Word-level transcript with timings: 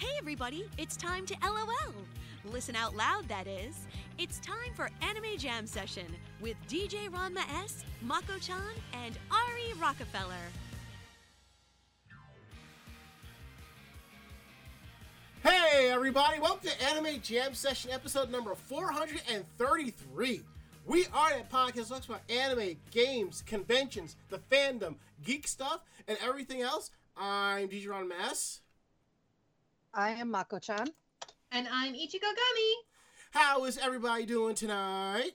Hey, 0.00 0.16
everybody, 0.16 0.64
it's 0.78 0.96
time 0.96 1.26
to 1.26 1.36
LOL. 1.44 1.92
Listen 2.46 2.74
out 2.74 2.96
loud, 2.96 3.28
that 3.28 3.46
is. 3.46 3.86
It's 4.16 4.38
time 4.38 4.72
for 4.74 4.88
Anime 5.02 5.36
Jam 5.36 5.66
Session 5.66 6.06
with 6.40 6.56
DJ 6.70 7.10
Ranma 7.10 7.42
S, 7.62 7.84
Mako 8.00 8.38
chan, 8.40 8.56
and 8.94 9.18
Ari 9.30 9.78
Rockefeller. 9.78 10.32
Hey, 15.42 15.90
everybody, 15.90 16.40
welcome 16.40 16.70
to 16.70 16.82
Anime 16.82 17.20
Jam 17.20 17.52
Session 17.52 17.90
episode 17.90 18.30
number 18.30 18.54
433. 18.54 20.40
We 20.86 21.06
are 21.12 21.28
that 21.28 21.50
podcast 21.50 21.74
that 21.74 21.88
talks 21.88 22.06
about 22.06 22.22
anime, 22.30 22.76
games, 22.90 23.42
conventions, 23.42 24.16
the 24.30 24.38
fandom, 24.50 24.94
geek 25.22 25.46
stuff, 25.46 25.82
and 26.08 26.16
everything 26.26 26.62
else. 26.62 26.90
I'm 27.18 27.68
DJ 27.68 27.88
Ranma 27.88 28.18
S. 28.30 28.60
I 29.92 30.10
am 30.10 30.30
Mako-chan. 30.30 30.86
And 31.50 31.66
I'm 31.68 31.94
Ichigo 31.94 32.20
Gummy. 32.20 32.74
How 33.32 33.64
is 33.64 33.76
everybody 33.76 34.24
doing 34.24 34.54
tonight? 34.54 35.32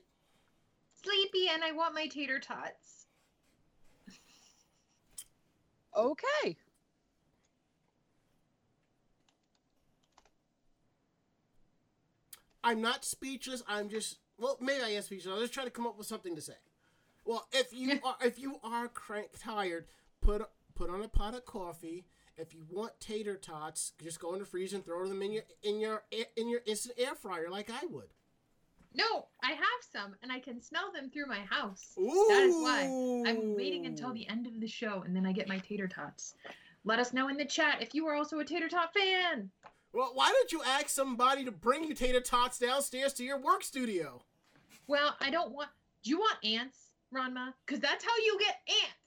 Sleepy, 1.03 1.49
and 1.53 1.63
I 1.63 1.73
want 1.73 1.93
my 1.93 2.07
tater 2.07 2.39
tots. 2.39 3.07
Okay. 5.95 6.57
I'm 12.63 12.81
not 12.81 13.05
speechless. 13.05 13.61
I'm 13.67 13.89
just 13.89 14.17
well, 14.37 14.57
maybe 14.59 14.81
I 14.81 14.89
am 14.89 15.03
speechless. 15.03 15.33
I'm 15.33 15.41
just 15.41 15.53
trying 15.53 15.67
to 15.67 15.71
come 15.71 15.85
up 15.85 15.97
with 15.97 16.07
something 16.07 16.35
to 16.35 16.41
say. 16.41 16.55
Well, 17.23 17.47
if 17.51 17.73
you 17.73 17.99
are 18.03 18.15
if 18.21 18.39
you 18.39 18.59
are 18.63 18.87
crank 18.87 19.31
tired, 19.37 19.85
put 20.21 20.41
put 20.75 20.89
on 20.89 21.03
a 21.03 21.07
pot 21.07 21.35
of 21.35 21.45
coffee. 21.45 22.05
If 22.37 22.53
you 22.53 22.65
want 22.69 22.99
tater 22.99 23.35
tots, 23.35 23.93
just 24.01 24.19
go 24.19 24.33
in 24.33 24.39
the 24.39 24.45
freezer 24.45 24.75
and 24.75 24.85
throw 24.85 25.07
them 25.07 25.21
in 25.21 25.31
your 25.31 25.43
in 25.63 25.79
your 25.79 26.03
in 26.35 26.49
your 26.49 26.61
instant 26.65 26.95
air 26.97 27.15
fryer 27.15 27.49
like 27.49 27.69
I 27.69 27.85
would. 27.89 28.09
No, 28.93 29.27
I 29.43 29.51
have 29.51 29.81
some, 29.91 30.15
and 30.23 30.31
I 30.31 30.39
can 30.39 30.61
smell 30.61 30.91
them 30.93 31.09
through 31.09 31.27
my 31.27 31.39
house. 31.39 31.95
Ooh. 31.99 32.25
That 32.29 32.43
is 32.43 32.55
why 32.55 32.83
I'm 33.29 33.55
waiting 33.55 33.85
until 33.85 34.13
the 34.13 34.27
end 34.29 34.47
of 34.47 34.59
the 34.59 34.67
show, 34.67 35.03
and 35.05 35.15
then 35.15 35.25
I 35.25 35.33
get 35.33 35.49
my 35.49 35.59
tater 35.59 35.87
tots. 35.87 36.35
Let 36.85 36.99
us 36.99 37.13
know 37.13 37.27
in 37.27 37.35
the 37.37 37.45
chat 37.45 37.81
if 37.81 37.93
you 37.93 38.07
are 38.07 38.15
also 38.15 38.39
a 38.39 38.45
tater 38.45 38.69
tot 38.69 38.93
fan. 38.93 39.49
Well, 39.93 40.11
why 40.13 40.31
don't 40.31 40.51
you 40.51 40.61
ask 40.65 40.89
somebody 40.89 41.45
to 41.45 41.51
bring 41.51 41.83
you 41.85 41.93
tater 41.93 42.21
tots 42.21 42.59
downstairs 42.59 43.13
to 43.13 43.23
your 43.23 43.39
work 43.39 43.63
studio? 43.63 44.23
Well, 44.87 45.15
I 45.19 45.29
don't 45.29 45.53
want. 45.53 45.69
Do 46.03 46.09
you 46.09 46.19
want 46.19 46.37
ants, 46.43 46.91
Ranma? 47.13 47.53
Because 47.65 47.79
that's 47.79 48.03
how 48.03 48.15
you 48.17 48.37
get 48.39 48.59
ants. 48.67 49.04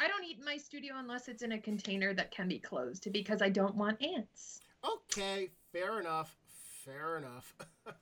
I 0.00 0.06
don't 0.06 0.24
eat 0.24 0.38
in 0.38 0.44
my 0.44 0.56
studio 0.56 0.94
unless 0.96 1.26
it's 1.26 1.42
in 1.42 1.52
a 1.52 1.58
container 1.58 2.14
that 2.14 2.30
can 2.30 2.46
be 2.48 2.60
closed 2.60 3.12
because 3.12 3.42
I 3.42 3.48
don't 3.48 3.74
want 3.74 4.00
ants. 4.02 4.60
Okay, 4.84 5.50
fair 5.72 5.98
enough. 5.98 6.36
Fair 6.84 7.18
enough. 7.18 7.56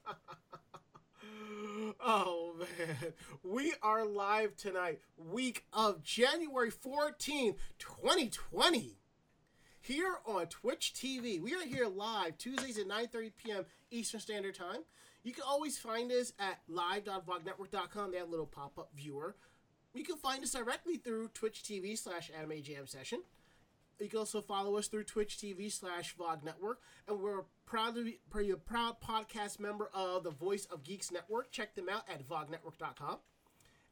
oh 2.05 2.55
man, 2.59 3.13
we 3.43 3.73
are 3.83 4.05
live 4.05 4.57
tonight, 4.57 5.01
week 5.17 5.65
of 5.73 6.03
January 6.03 6.71
14th, 6.71 7.57
2020. 7.79 8.99
Here 9.81 10.17
on 10.27 10.47
Twitch 10.47 10.93
TV. 10.95 11.41
We 11.41 11.55
are 11.55 11.65
here 11.65 11.87
live 11.87 12.37
Tuesdays 12.37 12.79
at 12.79 12.89
9:30 12.89 13.33
p.m. 13.43 13.65
Eastern 13.91 14.21
Standard 14.21 14.57
Time. 14.57 14.81
You 15.23 15.33
can 15.33 15.45
always 15.49 15.79
find 15.79 16.13
us 16.13 16.33
at 16.39 16.61
live.vognetwork.com. 16.69 18.15
A 18.15 18.25
little 18.25 18.47
pop-up 18.47 18.91
viewer. 18.95 19.37
You 19.97 20.05
can 20.05 20.17
find 20.17 20.43
us 20.43 20.51
directly 20.53 20.99
through 20.99 21.29
Twitch 21.29 21.63
TV 21.63 21.97
slash 21.97 22.31
Anime 22.37 22.63
Jam 22.63 22.87
Session. 22.87 23.23
You 23.99 24.09
can 24.09 24.19
also 24.19 24.43
follow 24.43 24.77
us 24.77 24.89
through 24.89 25.05
Twitch 25.05 25.39
TV 25.39 25.73
slash 25.73 26.15
VOG 26.17 26.45
Network. 26.45 26.81
And 27.09 27.19
we're 27.19 27.45
proud 27.65 27.95
to 27.95 28.05
be, 28.05 28.19
be 28.37 28.51
a 28.51 28.57
proud 28.57 28.97
podcast 29.01 29.59
member 29.59 29.89
of 29.95 30.23
the 30.23 30.31
Voice 30.31 30.67
of 30.67 30.85
Geeks 30.85 31.11
Network. 31.11 31.51
Check 31.51 31.75
them 31.75 31.89
out 31.89 32.03
at 32.13 32.29
vognetwork.com. 32.29 33.19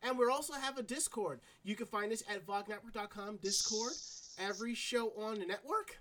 And 0.02 0.18
we 0.18 0.26
also 0.26 0.52
have 0.52 0.76
a 0.76 0.82
Discord. 0.82 1.40
You 1.62 1.74
can 1.74 1.86
find 1.86 2.12
us 2.12 2.22
at 2.30 2.46
vognetwork.com 2.46 3.38
Discord. 3.38 3.92
Every 4.38 4.74
show 4.74 5.10
on 5.18 5.38
the 5.38 5.46
network 5.46 6.00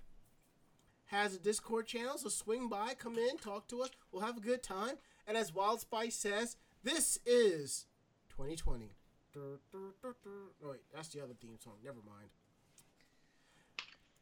has 1.06 1.34
a 1.34 1.38
Discord 1.38 1.86
channel, 1.86 2.18
so 2.18 2.28
swing 2.28 2.68
by, 2.68 2.92
come 2.94 3.16
in, 3.16 3.38
talk 3.38 3.68
to 3.68 3.82
us. 3.82 3.90
We'll 4.12 4.22
have 4.22 4.36
a 4.36 4.40
good 4.40 4.62
time. 4.62 4.96
And 5.26 5.36
as 5.36 5.54
Wild 5.54 5.80
Spice 5.80 6.16
says, 6.16 6.56
this 6.82 7.18
is 7.24 7.86
2020. 8.28 8.90
Dur, 9.34 9.58
dur, 9.72 9.94
dur. 10.22 10.30
Oh, 10.64 10.70
wait, 10.70 10.80
that's 10.94 11.08
the 11.08 11.20
other 11.20 11.34
theme 11.40 11.56
song. 11.58 11.74
Never 11.84 11.98
mind. 12.06 12.28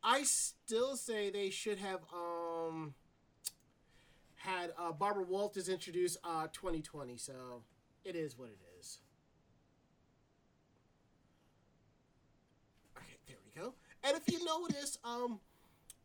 I 0.03 0.23
still 0.23 0.97
say 0.97 1.31
they 1.31 1.51
should 1.51 1.79
have 1.79 2.01
um 2.13 2.95
had 4.37 4.73
uh, 4.79 4.91
Barbara 4.91 5.25
Walters 5.25 5.69
introduce 5.69 6.17
uh 6.25 6.47
2020. 6.53 7.19
So 7.19 7.63
it 8.05 8.17
is 8.17 8.39
what 8.39 8.49
it 8.49 8.59
is. 8.81 9.01
Okay, 12.97 13.19
there 13.29 13.37
we 13.45 13.61
go. 13.61 13.75
And 14.03 14.17
if 14.17 14.33
you 14.33 14.43
notice, 14.45 14.99
um, 15.05 15.41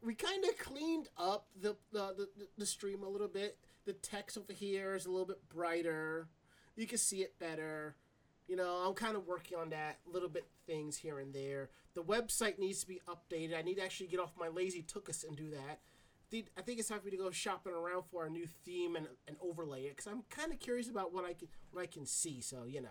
we 0.03 0.15
kind 0.15 0.43
of 0.43 0.57
cleaned 0.57 1.07
up 1.17 1.47
the, 1.59 1.77
the 1.93 2.13
the 2.17 2.29
the 2.57 2.65
stream 2.65 3.03
a 3.03 3.09
little 3.09 3.29
bit. 3.29 3.57
The 3.85 3.93
text 3.93 4.37
over 4.37 4.51
here 4.51 4.95
is 4.95 5.05
a 5.05 5.09
little 5.09 5.25
bit 5.25 5.47
brighter. 5.47 6.27
You 6.75 6.85
can 6.87 6.97
see 6.97 7.21
it 7.21 7.39
better. 7.39 7.95
You 8.47 8.55
know, 8.55 8.83
I'm 8.87 8.93
kind 8.93 9.15
of 9.15 9.27
working 9.27 9.57
on 9.57 9.69
that 9.69 9.99
little 10.11 10.29
bit 10.29 10.47
things 10.65 10.97
here 10.97 11.19
and 11.19 11.33
there. 11.33 11.69
The 11.95 12.03
website 12.03 12.59
needs 12.59 12.81
to 12.81 12.87
be 12.87 13.01
updated. 13.07 13.57
I 13.57 13.61
need 13.61 13.75
to 13.75 13.83
actually 13.83 14.07
get 14.07 14.19
off 14.19 14.31
my 14.39 14.47
lazy 14.47 14.83
tookus 14.83 15.27
and 15.27 15.35
do 15.35 15.49
that. 15.51 15.79
I 16.57 16.61
think 16.61 16.79
it's 16.79 16.89
time 16.89 16.99
for 16.99 17.05
me 17.05 17.11
to 17.11 17.17
go 17.17 17.31
shopping 17.31 17.73
around 17.73 18.03
for 18.11 18.25
a 18.25 18.29
new 18.29 18.47
theme 18.65 18.97
and, 18.97 19.07
and 19.27 19.37
overlay 19.41 19.83
it 19.83 19.95
because 19.95 20.07
I'm 20.07 20.23
kind 20.29 20.51
of 20.51 20.59
curious 20.59 20.89
about 20.89 21.13
what 21.13 21.23
I 21.23 21.33
can 21.33 21.47
what 21.71 21.81
I 21.81 21.85
can 21.85 22.05
see. 22.05 22.41
So 22.41 22.65
you 22.65 22.81
know. 22.81 22.89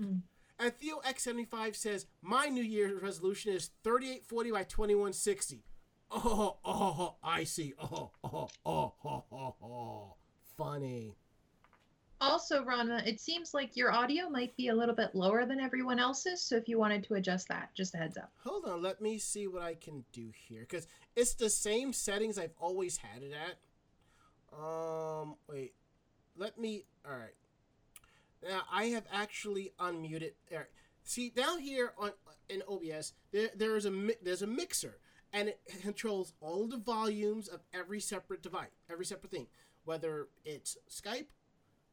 Mm. 0.00 0.22
And 0.58 0.72
Theo 0.76 1.00
X75 1.06 1.74
says 1.76 2.06
my 2.22 2.46
New 2.46 2.62
Year's 2.62 3.00
resolution 3.02 3.52
is 3.52 3.70
3840 3.82 4.50
by 4.50 4.62
2160. 4.64 5.64
Oh, 6.10 6.56
oh, 6.64 6.96
oh 6.98 7.14
I 7.22 7.44
see. 7.44 7.74
Oh, 7.80 8.10
oh, 8.22 8.48
oh, 8.64 8.92
oh, 9.04 9.24
oh, 9.32 9.54
oh. 9.62 10.14
Funny. 10.56 11.16
Also, 12.24 12.64
Ranma, 12.64 13.06
it 13.06 13.20
seems 13.20 13.52
like 13.54 13.76
your 13.76 13.92
audio 13.92 14.28
might 14.28 14.56
be 14.56 14.68
a 14.68 14.74
little 14.74 14.94
bit 14.94 15.14
lower 15.14 15.44
than 15.44 15.60
everyone 15.60 15.98
else's, 15.98 16.40
so 16.40 16.56
if 16.56 16.68
you 16.68 16.78
wanted 16.78 17.04
to 17.04 17.14
adjust 17.14 17.48
that, 17.48 17.68
just 17.74 17.94
a 17.94 17.98
heads 17.98 18.16
up. 18.16 18.32
Hold 18.44 18.64
on, 18.64 18.82
let 18.82 19.00
me 19.00 19.18
see 19.18 19.46
what 19.46 19.62
I 19.62 19.74
can 19.74 20.04
do 20.12 20.30
here 20.48 20.60
because 20.60 20.86
it's 21.16 21.34
the 21.34 21.50
same 21.50 21.92
settings 21.92 22.38
I've 22.38 22.54
always 22.58 22.96
had 22.96 23.22
it 23.22 23.32
at. 23.32 24.58
Um, 24.58 25.36
wait, 25.48 25.74
let 26.36 26.58
me. 26.58 26.86
All 27.06 27.16
right. 27.16 27.34
Now 28.42 28.62
I 28.72 28.84
have 28.86 29.04
actually 29.12 29.72
unmuted. 29.78 30.32
All 30.50 30.58
right. 30.58 30.66
See 31.02 31.30
down 31.30 31.60
here 31.60 31.92
on 31.98 32.12
in 32.48 32.62
OBS, 32.68 33.12
there 33.32 33.50
there 33.54 33.76
is 33.76 33.86
a 33.86 33.92
there's 34.22 34.42
a 34.42 34.46
mixer, 34.46 34.98
and 35.32 35.48
it 35.48 35.60
controls 35.82 36.32
all 36.40 36.66
the 36.66 36.78
volumes 36.78 37.48
of 37.48 37.60
every 37.72 38.00
separate 38.00 38.42
device, 38.42 38.70
every 38.90 39.04
separate 39.04 39.30
thing, 39.30 39.46
whether 39.84 40.28
it's 40.44 40.78
Skype, 40.90 41.26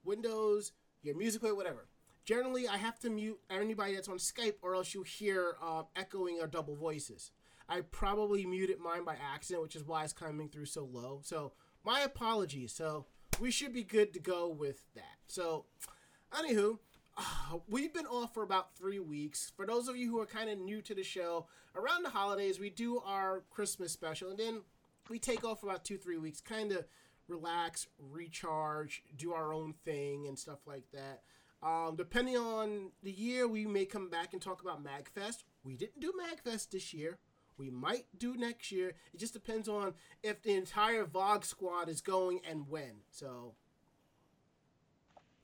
Windows, 0.03 0.71
your 1.01 1.15
music 1.15 1.41
player, 1.41 1.55
whatever. 1.55 1.87
Generally, 2.25 2.67
I 2.67 2.77
have 2.77 2.99
to 2.99 3.09
mute 3.09 3.39
anybody 3.49 3.95
that's 3.95 4.07
on 4.07 4.17
Skype, 4.17 4.55
or 4.61 4.75
else 4.75 4.93
you'll 4.93 5.03
hear 5.03 5.55
uh, 5.61 5.83
echoing 5.95 6.39
or 6.39 6.47
double 6.47 6.75
voices. 6.75 7.31
I 7.67 7.81
probably 7.81 8.45
muted 8.45 8.79
mine 8.79 9.03
by 9.03 9.15
accident, 9.33 9.63
which 9.63 9.75
is 9.75 9.83
why 9.83 10.03
it's 10.03 10.13
coming 10.13 10.49
through 10.49 10.65
so 10.65 10.87
low. 10.91 11.21
So 11.23 11.53
my 11.83 12.01
apologies. 12.01 12.73
So 12.73 13.05
we 13.39 13.51
should 13.51 13.73
be 13.73 13.83
good 13.83 14.13
to 14.13 14.19
go 14.19 14.49
with 14.49 14.85
that. 14.95 15.17
So, 15.27 15.65
anywho, 16.31 16.79
we've 17.67 17.93
been 17.93 18.05
off 18.05 18.33
for 18.33 18.43
about 18.43 18.75
three 18.75 18.99
weeks. 18.99 19.51
For 19.55 19.65
those 19.65 19.87
of 19.87 19.97
you 19.97 20.09
who 20.09 20.19
are 20.19 20.25
kind 20.25 20.49
of 20.49 20.59
new 20.59 20.81
to 20.81 20.95
the 20.95 21.03
show, 21.03 21.47
around 21.75 22.03
the 22.03 22.09
holidays 22.09 22.59
we 22.59 22.69
do 22.69 22.99
our 22.99 23.43
Christmas 23.49 23.91
special, 23.91 24.29
and 24.29 24.39
then 24.39 24.61
we 25.09 25.19
take 25.19 25.43
off 25.43 25.61
for 25.61 25.67
about 25.67 25.83
two 25.83 25.97
three 25.97 26.17
weeks, 26.17 26.41
kind 26.41 26.71
of 26.71 26.85
relax, 27.27 27.87
recharge, 27.99 29.03
do 29.15 29.33
our 29.33 29.53
own 29.53 29.73
thing, 29.85 30.27
and 30.27 30.37
stuff 30.37 30.59
like 30.65 30.85
that. 30.93 31.21
Um, 31.63 31.95
depending 31.95 32.37
on 32.37 32.91
the 33.03 33.11
year, 33.11 33.47
we 33.47 33.65
may 33.65 33.85
come 33.85 34.09
back 34.09 34.33
and 34.33 34.41
talk 34.41 34.61
about 34.61 34.83
MagFest. 34.83 35.43
We 35.63 35.75
didn't 35.75 35.99
do 35.99 36.11
MagFest 36.11 36.71
this 36.71 36.93
year. 36.93 37.19
We 37.57 37.69
might 37.69 38.05
do 38.17 38.35
next 38.35 38.71
year. 38.71 38.93
It 39.13 39.19
just 39.19 39.33
depends 39.33 39.69
on 39.69 39.93
if 40.23 40.41
the 40.41 40.55
entire 40.55 41.05
VOG 41.05 41.45
squad 41.45 41.89
is 41.89 42.01
going 42.01 42.41
and 42.49 42.67
when. 42.67 43.03
So, 43.11 43.53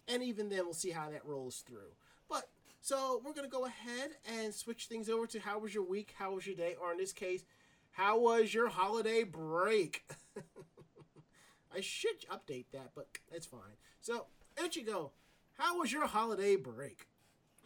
and 0.07 0.23
even 0.23 0.49
then, 0.49 0.65
we'll 0.65 0.73
see 0.73 0.89
how 0.89 1.11
that 1.11 1.25
rolls 1.25 1.63
through. 1.67 1.93
But 2.27 2.49
so 2.81 3.21
we're 3.23 3.33
gonna 3.33 3.47
go 3.47 3.65
ahead 3.65 4.11
and 4.39 4.53
switch 4.53 4.85
things 4.85 5.09
over 5.09 5.27
to 5.27 5.39
how 5.39 5.59
was 5.59 5.75
your 5.75 5.83
week, 5.83 6.15
how 6.17 6.33
was 6.33 6.47
your 6.47 6.55
day, 6.55 6.75
or 6.81 6.91
in 6.91 6.97
this 6.97 7.13
case, 7.13 7.43
how 7.91 8.19
was 8.19 8.53
your 8.53 8.69
holiday 8.69 9.23
break? 9.23 10.03
I 11.75 11.81
should 11.81 12.21
update 12.31 12.65
that, 12.73 12.91
but 12.95 13.07
it's 13.31 13.45
fine. 13.45 13.77
So, 14.01 14.27
Ichigo, 14.57 15.11
how 15.57 15.79
was 15.79 15.91
your 15.91 16.07
holiday 16.07 16.55
break? 16.55 17.07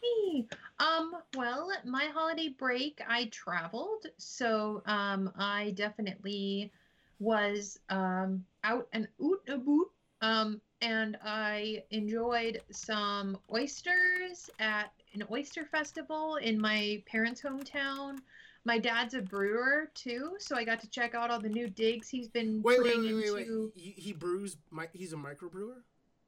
Me. 0.02 0.48
Um, 0.78 1.12
well, 1.36 1.70
my 1.84 2.06
holiday 2.12 2.48
break, 2.48 3.00
I 3.08 3.26
traveled. 3.26 4.06
So 4.18 4.82
um, 4.86 5.30
I 5.38 5.72
definitely 5.76 6.72
was 7.20 7.78
um, 7.88 8.44
out 8.64 8.88
and 8.92 9.06
oot 9.22 9.40
a 9.48 9.58
boot. 9.58 9.88
Um, 10.20 10.60
and 10.80 11.16
I 11.24 11.84
enjoyed 11.90 12.60
some 12.70 13.38
oysters 13.52 14.50
at 14.58 14.92
an 15.14 15.22
oyster 15.30 15.64
festival 15.64 16.36
in 16.36 16.60
my 16.60 17.02
parents' 17.06 17.42
hometown. 17.42 18.18
My 18.64 18.78
dad's 18.78 19.14
a 19.14 19.20
brewer 19.22 19.90
too, 19.94 20.34
so 20.38 20.56
I 20.56 20.64
got 20.64 20.80
to 20.80 20.88
check 20.90 21.14
out 21.14 21.30
all 21.30 21.40
the 21.40 21.48
new 21.48 21.68
digs 21.68 22.08
he's 22.08 22.28
been 22.28 22.62
Wait, 22.62 22.78
wait, 22.78 22.94
putting 22.94 23.02
wait, 23.02 23.14
wait, 23.14 23.32
wait. 23.34 23.40
into. 23.46 23.72
He, 23.74 23.90
he 23.96 24.12
brews. 24.12 24.56
mi- 24.70 24.84
He's 24.92 25.12
a 25.12 25.16
microbrewer. 25.16 25.82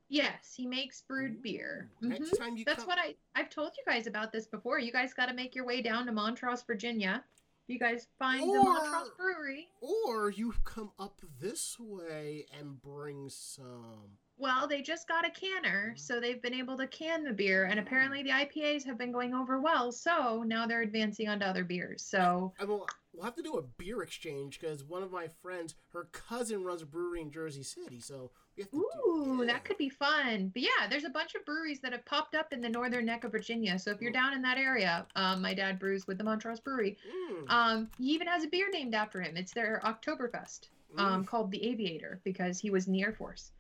Yes, 0.08 0.52
he 0.54 0.66
makes 0.66 1.00
brewed 1.02 1.40
beer. 1.42 1.88
Ooh, 2.04 2.08
Next 2.08 2.32
Mhm. 2.32 2.38
time 2.38 2.56
you 2.56 2.64
That's 2.64 2.80
come, 2.80 2.88
what 2.88 2.98
I 2.98 3.14
I've 3.34 3.50
told 3.50 3.72
you 3.76 3.84
guys 3.90 4.06
about 4.06 4.32
this 4.32 4.46
before. 4.46 4.78
You 4.78 4.92
guys 4.92 5.14
got 5.14 5.26
to 5.26 5.34
make 5.34 5.54
your 5.54 5.64
way 5.64 5.80
down 5.80 6.06
to 6.06 6.12
Montross, 6.12 6.66
Virginia. 6.66 7.24
You 7.68 7.78
guys 7.78 8.08
find 8.18 8.42
the 8.52 8.58
Montross 8.58 9.16
Brewery. 9.16 9.68
or 9.80 10.28
you 10.30 10.52
come 10.64 10.90
up 10.98 11.20
this 11.40 11.78
way 11.78 12.46
and 12.58 12.80
bring 12.82 13.30
some. 13.30 14.18
Well, 14.36 14.66
they 14.66 14.82
just 14.82 15.06
got 15.06 15.24
a 15.26 15.30
canner, 15.30 15.92
Mhm. 15.94 15.98
so 15.98 16.18
they've 16.18 16.42
been 16.42 16.54
able 16.54 16.76
to 16.78 16.86
can 16.88 17.22
the 17.22 17.32
beer, 17.32 17.64
and 17.66 17.78
apparently 17.78 18.22
the 18.22 18.32
IPAs 18.32 18.84
have 18.84 18.98
been 18.98 19.12
going 19.12 19.32
over 19.32 19.60
well. 19.60 19.92
So 19.92 20.42
now 20.42 20.66
they're 20.66 20.82
advancing 20.82 21.28
onto 21.28 21.44
other 21.46 21.62
beers. 21.64 22.02
So 22.02 22.52
I 22.58 22.64
will. 22.64 22.86
We'll 23.12 23.22
have 23.22 23.36
to 23.36 23.42
do 23.44 23.54
a 23.58 23.62
beer 23.62 24.02
exchange 24.02 24.58
because 24.58 24.82
one 24.82 25.04
of 25.04 25.12
my 25.12 25.28
friends, 25.28 25.76
her 25.92 26.06
cousin, 26.10 26.64
runs 26.64 26.82
a 26.82 26.86
brewery 26.86 27.20
in 27.20 27.30
Jersey 27.30 27.62
City. 27.62 28.00
So 28.00 28.32
we 28.56 28.64
have 28.64 28.70
to 28.72 28.76
do. 28.76 29.08
Ooh, 29.08 29.38
yeah. 29.46 29.52
that 29.52 29.64
could 29.64 29.76
be 29.78 29.88
fun. 29.88 30.48
But 30.48 30.62
yeah, 30.62 30.88
there's 30.90 31.04
a 31.04 31.10
bunch 31.10 31.36
of 31.36 31.44
breweries 31.44 31.78
that 31.82 31.92
have 31.92 32.04
popped 32.06 32.34
up 32.34 32.52
in 32.52 32.60
the 32.60 32.68
northern 32.68 33.04
neck 33.04 33.22
of 33.22 33.30
Virginia. 33.30 33.78
So 33.78 33.92
if 33.92 34.00
you're 34.02 34.10
Mm. 34.10 34.14
down 34.14 34.32
in 34.34 34.42
that 34.42 34.58
area, 34.58 35.06
um, 35.14 35.40
my 35.42 35.54
dad 35.54 35.78
brews 35.78 36.08
with 36.08 36.18
the 36.18 36.24
Montross 36.24 36.60
Brewery. 36.62 36.98
Mm, 37.08 37.48
Um, 37.50 37.90
he 37.98 38.06
even 38.12 38.26
has 38.26 38.42
a 38.42 38.48
beer 38.48 38.68
named 38.70 38.96
after 38.96 39.20
him. 39.20 39.36
It's 39.36 39.52
their 39.54 39.80
Oktoberfest, 39.84 40.70
um, 40.96 41.22
mm. 41.22 41.26
called 41.28 41.52
the 41.52 41.62
Aviator 41.64 42.20
because 42.24 42.58
he 42.58 42.70
was 42.70 42.88
in 42.88 42.92
the 42.94 43.02
Air 43.04 43.12
Force. 43.12 43.52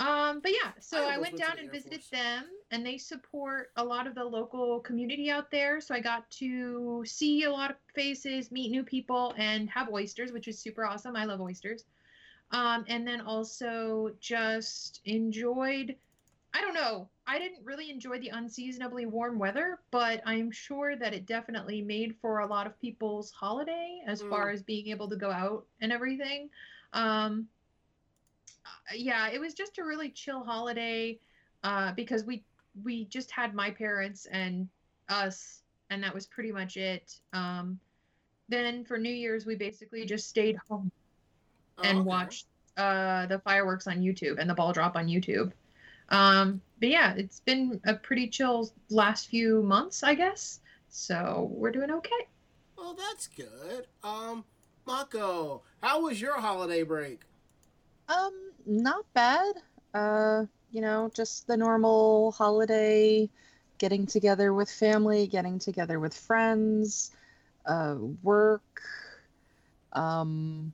Um, 0.00 0.40
but 0.40 0.52
yeah, 0.52 0.72
so 0.80 1.06
I 1.06 1.16
I, 1.16 1.18
went 1.18 1.36
down 1.36 1.58
and 1.58 1.70
visited 1.70 2.00
them, 2.10 2.44
and 2.70 2.84
they 2.84 2.96
support 2.96 3.70
a 3.76 3.84
lot 3.84 4.06
of 4.06 4.14
the 4.14 4.24
local 4.24 4.80
community 4.80 5.30
out 5.30 5.50
there. 5.50 5.78
So 5.80 5.94
I 5.94 6.00
got 6.00 6.28
to 6.32 7.04
see 7.06 7.44
a 7.44 7.52
lot 7.52 7.70
of 7.70 7.76
faces, 7.94 8.50
meet 8.50 8.70
new 8.70 8.82
people, 8.82 9.34
and 9.36 9.68
have 9.68 9.90
oysters, 9.90 10.32
which 10.32 10.48
is 10.48 10.58
super 10.58 10.86
awesome. 10.86 11.16
I 11.16 11.26
love 11.26 11.42
oysters. 11.42 11.84
Um, 12.50 12.84
and 12.88 13.06
then 13.06 13.20
also 13.20 14.12
just 14.20 15.02
enjoyed. 15.04 15.94
I 16.54 16.62
don't 16.62 16.74
know. 16.74 17.08
I 17.26 17.38
didn't 17.38 17.64
really 17.64 17.90
enjoy 17.90 18.18
the 18.18 18.30
unseasonably 18.30 19.04
warm 19.06 19.38
weather, 19.38 19.80
but 19.90 20.20
I'm 20.24 20.50
sure 20.50 20.96
that 20.96 21.12
it 21.12 21.26
definitely 21.26 21.82
made 21.82 22.16
for 22.20 22.40
a 22.40 22.46
lot 22.46 22.66
of 22.66 22.80
people's 22.80 23.30
holiday 23.30 24.00
as 24.06 24.20
far 24.22 24.50
as 24.50 24.62
being 24.62 24.88
able 24.88 25.08
to 25.10 25.16
go 25.16 25.30
out 25.30 25.66
and 25.80 25.92
everything. 25.92 26.48
Um, 26.92 27.46
yeah, 28.94 29.28
it 29.30 29.40
was 29.40 29.54
just 29.54 29.78
a 29.78 29.84
really 29.84 30.10
chill 30.10 30.44
holiday 30.44 31.18
uh, 31.64 31.92
because 31.92 32.24
we 32.24 32.44
we 32.84 33.04
just 33.06 33.30
had 33.30 33.54
my 33.54 33.70
parents 33.70 34.26
and 34.26 34.68
us, 35.08 35.62
and 35.90 36.02
that 36.02 36.14
was 36.14 36.26
pretty 36.26 36.52
much 36.52 36.76
it. 36.76 37.20
Um, 37.32 37.80
then 38.48 38.84
for 38.84 38.98
New 38.98 39.12
Year's, 39.12 39.46
we 39.46 39.56
basically 39.56 40.04
just 40.06 40.28
stayed 40.28 40.56
home 40.68 40.90
Oh, 41.78 41.82
and 41.82 41.98
okay. 42.00 42.04
watched 42.04 42.46
uh, 42.76 43.26
the 43.26 43.38
fireworks 43.40 43.86
on 43.86 44.00
YouTube 44.00 44.38
and 44.38 44.48
the 44.48 44.54
ball 44.54 44.72
drop 44.72 44.96
on 44.96 45.06
YouTube. 45.06 45.52
Um, 46.10 46.62
but 46.80 46.88
yeah, 46.88 47.14
it's 47.14 47.40
been 47.40 47.80
a 47.84 47.94
pretty 47.94 48.28
chill 48.28 48.70
last 48.90 49.28
few 49.28 49.62
months, 49.62 50.02
I 50.02 50.14
guess. 50.14 50.60
So 50.88 51.48
we're 51.52 51.70
doing 51.72 51.90
okay. 51.90 52.28
Well, 52.76 52.94
that's 52.94 53.28
good. 53.28 53.86
Um, 54.02 54.44
Mako, 54.86 55.62
how 55.82 56.02
was 56.02 56.20
your 56.20 56.40
holiday 56.40 56.82
break? 56.82 57.22
Um, 58.08 58.49
not 58.66 59.04
bad. 59.14 59.54
Uh, 59.94 60.44
you 60.70 60.80
know, 60.80 61.10
just 61.14 61.46
the 61.46 61.56
normal 61.56 62.32
holiday, 62.32 63.28
getting 63.78 64.06
together 64.06 64.54
with 64.54 64.70
family, 64.70 65.26
getting 65.26 65.58
together 65.58 65.98
with 65.98 66.14
friends, 66.14 67.10
uh, 67.66 67.96
work. 68.22 68.62
Um, 69.92 70.72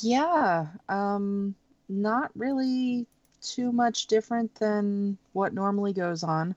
yeah, 0.00 0.66
um, 0.88 1.54
not 1.88 2.30
really 2.34 3.06
too 3.40 3.70
much 3.70 4.06
different 4.06 4.54
than 4.56 5.18
what 5.32 5.54
normally 5.54 5.92
goes 5.92 6.24
on. 6.24 6.54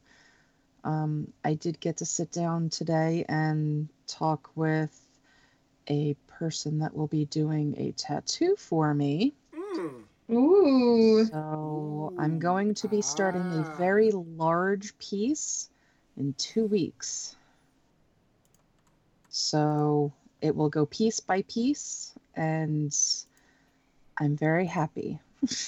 Um, 0.83 1.31
I 1.43 1.53
did 1.53 1.79
get 1.79 1.97
to 1.97 2.05
sit 2.05 2.31
down 2.31 2.69
today 2.69 3.25
and 3.29 3.87
talk 4.07 4.49
with 4.55 4.99
a 5.87 6.15
person 6.27 6.79
that 6.79 6.95
will 6.95 7.07
be 7.07 7.25
doing 7.25 7.75
a 7.77 7.91
tattoo 7.91 8.55
for 8.57 8.93
me. 8.93 9.33
Ooh. 10.31 11.25
So 11.25 12.13
I'm 12.17 12.39
going 12.39 12.73
to 12.75 12.87
be 12.87 13.01
starting 13.01 13.41
a 13.41 13.65
ah. 13.67 13.75
very 13.77 14.11
large 14.11 14.97
piece 14.97 15.69
in 16.17 16.33
two 16.37 16.65
weeks. 16.65 17.35
So 19.29 20.11
it 20.41 20.55
will 20.55 20.69
go 20.69 20.85
piece 20.85 21.19
by 21.19 21.43
piece, 21.43 22.13
and 22.35 22.93
I'm 24.17 24.35
very 24.35 24.65
happy. 24.65 25.19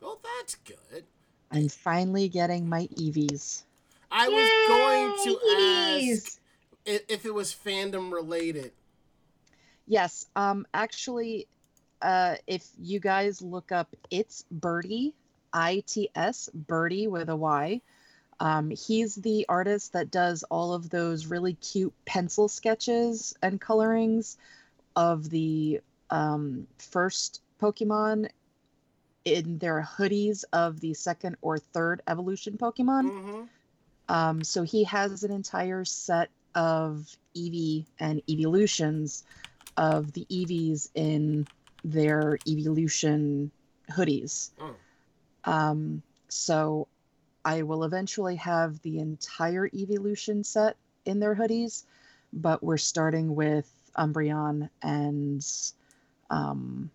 Well, 0.00 0.18
that's 0.38 0.54
good. 0.54 1.04
I'm 1.52 1.68
finally 1.68 2.30
getting 2.30 2.66
my 2.66 2.86
Eevees. 2.96 3.64
I 4.10 4.28
was 4.28 4.48
going 4.68 5.24
to 5.24 5.46
Yay! 5.46 6.12
ask 6.14 6.40
if, 6.86 7.02
if 7.08 7.26
it 7.26 7.34
was 7.34 7.54
fandom 7.54 8.10
related. 8.10 8.72
Yes, 9.86 10.26
um, 10.36 10.66
actually, 10.72 11.48
uh, 12.02 12.36
if 12.46 12.66
you 12.78 13.00
guys 13.00 13.42
look 13.42 13.72
up 13.72 13.94
It's 14.10 14.44
Birdie, 14.50 15.14
I 15.52 15.82
T 15.86 16.10
S, 16.14 16.48
Birdie 16.54 17.08
with 17.08 17.28
a 17.28 17.36
Y, 17.36 17.80
um, 18.38 18.70
he's 18.70 19.16
the 19.16 19.44
artist 19.48 19.92
that 19.92 20.10
does 20.10 20.42
all 20.44 20.72
of 20.72 20.90
those 20.90 21.26
really 21.26 21.54
cute 21.54 21.92
pencil 22.06 22.48
sketches 22.48 23.34
and 23.42 23.60
colorings 23.60 24.38
of 24.96 25.28
the 25.30 25.80
um, 26.10 26.66
first 26.78 27.42
Pokemon 27.60 28.30
in 29.24 29.58
their 29.58 29.82
hoodies 29.82 30.44
of 30.52 30.80
the 30.80 30.94
second 30.94 31.36
or 31.42 31.58
third 31.58 32.00
evolution 32.08 32.56
Pokemon. 32.56 33.10
Mm-hmm. 33.10 33.42
Um, 34.08 34.42
so 34.42 34.62
he 34.62 34.84
has 34.84 35.22
an 35.22 35.30
entire 35.30 35.84
set 35.84 36.30
of 36.54 37.06
Eevee 37.36 37.84
and 38.00 38.22
evolutions 38.28 39.24
of 39.76 40.12
the 40.12 40.26
Eevees 40.30 40.88
in 40.94 41.46
their 41.84 42.38
evolution 42.46 43.50
hoodies. 43.90 44.50
Oh. 44.60 44.74
Um, 45.44 46.02
so 46.28 46.88
I 47.44 47.62
will 47.62 47.84
eventually 47.84 48.36
have 48.36 48.80
the 48.82 48.98
entire 48.98 49.68
evolution 49.72 50.44
set 50.44 50.76
in 51.04 51.20
their 51.20 51.34
hoodies, 51.34 51.84
but 52.32 52.62
we're 52.62 52.76
starting 52.76 53.34
with 53.34 53.70
Umbreon 53.96 54.68
and 54.82 55.46
um, 56.28 56.90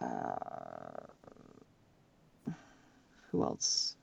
uh, 0.00 1.06
who 3.30 3.42
else? 3.42 3.96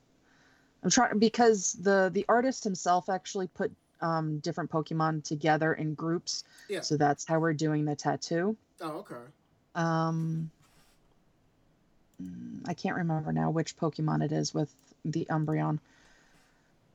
I'm 0.83 0.89
trying 0.89 1.19
because 1.19 1.73
the 1.73 2.09
the 2.13 2.25
artist 2.29 2.63
himself 2.63 3.09
actually 3.09 3.47
put 3.47 3.71
um, 4.01 4.39
different 4.39 4.71
Pokemon 4.71 5.23
together 5.23 5.73
in 5.73 5.93
groups. 5.93 6.43
Yeah. 6.69 6.81
So 6.81 6.95
that's 6.97 7.25
how 7.25 7.39
we're 7.39 7.53
doing 7.53 7.85
the 7.85 7.95
tattoo. 7.95 8.55
Oh, 8.81 8.99
okay. 8.99 9.15
Um, 9.75 10.51
mm, 12.21 12.61
I 12.65 12.73
can't 12.73 12.97
remember 12.97 13.31
now 13.31 13.49
which 13.49 13.77
Pokemon 13.77 14.23
it 14.23 14.31
is 14.31 14.53
with 14.53 14.71
the 15.05 15.25
Umbreon. 15.29 15.79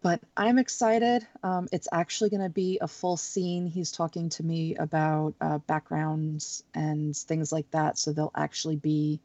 But 0.04 0.20
I'm 0.36 0.58
excited. 0.58 1.26
Um, 1.42 1.66
it's 1.72 1.88
actually 1.90 2.28
going 2.28 2.42
to 2.42 2.50
be 2.50 2.78
a 2.82 2.86
full 2.86 3.16
scene. 3.16 3.66
He's 3.66 3.90
talking 3.90 4.28
to 4.30 4.42
me 4.42 4.74
about 4.74 5.32
uh, 5.40 5.58
backgrounds 5.58 6.62
and 6.74 7.16
things 7.16 7.50
like 7.50 7.70
that. 7.70 7.96
So 7.96 8.12
they'll 8.12 8.30
actually 8.36 8.76
be 8.76 9.18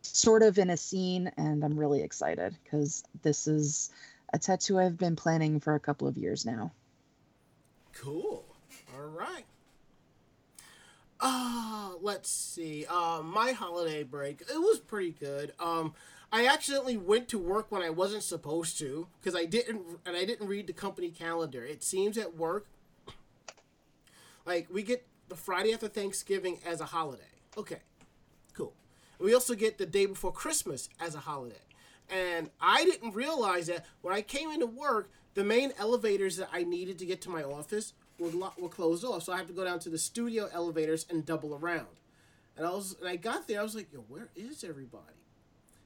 sort 0.00 0.42
of 0.42 0.58
in 0.58 0.70
a 0.70 0.78
scene. 0.78 1.30
And 1.36 1.62
I'm 1.62 1.78
really 1.78 2.02
excited 2.02 2.56
because 2.64 3.04
this 3.20 3.46
is 3.46 3.90
a 4.32 4.38
tattoo 4.38 4.78
I've 4.78 4.96
been 4.96 5.16
planning 5.16 5.60
for 5.60 5.74
a 5.74 5.80
couple 5.80 6.08
of 6.08 6.16
years 6.16 6.46
now. 6.46 6.72
Cool. 7.92 8.42
All 8.94 9.08
right. 9.08 9.44
Uh, 11.20 11.92
let's 12.00 12.30
see. 12.30 12.86
Uh, 12.88 13.22
my 13.22 13.52
holiday 13.52 14.02
break, 14.02 14.40
it 14.40 14.58
was 14.58 14.78
pretty 14.80 15.12
good. 15.12 15.52
Um, 15.60 15.94
I 16.32 16.46
accidentally 16.46 16.96
went 16.96 17.28
to 17.28 17.38
work 17.38 17.70
when 17.70 17.82
I 17.82 17.90
wasn't 17.90 18.22
supposed 18.22 18.78
to 18.78 19.08
because 19.20 19.34
I 19.38 19.44
didn't, 19.44 19.82
and 20.06 20.16
I 20.16 20.24
didn't 20.24 20.46
read 20.46 20.66
the 20.66 20.72
company 20.72 21.10
calendar. 21.10 21.64
It 21.64 21.82
seems 21.82 22.16
at 22.16 22.36
work, 22.36 22.66
like 24.46 24.68
we 24.72 24.82
get 24.82 25.06
the 25.28 25.36
Friday 25.36 25.74
after 25.74 25.88
Thanksgiving 25.88 26.58
as 26.64 26.80
a 26.80 26.86
holiday. 26.86 27.22
Okay, 27.56 27.80
cool. 28.54 28.72
We 29.18 29.34
also 29.34 29.54
get 29.54 29.76
the 29.76 29.86
day 29.86 30.06
before 30.06 30.32
Christmas 30.32 30.88
as 31.00 31.14
a 31.14 31.20
holiday, 31.20 31.56
And 32.08 32.50
I 32.60 32.84
didn't 32.84 33.14
realize 33.14 33.66
that 33.66 33.84
when 34.00 34.14
I 34.14 34.22
came 34.22 34.50
into 34.50 34.66
work, 34.66 35.10
the 35.34 35.44
main 35.44 35.72
elevators 35.78 36.36
that 36.38 36.48
I 36.52 36.64
needed 36.64 36.98
to 37.00 37.06
get 37.06 37.20
to 37.22 37.30
my 37.30 37.42
office 37.42 37.92
were, 38.20 38.28
lo- 38.28 38.52
were 38.58 38.68
closed 38.68 39.04
off. 39.04 39.24
So 39.24 39.32
I 39.32 39.38
had 39.38 39.48
to 39.48 39.52
go 39.52 39.64
down 39.64 39.78
to 39.80 39.88
the 39.88 39.98
studio 39.98 40.48
elevators 40.52 41.06
and 41.10 41.26
double 41.26 41.54
around. 41.54 41.86
And 42.56 42.66
I 42.66 42.70
was 42.70 42.96
and 43.00 43.08
I 43.08 43.16
got 43.16 43.48
there, 43.48 43.60
I 43.60 43.62
was 43.62 43.74
like, 43.74 43.92
yo, 43.92 44.00
where 44.08 44.28
is 44.36 44.62
everybody? 44.62 45.04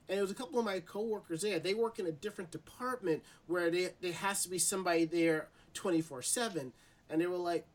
And 0.08 0.18
it 0.18 0.22
was 0.22 0.30
a 0.30 0.34
couple 0.34 0.58
of 0.58 0.64
my 0.64 0.80
coworkers 0.80 1.42
there. 1.42 1.58
They 1.58 1.72
work 1.72 1.98
in 1.98 2.06
a 2.06 2.12
different 2.12 2.50
department 2.50 3.22
where 3.46 3.70
they, 3.70 3.90
there 4.02 4.12
has 4.12 4.42
to 4.42 4.50
be 4.50 4.58
somebody 4.58 5.04
there 5.06 5.48
24 5.72 6.22
7. 6.22 6.72
And 7.08 7.20
they 7.20 7.26
were 7.26 7.36
like, 7.36 7.66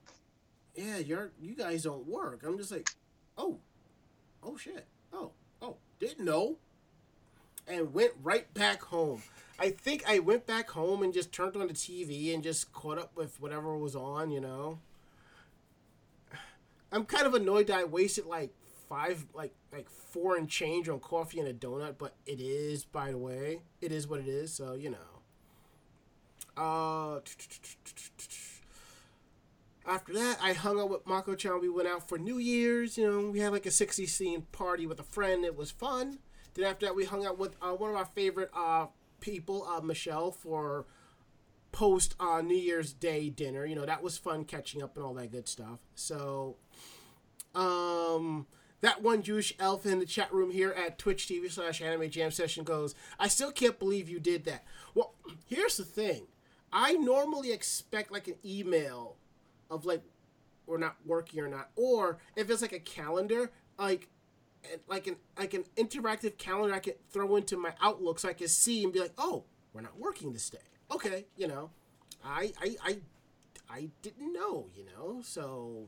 yeah, 0.76 0.98
you're 0.98 1.32
you 1.42 1.56
guys 1.56 1.84
don't 1.84 2.08
work. 2.08 2.44
I'm 2.46 2.58
just 2.58 2.72
like, 2.72 2.90
oh, 3.38 3.60
oh 4.44 4.58
shit, 4.58 4.86
oh, 5.14 5.32
oh, 5.62 5.78
didn't 6.00 6.26
know, 6.26 6.58
and 7.70 7.94
went 7.94 8.12
right 8.22 8.52
back 8.54 8.82
home. 8.84 9.22
I 9.60 9.70
think 9.70 10.04
I 10.08 10.20
went 10.20 10.46
back 10.48 10.70
home 10.70 11.04
and 11.04 11.14
just 11.14 11.32
turned 11.32 11.56
on 11.56 11.68
the 11.68 11.74
TV 11.74 12.34
and 12.34 12.42
just 12.42 12.72
caught 12.72 12.98
up 12.98 13.12
with 13.16 13.40
whatever 13.42 13.78
was 13.78 13.96
on. 13.96 14.32
You 14.32 14.42
know, 14.42 14.80
I'm 16.92 17.06
kind 17.06 17.28
of 17.28 17.34
annoyed 17.34 17.68
that 17.68 17.78
I 17.78 17.84
wasted 17.84 18.26
like 18.26 18.54
five, 18.88 19.26
like 19.34 19.54
like 19.72 19.90
four 19.90 20.38
and 20.38 20.50
change 20.50 20.90
on 20.90 21.00
coffee 21.00 21.40
and 21.40 21.48
a 21.48 21.54
donut, 21.54 21.96
but 21.98 22.16
it 22.26 22.40
is, 22.40 22.86
by 22.86 23.12
the 23.12 23.18
way, 23.18 23.62
it 23.82 23.92
is 23.92 24.08
what 24.08 24.20
it 24.20 24.28
is. 24.28 24.54
So 24.54 24.74
you 24.74 24.90
know. 24.90 24.98
Uh, 26.58 27.22
after 29.88 30.14
that, 30.14 30.40
I 30.42 30.52
hung 30.54 30.80
out 30.80 30.90
with 30.90 31.08
Mako 31.08 31.36
Chan. 31.36 31.62
We 31.62 31.70
went 31.70 31.88
out 31.88 32.10
for 32.10 32.18
New 32.18 32.38
Year's. 32.38 32.98
You 32.98 33.10
know, 33.10 33.30
we 33.30 33.40
had 33.40 33.54
like 33.54 33.66
a 33.66 33.72
60 33.72 34.06
scene 34.08 34.42
party 34.52 34.86
with 34.86 35.00
a 35.00 35.04
friend. 35.04 35.46
It 35.46 35.56
was 35.56 35.72
fun. 35.72 36.20
Then 36.54 36.66
after 36.66 36.86
that, 36.86 36.96
we 36.96 37.06
hung 37.06 37.26
out 37.26 37.38
with 37.38 37.56
uh, 37.62 37.72
one 37.72 37.90
of 37.92 37.96
our 37.96 38.06
favorite 38.06 38.50
uh, 38.56 38.88
people, 39.20 39.66
uh, 39.68 39.82
Michelle, 39.82 40.32
for 40.32 40.86
post 41.72 42.16
uh, 42.20 42.42
New 42.42 42.58
Year's 42.58 42.94
Day 42.94 43.30
dinner. 43.30 43.66
You 43.66 43.76
know, 43.76 43.86
that 43.86 44.04
was 44.04 44.18
fun 44.18 44.46
catching 44.46 44.82
up 44.82 44.96
and 44.96 45.06
all 45.06 45.14
that 45.16 45.32
good 45.32 45.48
stuff. 45.48 45.80
So, 45.96 46.58
um, 47.56 48.48
that 48.82 49.02
one 49.02 49.22
Jewish 49.22 49.54
elf 49.60 49.86
in 49.86 50.00
the 50.00 50.06
chat 50.06 50.34
room 50.34 50.52
here 50.52 50.72
at 50.72 50.98
Twitch 50.98 51.28
TV 51.28 51.52
slash 51.52 51.82
Anime 51.82 52.10
Jam 52.10 52.32
Session 52.32 52.64
goes, 52.64 52.96
I 53.20 53.28
still 53.28 53.52
can't 53.52 53.78
believe 53.78 54.10
you 54.10 54.20
did 54.20 54.46
that. 54.46 54.64
Well, 54.96 55.14
here's 55.46 55.78
the 55.78 55.86
thing. 55.86 56.28
I 56.72 56.94
normally 56.94 57.52
expect 57.52 58.12
like 58.12 58.28
an 58.28 58.36
email 58.46 59.16
of 59.70 59.86
like 59.86 60.04
we're 60.66 60.78
not 60.78 60.98
working 61.06 61.40
or 61.40 61.48
not, 61.48 61.70
or 61.76 62.20
if 62.36 62.50
it's 62.50 62.62
like 62.62 62.74
a 62.74 62.80
calendar, 62.80 63.52
like 63.78 64.08
like 64.88 65.08
an 65.08 65.16
like 65.38 65.54
an 65.54 65.64
interactive 65.76 66.38
calendar 66.38 66.74
I 66.74 66.80
could 66.80 66.96
throw 67.10 67.36
into 67.36 67.58
my 67.58 67.74
Outlook 67.82 68.20
so 68.20 68.30
I 68.30 68.34
could 68.34 68.50
see 68.50 68.84
and 68.84 68.94
be 68.94 69.00
like, 69.00 69.14
oh, 69.18 69.46
we're 69.74 69.82
not 69.82 69.98
working 69.98 70.34
this 70.34 70.50
day. 70.50 70.58
Okay, 70.92 71.26
you 71.38 71.48
know, 71.48 71.72
I 72.24 72.54
I 72.62 72.76
I 72.84 72.98
I 73.70 73.90
didn't 74.02 74.34
know, 74.34 74.68
you 74.76 74.86
know, 74.86 75.22
so 75.24 75.88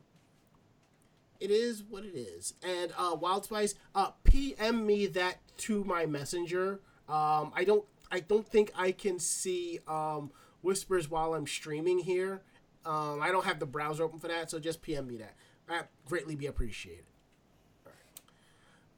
it 1.39 1.49
is 1.49 1.83
what 1.83 2.05
it 2.05 2.15
is. 2.15 2.53
And 2.63 2.93
uh, 2.97 3.15
Wild 3.19 3.45
Spice, 3.45 3.73
uh, 3.95 4.11
PM 4.23 4.85
me 4.85 5.07
that 5.07 5.39
to 5.57 5.83
my 5.83 6.05
messenger. 6.05 6.81
Um, 7.09 7.51
I 7.55 7.63
don't 7.65 7.83
I 8.11 8.19
don't 8.19 8.47
think 8.47 8.71
I 8.75 8.91
can 8.91 9.19
see 9.19 9.79
um, 9.87 10.31
whispers 10.61 11.09
while 11.09 11.33
I'm 11.33 11.47
streaming 11.47 11.99
here. 11.99 12.41
Um, 12.85 13.21
I 13.21 13.31
don't 13.31 13.45
have 13.45 13.59
the 13.59 13.65
browser 13.65 14.03
open 14.03 14.19
for 14.19 14.27
that, 14.27 14.49
so 14.49 14.59
just 14.59 14.81
PM 14.81 15.07
me 15.07 15.17
that. 15.17 15.35
That 15.67 15.89
greatly 16.05 16.35
be 16.35 16.47
appreciated. 16.47 17.05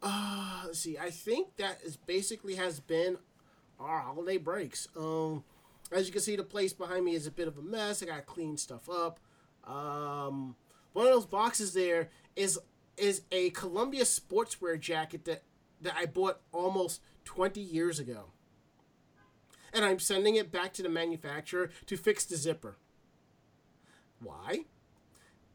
Uh, 0.04 0.64
let's 0.66 0.80
see. 0.80 0.98
I 0.98 1.10
think 1.10 1.56
that 1.58 1.80
is 1.84 1.96
basically 1.96 2.56
has 2.56 2.82
been 2.82 3.18
our 3.80 4.00
holiday 4.00 4.38
breaks. 4.38 4.88
Um, 4.98 5.44
as 5.92 6.08
you 6.08 6.12
can 6.12 6.22
see, 6.22 6.36
the 6.36 6.44
place 6.44 6.74
behind 6.74 7.06
me 7.06 7.16
is 7.16 7.26
a 7.26 7.32
bit 7.32 7.48
of 7.48 7.58
a 7.58 7.62
mess. 7.62 8.04
I 8.04 8.08
gotta 8.08 8.22
clean 8.22 8.58
stuff 8.58 8.90
up. 8.90 9.20
Um, 9.66 10.56
one 10.92 11.08
of 11.08 11.14
those 11.14 11.26
boxes 11.26 11.74
there 11.74 12.10
is 12.36 12.60
is 12.98 13.22
a 13.32 13.50
Columbia 13.52 14.04
sportswear 14.04 14.80
jacket 14.80 15.24
that 15.26 15.44
that 15.82 15.96
I 15.98 16.06
bought 16.06 16.42
almost 16.52 17.02
20 17.26 17.60
years 17.62 18.00
ago. 18.00 18.26
And 19.74 19.84
I'm 19.84 20.00
sending 20.00 20.36
it 20.36 20.52
back 20.52 20.74
to 20.74 20.84
the 20.84 20.90
manufacturer 20.90 21.72
to 21.88 21.98
fix 21.98 22.26
the 22.26 22.36
zipper. 22.36 22.78
Why? 24.20 24.66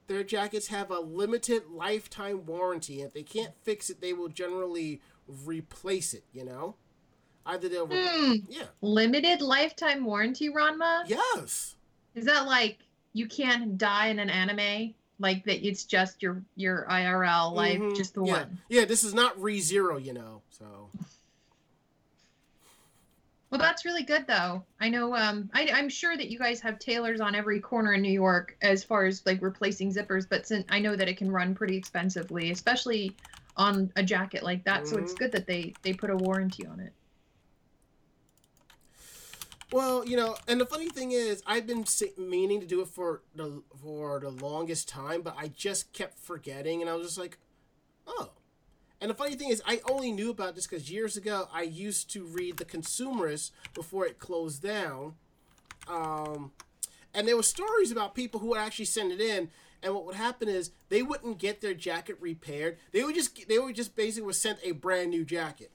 Their 0.08 0.24
jackets 0.24 0.68
have 0.68 0.90
a 0.90 0.98
limited 0.98 1.64
lifetime 1.70 2.44
warranty. 2.46 3.02
If 3.02 3.12
they 3.12 3.22
can't 3.22 3.52
fix 3.62 3.90
it, 3.90 4.00
they 4.00 4.12
will 4.14 4.28
generally 4.28 5.00
replace 5.28 6.14
it, 6.14 6.24
you 6.32 6.44
know? 6.44 6.74
Either 7.46 7.68
they'll. 7.68 7.86
Hmm. 7.86 8.32
yeah. 8.48 8.64
Limited 8.80 9.40
lifetime 9.40 10.04
warranty, 10.04 10.48
Ranma? 10.50 11.02
Yes. 11.06 11.76
Is 12.14 12.24
that 12.24 12.46
like 12.46 12.78
you 13.12 13.26
can't 13.28 13.78
die 13.78 14.08
in 14.08 14.18
an 14.18 14.28
anime? 14.30 14.94
Like 15.20 15.44
that 15.44 15.66
it's 15.66 15.84
just 15.84 16.22
your 16.22 16.42
your 16.56 16.86
IRL 16.90 17.52
life, 17.54 17.78
Mhm. 17.80 17.96
just 17.96 18.14
the 18.14 18.24
yeah. 18.24 18.32
one. 18.32 18.58
Yeah, 18.68 18.84
this 18.84 19.02
is 19.04 19.14
not 19.14 19.40
Re:Zero, 19.40 19.96
you 19.98 20.12
know, 20.12 20.42
so. 20.50 20.90
Well, 23.50 23.58
that's 23.60 23.84
really 23.84 24.02
good 24.04 24.26
though. 24.26 24.66
I 24.80 24.88
know. 24.90 25.14
Um, 25.14 25.50
I, 25.54 25.70
I'm 25.72 25.88
sure 25.88 26.16
that 26.16 26.30
you 26.30 26.38
guys 26.38 26.60
have 26.60 26.78
tailors 26.78 27.20
on 27.20 27.34
every 27.34 27.60
corner 27.60 27.94
in 27.94 28.02
New 28.02 28.12
York 28.12 28.56
as 28.62 28.84
far 28.84 29.04
as 29.06 29.24
like 29.26 29.40
replacing 29.42 29.92
zippers, 29.92 30.26
but 30.28 30.46
since 30.46 30.66
I 30.68 30.78
know 30.80 30.96
that 30.96 31.08
it 31.08 31.16
can 31.16 31.30
run 31.30 31.54
pretty 31.54 31.76
expensively, 31.76 32.50
especially 32.50 33.16
on 33.56 33.90
a 33.96 34.02
jacket 34.02 34.42
like 34.42 34.64
that. 34.64 34.86
So 34.88 34.96
it's 34.98 35.12
Mhm. 35.12 35.18
good 35.18 35.32
that 35.32 35.46
they 35.46 35.76
they 35.82 35.94
put 35.94 36.10
a 36.10 36.16
warranty 36.16 36.66
on 36.66 36.80
it. 36.80 36.92
Well, 39.70 40.06
you 40.06 40.16
know, 40.16 40.36
and 40.48 40.60
the 40.60 40.66
funny 40.66 40.88
thing 40.88 41.12
is, 41.12 41.42
I've 41.46 41.66
been 41.66 41.84
meaning 42.16 42.60
to 42.60 42.66
do 42.66 42.80
it 42.80 42.88
for 42.88 43.22
the 43.34 43.62
for 43.82 44.18
the 44.20 44.30
longest 44.30 44.88
time, 44.88 45.20
but 45.22 45.36
I 45.38 45.48
just 45.48 45.92
kept 45.92 46.18
forgetting, 46.18 46.80
and 46.80 46.90
I 46.90 46.94
was 46.94 47.06
just 47.08 47.18
like, 47.18 47.38
oh. 48.06 48.32
And 49.00 49.10
the 49.10 49.14
funny 49.14 49.36
thing 49.36 49.50
is, 49.50 49.62
I 49.64 49.80
only 49.88 50.10
knew 50.10 50.30
about 50.30 50.54
this 50.54 50.66
because 50.66 50.90
years 50.90 51.16
ago 51.16 51.48
I 51.52 51.62
used 51.62 52.10
to 52.12 52.24
read 52.24 52.56
The 52.56 52.64
Consumerist 52.64 53.52
before 53.74 54.06
it 54.06 54.18
closed 54.18 54.62
down, 54.62 55.14
um, 55.88 56.50
and 57.14 57.26
there 57.26 57.36
were 57.36 57.42
stories 57.42 57.92
about 57.92 58.14
people 58.14 58.40
who 58.40 58.48
would 58.48 58.58
actually 58.58 58.86
send 58.86 59.12
it 59.12 59.20
in, 59.20 59.50
and 59.82 59.94
what 59.94 60.04
would 60.04 60.16
happen 60.16 60.48
is 60.48 60.72
they 60.88 61.02
wouldn't 61.02 61.38
get 61.38 61.60
their 61.60 61.74
jacket 61.74 62.16
repaired. 62.20 62.78
They 62.92 63.04
would 63.04 63.14
just 63.14 63.48
they 63.48 63.58
would 63.58 63.76
just 63.76 63.94
basically 63.94 64.26
was 64.26 64.40
sent 64.40 64.58
a 64.64 64.72
brand 64.72 65.10
new 65.10 65.24
jacket 65.24 65.70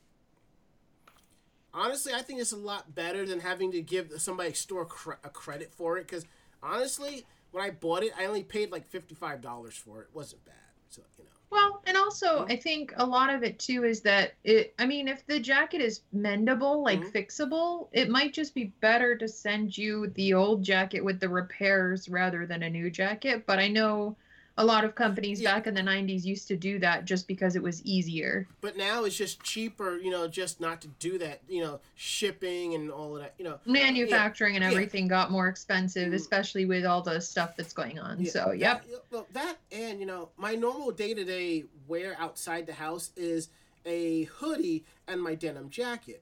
honestly, 1.73 2.13
I 2.13 2.21
think 2.21 2.39
it's 2.39 2.51
a 2.51 2.57
lot 2.57 2.93
better 2.93 3.25
than 3.25 3.39
having 3.39 3.71
to 3.71 3.81
give 3.81 4.11
somebody 4.17 4.53
store 4.53 4.85
cre- 4.85 5.13
a 5.23 5.29
credit 5.29 5.73
for 5.73 5.97
it. 5.97 6.07
Because 6.07 6.25
honestly, 6.61 7.25
when 7.51 7.63
I 7.63 7.71
bought 7.71 8.03
it, 8.03 8.13
I 8.17 8.25
only 8.25 8.43
paid 8.43 8.71
like 8.71 8.87
fifty 8.87 9.15
five 9.15 9.41
dollars 9.41 9.75
for 9.75 10.01
it. 10.01 10.05
It 10.09 10.15
wasn't 10.15 10.45
bad. 10.45 10.55
So 10.89 11.01
you 11.17 11.25
know. 11.25 11.29
Well, 11.53 11.81
and 11.85 11.95
also 11.95 12.45
I 12.49 12.57
think 12.57 12.91
a 12.97 13.05
lot 13.05 13.29
of 13.33 13.43
it 13.43 13.59
too 13.59 13.83
is 13.85 14.01
that 14.01 14.33
it. 14.43 14.73
I 14.79 14.85
mean, 14.87 15.07
if 15.07 15.25
the 15.27 15.39
jacket 15.39 15.81
is 15.81 16.01
mendable, 16.13 16.83
like 16.83 17.05
Mhm. 17.05 17.11
fixable, 17.13 17.89
it 17.93 18.09
might 18.09 18.33
just 18.33 18.53
be 18.55 18.73
better 18.81 19.15
to 19.17 19.27
send 19.27 19.77
you 19.77 20.07
the 20.07 20.33
old 20.33 20.63
jacket 20.63 21.01
with 21.05 21.19
the 21.21 21.29
repairs 21.29 22.09
rather 22.09 22.45
than 22.47 22.63
a 22.63 22.69
new 22.69 22.89
jacket. 22.89 23.45
But 23.45 23.59
I 23.59 23.67
know 23.69 24.17
a 24.57 24.63
lot 24.63 24.85
of 24.85 24.93
companies 24.93 25.41
Yeah. 25.41 25.55
back 25.55 25.65
in 25.67 25.73
the 25.73 25.81
'90s 25.81 26.25
used 26.25 26.47
to 26.49 26.55
do 26.55 26.77
that 26.79 27.05
just 27.05 27.27
because 27.27 27.55
it 27.55 27.63
was 27.63 27.81
easier. 27.83 28.47
But 28.61 28.77
now 28.77 29.03
it's 29.03 29.15
just 29.17 29.41
cheaper, 29.41 29.97
you 29.97 30.11
know, 30.11 30.27
just 30.27 30.61
not 30.61 30.79
to 30.81 30.87
do 30.99 31.17
that. 31.17 31.41
You 31.47 31.61
know, 31.63 31.79
shipping 31.95 32.75
and 32.75 32.91
all 32.91 33.15
of 33.15 33.23
that. 33.23 33.33
You 33.39 33.45
know. 33.45 33.59
Manufacturing 33.65 34.55
and 34.55 34.63
Yeah. 34.63 34.69
everything 34.71 35.07
got 35.07 35.31
more 35.31 35.47
expensive, 35.47 36.11
Mm. 36.11 36.15
especially 36.15 36.65
with 36.65 36.85
all 36.85 37.01
the 37.01 37.19
stuff 37.19 37.55
that's 37.57 37.73
going 37.73 37.97
on. 37.99 38.19
Yeah, 38.21 38.31
so, 38.31 38.51
yep. 38.51 38.85
That, 38.85 39.03
well, 39.11 39.27
that 39.31 39.57
and 39.71 39.99
you 39.99 40.05
know, 40.05 40.29
my 40.37 40.53
normal 40.55 40.91
day 40.91 41.13
to 41.15 41.23
day 41.23 41.65
wear 41.87 42.15
outside 42.19 42.67
the 42.67 42.73
house 42.73 43.11
is 43.15 43.49
a 43.85 44.23
hoodie 44.25 44.85
and 45.07 45.21
my 45.21 45.33
denim 45.35 45.69
jacket, 45.69 46.21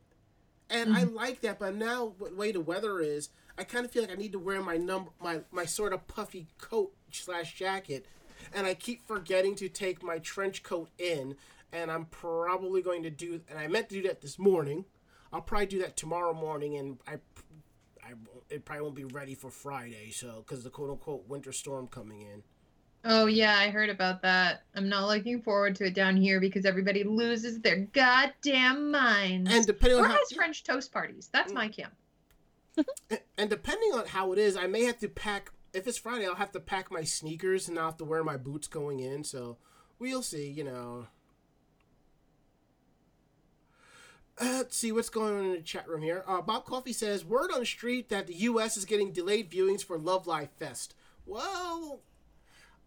and 0.70 0.96
I 0.96 1.04
like 1.04 1.42
that. 1.42 1.60
But 1.60 1.76
now, 1.76 2.16
the 2.18 2.34
way 2.34 2.52
the 2.54 2.62
weather 2.62 3.02
is, 3.02 3.30
I 3.58 3.66
kind 3.66 3.86
of 3.86 3.92
feel 3.92 4.04
like 4.04 4.12
I 4.12 4.16
need 4.16 4.32
to 4.32 4.40
wear 4.40 4.62
my 4.64 4.78
number, 4.78 5.12
my 5.22 5.42
my 5.52 5.66
sort 5.66 5.92
of 5.94 6.08
puffy 6.08 6.48
coat 6.58 6.94
slash 7.12 7.54
jacket, 7.56 8.06
and 8.54 8.66
I 8.68 8.74
keep 8.74 9.06
forgetting 9.08 9.56
to 9.56 9.70
take 9.70 10.04
my 10.04 10.20
trench 10.20 10.64
coat 10.64 10.90
in, 10.98 11.36
and 11.72 11.92
I'm 11.92 12.06
probably 12.06 12.82
going 12.82 13.04
to 13.04 13.10
do, 13.10 13.42
and 13.50 13.58
I 13.60 13.68
meant 13.68 13.90
to 13.90 13.96
do 13.96 14.08
that 14.08 14.22
this 14.22 14.38
morning. 14.40 14.86
I'll 15.34 15.42
probably 15.42 15.68
do 15.68 15.80
that 15.80 15.96
tomorrow 15.96 16.34
morning, 16.34 16.78
and 16.78 17.00
I 17.08 17.14
I 18.04 18.14
it 18.50 18.66
probably 18.66 18.82
won't 18.84 18.96
be 18.96 19.04
ready 19.06 19.36
for 19.36 19.50
Friday, 19.50 20.12
so 20.12 20.44
because 20.46 20.64
the 20.64 20.70
quote 20.70 20.90
unquote 20.90 21.28
winter 21.28 21.52
storm 21.52 21.88
coming 21.88 22.22
in. 22.22 22.44
Oh 23.04 23.26
yeah, 23.26 23.56
I 23.58 23.70
heard 23.70 23.90
about 23.90 24.22
that. 24.22 24.64
I'm 24.76 24.88
not 24.90 25.08
looking 25.08 25.42
forward 25.42 25.76
to 25.78 25.86
it 25.86 25.96
down 25.96 26.18
here 26.18 26.40
because 26.40 26.66
everybody 26.66 27.04
loses 27.04 27.60
their 27.60 27.78
goddamn 27.94 28.92
minds. 28.92 29.52
And 29.52 29.66
depending 29.66 30.00
or 30.00 30.04
on 30.04 30.12
how 30.12 30.18
has 30.18 30.32
French 30.34 30.64
toast 30.64 30.92
parties. 30.92 31.30
That's 31.34 31.52
Mm. 31.52 31.56
my 31.56 31.68
camp. 31.70 31.94
and 33.38 33.50
depending 33.50 33.92
on 33.94 34.06
how 34.06 34.34
it 34.34 34.40
is, 34.40 34.56
I 34.56 34.68
may 34.68 34.84
have 34.84 35.00
to 35.00 35.10
pack. 35.10 35.52
If 35.74 35.88
it's 35.88 35.98
Friday, 35.98 36.28
I'll 36.28 36.36
have 36.36 36.52
to 36.52 36.60
pack 36.60 36.92
my 36.92 37.04
sneakers 37.04 37.68
and 37.68 37.80
I'll 37.80 37.86
have 37.86 37.98
to 37.98 38.06
wear 38.06 38.24
my 38.24 38.38
boots 38.38 38.68
going 38.68 39.00
in. 39.00 39.24
So 39.24 39.58
we'll 40.00 40.22
see. 40.22 40.50
You 40.50 40.66
know. 40.66 41.08
let's 44.42 44.76
see 44.76 44.92
what's 44.92 45.10
going 45.10 45.38
on 45.38 45.46
in 45.46 45.52
the 45.52 45.62
chat 45.62 45.88
room 45.88 46.02
here. 46.02 46.24
Uh, 46.28 46.42
Bob 46.42 46.66
Coffee 46.66 46.94
says, 46.94 47.26
"Word 47.26 47.52
on 47.52 47.60
the 47.60 47.66
street 47.66 48.10
that 48.10 48.28
the 48.28 48.34
U.S. 48.34 48.78
is 48.78 48.86
getting 48.86 49.12
delayed 49.12 49.52
viewings 49.52 49.84
for 49.84 49.98
Love 49.98 50.28
Live 50.28 50.50
Fest." 50.52 50.96
Well, 51.26 52.02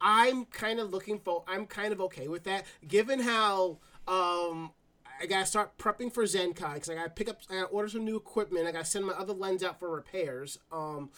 I'm 0.01 0.47
kind 0.47 0.81
of 0.81 0.91
looking 0.91 1.21
for. 1.21 1.45
I'm 1.47 1.67
kind 1.67 1.93
of 1.93 2.01
okay 2.03 2.29
with 2.29 2.45
that, 2.45 2.65
given 2.87 3.21
how 3.21 3.79
um, 4.09 4.73
I 5.21 5.27
gotta 5.27 5.47
start 5.47 5.79
prepping 5.79 6.13
for 6.13 6.25
Zenkai 6.25 6.75
because 6.75 6.91
I 6.91 6.95
gotta 6.95 7.11
pick 7.11 7.29
up. 7.29 7.41
I 7.51 7.55
gotta 7.55 7.67
order 7.67 7.89
some 7.89 8.05
new 8.05 8.17
equipment. 8.17 8.67
I 8.67 8.73
gotta 8.73 8.85
send 8.85 9.07
my 9.07 9.13
other 9.13 9.33
lens 9.33 9.63
out 9.63 9.79
for 9.79 9.91
repairs. 9.91 10.59
Um, 10.73 11.11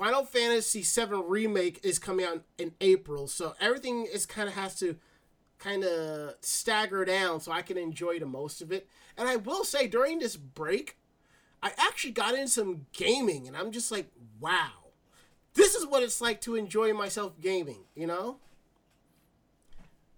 Final 0.00 0.24
Fantasy 0.24 0.80
VII 0.80 1.22
remake 1.26 1.78
is 1.82 1.98
coming 1.98 2.24
out 2.24 2.42
in 2.56 2.72
April, 2.80 3.26
so 3.26 3.52
everything 3.60 4.06
is 4.10 4.24
kind 4.24 4.48
of 4.48 4.54
has 4.54 4.74
to 4.76 4.96
kind 5.58 5.84
of 5.84 6.36
stagger 6.40 7.04
down 7.04 7.38
so 7.38 7.52
I 7.52 7.60
can 7.60 7.76
enjoy 7.76 8.18
the 8.18 8.24
most 8.24 8.62
of 8.62 8.72
it. 8.72 8.88
And 9.18 9.28
I 9.28 9.36
will 9.36 9.62
say 9.62 9.88
during 9.88 10.18
this 10.18 10.36
break, 10.36 10.96
I 11.62 11.72
actually 11.76 12.12
got 12.12 12.34
in 12.34 12.48
some 12.48 12.86
gaming, 12.94 13.46
and 13.46 13.54
I'm 13.54 13.72
just 13.72 13.92
like, 13.92 14.10
wow, 14.40 14.70
this 15.52 15.74
is 15.74 15.86
what 15.86 16.02
it's 16.02 16.22
like 16.22 16.40
to 16.42 16.54
enjoy 16.56 16.94
myself 16.94 17.38
gaming. 17.38 17.84
You 17.94 18.06
know? 18.06 18.38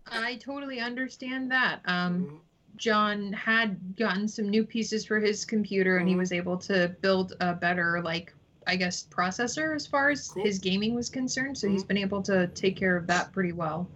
I 0.07 0.37
totally 0.37 0.79
understand 0.79 1.51
that. 1.51 1.81
Um, 1.87 2.27
Mhm. 2.27 2.41
John 2.77 3.33
had 3.33 3.97
gotten 3.97 4.29
some 4.29 4.49
new 4.49 4.65
pieces 4.65 5.05
for 5.05 5.19
his 5.19 5.45
computer, 5.45 5.97
and 5.97 6.09
he 6.09 6.15
Mhm. 6.15 6.19
was 6.19 6.31
able 6.31 6.59
to 6.59 6.95
build 7.01 7.35
a 7.41 7.53
better, 7.53 8.01
like, 8.01 8.33
I 8.66 8.76
guess, 8.76 9.07
processor 9.11 9.75
as 9.75 9.87
far 9.87 10.11
as 10.11 10.28
Cool. 10.28 10.45
his 10.45 10.59
gaming 10.59 10.95
was 10.95 11.09
concerned. 11.11 11.57
So 11.59 11.69
he's 11.69 11.85
Mhm. 11.85 11.88
been 11.88 11.97
able 11.99 12.23
to 12.23 12.47
take 12.49 12.76
care 12.76 12.97
of 12.97 13.07
that 13.09 13.33
pretty 13.33 13.52
well. 13.52 13.88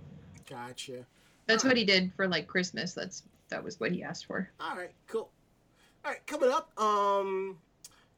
Gotcha. 0.49 1.07
That's 1.47 1.65
Alright. 1.65 1.71
what 1.73 1.77
he 1.79 1.85
did 1.85 2.13
for 2.15 2.27
like 2.29 2.47
Christmas. 2.49 2.93
That's 2.93 3.23
that 3.49 3.63
was 3.63 3.79
what 3.79 3.93
he 3.93 4.03
asked 4.03 4.27
for. 4.27 4.51
All 4.59 4.77
right, 4.77 4.91
cool. 5.07 5.31
All 6.05 6.11
right, 6.11 6.27
coming 6.27 6.51
up. 6.51 6.79
Um, 6.81 7.59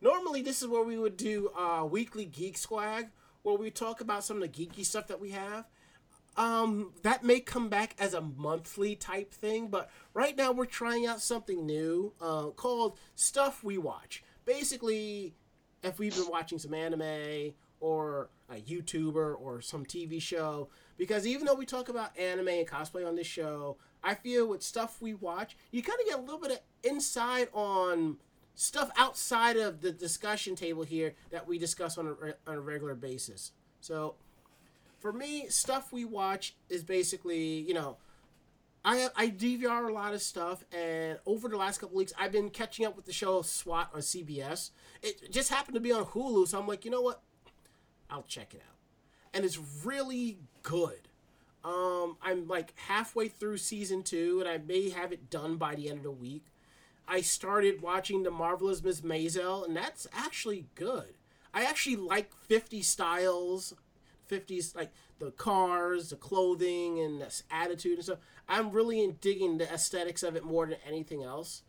normally 0.01 0.41
this 0.43 0.63
is 0.63 0.69
where 0.69 0.83
we 0.83 0.97
would 0.99 1.17
do 1.17 1.51
uh 1.51 1.85
weekly 1.85 2.25
geek 2.25 2.57
swag, 2.57 3.11
where 3.43 3.57
we 3.57 3.71
talk 3.71 4.01
about 4.01 4.25
some 4.25 4.43
of 4.43 4.51
the 4.51 4.67
geeky 4.67 4.85
stuff 4.85 5.07
that 5.09 5.21
we 5.21 5.31
have. 5.31 5.67
Um, 6.37 6.93
that 7.03 7.25
may 7.25 7.41
come 7.41 7.69
back 7.69 7.97
as 7.99 8.15
a 8.15 8.21
monthly 8.21 8.95
type 8.95 9.35
thing, 9.35 9.69
but 9.69 9.91
right 10.15 10.37
now 10.37 10.53
we're 10.53 10.67
trying 10.67 11.05
out 11.05 11.21
something 11.21 11.67
new 11.67 12.15
uh, 12.21 12.51
called 12.51 12.97
Stuff 13.17 13.65
We 13.65 13.77
Watch. 13.77 14.23
Basically, 14.45 15.35
if 15.83 15.99
we've 15.99 16.15
been 16.15 16.29
watching 16.29 16.59
some 16.59 16.75
anime 16.75 17.53
or 17.81 18.29
a 18.51 18.57
YouTuber 18.57 19.41
or 19.41 19.61
some 19.61 19.85
TV 19.85 20.21
show, 20.21 20.69
because 20.97 21.27
even 21.27 21.47
though 21.47 21.55
we 21.55 21.67
talk 21.67 21.89
about 21.89 22.17
anime 22.19 22.49
and 22.49 22.67
cosplay 22.67 23.07
on 23.07 23.15
this 23.15 23.27
show, 23.27 23.77
I 24.03 24.15
feel 24.15 24.49
with 24.49 24.63
stuff 24.63 25.01
we 25.01 25.15
watch, 25.15 25.57
you 25.71 25.83
kind 25.83 25.99
of 26.01 26.07
get 26.07 26.19
a 26.19 26.23
little 26.23 26.41
bit 26.41 26.53
of 26.53 26.61
insight 26.83 27.49
on 27.53 28.17
stuff 28.55 28.91
outside 28.97 29.57
of 29.57 29.81
the 29.81 29.93
discussion 29.93 30.57
table 30.57 30.83
here 30.83 31.15
that 31.31 31.47
we 31.47 31.59
discuss 31.59 31.97
on 31.97 32.09
a, 32.09 32.51
on 32.51 32.57
a 32.57 32.61
regular 32.61 32.95
basis. 32.95 33.53
So, 33.81 34.17
for 34.99 35.13
me, 35.13 35.47
stuff 35.49 35.93
we 35.93 36.05
watch 36.05 36.57
is 36.69 36.83
basically, 36.83 37.61
you 37.61 37.75
know, 37.75 37.99
I 38.89 39.11
I 39.15 39.29
DVR 39.29 39.87
a 39.87 39.93
lot 39.93 40.15
of 40.15 40.23
stuff, 40.23 40.65
and 40.73 41.19
over 41.27 41.47
the 41.49 41.59
last 41.59 41.79
couple 41.79 41.99
weeks, 41.99 42.15
I've 42.19 42.33
been 42.33 42.49
catching 42.49 42.87
up 42.87 42.97
with 42.97 43.05
the 43.05 43.13
show 43.13 43.43
SWAT 43.43 43.91
on 43.93 44.01
CBS. 44.01 44.71
It 45.03 45.31
just 45.31 45.51
happened 45.51 45.75
to 45.75 45.81
be 45.81 45.93
on 45.93 46.07
Hulu, 46.07 46.49
so 46.49 46.59
I'm 46.59 46.67
like, 46.67 46.87
you 46.87 46.91
know 46.91 47.03
what? 47.03 47.21
I'll 48.09 48.23
check 48.23 48.55
it 48.55 48.63
out, 48.67 48.77
and 49.35 49.45
it's 49.45 49.59
really 49.85 50.39
good. 50.63 51.09
Um, 51.63 52.17
I'm 52.23 52.49
like 52.49 52.73
halfway 52.77 53.29
through 53.29 53.59
season 53.59 54.03
two, 54.03 54.41
and 54.41 54.49
I 54.49 54.57
may 54.57 54.89
have 54.89 55.13
it 55.13 55.29
done 55.29 55.57
by 55.57 55.75
the 55.75 55.91
end 55.91 55.99
of 55.99 56.05
the 56.05 56.11
week. 56.11 56.47
I 57.07 57.21
started 57.21 57.83
watching 57.83 58.23
the 58.23 58.31
marvelous 58.31 58.83
Miss 58.83 59.03
Maisel, 59.03 59.67
and 59.67 59.77
that's 59.77 60.07
actually 60.15 60.65
good. 60.77 61.13
I 61.53 61.65
actually 61.65 61.97
like 61.97 62.33
50 62.33 62.81
styles, 62.81 63.75
50s 64.29 64.75
like 64.77 64.93
the 65.19 65.31
cars, 65.33 66.11
the 66.11 66.17
clothing, 66.17 67.01
and 67.01 67.21
this 67.21 67.43
attitude 67.51 67.95
and 67.95 68.05
stuff. 68.05 68.19
I'm 68.49 68.71
really 68.71 69.03
in 69.03 69.17
digging 69.21 69.59
the 69.59 69.73
aesthetics 69.73 70.23
of 70.23 70.37
it 70.37 70.45
more 70.45 70.67
than 70.67 70.79
anything 70.87 71.23
else. 71.23 71.63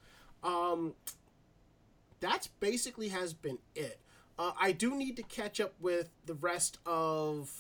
Um, 0.44 0.94
that's 2.20 2.48
basically 2.48 3.10
has 3.10 3.34
been 3.34 3.60
it. 3.76 4.00
Uh, 4.38 4.52
I 4.60 4.72
do 4.72 4.96
need 4.96 5.18
to 5.18 5.24
catch 5.24 5.60
up 5.60 5.74
with 5.80 6.10
the 6.26 6.34
rest 6.34 6.78
of 6.86 7.52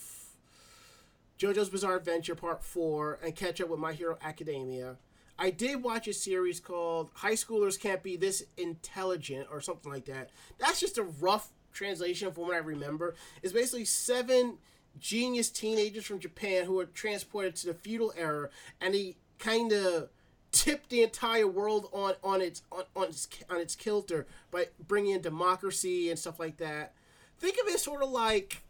JoJo's 1.37 1.69
Bizarre 1.69 1.97
Adventure 1.97 2.35
Part 2.35 2.63
4 2.63 3.19
and 3.23 3.35
catch 3.35 3.59
up 3.59 3.69
with 3.69 3.79
My 3.79 3.93
Hero 3.93 4.17
Academia. 4.21 4.97
I 5.37 5.51
did 5.51 5.83
watch 5.83 6.07
a 6.07 6.13
series 6.13 6.59
called 6.59 7.11
High 7.13 7.33
Schoolers 7.33 7.79
Can't 7.79 8.03
Be 8.03 8.17
This 8.17 8.43
Intelligent 8.57 9.47
or 9.49 9.61
something 9.61 9.91
like 9.91 10.05
that. 10.05 10.31
That's 10.57 10.81
just 10.81 10.97
a 10.97 11.03
rough 11.03 11.51
translation 11.71 12.31
from 12.31 12.43
what 12.43 12.55
I 12.55 12.59
remember. 12.59 13.15
It's 13.41 13.53
basically 13.53 13.85
seven 13.85 14.57
genius 14.97 15.49
teenagers 15.49 16.05
from 16.05 16.19
Japan 16.19 16.65
who 16.65 16.79
are 16.79 16.85
transported 16.85 17.55
to 17.57 17.67
the 17.67 17.73
feudal 17.73 18.13
era 18.17 18.49
and 18.81 18.93
he 18.93 19.15
kind 19.37 19.71
of 19.71 20.09
tipped 20.51 20.89
the 20.89 21.03
entire 21.03 21.47
world 21.47 21.89
on 21.93 22.13
on 22.23 22.41
its 22.41 22.63
on, 22.71 22.83
on 22.95 23.09
its 23.09 23.27
on 23.49 23.57
its 23.57 23.75
kilter 23.75 24.25
by 24.51 24.67
bringing 24.87 25.13
in 25.13 25.21
democracy 25.21 26.09
and 26.09 26.17
stuff 26.17 26.39
like 26.39 26.57
that. 26.57 26.93
Think 27.37 27.57
of 27.61 27.73
it 27.73 27.79
sort 27.79 28.03
of 28.03 28.09
like 28.09 28.63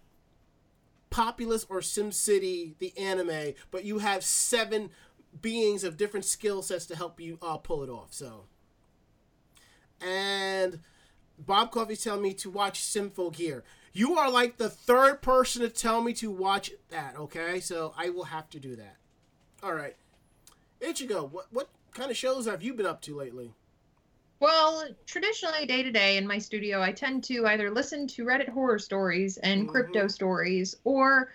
Populous 1.09 1.65
or 1.69 1.79
SimCity, 1.79 2.77
the 2.77 2.95
anime, 2.95 3.53
but 3.71 3.83
you 3.83 3.97
have 3.97 4.23
seven 4.23 4.91
beings 5.41 5.83
of 5.83 5.97
different 5.97 6.25
skill 6.25 6.61
sets 6.61 6.85
to 6.85 6.95
help 6.95 7.19
you 7.19 7.39
uh, 7.41 7.57
pull 7.57 7.81
it 7.81 7.89
off. 7.89 8.13
So, 8.13 8.45
and 9.99 10.79
Bob 11.37 11.71
Coffee's 11.71 12.03
telling 12.03 12.21
me 12.21 12.33
to 12.35 12.49
watch 12.49 12.81
Symphogear. 12.81 13.63
You 13.93 14.17
are 14.17 14.29
like 14.29 14.57
the 14.57 14.69
third 14.69 15.21
person 15.21 15.61
to 15.61 15.69
tell 15.69 16.01
me 16.01 16.13
to 16.13 16.29
watch 16.31 16.71
that. 16.89 17.15
Okay, 17.17 17.59
so 17.59 17.93
I 17.97 18.09
will 18.09 18.25
have 18.25 18.49
to 18.51 18.59
do 18.59 18.75
that. 18.75 18.95
All 19.63 19.73
right, 19.73 19.95
Ichigo, 20.81 21.29
what 21.31 21.47
what 21.51 21.69
kind 21.93 22.11
of 22.11 22.17
shows 22.17 22.45
have 22.45 22.63
you 22.63 22.73
been 22.73 22.85
up 22.85 23.01
to 23.03 23.15
lately? 23.15 23.53
Well, 24.39 24.87
traditionally, 25.05 25.65
day 25.65 25.83
to 25.83 25.91
day 25.91 26.15
in 26.17 26.25
my 26.25 26.37
studio, 26.37 26.81
I 26.81 26.93
tend 26.93 27.23
to 27.25 27.47
either 27.47 27.69
listen 27.69 28.07
to 28.07 28.23
Reddit 28.23 28.47
horror 28.47 28.79
stories 28.79 29.37
and 29.37 29.67
Mhm. 29.67 29.71
crypto 29.71 30.07
stories, 30.07 30.77
or 30.85 31.31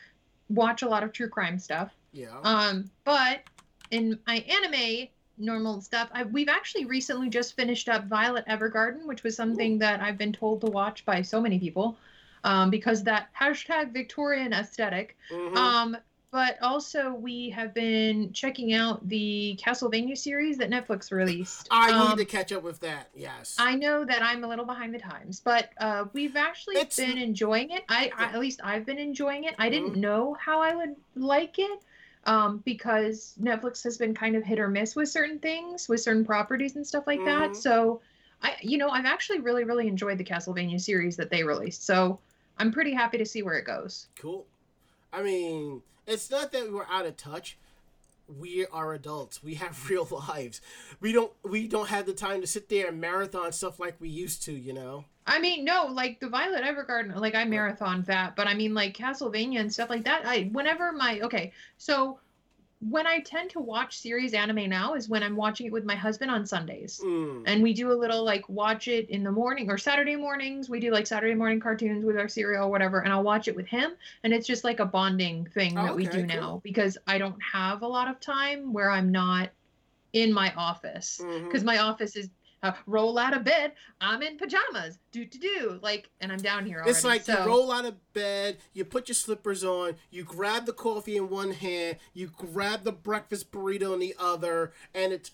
watch 0.48 0.82
a 0.82 0.88
lot 0.88 1.02
of 1.02 1.12
true 1.12 1.28
crime 1.28 1.58
stuff. 1.58 1.92
Yeah. 2.12 2.38
Um, 2.42 2.90
but 3.04 3.42
in 3.90 4.18
my 4.26 4.36
anime 4.36 5.08
normal 5.36 5.82
stuff, 5.82 6.08
I, 6.12 6.22
we've 6.22 6.48
actually 6.48 6.86
recently 6.86 7.28
just 7.28 7.56
finished 7.56 7.88
up 7.90 8.06
Violet 8.06 8.46
Evergarden, 8.46 9.04
which 9.04 9.22
was 9.22 9.36
something 9.36 9.78
that 9.80 10.00
I've 10.00 10.16
been 10.16 10.32
told 10.32 10.60
to 10.62 10.68
watch 10.68 11.04
by 11.04 11.20
so 11.20 11.40
many 11.42 11.58
people, 11.58 11.98
um, 12.44 12.70
because 12.70 13.02
that 13.04 13.28
hashtag 13.38 13.92
Victorian 13.92 14.52
aesthetic. 14.52 15.16
Mhm. 15.30 15.56
Um, 15.56 15.96
but 16.30 16.58
also 16.62 17.14
we 17.14 17.48
have 17.50 17.72
been 17.74 18.32
checking 18.32 18.72
out 18.74 19.08
the 19.08 19.58
Castlevania 19.64 20.18
series 20.18 20.58
that 20.58 20.68
Netflix 20.68 21.12
released. 21.12 21.68
I 21.70 21.92
need 21.92 22.10
Um, 22.12 22.18
to 22.18 22.24
catch 22.24 22.50
up 22.52 22.64
with 22.64 22.80
that. 22.80 23.08
Yes. 23.14 23.54
I 23.58 23.76
know 23.76 24.04
that 24.04 24.20
I'm 24.20 24.42
a 24.42 24.48
little 24.48 24.64
behind 24.64 24.92
the 24.92 24.98
times, 24.98 25.38
but 25.40 25.70
uh, 25.78 26.06
we've 26.12 26.34
actually 26.36 26.74
It's- 26.76 26.96
been 26.96 27.18
enjoying 27.18 27.70
it. 27.70 27.84
I, 27.88 28.10
I 28.18 28.24
at 28.26 28.40
least 28.40 28.60
I've 28.64 28.84
been 28.84 28.98
enjoying 28.98 29.44
it. 29.44 29.54
I 29.58 29.68
didn't 29.68 29.92
Mhm. 29.94 29.96
know 29.98 30.34
how 30.34 30.60
I 30.60 30.74
would 30.74 30.96
like 31.14 31.58
it 31.58 31.80
um, 32.26 32.58
because 32.64 33.34
Netflix 33.40 33.84
has 33.84 33.96
been 33.96 34.12
kind 34.14 34.34
of 34.34 34.42
hit 34.42 34.58
or 34.58 34.66
miss 34.68 34.96
with 34.96 35.08
certain 35.10 35.38
things, 35.38 35.88
with 35.88 36.00
certain 36.00 36.24
properties 36.24 36.74
and 36.74 36.84
stuff 36.86 37.06
like 37.06 37.20
Mhm. 37.20 37.26
that. 37.26 37.56
So 37.56 38.00
I, 38.42 38.56
you 38.60 38.76
know, 38.76 38.88
I've 38.88 39.06
actually 39.06 39.38
really, 39.40 39.62
really 39.64 39.86
enjoyed 39.86 40.18
the 40.18 40.24
Castlevania 40.24 40.80
series 40.80 41.16
that 41.16 41.30
they 41.30 41.44
released. 41.44 41.84
So 41.86 42.18
I'm 42.58 42.72
pretty 42.72 42.92
happy 42.92 43.18
to 43.18 43.26
see 43.26 43.42
where 43.42 43.56
it 43.56 43.64
goes. 43.64 44.06
Cool. 44.18 44.46
I 45.12 45.22
mean, 45.22 45.82
it's 46.06 46.30
not 46.30 46.52
that 46.52 46.72
we're 46.72 46.86
out 46.90 47.06
of 47.06 47.16
touch. 47.16 47.56
We 48.40 48.66
are 48.66 48.94
adults. 48.94 49.42
We 49.42 49.54
have 49.54 49.88
real 49.90 50.08
lives. 50.10 50.60
We 51.00 51.12
don't 51.12 51.32
we 51.42 51.68
don't 51.68 51.88
have 51.88 52.06
the 52.06 52.14
time 52.14 52.40
to 52.40 52.46
sit 52.46 52.68
there 52.68 52.88
and 52.88 53.00
marathon 53.00 53.52
stuff 53.52 53.78
like 53.78 54.00
we 54.00 54.08
used 54.08 54.42
to, 54.44 54.52
you 54.52 54.72
know. 54.72 55.04
I 55.26 55.40
mean, 55.40 55.64
no, 55.64 55.86
like 55.86 56.20
the 56.20 56.28
Violet 56.28 56.64
Evergarden, 56.64 57.16
like 57.16 57.34
I 57.34 57.44
marathon 57.44 58.02
that, 58.02 58.36
but 58.36 58.46
I 58.46 58.54
mean, 58.54 58.74
like 58.74 58.94
Castlevania 58.96 59.60
and 59.60 59.72
stuff 59.72 59.88
like 59.88 60.04
that. 60.04 60.26
I 60.26 60.50
whenever 60.52 60.92
my 60.92 61.20
okay, 61.20 61.52
so 61.78 62.18
when 62.90 63.06
I 63.06 63.20
tend 63.20 63.50
to 63.50 63.60
watch 63.60 63.98
series 63.98 64.34
anime 64.34 64.68
now 64.68 64.94
is 64.94 65.08
when 65.08 65.22
I'm 65.22 65.36
watching 65.36 65.66
it 65.66 65.72
with 65.72 65.84
my 65.84 65.94
husband 65.94 66.30
on 66.30 66.44
Sundays, 66.46 67.00
Mm. 67.02 67.42
and 67.46 67.62
we 67.62 67.72
do 67.72 67.92
a 67.92 67.94
little 67.94 68.24
like 68.24 68.48
watch 68.48 68.88
it 68.88 69.08
in 69.10 69.22
the 69.24 69.32
morning 69.32 69.70
or 69.70 69.78
Saturday 69.78 70.16
mornings. 70.16 70.68
We 70.68 70.80
do 70.80 70.90
like 70.90 71.06
Saturday 71.06 71.34
morning 71.34 71.60
cartoons 71.60 72.04
with 72.04 72.18
our 72.18 72.28
cereal 72.28 72.66
or 72.66 72.70
whatever, 72.70 73.00
and 73.00 73.12
I'll 73.12 73.22
watch 73.22 73.48
it 73.48 73.56
with 73.56 73.66
him, 73.66 73.92
and 74.22 74.34
it's 74.34 74.46
just 74.46 74.64
like 74.64 74.80
a 74.80 74.84
bonding 74.86 75.46
thing 75.46 75.78
Oh, 75.78 75.84
that 75.84 75.96
we 75.96 76.06
okay, 76.06 76.22
do 76.22 76.26
cool. 76.26 76.36
now 76.36 76.60
because 76.62 76.98
I 77.06 77.18
don't 77.18 77.40
have 77.42 77.82
a 77.82 77.88
lot 77.88 78.08
of 78.08 78.20
time 78.20 78.72
where 78.72 78.90
I'm 78.90 79.10
not 79.10 79.50
in 80.12 80.32
my 80.32 80.52
office 80.54 81.20
because 81.44 81.64
my 81.64 81.78
office 81.78 82.16
is 82.16 82.30
uh, 82.64 82.72
roll 82.86 83.18
out 83.18 83.36
of 83.36 83.44
bed. 83.44 83.72
I'm 84.00 84.22
in 84.22 84.38
pajamas, 84.38 84.98
do 85.12 85.24
to 85.24 85.38
do 85.38 85.78
like, 85.82 86.08
and 86.20 86.32
I'm 86.32 86.38
down 86.38 86.66
here 86.66 86.78
already. 86.78 86.90
It's 86.90 87.04
like 87.04 87.22
so, 87.22 87.38
you 87.38 87.46
roll 87.46 87.70
out 87.70 87.84
of 87.84 87.94
bed, 88.14 88.58
you 88.72 88.84
put 88.84 89.08
your 89.08 89.14
slippers 89.14 89.62
on, 89.62 89.96
you 90.10 90.24
grab 90.24 90.66
the 90.66 90.72
coffee 90.72 91.16
in 91.16 91.28
one 91.28 91.52
hand, 91.52 91.98
you 92.14 92.30
grab 92.34 92.82
the 92.82 92.92
breakfast 92.92 93.52
burrito 93.52 93.92
in 93.92 94.00
the 94.00 94.14
other, 94.18 94.72
and 94.94 95.12
it's 95.12 95.30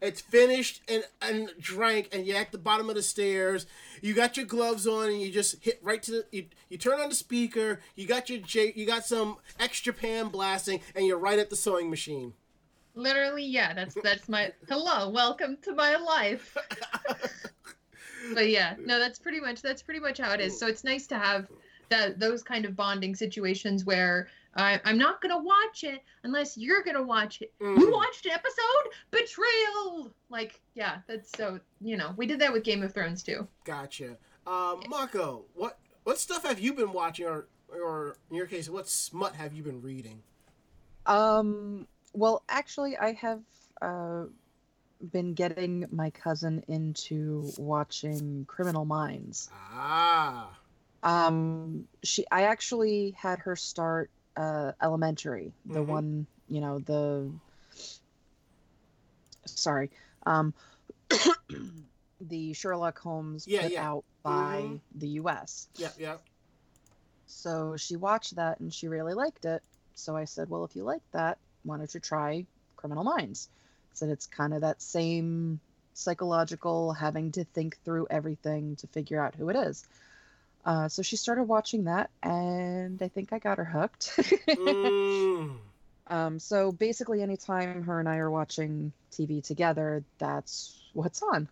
it's 0.00 0.20
finished 0.20 0.80
and 0.88 1.04
and 1.20 1.50
drank, 1.58 2.08
and 2.12 2.24
you're 2.24 2.38
at 2.38 2.52
the 2.52 2.58
bottom 2.58 2.88
of 2.88 2.94
the 2.94 3.02
stairs. 3.02 3.66
You 4.00 4.14
got 4.14 4.36
your 4.36 4.46
gloves 4.46 4.86
on, 4.86 5.10
and 5.10 5.20
you 5.20 5.30
just 5.30 5.62
hit 5.62 5.78
right 5.82 6.02
to 6.04 6.10
the. 6.10 6.24
You, 6.30 6.46
you 6.70 6.78
turn 6.78 7.00
on 7.00 7.10
the 7.10 7.14
speaker. 7.14 7.80
You 7.96 8.06
got 8.06 8.30
your 8.30 8.38
J. 8.38 8.72
You 8.74 8.86
got 8.86 9.04
some 9.04 9.36
extra 9.58 9.92
pan 9.92 10.28
blasting, 10.28 10.80
and 10.94 11.04
you're 11.04 11.18
right 11.18 11.38
at 11.38 11.50
the 11.50 11.56
sewing 11.56 11.90
machine. 11.90 12.32
Literally, 12.94 13.44
yeah. 13.44 13.72
That's 13.74 13.96
that's 14.02 14.28
my 14.28 14.52
hello, 14.68 15.10
welcome 15.10 15.56
to 15.62 15.74
my 15.74 15.96
life. 15.96 16.56
but 18.34 18.48
yeah, 18.48 18.74
no, 18.78 18.98
that's 18.98 19.18
pretty 19.18 19.40
much 19.40 19.62
that's 19.62 19.82
pretty 19.82 20.00
much 20.00 20.18
how 20.18 20.32
it 20.32 20.40
is. 20.40 20.58
So 20.58 20.66
it's 20.66 20.84
nice 20.84 21.06
to 21.08 21.18
have 21.18 21.48
that 21.88 22.18
those 22.18 22.42
kind 22.42 22.64
of 22.64 22.76
bonding 22.76 23.14
situations 23.14 23.84
where 23.84 24.28
I, 24.56 24.80
I'm 24.84 24.98
not 24.98 25.20
gonna 25.20 25.38
watch 25.38 25.84
it 25.84 26.00
unless 26.24 26.56
you're 26.56 26.82
gonna 26.82 27.02
watch 27.02 27.40
it. 27.42 27.52
Mm. 27.60 27.78
You 27.78 27.92
watched 27.92 28.26
an 28.26 28.32
episode? 28.32 28.92
Betrayal! 29.10 30.10
Like, 30.28 30.60
yeah, 30.74 30.98
that's 31.06 31.30
so 31.36 31.60
you 31.80 31.96
know, 31.96 32.14
we 32.16 32.26
did 32.26 32.40
that 32.40 32.52
with 32.52 32.64
Game 32.64 32.82
of 32.82 32.92
Thrones 32.92 33.22
too. 33.22 33.46
Gotcha. 33.64 34.16
Um, 34.46 34.82
Mako, 34.88 35.44
what 35.54 35.78
what 36.04 36.18
stuff 36.18 36.44
have 36.44 36.58
you 36.58 36.72
been 36.72 36.92
watching, 36.92 37.26
or 37.26 37.46
or 37.68 38.16
in 38.30 38.36
your 38.36 38.46
case, 38.46 38.68
what 38.68 38.88
smut 38.88 39.34
have 39.34 39.52
you 39.52 39.62
been 39.62 39.80
reading? 39.80 40.22
Um, 41.06 41.86
well, 42.12 42.42
actually, 42.48 42.96
I 42.96 43.12
have 43.14 43.40
uh, 43.80 44.24
been 45.12 45.34
getting 45.34 45.86
my 45.90 46.10
cousin 46.10 46.62
into 46.68 47.52
watching 47.56 48.44
Criminal 48.46 48.84
Minds. 48.84 49.48
Ah, 49.52 50.58
Um, 51.02 51.88
she, 52.04 52.26
I 52.30 52.42
actually 52.42 53.12
had 53.16 53.38
her 53.40 53.56
start 53.56 54.10
uh, 54.36 54.72
Elementary, 54.82 55.52
the 55.64 55.80
Mhm. 55.82 55.86
one, 55.86 56.26
you 56.46 56.60
know, 56.60 56.78
the. 56.80 57.32
Sorry, 59.46 59.90
um, 60.26 60.52
the 62.20 62.52
Sherlock 62.52 62.98
Holmes 62.98 63.46
Yeah, 63.46 63.62
put 63.62 63.72
yeah. 63.72 63.88
out 63.88 64.04
by 64.22 64.62
Mhm. 64.62 64.80
the 64.94 65.08
U.S. 65.08 65.68
Yeah, 65.76 65.92
yeah. 65.98 66.18
So 67.26 67.76
she 67.76 67.96
watched 67.96 68.36
that 68.36 68.60
and 68.60 68.72
she 68.72 68.88
really 68.88 69.14
liked 69.14 69.44
it. 69.46 69.62
So 69.94 70.14
I 70.16 70.24
said, 70.24 70.50
Well, 70.50 70.64
if 70.64 70.76
you 70.76 70.84
like 70.84 71.02
that, 71.12 71.38
why 71.64 71.76
don't 71.76 72.02
try 72.02 72.46
Criminal 72.76 73.04
Minds? 73.04 73.48
Said 73.94 74.08
it's 74.08 74.26
kind 74.26 74.54
of 74.54 74.62
that 74.62 74.80
same 74.80 75.60
psychological 75.94 76.92
having 76.92 77.32
to 77.32 77.44
think 77.44 77.76
through 77.84 78.06
everything 78.10 78.76
to 78.76 78.86
figure 78.88 79.22
out 79.22 79.34
who 79.34 79.48
it 79.48 79.56
is. 79.56 79.84
Uh, 80.64 80.88
so 80.88 81.02
she 81.02 81.16
started 81.16 81.44
watching 81.44 81.84
that, 81.84 82.10
and 82.22 83.00
I 83.02 83.08
think 83.08 83.32
I 83.32 83.38
got 83.38 83.58
her 83.58 83.64
hooked. 83.64 84.16
Mm. 84.48 85.56
um, 86.06 86.38
so 86.38 86.72
basically, 86.72 87.22
anytime 87.22 87.82
her 87.84 87.98
and 87.98 88.08
I 88.08 88.16
are 88.16 88.30
watching 88.30 88.92
TV 89.12 89.42
together, 89.42 90.04
that's 90.18 90.78
what's 90.92 91.22
on. 91.22 91.48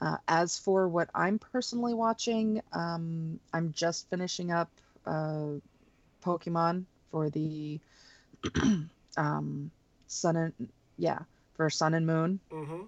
Uh, 0.00 0.18
as 0.28 0.58
for 0.58 0.86
what 0.86 1.10
I'm 1.14 1.40
personally 1.40 1.94
watching, 1.94 2.62
um, 2.72 3.40
I'm 3.52 3.72
just 3.72 4.08
finishing 4.08 4.52
up 4.52 4.70
uh, 5.04 5.54
Pokemon 6.24 6.84
for 7.10 7.30
the 7.30 7.80
um, 9.16 9.70
Sun 10.06 10.36
and 10.36 10.68
yeah 10.96 11.20
for 11.54 11.70
Sun 11.70 11.94
and 11.94 12.06
Moon. 12.06 12.40
Mm-hmm. 12.50 12.82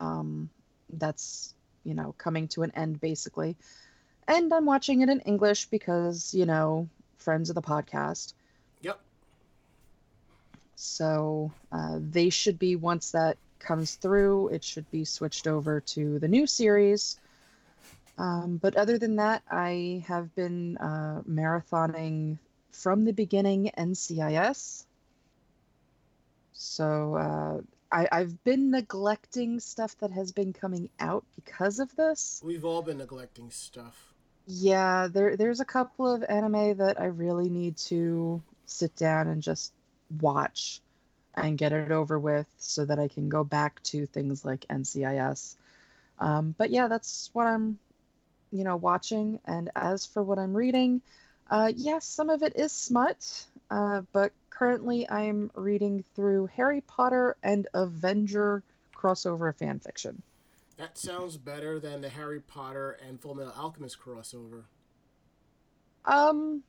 Um, 0.00 0.50
that's 0.92 1.54
you 1.84 1.94
know 1.94 2.14
coming 2.18 2.48
to 2.48 2.62
an 2.62 2.72
end 2.74 3.00
basically, 3.00 3.56
and 4.26 4.52
I'm 4.52 4.66
watching 4.66 5.00
it 5.00 5.08
in 5.08 5.20
English 5.20 5.66
because 5.66 6.34
you 6.34 6.46
know 6.46 6.88
friends 7.18 7.50
of 7.50 7.54
the 7.54 7.62
podcast. 7.62 8.34
Yep. 8.82 9.00
So 10.76 11.52
uh, 11.72 11.98
they 12.00 12.30
should 12.30 12.58
be 12.58 12.76
once 12.76 13.10
that 13.10 13.36
comes 13.58 13.96
through, 13.96 14.48
it 14.48 14.64
should 14.64 14.88
be 14.90 15.04
switched 15.04 15.46
over 15.46 15.80
to 15.80 16.18
the 16.18 16.28
new 16.28 16.46
series. 16.46 17.18
Um, 18.16 18.58
but 18.60 18.76
other 18.76 18.98
than 18.98 19.16
that, 19.16 19.42
I 19.50 20.04
have 20.06 20.34
been 20.34 20.76
uh, 20.78 21.22
marathoning 21.28 22.38
from 22.72 23.04
the 23.04 23.12
beginning 23.12 23.70
NCIS. 23.78 24.84
So 26.60 27.14
uh, 27.14 27.60
I, 27.92 28.08
I've 28.10 28.42
been 28.42 28.72
neglecting 28.72 29.60
stuff 29.60 29.96
that 29.98 30.10
has 30.10 30.32
been 30.32 30.52
coming 30.52 30.90
out 30.98 31.24
because 31.36 31.78
of 31.78 31.94
this. 31.94 32.42
We've 32.44 32.64
all 32.64 32.82
been 32.82 32.98
neglecting 32.98 33.50
stuff. 33.50 34.12
Yeah, 34.44 35.06
there 35.06 35.36
there's 35.36 35.60
a 35.60 35.64
couple 35.64 36.12
of 36.12 36.24
anime 36.28 36.78
that 36.78 37.00
I 37.00 37.04
really 37.04 37.48
need 37.48 37.76
to 37.88 38.42
sit 38.66 38.96
down 38.96 39.28
and 39.28 39.40
just 39.40 39.72
watch 40.20 40.80
and 41.36 41.56
get 41.56 41.72
it 41.72 41.92
over 41.92 42.18
with 42.18 42.48
so 42.58 42.84
that 42.84 42.98
I 42.98 43.06
can 43.06 43.28
go 43.28 43.44
back 43.44 43.80
to 43.84 44.06
things 44.06 44.44
like 44.44 44.66
NCIS. 44.68 45.54
Um, 46.18 46.56
but 46.58 46.70
yeah, 46.70 46.88
that's 46.88 47.30
what 47.34 47.46
I'm, 47.46 47.78
you 48.50 48.64
know, 48.64 48.74
watching. 48.74 49.38
And 49.44 49.70
as 49.76 50.06
for 50.06 50.24
what 50.24 50.40
I'm 50.40 50.56
reading, 50.56 51.02
uh, 51.50 51.72
yes, 51.74 52.04
some 52.06 52.30
of 52.30 52.42
it 52.42 52.54
is 52.56 52.72
smut, 52.72 53.44
uh, 53.70 54.02
but 54.12 54.32
currently 54.50 55.08
I'm 55.08 55.50
reading 55.54 56.04
through 56.14 56.46
Harry 56.46 56.80
Potter 56.82 57.36
and 57.42 57.66
Avenger 57.74 58.62
crossover 58.94 59.54
fan 59.56 59.78
fiction. 59.78 60.22
That 60.76 60.96
sounds 60.98 61.36
better 61.36 61.80
than 61.80 62.00
the 62.00 62.08
Harry 62.08 62.40
Potter 62.40 62.98
and 63.06 63.20
Full 63.20 63.34
Metal 63.34 63.52
Alchemist 63.56 63.98
crossover. 64.00 64.62
Um, 66.04 66.62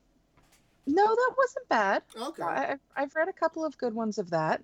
no, 0.86 1.06
that 1.06 1.34
wasn't 1.36 1.68
bad. 1.68 2.02
Okay. 2.20 2.42
I, 2.42 2.72
I've- 2.72 2.80
I've 2.96 3.14
read 3.14 3.28
a 3.28 3.32
couple 3.32 3.64
of 3.64 3.76
good 3.78 3.94
ones 3.94 4.18
of 4.18 4.30
that, 4.30 4.62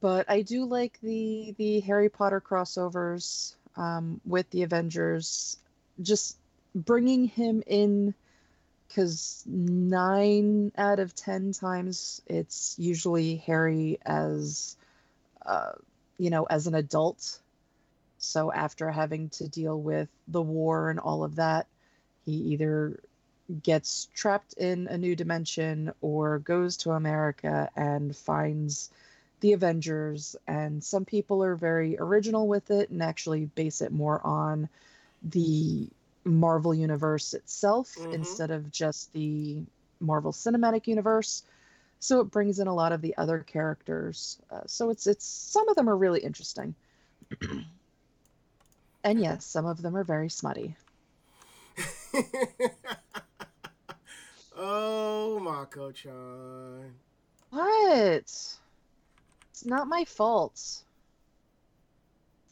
but 0.00 0.28
I 0.30 0.42
do 0.42 0.64
like 0.64 0.98
the 1.02 1.54
the 1.58 1.80
Harry 1.80 2.08
Potter 2.08 2.40
crossovers 2.40 3.54
um, 3.76 4.20
with 4.24 4.48
the 4.50 4.62
Avengers. 4.62 5.56
Just 6.02 6.36
bringing 6.74 7.24
him 7.24 7.62
in, 7.66 8.14
because 8.90 9.44
nine 9.46 10.72
out 10.76 10.98
of 10.98 11.14
ten 11.14 11.52
times 11.52 12.20
it's 12.26 12.74
usually 12.76 13.36
Harry 13.36 14.00
as, 14.04 14.76
uh, 15.46 15.72
you 16.18 16.28
know, 16.28 16.42
as 16.44 16.66
an 16.66 16.74
adult. 16.74 17.38
So 18.18 18.52
after 18.52 18.90
having 18.90 19.28
to 19.30 19.46
deal 19.46 19.80
with 19.80 20.08
the 20.26 20.42
war 20.42 20.90
and 20.90 20.98
all 20.98 21.22
of 21.22 21.36
that, 21.36 21.68
he 22.26 22.32
either 22.32 22.98
gets 23.62 24.08
trapped 24.12 24.54
in 24.54 24.88
a 24.88 24.98
new 24.98 25.14
dimension 25.14 25.92
or 26.00 26.40
goes 26.40 26.76
to 26.78 26.90
America 26.90 27.70
and 27.76 28.16
finds 28.16 28.90
the 29.38 29.52
Avengers. 29.52 30.34
And 30.48 30.82
some 30.82 31.04
people 31.04 31.44
are 31.44 31.54
very 31.54 31.96
original 31.96 32.48
with 32.48 32.72
it 32.72 32.90
and 32.90 33.02
actually 33.04 33.44
base 33.46 33.82
it 33.82 33.92
more 33.92 34.20
on 34.26 34.68
the 35.22 35.88
Marvel 36.24 36.74
universe 36.74 37.34
itself 37.34 37.96
Mhm. 37.96 38.12
instead 38.14 38.50
of 38.50 38.70
just 38.70 39.12
the 39.12 39.62
Marvel 40.00 40.32
Cinematic 40.32 40.86
Universe. 40.86 41.42
So 41.98 42.20
it 42.20 42.30
brings 42.30 42.58
in 42.58 42.66
a 42.66 42.74
lot 42.74 42.92
of 42.92 43.02
the 43.02 43.16
other 43.18 43.40
characters. 43.40 44.38
Uh, 44.50 44.62
so 44.66 44.90
it's 44.90 45.06
it's 45.06 45.24
some 45.24 45.68
of 45.68 45.76
them 45.76 45.88
are 45.88 45.96
really 45.96 46.20
interesting. 46.20 46.74
and 49.04 49.20
yes, 49.20 49.44
some 49.44 49.66
of 49.66 49.82
them 49.82 49.96
are 49.96 50.04
very 50.04 50.30
smutty. 50.30 50.76
oh, 54.56 55.38
Mako 55.40 55.92
chan. 55.92 56.94
What? 57.50 58.24
It's 59.50 59.64
not 59.64 59.88
my 59.88 60.04
fault. 60.04 60.52
It's 60.54 60.84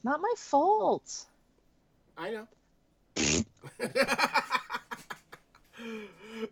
not 0.04 0.20
my 0.20 0.32
fault. 0.36 1.24
I 2.16 2.30
know. 2.30 2.46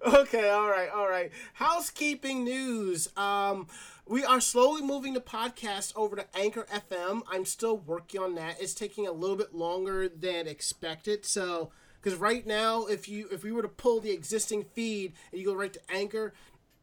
Okay, 0.06 0.50
all 0.50 0.68
right, 0.68 0.88
all 0.94 1.08
right. 1.08 1.30
Housekeeping 1.54 2.44
news. 2.44 3.08
Um, 3.16 3.66
we 4.06 4.24
are 4.24 4.40
slowly 4.40 4.82
moving 4.82 5.14
the 5.14 5.20
podcast 5.20 5.92
over 5.96 6.16
to 6.16 6.24
Anchor 6.36 6.66
FM. 6.72 7.22
I'm 7.30 7.44
still 7.44 7.78
working 7.78 8.20
on 8.20 8.34
that. 8.36 8.60
It's 8.60 8.74
taking 8.74 9.06
a 9.06 9.12
little 9.12 9.36
bit 9.36 9.54
longer 9.54 10.08
than 10.08 10.46
expected. 10.46 11.24
So, 11.24 11.70
because 12.00 12.18
right 12.18 12.46
now, 12.46 12.86
if 12.86 13.08
you 13.08 13.28
if 13.32 13.42
we 13.42 13.50
were 13.52 13.62
to 13.62 13.68
pull 13.68 14.00
the 14.00 14.12
existing 14.12 14.64
feed 14.74 15.12
and 15.32 15.40
you 15.40 15.46
go 15.46 15.54
right 15.54 15.72
to 15.72 15.80
Anchor, 15.90 16.32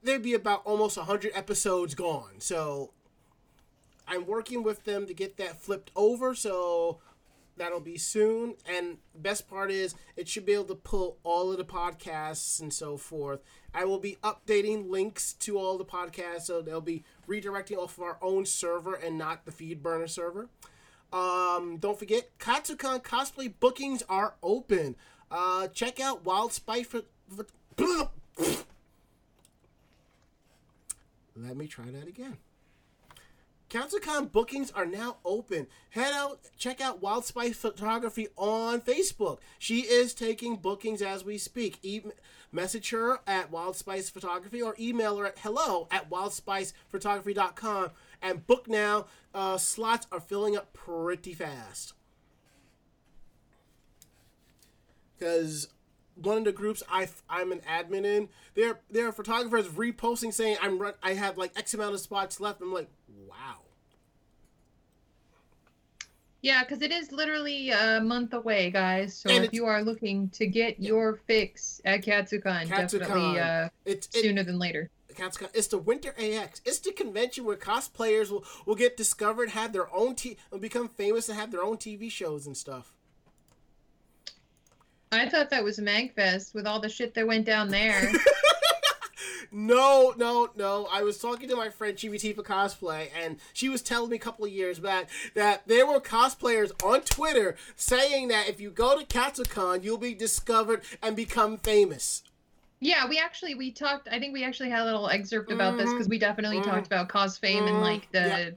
there'd 0.01 0.21
be 0.23 0.33
about 0.33 0.61
almost 0.65 0.97
hundred 0.97 1.31
episodes 1.35 1.95
gone. 1.95 2.39
So, 2.39 2.91
I'm 4.07 4.25
working 4.25 4.63
with 4.63 4.83
them 4.83 5.05
to 5.07 5.13
get 5.13 5.37
that 5.37 5.61
flipped 5.61 5.91
over. 5.95 6.35
So 6.35 6.99
that'll 7.57 7.79
be 7.79 7.97
soon. 7.97 8.55
And 8.65 8.97
best 9.15 9.47
part 9.49 9.71
is 9.71 9.95
it 10.15 10.27
should 10.27 10.45
be 10.45 10.53
able 10.53 10.65
to 10.65 10.75
pull 10.75 11.17
all 11.23 11.51
of 11.51 11.57
the 11.57 11.65
podcasts 11.65 12.61
and 12.61 12.73
so 12.73 12.97
forth. 12.97 13.41
I 13.73 13.85
will 13.85 13.99
be 13.99 14.17
updating 14.23 14.89
links 14.89 15.33
to 15.33 15.57
all 15.57 15.77
the 15.77 15.85
podcasts, 15.85 16.43
so 16.43 16.61
they'll 16.61 16.81
be 16.81 17.03
redirecting 17.27 17.77
off 17.77 17.97
of 17.97 18.03
our 18.03 18.17
own 18.21 18.45
server 18.45 18.93
and 18.93 19.17
not 19.17 19.45
the 19.45 19.51
FeedBurner 19.51 20.09
server. 20.09 20.49
Um, 21.11 21.77
don't 21.77 21.97
forget, 21.97 22.37
Katsucon 22.39 23.03
cosplay 23.03 23.53
bookings 23.59 24.03
are 24.09 24.35
open. 24.41 24.95
Uh, 25.29 25.67
check 25.67 25.99
out 25.99 26.25
Wild 26.25 26.53
Spike 26.53 26.85
for. 26.85 27.01
for 27.29 27.45
Let 31.35 31.57
me 31.57 31.67
try 31.67 31.85
that 31.85 32.07
again. 32.07 32.37
Katsucon 33.73 34.31
bookings 34.31 34.69
are 34.69 34.85
now 34.85 35.17
open. 35.25 35.65
Head 35.89 36.13
out, 36.13 36.41
check 36.59 36.79
out 36.79 37.01
Wild 37.01 37.25
Spice 37.25 37.57
Photography 37.57 38.27
on 38.37 38.81
Facebook. 38.81 39.39
She 39.57 39.79
is 39.79 40.13
taking 40.13 40.57
bookings 40.57 41.01
as 41.01 41.25
we 41.25 41.39
speak. 41.39 41.79
E- 41.81 42.01
message 42.51 42.91
her 42.91 43.21
at 43.25 43.49
Wild 43.49 43.75
Spice 43.75 44.11
Photography 44.11 44.61
or 44.61 44.75
email 44.79 45.17
her 45.17 45.25
at 45.25 45.39
hello 45.39 45.87
at 45.89 46.07
wildspicephotography.com 46.07 47.89
and 48.21 48.45
book 48.45 48.67
now. 48.67 49.07
Uh, 49.33 49.57
slots 49.57 50.05
are 50.11 50.19
filling 50.19 50.55
up 50.55 50.71
pretty 50.73 51.33
fast. 51.33 51.93
Because 55.17 55.69
one 56.13 56.37
of 56.37 56.43
the 56.45 56.51
groups 56.51 56.83
I 56.91 57.09
I'm 57.27 57.51
an 57.51 57.61
admin 57.61 58.05
in, 58.05 58.29
there 58.53 58.81
there 58.91 59.07
are 59.07 59.11
photographers 59.11 59.67
reposting 59.69 60.31
saying 60.31 60.57
I'm 60.61 60.77
run, 60.77 60.93
I 61.01 61.15
have 61.15 61.39
like 61.39 61.53
X 61.57 61.73
amount 61.73 61.95
of 61.95 62.01
spots 62.01 62.39
left. 62.39 62.61
I'm 62.61 62.71
like, 62.71 62.89
wow. 63.27 63.62
Yeah, 66.43 66.61
because 66.61 66.81
it 66.81 66.91
is 66.91 67.13
literally 67.13 67.69
a 67.69 68.01
month 68.01 68.33
away, 68.33 68.69
guys. 68.69 69.15
So 69.15 69.29
And 69.29 69.45
if 69.45 69.53
you 69.53 69.65
are 69.65 69.81
looking 69.81 70.27
to 70.31 70.45
get 70.45 70.77
your 70.77 71.15
fix 71.25 71.79
at 71.85 72.03
Katsucon, 72.03 72.67
definitely 72.67 73.39
uh, 73.39 73.69
It's 73.85 74.07
it, 74.07 74.23
sooner 74.23 74.43
than 74.43 74.59
later. 74.59 74.89
Katsucon. 75.13 75.49
It's 75.53 75.67
the 75.67 75.77
Winter 75.77 76.13
AX. 76.19 76.61
It's 76.65 76.79
the 76.79 76.91
convention 76.91 77.45
where 77.45 77.55
cosplayers 77.55 78.29
will, 78.29 78.43
will 78.65 78.75
get 78.75 78.97
discovered, 78.97 79.51
have 79.51 79.71
their 79.71 79.93
own 79.95 80.15
t 80.15 80.35
and 80.51 80.59
become 80.59 80.89
famous 80.89 81.29
and 81.29 81.39
have 81.39 81.49
their 81.49 81.63
own 81.63 81.77
TV 81.77 82.11
shows 82.11 82.45
and 82.45 82.57
stuff. 82.57 82.91
I 85.13 85.29
thought 85.29 85.49
that 85.51 85.63
was 85.63 85.79
Magfest 85.79 86.53
with 86.53 86.67
all 86.67 86.81
the 86.81 86.89
shit 86.89 87.13
that 87.13 87.25
went 87.25 87.45
down 87.45 87.69
there. 87.69 88.11
No, 89.53 90.13
no, 90.17 90.49
no. 90.55 90.87
I 90.91 91.03
was 91.03 91.19
talking 91.19 91.47
to 91.49 91.55
my 91.55 91.69
friend 91.69 91.95
Chibi 91.95 92.35
for 92.35 92.41
cosplay, 92.43 93.09
and 93.15 93.37
she 93.53 93.69
was 93.69 93.81
telling 93.83 94.09
me 94.09 94.15
a 94.15 94.19
couple 94.19 94.45
of 94.45 94.51
years 94.51 94.79
back 94.79 95.09
that 95.35 95.61
there 95.67 95.85
were 95.85 95.99
cosplayers 95.99 96.71
on 96.83 97.01
Twitter 97.01 97.55
saying 97.75 98.29
that 98.29 98.49
if 98.49 98.59
you 98.59 98.71
go 98.71 98.99
to 98.99 99.05
Katsucon, 99.05 99.83
you'll 99.83 99.97
be 99.99 100.15
discovered 100.15 100.81
and 101.01 101.15
become 101.15 101.57
famous. 101.57 102.23
yeah, 102.79 103.07
we 103.07 103.17
actually 103.17 103.55
we 103.55 103.71
talked. 103.71 104.09
I 104.11 104.19
think 104.19 104.33
we 104.33 104.43
actually 104.43 104.69
had 104.69 104.81
a 104.81 104.85
little 104.85 105.07
excerpt 105.07 105.51
about 105.53 105.77
this 105.77 105.89
because 105.91 106.09
we 106.09 106.17
definitely 106.19 106.57
Mhm. 106.59 106.65
talked 106.65 106.87
about 106.87 107.07
cos 107.07 107.37
fame 107.37 107.65
and 107.67 107.77
Mhm. 107.77 107.81
like 107.81 108.11
the 108.11 108.19
Yeah. 108.19 108.49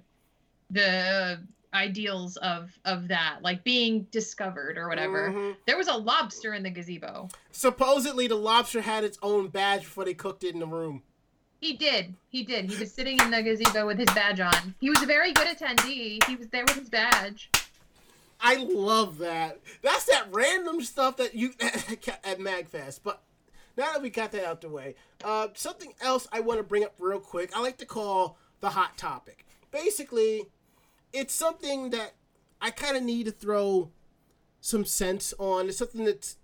the 0.71 1.47
ideals 1.77 2.37
of 2.39 2.77
of 2.85 3.09
that, 3.09 3.39
like 3.43 3.63
being 3.63 4.03
discovered 4.11 4.77
or 4.79 4.89
whatever. 4.89 5.31
Mhm. 5.31 5.57
There 5.67 5.77
was 5.77 5.89
a 5.89 5.97
lobster 5.97 6.55
in 6.55 6.63
the 6.63 6.71
gazebo. 6.71 7.29
Supposedly, 7.53 8.27
the 8.27 8.35
lobster 8.37 8.81
had 8.81 9.05
its 9.05 9.19
own 9.23 9.49
badge 9.49 9.83
before 9.83 10.05
they 10.05 10.15
cooked 10.15 10.43
it 10.43 10.55
in 10.55 10.61
the 10.61 10.67
room. 10.67 11.03
He 11.61 11.73
did. 11.75 12.15
He 12.29 12.43
did. 12.43 12.71
He 12.71 12.77
was 12.77 12.93
sitting 12.93 13.19
in 13.21 13.31
the 13.31 13.43
gazebo 13.43 13.87
with 13.87 13.99
his 13.99 14.13
badge 14.15 14.41
on. 14.41 14.75
He 14.81 14.91
was 14.91 15.03
a 15.03 15.07
very 15.07 15.33
good 15.33 15.47
attendee. 15.47 16.23
He 16.25 16.37
was 16.37 16.49
there 16.49 16.65
with 16.65 16.79
his 16.79 16.91
badge. 16.91 17.51
I 18.41 18.57
love 18.57 19.19
that. 19.19 19.61
That's 19.83 20.05
that 20.05 20.27
random 20.31 20.83
stuff 20.83 21.17
that 21.17 21.35
you 21.35 21.55
at 21.61 22.39
Magfest. 22.39 23.01
But 23.03 23.23
now 23.77 23.93
that 23.93 24.03
we 24.03 24.11
got 24.11 24.33
that 24.33 24.45
out 24.45 24.61
the 24.61 24.69
way, 24.69 24.95
uh, 25.25 25.49
something 25.55 25.95
else 26.01 26.29
I 26.31 26.41
want 26.41 26.59
to 26.59 26.63
bring 26.63 26.85
up 26.85 26.95
real 26.99 27.21
quick. 27.21 27.57
I 27.57 27.61
like 27.61 27.79
to 27.79 27.87
call 27.87 28.37
the 28.61 28.71
hot 28.71 28.97
topic. 28.99 29.47
Basically, 29.71 30.47
it's 31.13 31.35
something 31.35 31.91
that 31.91 32.15
I 32.61 32.71
kind 32.71 32.97
of 32.97 33.03
need 33.03 33.27
to 33.27 33.33
throw 33.33 33.91
some 34.61 34.85
sense 34.85 35.33
on. 35.39 35.69
It's 35.69 35.79
something 35.79 36.05
that's 36.05 36.37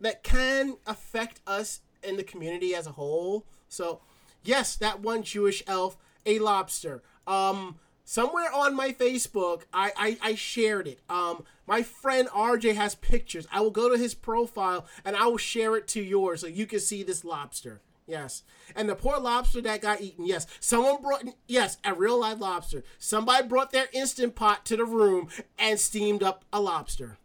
that 0.00 0.22
can 0.22 0.76
affect 0.86 1.40
us 1.46 1.80
in 2.02 2.16
the 2.16 2.24
community 2.24 2.74
as 2.74 2.86
a 2.86 2.92
whole. 2.92 3.46
So, 3.68 4.00
yes, 4.42 4.76
that 4.76 5.00
one 5.00 5.22
Jewish 5.22 5.62
elf, 5.66 5.96
a 6.24 6.38
lobster. 6.38 7.02
Um, 7.26 7.76
somewhere 8.04 8.52
on 8.52 8.74
my 8.74 8.92
Facebook, 8.92 9.62
I, 9.72 9.92
I, 9.96 10.18
I 10.22 10.34
shared 10.34 10.86
it. 10.86 11.00
Um, 11.08 11.44
my 11.66 11.82
friend 11.82 12.28
RJ 12.28 12.74
has 12.74 12.94
pictures. 12.94 13.46
I 13.50 13.60
will 13.60 13.70
go 13.70 13.88
to 13.88 13.98
his 13.98 14.14
profile 14.14 14.86
and 15.04 15.16
I 15.16 15.26
will 15.26 15.38
share 15.38 15.76
it 15.76 15.88
to 15.88 16.02
yours 16.02 16.42
so 16.42 16.46
you 16.46 16.66
can 16.66 16.80
see 16.80 17.02
this 17.02 17.24
lobster. 17.24 17.80
Yes. 18.06 18.42
And 18.74 18.88
the 18.88 18.94
poor 18.94 19.18
lobster 19.18 19.60
that 19.62 19.82
got 19.82 20.00
eaten. 20.00 20.26
Yes. 20.26 20.46
Someone 20.60 21.02
brought, 21.02 21.24
yes, 21.48 21.78
a 21.84 21.92
real 21.92 22.20
live 22.20 22.40
lobster. 22.40 22.84
Somebody 22.98 23.46
brought 23.48 23.72
their 23.72 23.88
instant 23.92 24.34
pot 24.36 24.64
to 24.66 24.76
the 24.76 24.84
room 24.84 25.28
and 25.58 25.78
steamed 25.80 26.22
up 26.22 26.44
a 26.52 26.60
lobster. 26.60 27.18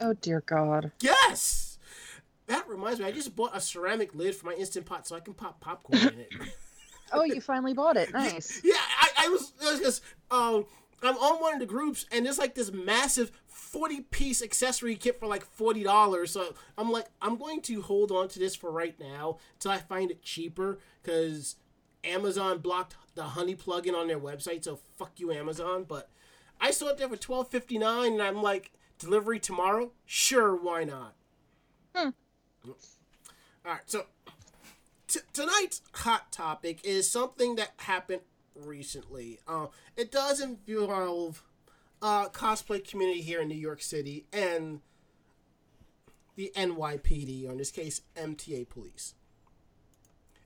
Oh 0.00 0.14
dear 0.14 0.42
God. 0.44 0.92
Yes. 1.00 1.78
That 2.46 2.68
reminds 2.68 3.00
me, 3.00 3.06
I 3.06 3.12
just 3.12 3.34
bought 3.34 3.56
a 3.56 3.60
ceramic 3.60 4.14
lid 4.14 4.34
for 4.34 4.46
my 4.46 4.52
instant 4.54 4.86
pot 4.86 5.06
so 5.06 5.16
I 5.16 5.20
can 5.20 5.34
pop 5.34 5.60
popcorn 5.60 6.00
in 6.00 6.20
it. 6.20 6.28
Oh, 7.12 7.22
you 7.22 7.40
finally 7.40 7.72
bought 7.72 7.96
it. 7.96 8.12
Nice. 8.12 8.60
Yeah, 8.64 8.74
I, 8.74 9.26
I 9.26 9.28
was 9.28 9.52
because 9.60 10.00
um 10.28 10.66
I'm 11.02 11.16
on 11.16 11.40
one 11.40 11.54
of 11.54 11.60
the 11.60 11.66
groups 11.66 12.06
and 12.10 12.24
there's 12.24 12.38
like 12.38 12.54
this 12.54 12.72
massive 12.72 13.30
40 13.46 14.02
piece 14.02 14.42
accessory 14.42 14.96
kit 14.96 15.20
for 15.20 15.26
like 15.26 15.44
forty 15.44 15.82
dollars. 15.82 16.30
So 16.30 16.54
I'm 16.78 16.90
like, 16.90 17.06
I'm 17.20 17.36
going 17.36 17.60
to 17.62 17.82
hold 17.82 18.10
on 18.10 18.28
to 18.28 18.38
this 18.38 18.54
for 18.54 18.70
right 18.70 18.98
now 18.98 19.38
until 19.54 19.72
I 19.72 19.78
find 19.78 20.10
it 20.10 20.22
cheaper 20.22 20.78
because 21.02 21.56
Amazon 22.04 22.58
blocked 22.58 22.96
the 23.14 23.24
honey 23.24 23.54
plugin 23.54 23.94
on 23.94 24.06
their 24.08 24.18
website. 24.20 24.64
So 24.64 24.78
fuck 24.96 25.12
you, 25.18 25.32
Amazon. 25.32 25.84
But 25.86 26.08
I 26.60 26.70
saw 26.70 26.88
it 26.88 26.98
there 26.98 27.08
for 27.08 27.16
twelve 27.16 27.48
fifty 27.48 27.78
nine, 27.78 28.14
and 28.14 28.22
I'm 28.22 28.42
like, 28.42 28.70
delivery 28.98 29.38
tomorrow? 29.38 29.92
Sure, 30.06 30.54
why 30.54 30.84
not? 30.84 31.14
Hmm. 31.94 32.10
All 32.64 33.72
right, 33.72 33.80
so 33.86 34.04
t- 35.08 35.20
tonight's 35.32 35.82
hot 35.92 36.30
topic 36.30 36.84
is 36.84 37.10
something 37.10 37.56
that 37.56 37.72
happened 37.78 38.20
recently. 38.56 39.38
Uh, 39.46 39.66
it 39.96 40.10
does 40.10 40.40
involve 40.40 41.42
uh, 42.02 42.28
cosplay 42.28 42.86
community 42.86 43.22
here 43.22 43.40
in 43.40 43.48
New 43.48 43.54
York 43.54 43.82
City 43.82 44.26
and 44.32 44.80
the 46.36 46.52
NYPD, 46.54 47.48
or 47.48 47.52
in 47.52 47.58
this 47.58 47.70
case, 47.70 48.02
MTA 48.16 48.68
Police. 48.68 49.14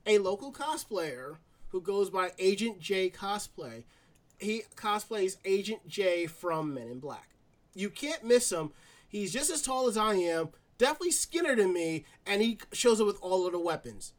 A 0.05 0.17
local 0.17 0.51
cosplayer 0.51 1.37
who 1.69 1.81
goes 1.81 2.09
by 2.09 2.31
Agent 2.39 2.79
J 2.79 3.09
Cosplay. 3.09 3.83
He 4.39 4.63
cosplays 4.75 5.37
Agent 5.45 5.87
J 5.87 6.25
from 6.27 6.73
Men 6.73 6.87
in 6.87 6.99
Black. 6.99 7.29
You 7.73 7.89
can't 7.89 8.23
miss 8.23 8.51
him. 8.51 8.71
He's 9.07 9.33
just 9.33 9.51
as 9.51 9.61
tall 9.61 9.87
as 9.87 9.97
I 9.97 10.15
am, 10.15 10.49
definitely 10.77 11.11
skinnier 11.11 11.55
than 11.55 11.73
me, 11.73 12.05
and 12.25 12.41
he 12.41 12.59
shows 12.71 12.99
up 12.99 13.07
with 13.07 13.19
all 13.21 13.45
of 13.45 13.51
the 13.51 13.59
weapons. 13.59 14.13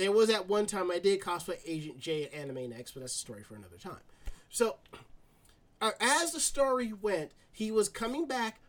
There 0.00 0.10
was 0.10 0.30
at 0.30 0.48
one 0.48 0.64
time 0.64 0.90
I 0.90 0.98
did 0.98 1.20
cosplay 1.20 1.58
Agent 1.66 2.00
J 2.00 2.24
at 2.24 2.32
Anime 2.32 2.70
Next, 2.70 2.92
but 2.92 3.00
that's 3.00 3.14
a 3.14 3.18
story 3.18 3.42
for 3.42 3.54
another 3.54 3.76
time. 3.76 4.00
So, 4.48 4.76
uh, 5.78 5.90
as 6.00 6.32
the 6.32 6.40
story 6.40 6.90
went, 6.90 7.32
he 7.52 7.70
was 7.70 7.90
coming 7.90 8.26
back 8.26 8.62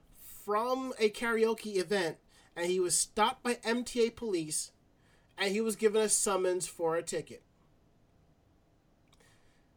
from 0.44 0.92
a 1.00 1.10
karaoke 1.10 1.78
event, 1.78 2.18
and 2.54 2.66
he 2.66 2.82
was 2.82 2.98
stopped 2.98 3.44
by 3.44 3.54
MTA 3.64 4.14
police, 4.14 4.72
and 5.38 5.54
he 5.54 5.62
was 5.62 5.78
given 5.78 6.02
a 6.02 6.10
summons 6.10 6.68
for 6.68 6.98
a 6.98 7.02
ticket. 7.02 7.44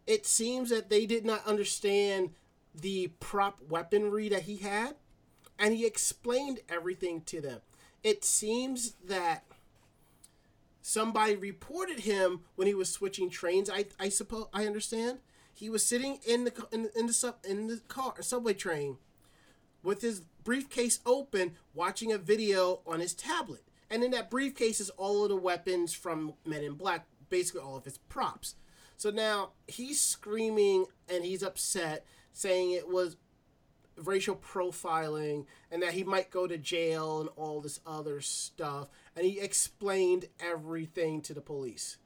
It 0.09 0.27
seems 0.27 0.71
that 0.71 0.91
they 0.91 1.07
did 1.07 1.25
not 1.25 1.47
understand 1.47 2.31
the 2.75 3.13
prop 3.21 3.61
weaponry 3.69 4.29
that 4.29 4.43
he 4.43 4.57
had, 4.57 4.97
and 5.57 5.73
he 5.73 5.87
explained 5.87 6.63
everything 6.69 7.21
to 7.27 7.41
them. 7.41 7.61
It 8.03 8.25
seems 8.25 8.95
that 9.07 9.45
somebody 10.87 11.35
reported 11.35 12.01
him 12.01 12.41
when 12.57 12.69
he 12.69 12.75
was 12.75 12.91
switching 12.91 13.31
trains. 13.31 13.71
I, 13.71 13.87
I 13.99 14.11
suppose 14.11 14.49
I 14.53 14.67
understand. 14.67 15.19
He 15.55 15.71
was 15.71 15.85
sitting 15.85 16.19
in 16.27 16.45
the 16.45 16.67
in, 16.71 16.91
in 16.95 17.07
the 17.07 17.13
sub 17.15 17.37
in 17.49 17.69
the 17.69 17.81
car 17.89 18.15
subway 18.21 18.53
train 18.53 18.99
with 19.83 20.03
his 20.03 20.21
briefcase 20.45 21.01
open, 21.07 21.53
watching 21.73 22.13
a 22.13 22.19
video 22.19 22.81
on 22.87 23.01
his 23.01 23.15
tablet. 23.15 23.63
And 23.91 24.05
in 24.05 24.11
that 24.11 24.31
briefcase 24.31 24.79
is 24.79 24.91
all 24.91 25.23
of 25.23 25.31
the 25.31 25.37
weapons 25.37 25.95
from 25.95 26.35
Men 26.45 26.63
in 26.63 26.75
Black, 26.75 27.07
basically 27.31 27.63
all 27.63 27.77
of 27.77 27.85
his 27.85 27.99
props. 27.99 28.57
So 28.97 29.11
now 29.11 29.53
he's 29.67 30.01
screaming 30.01 30.87
and 31.09 31.25
he's 31.25 31.43
upset, 31.43 32.05
saying 32.33 32.73
it 32.73 32.89
was 32.89 33.17
racial 33.97 34.37
profiling 34.37 35.47
and 35.71 35.83
that 35.83 35.93
he 35.93 36.05
might 36.05 36.31
go 36.31 36.47
to 36.47 36.59
jail 36.59 37.21
and 37.21 37.29
all 37.37 37.61
this 37.61 37.81
other 37.87 38.21
stuff. 38.21 38.89
And 39.17 39.25
he 39.25 39.39
explained 39.41 40.27
everything 40.41 41.21
to 41.23 41.35
the 41.35 41.41
police. 41.41 41.99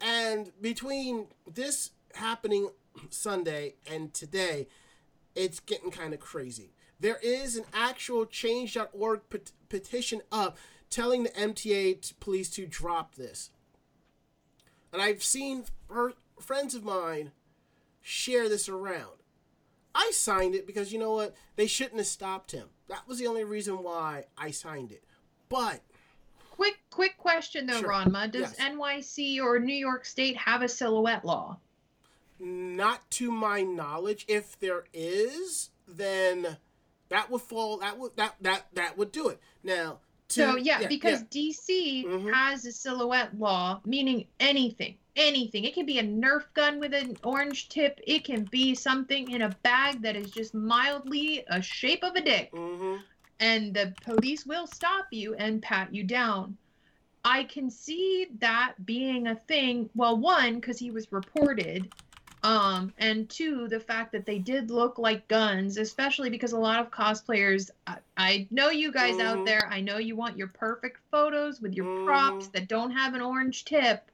And 0.00 0.52
between 0.60 1.28
this 1.46 1.90
happening 2.14 2.70
Sunday 3.10 3.74
and 3.90 4.12
today, 4.12 4.68
it's 5.34 5.60
getting 5.60 5.90
kind 5.90 6.12
of 6.12 6.20
crazy. 6.20 6.72
There 6.98 7.18
is 7.22 7.56
an 7.56 7.64
actual 7.72 8.26
change.org 8.26 9.20
pet- 9.30 9.52
petition 9.68 10.20
up 10.30 10.58
telling 10.90 11.22
the 11.22 11.30
MTA 11.30 12.00
t- 12.02 12.14
police 12.20 12.50
to 12.50 12.66
drop 12.66 13.14
this. 13.14 13.50
And 14.92 15.00
I've 15.00 15.22
seen 15.22 15.64
her, 15.88 16.12
friends 16.38 16.74
of 16.74 16.84
mine 16.84 17.32
share 18.02 18.48
this 18.48 18.68
around. 18.68 19.20
I 19.94 20.10
signed 20.12 20.54
it 20.54 20.66
because 20.66 20.92
you 20.92 20.98
know 20.98 21.12
what? 21.12 21.34
They 21.56 21.66
shouldn't 21.66 21.98
have 21.98 22.06
stopped 22.06 22.52
him. 22.52 22.68
That 22.88 23.06
was 23.08 23.18
the 23.18 23.26
only 23.26 23.44
reason 23.44 23.82
why 23.82 24.24
I 24.36 24.50
signed 24.50 24.92
it. 24.92 25.04
But 25.48 25.80
Quick, 26.60 26.78
quick 26.90 27.16
question 27.16 27.64
though, 27.64 27.80
Sure. 27.80 27.88
Ranma. 27.88 28.30
Does 28.30 28.42
Yes. 28.42 28.56
NYC 28.58 29.40
or 29.40 29.58
New 29.58 29.72
York 29.74 30.04
State 30.04 30.36
have 30.36 30.60
a 30.60 30.68
silhouette 30.68 31.24
law? 31.24 31.58
Not 32.38 33.10
to 33.12 33.30
my 33.32 33.62
knowledge. 33.62 34.26
If 34.28 34.58
there 34.60 34.84
is, 34.92 35.70
then 35.88 36.58
that 37.08 37.30
would 37.30 37.40
fall. 37.40 37.78
That 37.78 37.96
would 37.96 38.14
that 38.16 38.34
that 38.42 38.66
that 38.74 38.98
would 38.98 39.10
do 39.10 39.28
it. 39.28 39.40
Now. 39.62 40.00
To, 40.28 40.34
So 40.42 40.56
yeah, 40.56 40.86
because 40.86 41.22
DC 41.24 42.04
Mhm. 42.04 42.30
has 42.34 42.66
a 42.66 42.72
silhouette 42.72 43.38
law, 43.38 43.80
meaning 43.86 44.26
anything, 44.38 44.98
anything. 45.16 45.64
It 45.64 45.72
can 45.72 45.86
be 45.86 45.98
a 45.98 46.04
Nerf 46.04 46.44
gun 46.52 46.78
with 46.78 46.92
an 46.92 47.16
orange 47.24 47.70
tip. 47.70 47.98
It 48.06 48.24
can 48.24 48.44
be 48.44 48.74
something 48.74 49.30
in 49.30 49.40
a 49.40 49.48
bag 49.62 50.02
that 50.02 50.14
is 50.14 50.30
just 50.30 50.52
mildly 50.52 51.42
a 51.48 51.62
shape 51.62 52.04
of 52.04 52.16
a 52.16 52.20
dick, 52.20 52.50
hmm 52.52 52.96
and 53.40 53.74
the 53.74 53.96
police 54.00 54.46
will 54.46 54.66
stop 54.68 55.06
you 55.12 55.34
and 55.34 55.62
pat 55.62 55.94
you 55.94 56.04
down. 56.04 56.58
I 57.24 57.44
can 57.44 57.70
see 57.70 58.28
that 58.38 58.74
being 58.84 59.26
a 59.26 59.36
thing. 59.36 59.90
Well, 59.94 60.18
one, 60.18 60.56
because 60.56 60.78
he 60.78 60.90
was 60.90 61.12
reported, 61.12 61.92
um, 62.42 62.94
and 62.98 63.28
two, 63.30 63.68
the 63.68 63.80
fact 63.80 64.12
that 64.12 64.26
they 64.26 64.38
did 64.38 64.70
look 64.70 64.98
like 64.98 65.28
guns, 65.28 65.76
especially 65.78 66.30
because 66.30 66.52
a 66.52 66.58
lot 66.58 66.80
of 66.80 66.90
cosplayers. 66.90 67.70
I, 67.86 67.98
I 68.16 68.48
know 68.50 68.70
you 68.70 68.92
guys 68.92 69.18
Mhm. 69.18 69.24
out 69.26 69.44
there. 69.44 69.66
I 69.68 69.80
know 69.82 69.98
you 69.98 70.16
want 70.16 70.38
your 70.38 70.48
perfect 70.48 71.00
photos 71.10 71.60
with 71.60 71.74
your 71.74 71.86
props 71.94 72.48
Mhm. 72.48 72.52
that 72.52 72.68
don't 72.68 72.92
have 72.92 73.14
an 73.14 73.22
orange 73.22 73.64
tip, 73.66 74.10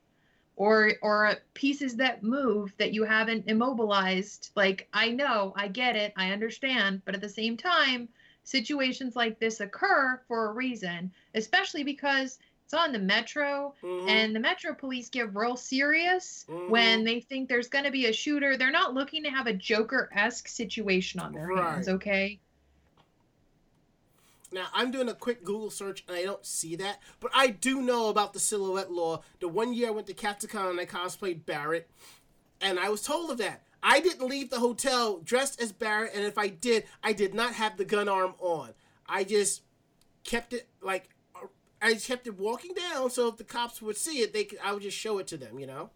or 0.56 0.92
or 1.02 1.36
pieces 1.54 1.96
that 1.96 2.22
move 2.22 2.74
that 2.78 2.92
you 2.94 3.04
haven't 3.04 3.48
immobilized. 3.48 4.50
Like 4.56 4.88
I 4.92 5.10
know, 5.10 5.52
I 5.56 5.68
get 5.68 5.96
it, 5.96 6.12
I 6.16 6.32
understand, 6.32 7.02
but 7.04 7.14
at 7.14 7.20
the 7.20 7.28
same 7.28 7.56
time, 7.56 8.08
situations 8.46 9.16
like 9.16 9.38
this 9.38 9.60
occur 9.60 10.22
for 10.26 10.48
a 10.48 10.52
reason, 10.54 11.12
especially 11.34 11.82
because 11.84 12.38
it's 12.64 12.72
on 12.74 12.92
the 12.92 12.98
metro 12.98 13.74
hmm 13.82 14.08
and 14.08 14.34
the 14.36 14.40
metro 14.40 14.72
police 14.72 15.08
get 15.08 15.34
real 15.34 15.56
serious 15.56 16.46
Mhm. 16.48 16.68
when 16.68 17.04
they 17.04 17.20
think 17.20 17.48
there's 17.48 17.68
going 17.68 17.84
to 17.84 17.90
be 17.90 18.06
a 18.06 18.12
shooter. 18.12 18.56
They're 18.56 18.70
not 18.70 18.94
looking 18.94 19.24
to 19.24 19.30
have 19.30 19.48
a 19.48 19.52
Joker-esque 19.52 20.46
situation 20.46 21.18
on 21.18 21.32
their 21.32 21.48
hands, 21.48 21.88
okay? 21.88 22.38
Now 24.52 24.68
I'm 24.72 24.92
doing 24.92 25.08
a 25.08 25.14
quick 25.14 25.42
Google 25.42 25.70
search 25.70 26.04
and 26.06 26.16
I 26.16 26.22
don't 26.22 26.46
see 26.46 26.76
that, 26.76 27.00
but 27.18 27.32
I 27.34 27.48
do 27.48 27.82
know 27.82 28.08
about 28.10 28.32
the 28.32 28.38
silhouette 28.38 28.92
law. 28.92 29.22
The 29.40 29.48
one 29.48 29.72
year 29.72 29.88
I 29.88 29.90
went 29.90 30.06
to 30.06 30.14
Katsucon 30.14 30.70
and 30.70 30.80
I 30.80 30.86
cosplayed 30.86 31.44
Barret, 31.46 31.88
and 32.60 32.78
I 32.78 32.88
was 32.88 33.02
told 33.02 33.32
of 33.32 33.38
that. 33.38 33.65
I 33.82 34.00
didn't 34.00 34.28
leave 34.28 34.50
the 34.50 34.58
hotel 34.58 35.18
dressed 35.18 35.60
as 35.60 35.72
Barret, 35.72 36.12
and 36.14 36.24
if 36.24 36.38
I 36.38 36.48
did, 36.48 36.84
I 37.02 37.12
did 37.12 37.34
not 37.34 37.54
have 37.54 37.76
the 37.76 37.84
gun 37.84 38.08
arm 38.08 38.34
on. 38.38 38.70
I 39.08 39.24
just 39.24 39.62
kept 40.24 40.52
it 40.52 40.68
like 40.82 41.10
I 41.80 41.94
just 41.94 42.08
kept 42.08 42.26
it 42.26 42.38
walking 42.38 42.74
down, 42.74 43.10
so 43.10 43.28
if 43.28 43.36
the 43.36 43.44
cops 43.44 43.82
would 43.82 43.96
see 43.96 44.20
it, 44.20 44.32
they 44.32 44.44
could, 44.44 44.58
I 44.64 44.72
would 44.72 44.82
just 44.82 44.96
show 44.96 45.18
it 45.18 45.26
to 45.28 45.36
them, 45.36 45.58
you 45.58 45.66
know. 45.66 45.90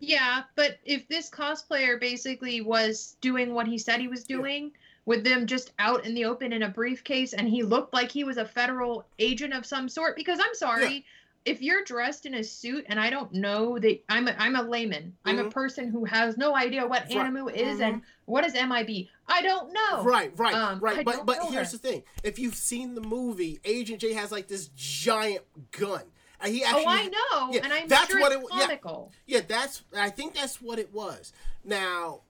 Yeah, 0.00 0.42
but 0.56 0.78
if 0.84 1.06
this 1.06 1.30
cosplayer 1.30 2.00
basically 2.00 2.60
was 2.60 3.16
doing 3.20 3.54
what 3.54 3.68
he 3.68 3.78
said 3.78 4.00
he 4.00 4.08
was 4.08 4.24
doing, 4.24 4.72
with 5.04 5.24
them 5.24 5.46
just 5.46 5.72
out 5.78 6.04
in 6.04 6.14
the 6.14 6.24
open 6.24 6.52
in 6.52 6.64
a 6.64 6.68
briefcase, 6.68 7.32
and 7.32 7.48
he 7.48 7.62
looked 7.62 7.94
like 7.94 8.10
he 8.10 8.24
was 8.24 8.36
a 8.36 8.44
federal 8.44 9.06
agent 9.20 9.54
of 9.54 9.64
some 9.64 9.88
sort, 9.88 10.16
because 10.16 10.40
I'm 10.40 10.54
sorry. 10.54 11.04
If 11.44 11.60
you're 11.60 11.82
dressed 11.84 12.24
in 12.24 12.34
a 12.34 12.44
suit 12.44 12.84
and 12.88 13.00
I 13.00 13.10
don't 13.10 13.32
know 13.32 13.76
that 13.78 14.04
I'm 14.08 14.28
a, 14.28 14.34
I'm 14.38 14.54
a 14.54 14.62
layman, 14.62 15.16
I'm 15.24 15.40
a 15.40 15.44
Mhm. 15.44 15.50
person 15.50 15.90
who 15.90 16.04
has 16.04 16.36
no 16.36 16.54
idea 16.54 16.86
what 16.86 17.02
Right. 17.02 17.10
animu 17.16 17.52
is 17.52 17.80
and 17.80 18.02
what 18.26 18.44
is 18.44 18.54
MIB. 18.54 19.10
I 19.26 19.42
don't 19.42 19.72
know. 19.72 20.04
Right, 20.04 20.32
right, 20.38 20.54
Um, 20.54 20.78
right. 20.78 20.98
I 20.98 21.02
but 21.02 21.26
but 21.26 21.38
here's 21.50 21.72
her. 21.72 21.78
the 21.78 21.88
thing: 21.88 22.04
if 22.22 22.38
you've 22.38 22.54
seen 22.54 22.94
the 22.94 23.00
movie, 23.00 23.60
Agent 23.64 24.00
J 24.00 24.12
has 24.12 24.30
like 24.30 24.46
this 24.46 24.68
giant 24.76 25.42
gun. 25.72 26.02
And 26.40 26.52
he 26.52 26.64
actually, 26.64 26.84
oh, 26.86 26.88
I 26.88 27.06
know, 27.06 27.52
yeah, 27.52 27.60
and 27.62 27.72
I'm 27.72 27.86
that's 27.88 28.10
sure 28.10 28.20
what 28.20 28.32
it- 28.32 28.40
yeah. 28.52 28.60
comical. 28.66 29.12
Yeah, 29.26 29.40
that's. 29.46 29.82
I 29.96 30.10
think 30.10 30.34
that's 30.34 30.60
what 30.60 30.78
it 30.80 30.92
was. 30.92 31.32
Now, 31.64 32.22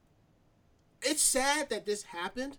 it's 1.03 1.23
sad 1.23 1.71
that 1.71 1.87
this 1.87 2.03
happened, 2.05 2.59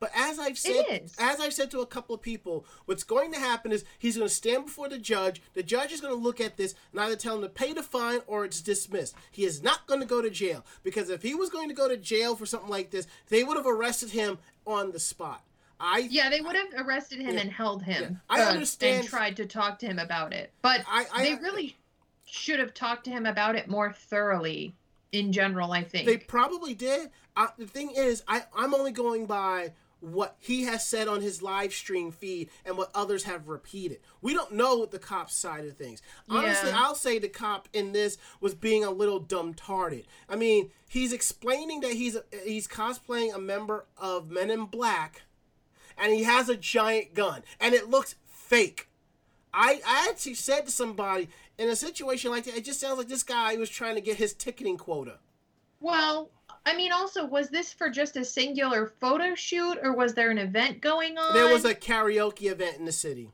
but 0.00 0.10
as 0.16 0.38
I've 0.38 0.58
said, 0.58 1.10
as 1.18 1.40
I've 1.40 1.52
said 1.52 1.70
to 1.72 1.80
a 1.80 1.86
couple 1.86 2.14
of 2.14 2.22
people, 2.22 2.64
what's 2.86 3.04
going 3.04 3.32
to 3.32 3.38
happen 3.38 3.70
is 3.70 3.84
he's 3.98 4.16
going 4.16 4.28
to 4.28 4.34
stand 4.34 4.64
before 4.64 4.88
the 4.88 4.98
judge. 4.98 5.42
The 5.52 5.62
judge 5.62 5.92
is 5.92 6.00
going 6.00 6.14
to 6.14 6.20
look 6.20 6.40
at 6.40 6.56
this 6.56 6.74
and 6.90 7.00
either 7.00 7.16
tell 7.16 7.36
him 7.36 7.42
to 7.42 7.48
pay 7.50 7.74
the 7.74 7.82
fine 7.82 8.20
or 8.26 8.44
it's 8.46 8.62
dismissed. 8.62 9.14
He 9.30 9.44
is 9.44 9.62
not 9.62 9.86
going 9.86 10.00
to 10.00 10.06
go 10.06 10.22
to 10.22 10.30
jail 10.30 10.64
because 10.82 11.10
if 11.10 11.22
he 11.22 11.34
was 11.34 11.50
going 11.50 11.68
to 11.68 11.74
go 11.74 11.86
to 11.86 11.98
jail 11.98 12.34
for 12.34 12.46
something 12.46 12.70
like 12.70 12.90
this, 12.90 13.06
they 13.28 13.44
would 13.44 13.58
have 13.58 13.66
arrested 13.66 14.10
him 14.10 14.38
on 14.66 14.92
the 14.92 14.98
spot. 14.98 15.44
I 15.78 16.08
Yeah, 16.10 16.30
they 16.30 16.40
would 16.40 16.56
have 16.56 16.86
arrested 16.86 17.20
him 17.20 17.34
Yeah. 17.34 17.40
and 17.40 17.52
held 17.52 17.82
him. 17.82 18.02
Yeah. 18.02 18.36
I 18.36 18.42
uh, 18.42 18.50
understand- 18.50 19.00
And 19.00 19.08
tried 19.08 19.36
to 19.36 19.46
talk 19.46 19.78
to 19.80 19.86
him 19.86 19.98
about 19.98 20.32
it. 20.32 20.52
But 20.62 20.82
I, 20.88 21.06
I 21.12 21.22
they 21.24 21.34
really 21.36 21.76
should 22.24 22.58
have 22.58 22.72
talked 22.72 23.04
to 23.04 23.10
him 23.10 23.26
about 23.26 23.54
it 23.54 23.68
more 23.68 23.92
thoroughly 23.92 24.74
in 25.12 25.32
general, 25.32 25.72
I 25.72 25.82
think. 25.82 26.06
They 26.06 26.16
probably 26.16 26.74
did. 26.74 27.10
Uh, 27.36 27.48
the 27.58 27.66
thing 27.66 27.90
is, 27.96 28.22
I, 28.28 28.44
I'm 28.54 28.74
only 28.74 28.92
going 28.92 29.26
by 29.26 29.72
what 30.00 30.36
he 30.38 30.62
has 30.64 30.86
said 30.86 31.08
on 31.08 31.20
his 31.20 31.42
live 31.42 31.72
stream 31.72 32.10
feed 32.10 32.48
and 32.64 32.76
what 32.78 32.90
others 32.94 33.24
have 33.24 33.48
repeated. 33.48 34.00
We 34.22 34.32
don't 34.34 34.52
know 34.52 34.86
the 34.86 34.98
cop's 34.98 35.34
side 35.34 35.66
of 35.66 35.76
things. 35.76 36.00
Honestly, 36.28 36.70
Yeah. 36.70 36.80
I'll 36.82 36.94
say 36.94 37.18
the 37.18 37.28
cop 37.28 37.68
in 37.72 37.92
this 37.92 38.16
was 38.40 38.54
being 38.54 38.82
a 38.84 38.90
little 38.90 39.18
dumb-tarded. 39.20 40.06
I 40.28 40.36
mean, 40.36 40.70
he's 40.88 41.12
explaining 41.12 41.80
that 41.80 41.92
he's 41.92 42.16
he's 42.44 42.66
cosplaying 42.66 43.34
a 43.34 43.38
member 43.38 43.86
of 43.98 44.30
Men 44.30 44.50
in 44.50 44.64
Black, 44.66 45.22
and 45.98 46.12
he 46.12 46.22
has 46.24 46.48
a 46.48 46.56
giant 46.56 47.14
gun, 47.14 47.42
and 47.60 47.74
it 47.74 47.90
looks 47.90 48.14
fake. 48.26 48.88
I, 49.52 49.80
I 49.86 50.08
actually 50.10 50.34
said 50.34 50.66
to 50.66 50.70
somebody 50.72 51.28
in 51.58 51.68
a 51.68 51.76
situation 51.76 52.30
like 52.30 52.44
that, 52.44 52.56
it 52.56 52.64
just 52.64 52.80
sounds 52.80 52.98
like 52.98 53.08
this 53.08 53.24
guy 53.24 53.56
was 53.56 53.68
trying 53.68 53.96
to 53.96 54.00
get 54.00 54.16
his 54.16 54.32
ticketing 54.32 54.76
quota. 54.78 55.18
well, 55.80 56.30
I 56.66 56.76
mean, 56.76 56.92
also, 56.92 57.24
was 57.24 57.48
this 57.48 57.72
for 57.72 57.88
just 57.88 58.16
a 58.16 58.24
singular 58.24 58.86
photo 59.00 59.34
shoot 59.34 59.78
or 59.82 59.92
was 59.94 60.14
there 60.14 60.30
an 60.30 60.38
event 60.38 60.80
going 60.80 61.16
on? 61.18 61.32
There 61.34 61.48
was 61.52 61.64
a 61.64 61.74
karaoke 61.74 62.50
event 62.50 62.76
in 62.78 62.84
the 62.84 62.92
city. 62.92 63.32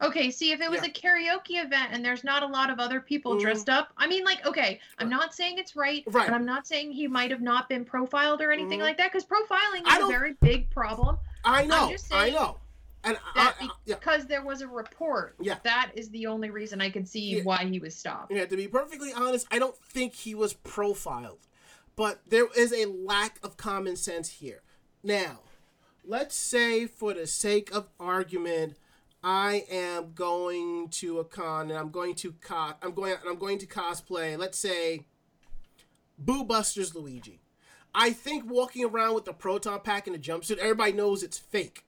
Okay, 0.00 0.30
see, 0.30 0.52
if 0.52 0.60
it 0.60 0.70
was 0.70 0.80
Yeah. 0.82 0.88
a 0.88 0.92
karaoke 0.92 1.64
event 1.64 1.90
and 1.92 2.04
there's 2.04 2.22
not 2.22 2.42
a 2.44 2.46
lot 2.46 2.70
of 2.70 2.78
other 2.78 3.00
people 3.00 3.34
Mhm. 3.34 3.40
dressed 3.40 3.68
up, 3.68 3.92
I 3.96 4.06
mean, 4.06 4.24
like, 4.24 4.44
okay, 4.46 4.80
I'm 4.98 5.08
not 5.08 5.34
saying 5.34 5.58
it's 5.58 5.74
right, 5.74 6.04
Right. 6.06 6.26
and 6.26 6.34
I'm 6.34 6.44
not 6.44 6.66
saying 6.68 6.92
he 6.92 7.08
might 7.08 7.30
have 7.32 7.40
not 7.40 7.68
been 7.68 7.84
profiled 7.84 8.40
or 8.40 8.52
anything 8.52 8.78
Mhm. 8.78 8.84
like 8.84 8.96
that, 8.98 9.12
because 9.12 9.24
profiling 9.24 9.86
is 9.86 10.04
a 10.04 10.06
very 10.06 10.34
big 10.34 10.70
problem. 10.70 11.18
I 11.44 11.64
know, 11.64 11.92
I 12.12 12.30
know, 12.30 12.58
and 13.02 13.18
I, 13.34 13.54
I, 13.60 13.68
yeah, 13.86 13.96
because 13.96 14.26
there 14.26 14.42
was 14.42 14.60
a 14.62 14.68
report. 14.68 15.34
Yeah. 15.40 15.58
That 15.64 15.90
is 15.96 16.10
the 16.10 16.26
only 16.26 16.50
reason 16.50 16.80
I 16.80 16.90
could 16.90 17.08
see 17.08 17.36
Yeah. 17.38 17.42
why 17.42 17.64
he 17.64 17.80
was 17.80 17.96
stopped. 17.96 18.30
yeah. 18.32 18.46
To 18.46 18.56
be 18.56 18.68
perfectly 18.68 19.12
honest, 19.12 19.48
I 19.50 19.58
don't 19.58 19.76
think 19.76 20.14
he 20.14 20.32
was 20.36 20.52
profiled, 20.52 21.40
but 21.98 22.20
there 22.28 22.46
is 22.56 22.72
a 22.72 22.86
lack 22.86 23.40
of 23.42 23.56
common 23.56 23.96
sense 23.96 24.28
here. 24.28 24.62
Now, 25.02 25.40
let's 26.04 26.36
say 26.36 26.86
for 26.86 27.12
the 27.12 27.26
sake 27.26 27.74
of 27.74 27.88
argument, 27.98 28.76
I 29.24 29.64
am 29.68 30.12
going 30.14 30.90
to 30.90 31.18
a 31.18 31.24
con 31.24 31.70
and 31.70 31.78
I'm 31.78 31.90
going 31.90 32.14
to 32.14 32.34
co- 32.40 32.74
I'm 32.80 32.92
going 32.92 33.16
I'm 33.28 33.36
going 33.36 33.58
to 33.58 33.66
cosplay. 33.66 34.38
Let's 34.38 34.60
say 34.60 35.06
Boo 36.16 36.44
Busters 36.44 36.94
Luigi. 36.94 37.40
I 37.92 38.12
think 38.12 38.48
walking 38.48 38.84
around 38.84 39.16
with 39.16 39.24
the 39.24 39.32
proton 39.32 39.80
pack 39.80 40.06
and 40.06 40.14
a 40.14 40.20
jumpsuit, 40.20 40.58
everybody 40.58 40.92
knows 40.92 41.24
it's 41.24 41.38
fake. 41.38 41.84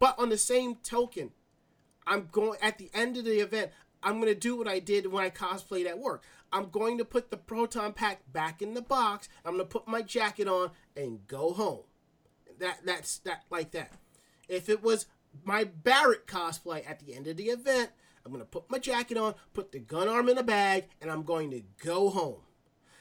But 0.00 0.18
on 0.18 0.30
the 0.30 0.38
same 0.38 0.74
token, 0.82 1.30
I'm 2.08 2.28
going 2.32 2.58
at 2.60 2.78
the 2.78 2.90
end 2.92 3.16
of 3.18 3.24
the 3.24 3.38
event. 3.38 3.70
I'm 4.02 4.20
going 4.20 4.34
to 4.34 4.38
do 4.38 4.56
what 4.56 4.68
I 4.68 4.80
did 4.80 5.06
when 5.06 5.24
I 5.24 5.30
cosplayed 5.30 5.86
at 5.86 5.98
work. 5.98 6.24
I'm 6.54 6.70
going 6.70 6.98
to 6.98 7.04
put 7.04 7.32
the 7.32 7.36
proton 7.36 7.92
pack 7.92 8.32
back 8.32 8.62
in 8.62 8.74
the 8.74 8.80
box. 8.80 9.28
I'm 9.44 9.56
going 9.56 9.66
to 9.66 9.70
put 9.70 9.88
my 9.88 10.02
jacket 10.02 10.46
on 10.46 10.70
and 10.96 11.26
go 11.26 11.52
home. 11.52 11.82
That 12.60 12.86
that's 12.86 13.18
that 13.18 13.42
like 13.50 13.72
that. 13.72 13.92
If 14.48 14.68
it 14.68 14.80
was 14.80 15.06
my 15.42 15.64
Barret 15.64 16.28
cosplay 16.28 16.88
at 16.88 17.00
the 17.00 17.12
end 17.12 17.26
of 17.26 17.36
the 17.36 17.46
event, 17.46 17.90
I'm 18.24 18.30
going 18.30 18.40
to 18.40 18.48
put 18.48 18.70
my 18.70 18.78
jacket 18.78 19.18
on, 19.18 19.34
put 19.52 19.72
the 19.72 19.80
gun 19.80 20.08
arm 20.08 20.28
in 20.28 20.38
a 20.38 20.44
bag, 20.44 20.84
and 21.02 21.10
I'm 21.10 21.24
going 21.24 21.50
to 21.50 21.62
go 21.82 22.08
home. 22.08 22.40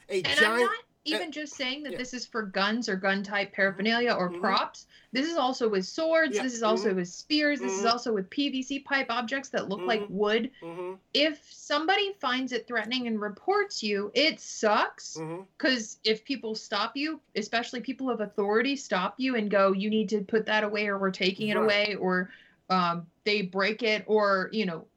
A 0.09 0.17
And 0.17 0.27
I'm 0.27 0.35
giant 0.35 0.61
not 0.61 0.71
even 1.05 1.31
just 1.31 1.55
saying 1.55 1.83
that 1.83 1.93
yeah. 1.93 1.97
this 1.97 2.13
is 2.13 2.25
for 2.25 2.43
guns 2.43 2.87
or 2.87 2.95
gun 2.95 3.23
type 3.23 3.51
paraphernalia 3.53 4.13
or 4.13 4.29
Mhm. 4.29 4.39
props. 4.39 4.87
This 5.11 5.29
is 5.29 5.37
also 5.37 5.67
with 5.69 5.85
swords. 5.85 6.35
Yeah. 6.35 6.43
This 6.43 6.53
is 6.53 6.63
also 6.63 6.91
Mhm. 6.91 6.95
with 6.95 7.09
spears. 7.09 7.59
This 7.59 7.77
is 7.77 7.85
Mhm. 7.85 7.91
also 7.91 8.13
with 8.13 8.29
PVC 8.29 8.79
pipe 8.79 9.07
objects 9.09 9.49
that 9.49 9.69
look 9.69 9.85
like 9.85 10.01
Mhm. 10.01 10.10
wood. 10.10 10.51
Mhm, 10.62 10.99
If 11.13 11.45
somebody 11.51 12.13
finds 12.13 12.51
it 12.54 12.65
threatening 12.67 13.06
and 13.08 13.21
reports 13.21 13.83
you, 13.83 14.12
it 14.15 14.39
sucks. 14.39 15.17
Because 15.58 15.99
if 16.04 16.25
people 16.25 16.56
stop 16.56 16.97
you, 16.97 17.21
especially 17.35 17.79
people 17.81 18.10
of 18.10 18.19
authority, 18.19 18.75
stop 18.75 19.15
you 19.19 19.35
and 19.35 19.49
go, 19.51 19.71
you 19.73 19.89
need 19.89 20.10
to 20.10 20.21
put 20.21 20.45
that 20.47 20.63
away 20.63 20.87
or 20.87 20.97
we're 20.97 21.12
taking 21.12 21.49
it 21.49 21.56
Right. 21.56 21.63
away, 21.63 21.95
or 21.95 22.31
um, 22.69 23.06
they 23.23 23.43
break 23.43 23.83
it, 23.83 24.04
or, 24.08 24.49
you 24.51 24.65
know, 24.65 24.87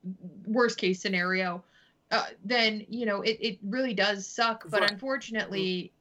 worst 0.46 0.78
case 0.78 1.00
scenario, 1.00 1.62
uh, 2.10 2.26
then, 2.44 2.86
you 2.88 3.04
know, 3.04 3.20
it, 3.22 3.36
it 3.40 3.58
really 3.62 3.92
does 3.92 4.26
suck. 4.26 4.64
But 4.70 4.80
Right. 4.80 4.90
unfortunately, 4.92 5.92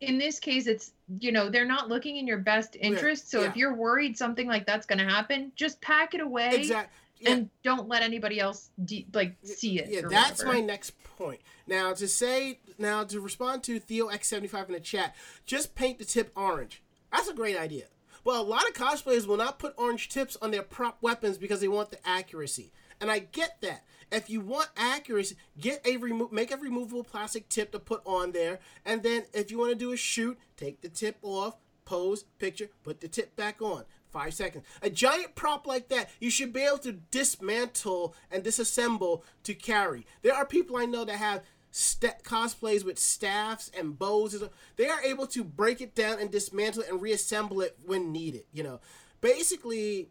in 0.00 0.18
this 0.18 0.38
case, 0.38 0.66
it's, 0.66 0.92
you 1.18 1.32
know, 1.32 1.48
they're 1.48 1.66
not 1.66 1.88
looking 1.88 2.16
in 2.16 2.26
your 2.26 2.38
best 2.38 2.76
interest. 2.80 3.30
So 3.30 3.42
yeah. 3.42 3.48
if 3.48 3.56
you're 3.56 3.74
worried 3.74 4.16
something 4.16 4.46
like 4.46 4.66
that's 4.66 4.86
going 4.86 4.98
to 4.98 5.04
happen, 5.04 5.52
just 5.56 5.80
pack 5.80 6.14
it 6.14 6.20
away 6.20 6.50
Exactly. 6.54 6.94
Yeah. 7.20 7.30
and 7.32 7.50
don't 7.64 7.88
let 7.88 8.02
anybody 8.02 8.38
else 8.38 8.70
de- 8.84 9.06
like 9.12 9.36
see 9.42 9.80
it. 9.80 9.88
Yeah, 9.90 10.02
that's 10.08 10.44
whatever. 10.44 10.60
my 10.60 10.64
next 10.64 10.92
point. 11.16 11.40
Now, 11.66 11.92
to 11.94 12.06
say 12.06 12.60
now 12.78 13.04
to 13.04 13.20
respond 13.20 13.64
to 13.64 13.80
Theo 13.80 14.08
X75 14.08 14.68
in 14.68 14.72
the 14.72 14.80
chat, 14.80 15.16
just 15.44 15.74
paint 15.74 15.98
the 15.98 16.04
tip 16.04 16.30
orange. 16.36 16.82
That's 17.12 17.28
a 17.28 17.34
great 17.34 17.58
idea. 17.58 17.84
But 18.24 18.36
a 18.36 18.42
lot 18.42 18.68
of 18.68 18.74
cosplayers 18.74 19.26
will 19.26 19.36
not 19.36 19.58
put 19.58 19.74
orange 19.76 20.08
tips 20.08 20.36
on 20.40 20.50
their 20.50 20.62
prop 20.62 20.98
weapons 21.00 21.38
because 21.38 21.60
they 21.60 21.68
want 21.68 21.90
the 21.90 22.06
accuracy. 22.06 22.72
And 23.00 23.10
I 23.10 23.20
get 23.20 23.60
that. 23.62 23.84
If 24.10 24.30
you 24.30 24.40
want 24.40 24.68
accuracy, 24.76 25.36
get 25.60 25.86
a 25.86 25.96
remo- 25.96 26.30
make 26.32 26.50
a 26.50 26.56
removable 26.56 27.04
plastic 27.04 27.48
tip 27.48 27.72
to 27.72 27.78
put 27.78 28.02
on 28.04 28.32
there, 28.32 28.58
and 28.84 29.02
then 29.02 29.24
if 29.32 29.50
you 29.50 29.58
want 29.58 29.70
to 29.70 29.76
do 29.76 29.92
a 29.92 29.96
shoot, 29.96 30.38
take 30.56 30.80
the 30.80 30.88
tip 30.88 31.18
off, 31.22 31.56
pose, 31.84 32.24
picture, 32.38 32.68
put 32.82 33.00
the 33.00 33.08
tip 33.08 33.36
back 33.36 33.60
on. 33.60 33.84
Five 34.10 34.32
seconds. 34.32 34.64
A 34.80 34.88
giant 34.88 35.34
prop 35.34 35.66
like 35.66 35.88
that, 35.88 36.08
you 36.18 36.30
should 36.30 36.52
be 36.54 36.62
able 36.62 36.78
to 36.78 36.92
dismantle 36.92 38.14
and 38.30 38.42
disassemble 38.42 39.22
to 39.42 39.52
carry. 39.52 40.06
There 40.22 40.34
are 40.34 40.46
people 40.46 40.78
I 40.78 40.86
know 40.86 41.04
that 41.04 41.16
have 41.16 41.42
st- 41.70 42.22
cosplays 42.24 42.84
with 42.84 42.98
staffs 42.98 43.70
and 43.78 43.98
bows. 43.98 44.42
They 44.76 44.88
are 44.88 45.02
able 45.02 45.26
to 45.28 45.44
break 45.44 45.82
it 45.82 45.94
down 45.94 46.18
and 46.20 46.30
dismantle 46.30 46.84
it 46.84 46.90
and 46.90 47.02
reassemble 47.02 47.60
it 47.60 47.76
when 47.84 48.10
needed. 48.10 48.44
You 48.50 48.62
know, 48.62 48.80
basically, 49.20 50.08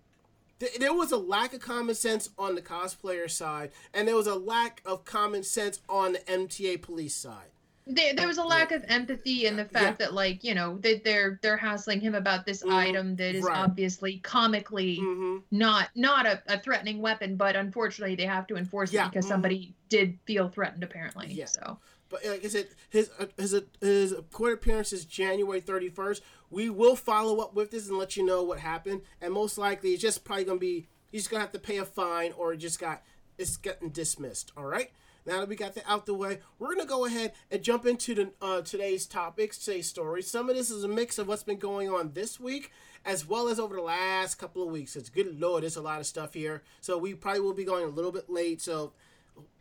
th- 0.60 0.78
there 0.80 0.94
was 0.94 1.12
a 1.12 1.18
lack 1.18 1.54
of 1.54 1.60
common 1.62 1.96
sense 1.96 2.30
on 2.38 2.56
the 2.56 2.62
cosplayer 2.62 3.30
side, 3.30 3.72
and 3.94 4.08
there 4.08 4.16
was 4.16 4.28
a 4.28 4.36
lack 4.36 4.82
of 4.86 5.06
common 5.06 5.44
sense 5.44 5.80
on 5.90 6.14
the 6.14 6.20
MTA 6.20 6.82
police 6.82 7.16
side. 7.16 7.48
There, 7.90 8.14
there 8.14 8.28
was 8.28 8.38
a 8.38 8.44
lack 8.44 8.74
of 8.74 8.84
empathy 8.90 9.46
in 9.46 9.56
the 9.56 9.64
fact 9.64 10.00
that 10.00 10.14
like 10.14 10.44
you 10.44 10.54
know 10.54 10.78
that 10.80 11.06
they're 11.06 11.40
they're 11.42 11.56
hassling 11.56 12.02
him 12.02 12.16
about 12.16 12.46
this 12.46 12.62
Mhm. 12.62 12.74
item 12.74 13.16
that 13.16 13.34
is 13.34 13.46
Right. 13.46 13.58
obviously 13.58 14.18
comically 14.18 14.98
Mm-hmm. 14.98 15.38
not 15.52 15.90
not 15.96 16.26
a, 16.26 16.42
a 16.48 16.60
threatening 16.60 17.02
weapon 17.02 17.38
but 17.38 17.56
unfortunately 17.56 18.16
they 18.16 18.26
have 18.26 18.46
to 18.48 18.58
enforce 18.58 18.92
Yeah, 18.92 19.06
it 19.06 19.12
because 19.14 19.24
mhm. 19.24 19.30
somebody 19.30 19.74
did 19.88 20.20
feel 20.26 20.50
threatened 20.50 20.84
apparently 20.84 21.28
Yeah. 21.32 21.46
so 21.46 21.80
But 22.10 22.26
like 22.26 22.44
I 22.44 22.48
said, 22.50 22.68
his 22.90 23.10
uh, 23.20 23.28
his 23.38 23.54
uh, 23.54 23.62
his 23.80 24.14
court 24.34 24.54
appearance 24.56 24.92
is 24.92 25.06
January 25.06 25.62
thirty 25.62 25.88
first. 25.88 26.24
We 26.50 26.70
will 26.70 26.96
follow 26.96 27.40
up 27.40 27.54
with 27.54 27.72
this 27.72 27.88
and 27.90 27.98
let 27.98 28.16
you 28.16 28.26
know 28.26 28.44
what 28.44 28.60
happened. 28.60 29.02
And 29.22 29.34
most 29.34 29.58
likely, 29.58 29.92
it's 29.92 30.02
just 30.02 30.24
probably 30.24 30.46
gonna 30.46 30.60
be 30.60 30.88
he's 31.12 31.24
just 31.24 31.32
gonna 31.32 31.42
have 31.42 31.52
to 31.52 31.60
pay 31.60 31.78
a 31.78 31.86
fine 31.86 32.34
or 32.38 32.56
just 32.56 32.80
got 32.80 33.04
it's 33.38 33.58
getting 33.58 33.90
dismissed. 33.90 34.52
All 34.58 34.66
right. 34.66 34.92
Now 35.26 35.42
that 35.42 35.50
we 35.50 35.58
got 35.58 35.76
that 35.76 35.84
out 35.86 36.06
the 36.06 36.14
way, 36.14 36.40
we're 36.58 36.74
gonna 36.74 36.86
go 36.86 37.06
ahead 37.06 37.34
and 37.52 37.62
jump 37.62 37.86
into 37.86 38.16
the 38.16 38.32
uh, 38.42 38.62
today's 38.62 39.06
topics, 39.06 39.58
today's 39.58 39.88
stories. 39.88 40.32
Some 40.32 40.50
of 40.50 40.56
this 40.56 40.72
is 40.72 40.86
a 40.86 40.88
mix 40.88 41.20
of 41.20 41.28
what's 41.28 41.44
been 41.44 41.60
going 41.60 41.90
on 41.90 42.14
this 42.14 42.40
week, 42.40 42.72
as 43.04 43.28
well 43.28 43.50
as 43.50 43.60
over 43.60 43.76
the 43.76 43.82
last 43.82 44.36
couple 44.36 44.64
of 44.64 44.72
weeks. 44.72 44.96
It's 44.96 45.10
good 45.10 45.38
lord, 45.40 45.64
there's 45.64 45.76
a 45.76 45.82
lot 45.82 46.00
of 46.00 46.06
stuff 46.06 46.34
here. 46.34 46.64
So 46.80 46.98
we 46.98 47.14
probably 47.14 47.42
will 47.42 47.54
be 47.54 47.66
going 47.66 47.84
a 47.84 47.90
little 47.90 48.14
bit 48.14 48.30
late. 48.30 48.62
So 48.62 48.94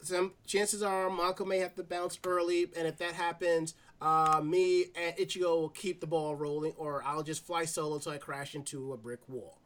some 0.01 0.35
chances 0.47 0.83
are 0.83 1.11
Marco 1.11 1.45
may 1.45 1.59
have 1.59 1.75
to 1.75 1.83
bounce 1.83 2.19
early, 2.25 2.69
and 2.77 2.87
if 2.87 2.99
that 2.99 3.15
happens, 3.15 3.75
uh, 4.01 4.41
me 4.45 4.87
and 4.95 5.17
Ichigo 5.17 5.61
will 5.61 5.69
keep 5.71 6.01
the 6.01 6.07
ball 6.07 6.35
rolling, 6.35 6.73
or 6.77 7.03
I'll 7.05 7.23
just 7.23 7.47
fly 7.47 7.65
solo 7.65 7.99
till 7.99 8.13
I 8.13 8.19
crash 8.19 8.55
into 8.55 8.93
a 8.93 8.97
brick 8.97 9.21
wall. 9.29 9.59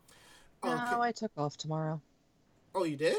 No, 0.64 1.00
I 1.00 1.12
took 1.12 1.32
off 1.36 1.56
tomorrow. 1.56 2.00
Oh, 2.74 2.84
you 2.84 2.96
did? 2.96 3.16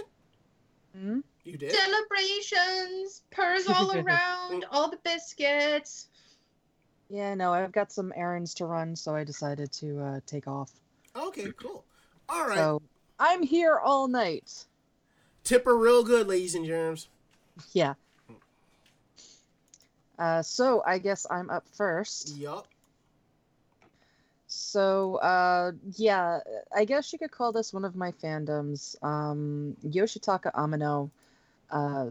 Hmm? 0.96 1.20
You 1.44 1.58
did? 1.58 1.72
celebrations 1.72 3.24
purrs 3.32 3.68
all 3.68 3.92
around 3.98 4.66
all 4.72 4.90
the 4.90 5.00
biscuits 5.04 6.08
Yeah, 7.10 7.34
no, 7.34 7.52
I've 7.54 7.72
got 7.72 7.92
some 7.92 8.14
errands 8.16 8.54
to 8.56 8.66
run, 8.66 8.96
so 8.96 9.16
I 9.16 9.24
decided 9.24 9.72
to 9.74 10.00
uh, 10.00 10.20
take 10.26 10.48
off. 10.48 10.72
Okay, 11.16 11.52
cool. 11.58 11.86
All 12.30 12.48
right. 12.48 12.58
So 12.58 12.82
I'm 13.20 13.42
here 13.42 13.80
all 13.80 14.08
night. 14.08 14.66
Tipper 15.44 15.76
real 15.76 16.04
good, 16.04 16.28
ladies 16.28 16.56
and 16.56 16.66
germs. 16.66 17.08
Yeah. 17.74 17.96
Uh, 20.22 20.44
so 20.44 20.84
I 20.86 21.00
guess 21.00 21.26
I'm 21.32 21.50
up 21.50 21.66
first. 21.74 22.38
Yup. 22.38 22.68
So 24.46 25.16
uh, 25.16 25.72
yeah, 25.96 26.42
I 26.76 26.86
guess 26.86 27.12
you 27.12 27.18
could 27.18 27.32
call 27.32 27.52
this 27.52 27.74
one 27.74 27.86
of 27.86 27.96
my 27.96 28.12
fandoms. 28.12 29.02
Um, 29.04 29.76
Yoshitaka 29.84 30.54
Amano, 30.54 31.10
uh, 31.72 32.10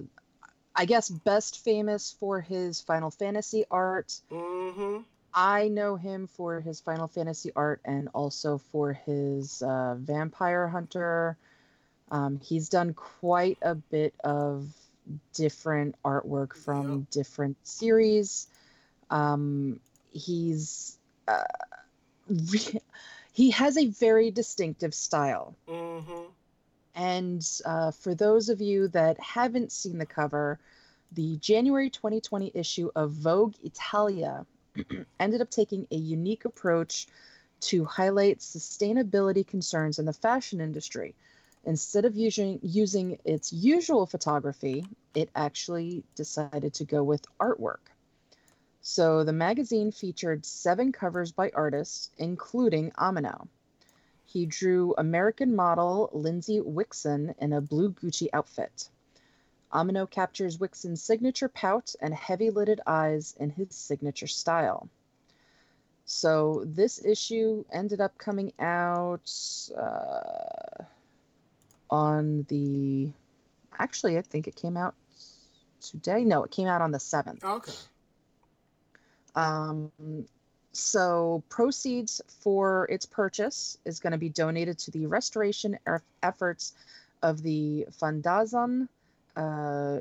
I 0.74 0.86
guess 0.86 1.08
best 1.08 1.62
famous 1.62 2.16
for 2.18 2.40
his 2.40 2.80
Final 2.80 3.12
Fantasy 3.12 3.64
art. 3.70 4.18
Mm-hmm. 4.32 5.02
I 5.32 5.68
know 5.68 5.94
him 5.94 6.26
for 6.26 6.60
his 6.60 6.80
Final 6.80 7.06
Fantasy 7.06 7.52
art 7.54 7.80
and 7.84 8.08
also 8.12 8.58
for 8.58 8.92
his 8.92 9.62
uh, 9.62 9.94
Vampire 10.00 10.66
Hunter. 10.66 11.36
Um, 12.10 12.40
he's 12.42 12.68
done 12.70 12.92
quite 12.92 13.58
a 13.62 13.76
bit 13.76 14.14
of 14.24 14.66
different 15.34 15.96
artwork 16.04 16.56
from 16.56 17.06
different 17.10 17.56
series. 17.66 18.46
Um, 19.10 19.80
he's 20.12 20.98
uh, 21.28 21.42
re- 22.28 22.80
he 23.32 23.50
has 23.50 23.76
a 23.76 23.86
very 23.86 24.30
distinctive 24.30 24.94
style. 24.94 25.56
Mm-hmm. 25.68 26.30
And 26.94 27.48
uh, 27.64 27.92
for 27.92 28.14
those 28.14 28.48
of 28.48 28.60
you 28.60 28.88
that 28.88 29.18
haven't 29.20 29.72
seen 29.72 29.98
the 29.98 30.06
cover, 30.06 30.58
the 31.12 31.36
January 31.38 31.90
2020 31.90 32.52
issue 32.54 32.90
of 32.94 33.12
Vogue 33.12 33.54
Italia 33.64 34.46
ended 35.20 35.40
up 35.40 35.50
taking 35.50 35.86
a 35.90 35.96
unique 35.96 36.44
approach 36.44 37.06
to 37.60 37.84
highlight 37.84 38.38
sustainability 38.38 39.46
concerns 39.46 39.98
in 39.98 40.04
the 40.04 40.12
fashion 40.12 40.60
industry. 40.60 41.14
Instead 41.64 42.04
of 42.04 42.16
using, 42.16 42.58
using 42.62 43.18
its 43.24 43.52
usual 43.52 44.06
photography, 44.06 44.84
it 45.14 45.30
actually 45.34 46.02
decided 46.14 46.72
to 46.74 46.84
go 46.84 47.02
with 47.02 47.26
artwork. 47.38 47.92
So 48.82 49.24
the 49.24 49.32
magazine 49.32 49.92
featured 49.92 50.46
seven 50.46 50.90
covers 50.90 51.32
by 51.32 51.50
artists, 51.54 52.10
including 52.16 52.92
Amano. 52.92 53.46
He 54.24 54.46
drew 54.46 54.94
American 54.96 55.54
model 55.54 56.08
Lindsey 56.12 56.60
Wixson 56.60 57.34
in 57.38 57.52
a 57.52 57.60
blue 57.60 57.92
Gucci 57.92 58.28
outfit. 58.32 58.88
Amano 59.72 60.08
captures 60.08 60.58
Wixson's 60.58 61.02
signature 61.02 61.48
pout 61.48 61.94
and 62.00 62.14
heavy 62.14 62.50
lidded 62.50 62.80
eyes 62.86 63.34
in 63.38 63.50
his 63.50 63.74
signature 63.74 64.26
style. 64.26 64.88
So 66.06 66.64
this 66.66 67.04
issue 67.04 67.64
ended 67.70 68.00
up 68.00 68.16
coming 68.18 68.52
out 68.58 69.30
uh, 69.76 70.84
on 71.90 72.46
the. 72.48 73.10
Actually, 73.78 74.18
I 74.18 74.22
think 74.22 74.46
it 74.46 74.56
came 74.56 74.76
out 74.76 74.94
today. 75.80 76.24
No, 76.24 76.44
it 76.44 76.50
came 76.50 76.68
out 76.68 76.82
on 76.82 76.90
the 76.90 76.98
7th. 76.98 77.42
Okay. 77.42 77.72
Um, 79.34 79.90
so 80.72 81.42
proceeds 81.48 82.20
for 82.42 82.86
its 82.90 83.06
purchase 83.06 83.78
is 83.84 84.00
going 84.00 84.12
to 84.12 84.18
be 84.18 84.28
donated 84.28 84.78
to 84.80 84.90
the 84.90 85.06
restoration 85.06 85.78
eff- 85.86 86.02
efforts 86.22 86.74
of 87.22 87.42
the 87.42 87.86
Fondazione, 87.90 88.88
uh, 89.36 90.00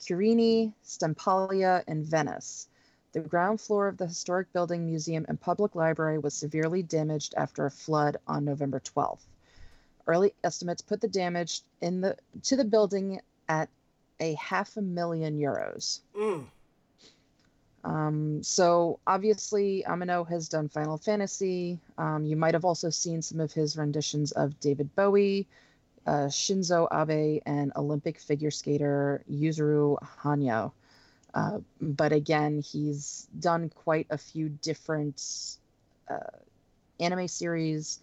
Querini, 0.00 0.72
Stampalia, 0.84 1.82
and 1.86 2.04
Venice. 2.04 2.68
The 3.12 3.20
ground 3.20 3.60
floor 3.60 3.88
of 3.88 3.96
the 3.96 4.06
historic 4.06 4.52
building, 4.52 4.86
museum, 4.86 5.24
and 5.28 5.40
public 5.40 5.74
library 5.74 6.18
was 6.18 6.34
severely 6.34 6.82
damaged 6.82 7.34
after 7.36 7.66
a 7.66 7.70
flood 7.70 8.18
on 8.26 8.44
November 8.44 8.80
12th. 8.80 9.24
Early 10.08 10.32
estimates 10.42 10.82
put 10.82 11.00
the 11.00 11.08
damage 11.08 11.60
in 11.82 12.00
the 12.00 12.16
to 12.44 12.56
the 12.56 12.64
building 12.64 13.20
at 13.48 13.68
a 14.20 14.34
half 14.34 14.76
a 14.76 14.82
million 14.82 15.38
euros. 15.38 16.00
Mm. 16.16 16.46
Um, 17.84 18.42
so 18.42 18.98
obviously, 19.06 19.84
Amano 19.86 20.28
has 20.28 20.48
done 20.48 20.68
Final 20.68 20.96
Fantasy. 20.96 21.78
Um, 21.96 22.24
you 22.24 22.36
might 22.36 22.54
have 22.54 22.64
also 22.64 22.90
seen 22.90 23.22
some 23.22 23.38
of 23.38 23.52
his 23.52 23.76
renditions 23.76 24.32
of 24.32 24.58
David 24.60 24.94
Bowie, 24.96 25.46
uh, 26.06 26.26
Shinzo 26.26 26.88
Abe, 26.90 27.42
and 27.46 27.72
Olympic 27.76 28.18
figure 28.18 28.50
skater 28.50 29.22
Yuzuru 29.30 29.96
Hanyu. 30.22 30.72
Uh, 31.34 31.58
but 31.80 32.12
again, 32.12 32.60
he's 32.60 33.28
done 33.38 33.68
quite 33.68 34.06
a 34.10 34.18
few 34.18 34.48
different 34.48 35.22
uh, 36.08 36.18
anime 36.98 37.28
series 37.28 38.00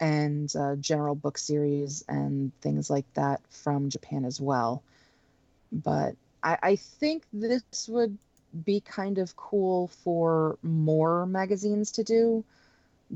and 0.00 0.54
uh, 0.56 0.76
general 0.76 1.14
book 1.14 1.38
series 1.38 2.04
and 2.08 2.52
things 2.60 2.90
like 2.90 3.06
that 3.14 3.40
from 3.50 3.90
Japan 3.90 4.24
as 4.24 4.40
well. 4.40 4.82
But 5.72 6.16
I, 6.42 6.58
I 6.62 6.76
think 6.76 7.24
this 7.32 7.72
would 7.88 8.18
be 8.64 8.80
kind 8.80 9.18
of 9.18 9.36
cool 9.36 9.88
for 9.88 10.58
more 10.62 11.26
magazines 11.26 11.92
to 11.92 12.02
do 12.04 12.44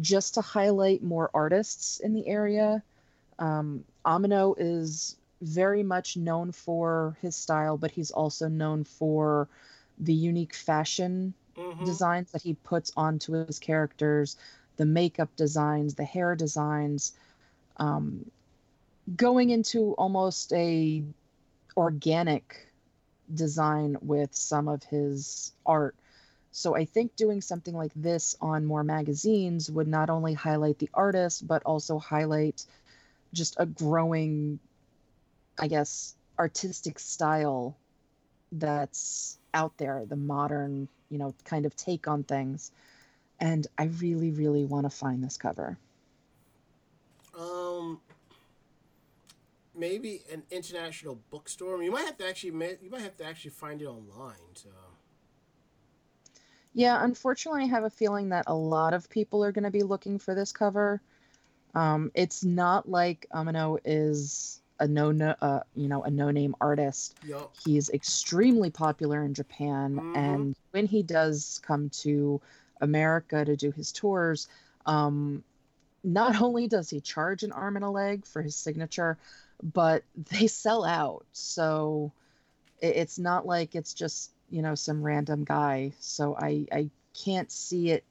just 0.00 0.34
to 0.34 0.40
highlight 0.40 1.02
more 1.02 1.30
artists 1.34 2.00
in 2.00 2.12
the 2.14 2.26
area. 2.28 2.82
Um, 3.38 3.84
Amano 4.04 4.54
is 4.58 5.16
very 5.40 5.82
much 5.82 6.16
known 6.16 6.52
for 6.52 7.16
his 7.20 7.36
style, 7.36 7.76
but 7.76 7.92
he's 7.92 8.10
also 8.10 8.48
known 8.48 8.84
for 8.84 9.48
the 9.98 10.14
unique 10.14 10.54
fashion 10.54 11.34
Mm-hmm. 11.56 11.94
designs 11.94 12.32
that 12.32 12.42
he 12.42 12.54
puts 12.54 12.92
onto 12.96 13.32
his 13.32 13.50
characters, 13.50 14.36
the 14.80 14.86
makeup 14.86 15.28
designs, 15.36 15.94
the 15.94 16.04
hair 16.04 16.34
designs, 16.34 17.12
um, 17.76 18.24
going 19.14 19.50
into 19.50 19.92
almost 19.98 20.54
a 20.54 21.04
organic 21.76 22.66
design 23.34 23.98
with 24.00 24.34
some 24.34 24.68
of 24.68 24.82
his 24.84 25.52
art. 25.66 25.94
So 26.50 26.74
I 26.74 26.86
think 26.86 27.14
doing 27.14 27.42
something 27.42 27.76
like 27.76 27.92
this 27.94 28.34
on 28.40 28.64
more 28.64 28.82
magazines 28.82 29.70
would 29.70 29.86
not 29.86 30.08
only 30.08 30.32
highlight 30.32 30.78
the 30.78 30.88
artist, 30.94 31.46
but 31.46 31.62
also 31.64 31.98
highlight 31.98 32.64
just 33.34 33.56
a 33.58 33.66
growing, 33.66 34.58
I 35.58 35.68
guess, 35.68 36.14
artistic 36.38 36.98
style 36.98 37.76
that's 38.50 39.36
out 39.52 39.76
there, 39.76 40.06
the 40.08 40.16
modern, 40.16 40.88
you 41.10 41.18
know, 41.18 41.34
kind 41.44 41.66
of 41.66 41.76
take 41.76 42.08
on 42.08 42.22
things. 42.22 42.72
And 43.40 43.66
I 43.78 43.84
really, 43.84 44.30
really 44.30 44.64
want 44.64 44.84
to 44.84 44.90
find 44.90 45.24
this 45.24 45.36
cover. 45.36 45.78
Um, 47.38 48.00
maybe 49.74 50.22
an 50.30 50.42
international 50.50 51.18
bookstore. 51.30 51.74
I 51.74 51.78
mean, 51.78 51.86
you 51.86 51.92
might 51.92 52.06
have 52.06 52.18
to 52.18 52.28
actually 52.28 52.50
you 52.50 52.90
might 52.90 53.00
have 53.00 53.16
to 53.16 53.24
actually 53.24 53.52
find 53.52 53.80
it 53.80 53.86
online. 53.86 54.54
So. 54.54 54.68
Yeah, 56.74 57.02
unfortunately, 57.02 57.64
I 57.64 57.66
have 57.66 57.84
a 57.84 57.90
feeling 57.90 58.28
that 58.28 58.44
a 58.46 58.54
lot 58.54 58.94
of 58.94 59.08
people 59.10 59.42
are 59.44 59.52
going 59.52 59.64
to 59.64 59.70
be 59.70 59.82
looking 59.82 60.18
for 60.18 60.34
this 60.34 60.52
cover. 60.52 61.00
Um, 61.74 62.12
it's 62.14 62.44
not 62.44 62.88
like 62.88 63.26
Amano 63.32 63.78
is 63.84 64.60
a 64.78 64.86
no, 64.86 65.10
no 65.10 65.34
uh, 65.40 65.60
you 65.74 65.88
know, 65.88 66.02
a 66.02 66.10
no 66.10 66.30
name 66.30 66.54
artist. 66.60 67.16
Yep. 67.26 67.50
He's 67.64 67.90
extremely 67.90 68.70
popular 68.70 69.24
in 69.24 69.34
Japan, 69.34 69.96
Mhm. 69.96 70.16
and 70.16 70.56
when 70.70 70.86
he 70.86 71.02
does 71.02 71.60
come 71.64 71.90
to 71.90 72.40
America 72.80 73.44
to 73.44 73.56
do 73.56 73.70
his 73.70 73.92
tours, 73.92 74.48
um, 74.86 75.42
not 76.02 76.40
only 76.40 76.68
does 76.68 76.90
he 76.90 77.00
charge 77.00 77.42
an 77.42 77.52
arm 77.52 77.76
and 77.76 77.84
a 77.84 77.90
leg 77.90 78.24
for 78.24 78.42
his 78.42 78.56
signature, 78.56 79.18
but 79.62 80.02
they 80.30 80.46
sell 80.46 80.84
out. 80.84 81.24
So 81.32 82.12
it, 82.80 82.96
it's 82.96 83.18
not 83.18 83.46
like 83.46 83.74
it's 83.74 83.94
just 83.94 84.30
you 84.50 84.62
know 84.62 84.74
some 84.74 85.02
random 85.02 85.44
guy. 85.44 85.92
So 86.00 86.36
I 86.36 86.66
I 86.72 86.90
can't 87.14 87.50
see 87.50 87.90
it 87.90 88.04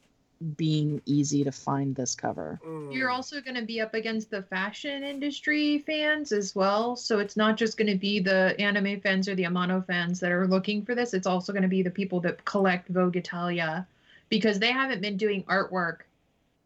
being 0.55 1.01
easy 1.05 1.43
to 1.43 1.51
find 1.51 1.93
this 1.95 2.15
cover. 2.15 2.61
Mm. 2.65 2.93
You're 2.93 3.09
also 3.09 3.41
going 3.41 3.55
to 3.55 3.65
be 3.65 3.81
up 3.81 3.93
against 3.93 4.31
the 4.31 4.43
fashion 4.43 5.03
industry 5.03 5.79
fans 5.79 6.31
as 6.31 6.55
well. 6.55 6.95
So 6.95 7.19
it's 7.19 7.35
not 7.35 7.57
just 7.57 7.77
going 7.77 7.91
to 7.91 7.97
be 7.97 8.19
the 8.19 8.55
anime 8.57 9.01
fans 9.01 9.27
or 9.27 9.35
the 9.35 9.43
Amano 9.43 9.85
fans 9.85 10.21
that 10.21 10.31
are 10.31 10.47
looking 10.47 10.85
for 10.85 10.95
this. 10.95 11.13
It's 11.13 11.27
also 11.27 11.51
going 11.51 11.63
to 11.63 11.67
be 11.67 11.83
the 11.83 11.91
people 11.91 12.21
that 12.21 12.45
collect 12.45 12.87
Vogue 12.87 13.17
Italia 13.17 13.85
because 14.29 14.59
they 14.59 14.71
haven't 14.71 15.01
been 15.01 15.17
doing 15.17 15.43
artwork 15.43 15.99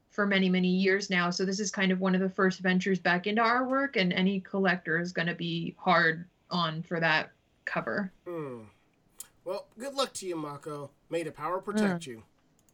for 0.10 0.28
many, 0.28 0.48
many 0.50 0.68
years 0.68 1.10
now. 1.10 1.30
So 1.30 1.44
this 1.44 1.60
is 1.60 1.72
kind 1.72 1.92
of 1.92 2.00
one 2.00 2.14
of 2.14 2.22
the 2.22 2.30
first 2.30 2.60
ventures 2.60 3.00
back 3.00 3.26
into 3.26 3.42
artwork, 3.42 3.96
and 3.96 4.14
any 4.14 4.40
collector 4.42 5.00
is 5.00 5.12
going 5.12 5.28
to 5.28 5.34
be 5.36 5.76
hard 5.78 6.26
on 6.52 6.84
for 6.84 7.00
that 7.00 7.32
cover. 7.66 8.12
Mm. 8.28 8.66
Well, 9.46 9.68
good 9.80 9.96
luck 9.96 10.14
to 10.14 10.28
you, 10.28 10.36
Mako. 10.36 10.92
May 11.10 11.24
the 11.24 11.32
power 11.32 11.60
protect 11.60 12.06
you. 12.06 12.24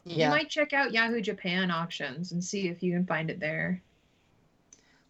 yeah. 0.03 0.25
You 0.25 0.31
might 0.31 0.49
check 0.49 0.73
out 0.73 0.91
Yahoo 0.91 1.21
Japan 1.21 1.71
auctions 1.71 2.31
and 2.31 2.43
see 2.43 2.67
if 2.67 2.83
you 2.83 2.91
can 2.91 3.05
find 3.05 3.29
it 3.29 3.39
there. 3.39 3.81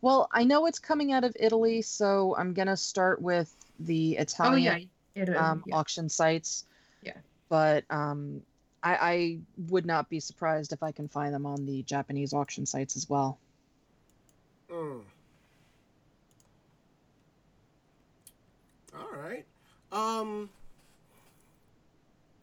Well, 0.02 0.30
I 0.32 0.46
know 0.46 0.66
it's 0.68 0.80
coming 0.80 1.12
out 1.12 1.26
of 1.26 1.36
Italy, 1.38 1.82
so 1.82 2.36
I'm 2.38 2.54
gonna 2.54 2.78
start 2.78 3.22
with 3.22 3.54
the 3.80 4.18
Italian 4.18 4.74
Oh 4.74 4.78
yeah, 4.78 5.22
it 5.24 5.30
is. 5.30 5.36
um, 5.38 5.64
yeah. 5.66 5.76
auction 5.76 6.08
sites. 6.08 6.66
Yeah. 7.02 7.18
But 7.50 7.84
um, 7.90 8.42
I, 8.82 8.96
I 8.96 9.40
would 9.70 9.86
not 9.86 10.10
be 10.10 10.20
surprised 10.20 10.74
if 10.74 10.82
I 10.82 10.92
can 10.92 11.08
find 11.08 11.34
them 11.34 11.46
on 11.46 11.66
the 11.66 11.84
Japanese 11.84 12.34
auction 12.34 12.66
sites 12.66 12.96
as 12.96 13.10
well. 13.10 13.38
Mm. 14.72 15.02
All 18.98 19.18
right. 19.18 19.46
Um. 19.92 20.50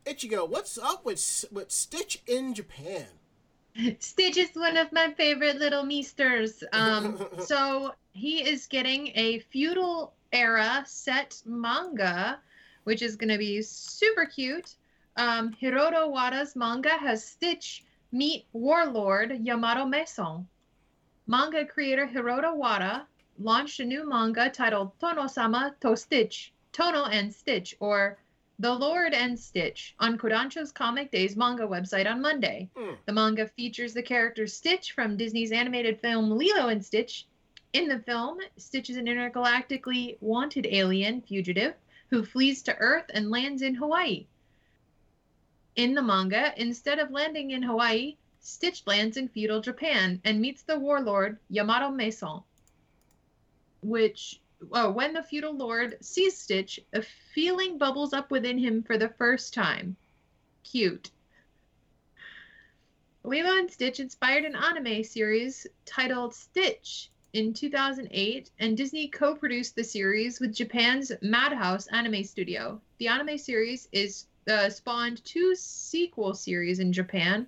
Ichigo, 0.04 0.48
what's 0.48 0.78
up 0.78 1.04
with 1.04 1.44
with 1.50 1.70
Stitch 1.70 2.22
in 2.26 2.54
Japan? 2.54 3.06
Stitch 3.98 4.36
is 4.36 4.50
one 4.54 4.76
of 4.76 4.92
my 4.92 5.12
favorite 5.12 5.56
little 5.56 5.84
meesters. 5.84 6.62
Um, 6.72 7.18
so 7.40 7.92
he 8.12 8.48
is 8.48 8.66
getting 8.66 9.08
a 9.14 9.40
feudal 9.50 10.14
era 10.32 10.84
set 10.86 11.42
manga, 11.44 12.38
which 12.84 13.02
is 13.02 13.16
going 13.16 13.30
to 13.30 13.38
be 13.38 13.62
super 13.62 14.26
cute. 14.26 14.74
Um, 15.18 15.54
Hiroto 15.54 16.10
Wada's 16.10 16.54
manga 16.54 16.90
has 16.90 17.24
Stitch 17.24 17.84
meet 18.12 18.44
warlord 18.52 19.40
Yamato 19.42 19.86
Mason. 19.86 20.46
Manga 21.26 21.64
creator 21.64 22.06
Hiroto 22.06 22.54
Wada 22.54 23.06
launched 23.38 23.80
a 23.80 23.84
new 23.84 24.06
manga 24.06 24.50
titled 24.50 24.92
Tono-sama 25.00 25.74
to 25.80 25.96
Stitch, 25.96 26.52
Tono 26.72 27.04
and 27.04 27.34
Stitch, 27.34 27.74
or 27.80 28.18
The 28.58 28.74
Lord 28.74 29.14
and 29.14 29.38
Stitch, 29.38 29.94
on 29.98 30.18
Kodansha's 30.18 30.70
Comic 30.70 31.10
Days 31.10 31.34
manga 31.34 31.66
website 31.66 32.10
on 32.10 32.20
Monday. 32.20 32.68
Hmm. 32.76 32.94
The 33.06 33.12
manga 33.12 33.46
features 33.46 33.94
the 33.94 34.02
character 34.02 34.46
Stitch 34.46 34.92
from 34.92 35.16
Disney's 35.16 35.50
animated 35.50 35.98
film 35.98 36.30
Lilo 36.30 36.68
and 36.68 36.84
Stitch. 36.84 37.26
In 37.72 37.88
the 37.88 38.00
film, 38.00 38.38
Stitch 38.58 38.90
is 38.90 38.98
an 38.98 39.06
intergalactically 39.06 40.18
wanted 40.20 40.66
alien 40.66 41.22
fugitive 41.22 41.74
who 42.10 42.22
flees 42.22 42.62
to 42.64 42.76
Earth 42.76 43.10
and 43.14 43.30
lands 43.30 43.62
in 43.62 43.74
Hawaii. 43.74 44.26
In 45.76 45.92
the 45.92 46.02
manga, 46.02 46.54
instead 46.56 46.98
of 46.98 47.10
landing 47.10 47.50
in 47.50 47.62
Hawaii, 47.62 48.16
Stitch 48.40 48.86
lands 48.86 49.18
in 49.18 49.28
feudal 49.28 49.60
Japan 49.60 50.22
and 50.24 50.40
meets 50.40 50.62
the 50.62 50.78
warlord 50.78 51.38
Yamato 51.50 51.90
Mason. 51.90 52.40
Which, 53.82 54.40
oh, 54.72 54.90
when 54.90 55.12
the 55.12 55.22
feudal 55.22 55.54
lord 55.54 55.98
sees 56.00 56.38
Stitch, 56.38 56.80
a 56.94 57.02
feeling 57.02 57.76
bubbles 57.76 58.14
up 58.14 58.30
within 58.30 58.56
him 58.56 58.82
for 58.82 58.96
the 58.96 59.10
first 59.10 59.52
time. 59.52 59.96
Cute. 60.62 61.10
Lilo 63.22 63.58
and 63.58 63.70
Stitch 63.70 64.00
inspired 64.00 64.46
an 64.46 64.56
anime 64.56 65.04
series 65.04 65.66
titled 65.84 66.34
Stitch 66.34 67.10
in 67.34 67.52
2008, 67.52 68.50
and 68.58 68.78
Disney 68.78 69.08
co 69.08 69.34
produced 69.34 69.76
the 69.76 69.84
series 69.84 70.40
with 70.40 70.54
Japan's 70.54 71.12
Madhouse 71.20 71.86
Anime 71.88 72.24
Studio. 72.24 72.80
The 72.96 73.08
anime 73.08 73.36
series 73.36 73.88
is 73.92 74.26
uh, 74.48 74.70
spawned 74.70 75.24
two 75.24 75.54
sequel 75.54 76.34
series 76.34 76.78
in 76.78 76.92
Japan 76.92 77.46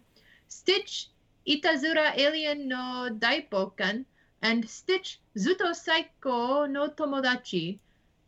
Stitch 0.49 1.09
Itazura 1.47 2.17
Alien 2.17 2.69
no 2.69 3.09
Daibōken 3.11 4.05
and 4.43 4.69
Stitch 4.69 5.21
Zutto 5.37 5.73
Saiko 5.73 6.71
no 6.71 6.89
Tomodachi. 6.89 7.79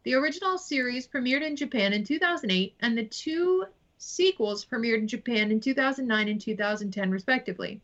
The 0.02 0.14
original 0.14 0.58
series 0.58 1.06
premiered 1.06 1.42
in 1.42 1.56
Japan 1.56 1.92
in 1.92 2.04
2008, 2.04 2.74
and 2.80 2.96
the 2.96 3.04
two 3.04 3.66
sequels 3.98 4.64
premiered 4.64 4.98
in 4.98 5.08
Japan 5.08 5.50
in 5.50 5.60
2009 5.60 6.28
and 6.28 6.40
2010, 6.40 7.10
respectively. 7.10 7.80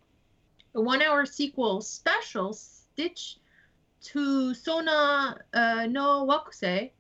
The 0.73 0.81
one 0.81 1.03
hour 1.03 1.27
sequel 1.27 1.83
special, 1.83 2.53
Stitch 2.53 3.39
to 4.01 4.55
Suna 4.55 5.41
uh, 5.53 5.87
no 5.87 6.27
Wakusei, 6.27 6.91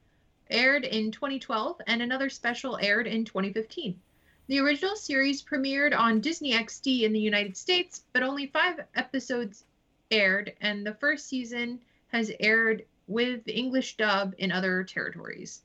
aired 0.50 0.84
in 0.84 1.10
2012, 1.10 1.80
and 1.86 2.02
another 2.02 2.28
special 2.28 2.78
aired 2.80 3.06
in 3.06 3.24
2015. 3.24 4.00
The 4.48 4.60
original 4.60 4.94
series 4.94 5.42
premiered 5.42 5.96
on 5.96 6.20
Disney 6.20 6.52
XD 6.52 7.02
in 7.02 7.12
the 7.12 7.20
United 7.20 7.56
States, 7.56 8.04
but 8.12 8.22
only 8.22 8.46
five 8.46 8.80
episodes 8.94 9.64
aired, 10.10 10.54
and 10.60 10.86
the 10.86 10.94
first 10.94 11.26
season 11.26 11.80
has 12.08 12.30
aired 12.38 12.84
with 13.08 13.48
English 13.48 13.96
dub 13.96 14.34
in 14.38 14.52
other 14.52 14.84
territories. 14.84 15.62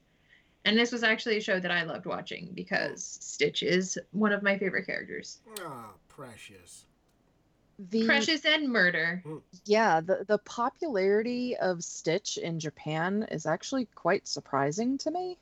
And 0.65 0.77
this 0.77 0.91
was 0.91 1.03
actually 1.03 1.37
a 1.37 1.41
show 1.41 1.59
that 1.59 1.71
I 1.71 1.83
loved 1.83 2.05
watching 2.05 2.51
because 2.53 3.03
Stitch 3.03 3.63
is 3.63 3.97
one 4.11 4.31
of 4.31 4.43
my 4.43 4.57
favorite 4.57 4.85
characters. 4.85 5.39
Ah, 5.59 5.91
precious. 6.07 6.85
The 7.79 8.05
Precious 8.05 8.45
and 8.45 8.69
murder. 8.69 9.23
yeah, 9.65 10.01
the 10.01 10.25
the 10.27 10.37
popularity 10.37 11.57
of 11.57 11.83
Stitch 11.83 12.37
in 12.37 12.59
Japan 12.59 13.27
is 13.31 13.45
actually 13.45 13.85
quite 13.95 14.27
surprising 14.27 14.97
to 14.99 15.11
me. 15.11 15.37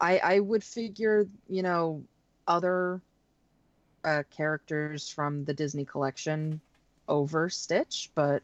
I 0.00 0.18
I 0.18 0.40
would 0.40 0.64
figure, 0.64 1.26
you 1.48 1.62
know, 1.62 2.02
other 2.46 3.00
uh, 4.04 4.22
characters 4.30 5.08
from 5.08 5.44
the 5.44 5.54
Disney 5.54 5.84
collection 5.84 6.60
over 7.08 7.48
Stitch, 7.48 8.10
but 8.14 8.42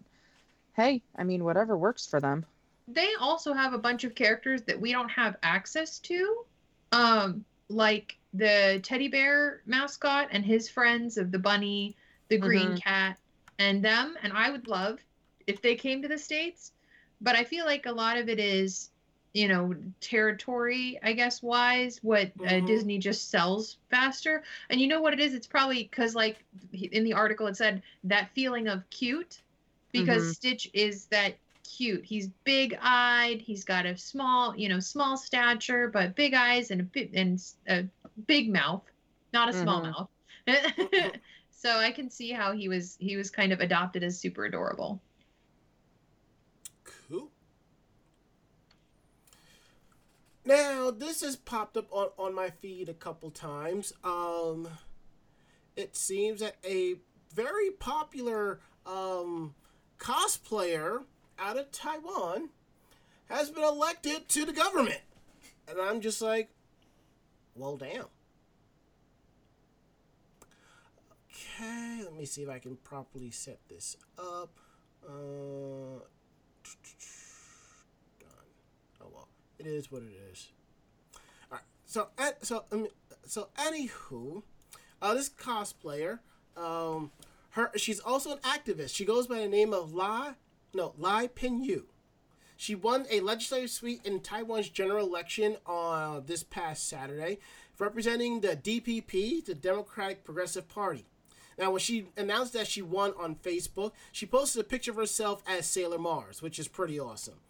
hey, 0.75 1.03
I 1.17 1.25
mean, 1.25 1.45
whatever 1.45 1.77
works 1.77 2.07
for 2.07 2.21
them. 2.21 2.47
They 2.87 3.11
also 3.21 3.53
have 3.53 3.75
a 3.75 3.79
bunch 3.79 4.05
of 4.05 4.15
characters 4.15 4.63
that 4.63 4.81
we 4.81 4.93
don't 4.93 5.11
have 5.11 5.37
access 5.43 5.99
to, 6.01 6.45
um, 6.93 7.45
like 7.69 8.17
the 8.33 8.81
teddy 8.83 9.09
bear 9.09 9.61
mascot 9.67 10.29
and 10.31 10.45
his 10.45 10.69
friends 10.69 11.19
of 11.19 11.31
the 11.31 11.39
bunny, 11.39 11.97
the 12.29 12.39
green 12.39 12.75
Mhm. 12.75 12.83
cat, 12.87 13.19
and 13.59 13.85
them. 13.85 14.17
And 14.23 14.33
I 14.33 14.51
would 14.51 14.69
love 14.69 15.01
if 15.47 15.63
they 15.63 15.75
came 15.77 16.03
to 16.03 16.09
the 16.09 16.19
states, 16.19 16.73
but 17.21 17.37
I 17.37 17.45
feel 17.45 17.65
like 17.67 17.87
a 17.87 17.93
lot 17.93 18.19
of 18.19 18.29
it 18.29 18.39
is, 18.41 18.91
you 19.35 19.49
know, 19.49 19.75
territory, 20.01 20.99
I 21.03 21.13
guess, 21.13 21.43
wise. 21.43 21.99
What 22.03 22.33
uh, 22.47 22.61
Mhm. 22.61 22.61
Disney 22.61 22.99
just 22.99 23.31
sells 23.31 23.79
faster, 23.91 24.45
and 24.71 24.81
you 24.81 24.87
know 24.89 25.01
what 25.01 25.13
it 25.15 25.21
is? 25.21 25.35
It's 25.35 25.47
probably 25.47 25.85
because, 25.85 26.15
like, 26.15 26.45
in 26.73 27.05
the 27.05 27.15
article 27.15 27.47
it 27.47 27.57
said 27.57 27.83
that 28.05 28.31
feeling 28.35 28.69
of 28.69 28.89
cute, 28.91 29.43
because 29.93 30.29
Mhm. 30.29 30.29
Stitch 30.29 30.69
is 30.75 31.07
that 31.09 31.39
cute. 31.65 32.05
He's 32.05 32.29
big-eyed. 32.45 33.41
He's 33.41 33.65
got 33.65 33.87
a 33.87 33.97
small, 33.97 34.57
you 34.57 34.69
know, 34.69 34.81
small 34.81 35.17
stature, 35.17 35.89
but 35.89 36.17
big 36.17 36.35
eyes 36.35 36.71
and 36.71 36.81
a 36.81 36.85
bit 36.85 37.11
and 37.15 37.39
a 37.69 37.85
big 38.27 38.51
mouth, 38.53 38.85
not 39.33 39.49
a 39.49 39.53
small 39.53 39.83
Mhm. 39.83 39.97
mouth. 39.97 40.11
so 41.61 41.77
I 41.77 41.91
can 41.91 42.09
see 42.09 42.31
how 42.31 42.53
he 42.53 42.69
was 42.69 42.97
he 43.01 43.17
was 43.17 43.31
kind 43.31 43.53
of 43.53 43.61
adopted 43.61 44.05
as 44.05 44.17
super 44.17 44.45
adorable. 44.45 45.01
Cool. 46.85 47.31
Now, 50.45 50.93
this 50.93 51.21
has 51.23 51.35
popped 51.35 51.77
up 51.77 51.89
on, 51.91 52.11
on 52.17 52.33
my 52.33 52.51
feed 52.51 52.89
a 52.89 52.95
couple 52.95 53.31
times. 53.31 53.93
Um, 54.05 54.69
it 55.77 55.97
seems 55.97 56.41
that 56.41 56.57
a 56.65 56.95
very 57.35 57.71
popular 57.73 58.61
um, 58.87 59.55
cosplayer 59.99 61.03
out 61.41 61.59
of 61.59 61.73
Taiwan 61.73 62.51
has 63.29 63.51
been 63.51 63.65
elected 63.65 64.29
to 64.29 64.47
the 64.47 64.53
government. 64.53 65.01
And 65.69 65.81
I'm 65.81 66.01
just 66.01 66.23
like, 66.23 66.51
well, 67.55 67.77
damn. 67.77 68.07
Okay, 71.59 72.03
let 72.05 72.15
me 72.15 72.25
see 72.25 72.43
if 72.43 72.49
I 72.49 72.61
can 72.61 72.77
properly 72.77 73.33
set 73.33 73.59
this 73.69 73.97
up. 74.17 74.51
Uh, 75.05 76.05
done. 78.21 78.29
Oh 79.01 79.07
well, 79.13 79.29
it 79.59 79.67
is 79.67 79.91
what 79.91 80.03
it 80.03 80.13
is. 80.31 80.53
All 81.51 81.59
right. 81.59 81.63
So, 81.85 82.09
so, 82.43 82.65
um, 82.71 82.87
so, 83.27 83.49
anywho, 83.57 84.43
uh, 85.03 85.15
this 85.15 85.31
cosplayer, 85.31 86.21
um, 86.57 87.11
her, 87.51 87.73
she's 87.75 87.99
also 87.99 88.33
an 88.33 88.39
activist. 88.39 88.95
She 88.95 89.05
goes 89.05 89.27
by 89.27 89.41
the 89.41 89.49
name 89.49 89.73
of 89.73 89.93
La, 89.93 90.35
no, 90.73 90.95
Lai 90.97 91.27
Pin 91.27 91.65
Yu. 91.65 91.87
She 92.57 92.77
won 92.77 93.05
a 93.11 93.19
legislative 93.19 93.71
seat 93.71 94.03
in 94.05 94.21
Taiwan's 94.21 94.69
general 94.69 95.09
election 95.09 95.57
on 95.67 96.25
this 96.27 96.45
past 96.45 96.89
Saturday, 96.89 97.39
representing 97.81 98.43
the 98.43 98.55
DPP, 98.55 99.45
the 99.45 99.55
Democratic 99.57 100.23
Progressive 100.23 100.69
Party. 100.69 101.07
Now, 101.59 101.73
when 101.73 101.81
she 101.81 102.07
announced 102.17 102.53
that 102.53 102.69
she 102.69 102.83
won 102.83 103.13
on 103.19 103.35
Facebook, 103.35 103.93
she 104.13 104.27
posted 104.27 104.61
a 104.61 104.65
picture 104.65 104.93
of 104.93 104.97
herself 104.97 105.43
as 105.47 105.67
Sailor 105.67 105.99
Mars, 105.99 106.41
which 106.41 106.59
is 106.59 106.69
pretty 106.69 107.01
awesome. 107.01 107.41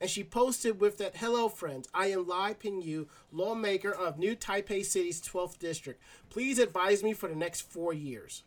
And 0.00 0.08
she 0.08 0.22
posted 0.22 0.80
with 0.80 0.98
that, 0.98 1.16
Hello, 1.16 1.48
friends. 1.48 1.88
I 1.92 2.08
am 2.08 2.28
Lai 2.28 2.54
Pingyu, 2.54 3.08
lawmaker 3.32 3.90
of 3.90 4.18
New 4.18 4.36
Taipei 4.36 4.84
City's 4.84 5.20
12th 5.20 5.58
district. 5.58 6.00
Please 6.30 6.58
advise 6.58 7.02
me 7.02 7.12
for 7.12 7.28
the 7.28 7.34
next 7.34 7.62
four 7.62 7.92
years. 7.92 8.44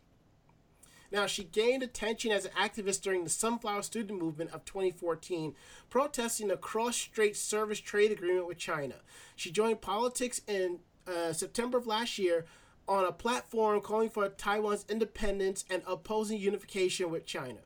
Now, 1.12 1.26
she 1.26 1.42
gained 1.42 1.82
attention 1.82 2.30
as 2.30 2.44
an 2.44 2.52
activist 2.52 3.02
during 3.02 3.24
the 3.24 3.30
Sunflower 3.30 3.82
Student 3.82 4.22
Movement 4.22 4.52
of 4.52 4.64
2014, 4.64 5.56
protesting 5.90 6.48
the 6.48 6.56
cross 6.56 6.96
strait 6.96 7.36
service 7.36 7.80
trade 7.80 8.12
agreement 8.12 8.46
with 8.46 8.58
China. 8.58 8.94
She 9.34 9.50
joined 9.50 9.80
politics 9.80 10.40
in 10.46 10.78
uh, 11.08 11.32
September 11.32 11.78
of 11.78 11.88
last 11.88 12.16
year 12.16 12.46
on 12.88 13.04
a 13.04 13.12
platform 13.12 13.80
calling 13.80 14.10
for 14.10 14.28
Taiwan's 14.28 14.84
independence 14.88 15.64
and 15.70 15.82
opposing 15.86 16.38
unification 16.38 17.10
with 17.10 17.26
China. 17.26 17.58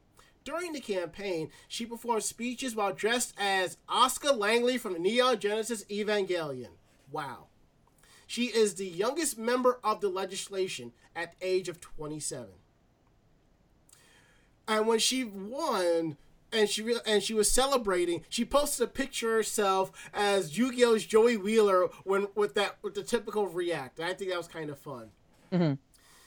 During 0.45 0.73
the 0.75 0.81
campaign, 0.81 1.51
she 1.69 1.87
performed 1.87 2.23
speeches 2.23 2.77
while 2.77 2.93
dressed 2.93 3.35
as 3.39 3.79
Asuka 3.89 4.37
Langley 4.37 4.77
from 4.77 4.93
the 4.93 4.99
Neon 4.99 5.39
Genesis 5.39 5.85
Evangelion. 5.85 6.77
Wow. 7.11 7.47
She 8.27 8.47
is 8.47 8.75
the 8.75 8.87
youngest 8.87 9.39
member 9.39 9.81
of 9.83 10.01
the 10.01 10.09
legislation 10.09 10.93
at 11.17 11.39
the 11.39 11.47
age 11.47 11.69
of 11.69 11.81
27. 11.81 12.47
And 14.67 14.87
when 14.87 14.99
she 14.99 15.25
won 15.25 16.17
and 16.55 16.69
she 16.69 16.83
re- 16.83 17.01
and 17.07 17.23
she 17.23 17.35
was 17.35 17.51
celebrating, 17.51 18.25
she 18.29 18.45
posted 18.45 18.85
a 18.89 18.91
picture 18.91 19.31
of 19.33 19.37
herself 19.39 19.93
as 20.15 20.57
Yu-Gi-Oh's 20.57 21.05
Joey 21.05 21.37
Wheeler 21.37 21.89
when 22.05 22.29
with 22.35 22.55
that 22.55 22.77
with 22.83 22.95
the 22.95 23.03
typical 23.03 23.47
react. 23.47 24.01
I 24.01 24.15
think 24.15 24.31
that 24.31 24.39
was 24.39 24.49
kind 24.49 24.71
of 24.71 24.79
fun. 24.79 25.11
Mhm. 25.53 25.79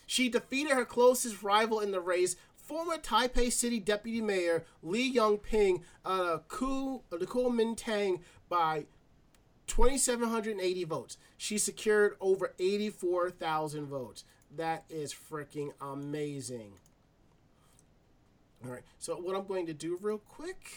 She 0.06 0.30
defeated 0.30 0.74
her 0.74 0.86
closest 0.86 1.44
rival 1.44 1.80
in 1.80 1.92
the 1.92 2.00
race, 2.00 2.36
former 2.56 2.98
Taipei 2.98 3.52
City 3.52 3.80
Deputy 3.80 4.22
Mayor 4.22 4.66
Li 4.82 5.14
Yongping, 5.14 5.82
uh, 6.06 6.40
Ku, 6.48 7.02
uh, 7.12 7.18
the 7.18 7.26
Kuomintang, 7.26 8.22
by 8.50 8.86
2,780 9.68 10.84
votes. 10.86 11.18
She 11.38 11.58
secured 11.58 12.16
over 12.22 12.54
84,000 12.58 13.86
votes. 13.88 14.24
That 14.56 14.86
is 14.90 15.14
freaking 15.14 15.74
amazing. 15.82 16.74
All 18.66 18.72
right, 18.72 18.84
so 18.98 19.16
what 19.16 19.36
I'm 19.36 19.46
going 19.46 19.68
to 19.68 19.74
do 19.74 19.98
real 20.02 20.18
quick, 20.18 20.72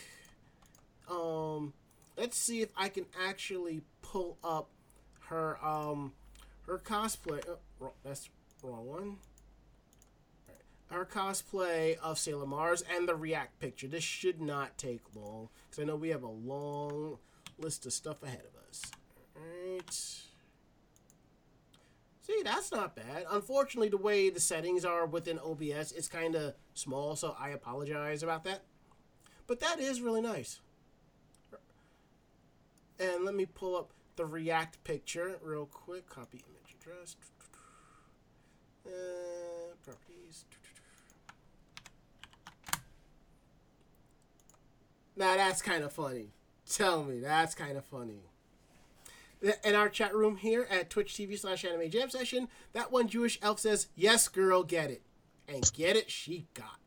um, 1.10 1.72
let's 2.16 2.36
see 2.36 2.60
if 2.60 2.68
I 2.76 2.88
can 2.88 3.06
actually 3.26 3.80
pull 4.02 4.36
up 4.44 4.68
her 5.28 5.64
um 5.64 6.12
her 6.66 6.78
cosplay. 6.78 7.42
Oh, 7.48 7.58
wrong, 7.78 7.92
that's 8.04 8.28
wrong 8.62 8.86
one. 8.86 9.16
Right, 10.46 10.58
Her 10.98 11.04
cosplay 11.06 11.96
of 11.98 12.18
Sailor 12.18 12.46
Mars 12.46 12.84
and 12.94 13.08
the 13.08 13.14
React 13.14 13.58
picture. 13.60 13.88
This 13.88 14.04
should 14.04 14.40
not 14.40 14.76
take 14.76 15.02
long 15.14 15.48
because 15.68 15.82
I 15.82 15.86
know 15.86 15.96
we 15.96 16.10
have 16.10 16.22
a 16.22 16.28
long 16.28 17.18
list 17.58 17.86
of 17.86 17.92
stuff 17.92 18.22
ahead 18.22 18.42
of 18.42 18.68
us. 18.68 18.82
All 19.36 19.42
right. 19.42 20.29
See, 22.30 22.42
that's 22.44 22.70
not 22.70 22.94
bad. 22.94 23.24
Unfortunately, 23.28 23.88
the 23.88 23.96
way 23.96 24.30
the 24.30 24.38
settings 24.38 24.84
are 24.84 25.04
within 25.04 25.40
OBS, 25.40 25.90
it's 25.90 26.06
kind 26.06 26.36
of 26.36 26.54
small, 26.74 27.16
so 27.16 27.34
I 27.36 27.50
apologize 27.50 28.22
about 28.22 28.44
that. 28.44 28.62
But 29.48 29.58
that 29.60 29.80
is 29.80 30.00
really 30.00 30.20
nice. 30.20 30.60
And 33.00 33.24
let 33.24 33.34
me 33.34 33.46
pull 33.46 33.76
up 33.76 33.90
the 34.14 34.26
React 34.26 34.84
picture 34.84 35.40
real 35.42 35.66
quick. 35.66 36.08
Copy 36.08 36.44
image 36.48 36.76
address. 36.80 37.16
Uh, 38.86 39.74
properties. 39.82 40.44
Now 45.16 45.34
that's 45.34 45.62
kind 45.62 45.82
of 45.82 45.92
funny. 45.92 46.28
Tell 46.70 47.02
me, 47.02 47.18
that's 47.18 47.56
kind 47.56 47.76
of 47.76 47.84
funny. 47.84 48.29
In 49.42 49.74
our 49.74 49.88
chat 49.88 50.14
room 50.14 50.36
here 50.36 50.66
at 50.70 50.90
Twitch 50.90 51.14
TV 51.14 51.38
slash 51.38 51.64
Anime 51.64 51.90
Jam 51.90 52.10
Session, 52.10 52.48
that 52.74 52.92
one 52.92 53.08
Jewish 53.08 53.38
elf 53.40 53.58
says, 53.58 53.86
"Yes, 53.94 54.28
girl, 54.28 54.62
get 54.62 54.90
it," 54.90 55.02
and 55.48 55.70
get 55.72 55.96
it 55.96 56.10
she 56.10 56.46
got. 56.52 56.78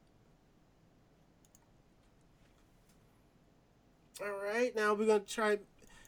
All 4.22 4.40
right, 4.44 4.76
now 4.76 4.94
we're 4.94 5.08
gonna 5.08 5.22
try 5.22 5.58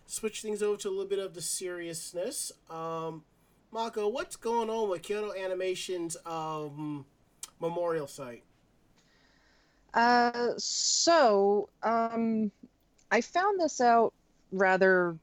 switch 0.05 0.41
things 0.41 0.61
over 0.61 0.77
to 0.77 0.87
a 0.87 0.91
little 0.91 1.05
bit 1.05 1.17
of 1.19 1.33
the 1.33 1.41
seriousness. 1.41 2.51
Um, 2.69 3.23
Mako, 3.71 4.07
what's 4.07 4.35
going 4.35 4.69
on 4.69 4.89
with 4.89 5.01
Kyoto 5.01 5.33
Animation's 5.33 6.15
um, 6.25 7.05
memorial 7.59 8.07
site? 8.07 8.43
Uh, 9.93 10.53
so 10.57 11.69
um, 11.83 12.51
I 13.11 13.21
found 13.21 13.59
this 13.59 13.81
out 13.81 14.13
rather 14.51 15.17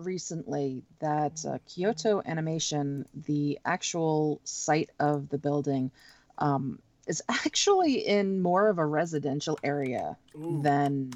recently 0.00 0.82
that 1.00 1.44
uh, 1.44 1.58
Kyoto 1.66 2.22
Animation, 2.24 3.06
the 3.26 3.58
actual 3.64 4.40
site 4.44 4.90
of 4.98 5.28
the 5.28 5.38
building, 5.38 5.90
um, 6.38 6.78
is 7.06 7.22
actually 7.28 8.06
in 8.06 8.40
more 8.40 8.68
of 8.68 8.78
a 8.78 8.86
residential 8.86 9.58
area 9.62 10.16
Ooh. 10.36 10.60
than 10.62 11.12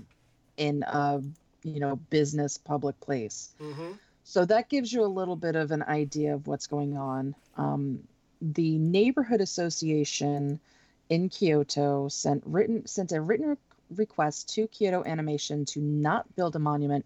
in 0.56 0.82
a 0.82 1.22
you 1.62 1.80
know 1.80 1.96
business 1.96 2.58
public 2.58 2.98
place. 3.00 3.54
Mm-hmm. 3.60 3.92
So 4.24 4.44
that 4.46 4.68
gives 4.68 4.92
you 4.92 5.04
a 5.04 5.06
little 5.06 5.36
bit 5.36 5.54
of 5.56 5.70
an 5.70 5.82
idea 5.82 6.34
of 6.34 6.46
what's 6.46 6.66
going 6.66 6.96
on. 6.96 7.34
Um, 7.56 8.00
the 8.40 8.78
neighborhood 8.78 9.40
association 9.40 10.60
in 11.08 11.28
Kyoto 11.28 12.08
sent 12.08 12.42
written 12.46 12.86
sent 12.86 13.12
a 13.12 13.20
written 13.20 13.56
request 13.94 14.54
to 14.54 14.66
Kyoto 14.68 15.04
Animation 15.04 15.64
to 15.66 15.80
not 15.80 16.34
build 16.36 16.56
a 16.56 16.58
monument 16.58 17.04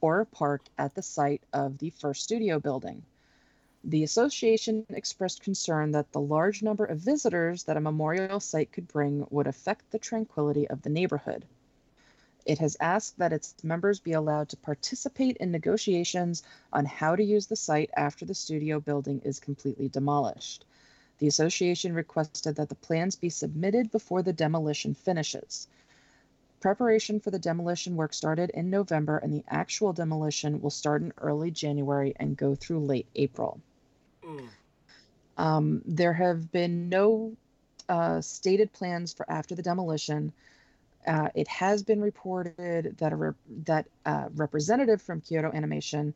or 0.00 0.20
a 0.20 0.26
park 0.26 0.62
at 0.78 0.94
the 0.94 1.02
site 1.02 1.42
of 1.52 1.78
the 1.78 1.90
first 1.90 2.24
studio 2.24 2.58
building. 2.58 3.02
The 3.84 4.02
association 4.04 4.84
expressed 4.88 5.42
concern 5.42 5.92
that 5.92 6.12
the 6.12 6.20
large 6.20 6.62
number 6.62 6.84
of 6.84 6.98
visitors 6.98 7.64
that 7.64 7.76
a 7.76 7.80
memorial 7.80 8.40
site 8.40 8.72
could 8.72 8.88
bring 8.88 9.26
would 9.30 9.46
affect 9.46 9.90
the 9.90 9.98
tranquility 9.98 10.68
of 10.68 10.82
the 10.82 10.90
neighborhood. 10.90 11.44
It 12.44 12.58
has 12.58 12.76
asked 12.80 13.18
that 13.18 13.32
its 13.32 13.54
members 13.62 14.00
be 14.00 14.12
allowed 14.12 14.48
to 14.48 14.56
participate 14.56 15.36
in 15.36 15.50
negotiations 15.50 16.42
on 16.72 16.86
how 16.86 17.14
to 17.14 17.22
use 17.22 17.46
the 17.46 17.56
site 17.56 17.90
after 17.96 18.24
the 18.24 18.34
studio 18.34 18.80
building 18.80 19.20
is 19.20 19.38
completely 19.38 19.88
demolished. 19.88 20.64
The 21.18 21.26
association 21.26 21.94
requested 21.94 22.56
that 22.56 22.68
the 22.68 22.74
plans 22.74 23.16
be 23.16 23.28
submitted 23.28 23.90
before 23.90 24.22
the 24.22 24.32
demolition 24.32 24.94
finishes. 24.94 25.68
Preparation 26.60 27.20
for 27.20 27.30
the 27.30 27.38
demolition 27.38 27.96
work 27.96 28.12
started 28.12 28.50
in 28.50 28.70
November, 28.70 29.18
and 29.18 29.32
the 29.32 29.44
actual 29.48 29.92
demolition 29.92 30.60
will 30.60 30.70
start 30.70 31.02
in 31.02 31.12
early 31.18 31.50
January 31.50 32.14
and 32.16 32.36
go 32.36 32.54
through 32.54 32.80
late 32.80 33.06
April. 33.14 33.60
Mm. 34.24 34.48
Um, 35.36 35.82
there 35.86 36.12
have 36.12 36.50
been 36.50 36.88
no 36.88 37.36
uh, 37.88 38.20
stated 38.20 38.72
plans 38.72 39.12
for 39.12 39.30
after 39.30 39.54
the 39.54 39.62
demolition, 39.62 40.32
uh, 41.06 41.28
it 41.34 41.48
has 41.48 41.82
been 41.82 42.00
reported 42.00 42.96
that 42.98 43.12
a 43.12 43.16
rep- 43.16 43.36
that 43.64 43.86
uh, 44.04 44.28
representative 44.34 45.00
from 45.00 45.20
Kyoto 45.20 45.50
Animation 45.52 46.12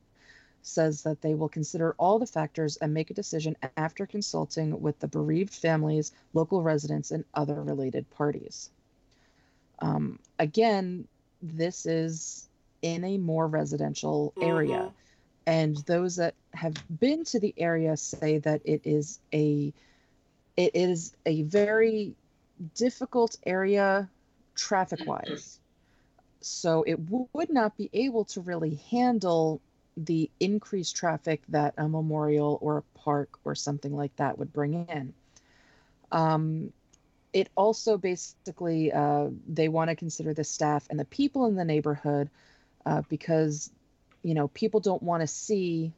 says 0.62 1.02
that 1.02 1.22
they 1.22 1.34
will 1.34 1.48
consider 1.48 1.94
all 1.98 2.18
the 2.18 2.26
factors 2.26 2.76
and 2.76 2.92
make 2.92 3.10
a 3.10 3.14
decision 3.14 3.56
after 3.76 4.06
consulting 4.06 4.80
with 4.80 4.98
the 5.00 5.08
bereaved 5.08 5.54
families, 5.54 6.12
local 6.34 6.62
residents, 6.62 7.10
and 7.10 7.24
other 7.34 7.62
related 7.62 8.08
parties. 8.10 8.70
Um, 9.80 10.18
again, 10.38 11.08
this 11.40 11.86
is 11.86 12.48
in 12.82 13.04
a 13.04 13.18
more 13.18 13.46
residential 13.48 14.34
area. 14.40 14.92
Mhm. 14.92 14.94
And 15.46 15.76
those 15.86 16.16
that 16.16 16.36
have 16.54 16.76
been 17.00 17.24
to 17.24 17.40
the 17.40 17.54
area 17.58 17.96
say 17.96 18.38
that 18.38 18.62
it 18.64 18.82
is 18.84 19.12
a 19.32 19.72
it 20.56 20.74
is 20.74 21.14
a 21.26 21.42
very 21.42 22.16
difficult 22.74 23.36
area 23.44 24.10
traffic 24.54 25.06
wise. 25.06 25.60
So 26.40 26.82
it 26.82 27.04
w- 27.06 27.28
would 27.32 27.50
not 27.50 27.76
be 27.76 27.90
able 27.92 28.24
to 28.26 28.40
really 28.40 28.76
handle 28.90 29.60
the 29.96 30.30
increased 30.40 30.96
traffic 30.96 31.42
that 31.48 31.74
a 31.78 31.88
memorial 31.88 32.58
or 32.60 32.78
a 32.78 32.98
park 32.98 33.38
or 33.44 33.54
something 33.54 33.94
like 33.94 34.16
that 34.16 34.38
would 34.38 34.52
bring 34.52 34.74
in. 34.74 35.14
Um, 36.10 36.72
it 37.32 37.50
also 37.56 37.96
basically 37.96 38.74
uh, 38.92 39.28
they 39.30 39.68
want 39.68 39.70
to 39.90 39.96
consider 39.96 40.34
the 40.34 40.44
staff 40.44 40.86
and 40.90 40.98
the 40.98 41.04
people 41.04 41.46
in 41.46 41.54
the 41.56 41.64
neighborhood 41.64 42.28
uh, 42.84 43.02
because 43.08 43.70
you 44.22 44.34
know 44.34 44.48
people 44.48 44.80
don't 44.80 45.02
want 45.02 45.20
to 45.20 45.26
see 45.26 45.92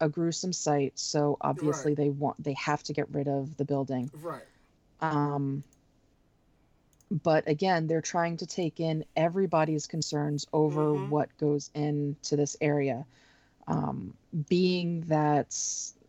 a 0.00 0.08
gruesome 0.08 0.52
sight 0.52 0.98
so 0.98 1.36
obviously 1.40 1.94
they 1.94 2.08
want 2.10 2.42
they 2.42 2.54
have 2.54 2.82
to 2.82 2.92
get 2.92 3.10
rid 3.12 3.28
of 3.28 3.56
the 3.56 3.64
building 3.64 4.10
Right. 4.12 4.42
um, 5.00 5.62
but 7.10 7.46
again 7.48 7.86
they're 7.86 8.00
trying 8.00 8.36
to 8.36 8.46
take 8.46 8.80
in 8.80 9.04
everybody's 9.16 9.86
concerns 9.86 10.46
over 10.52 10.94
Mhm. 10.94 11.08
what 11.08 11.36
goes 11.38 11.70
into 11.74 12.36
this 12.36 12.56
area 12.60 13.06
um, 13.66 14.14
being 14.48 15.02
that 15.02 15.54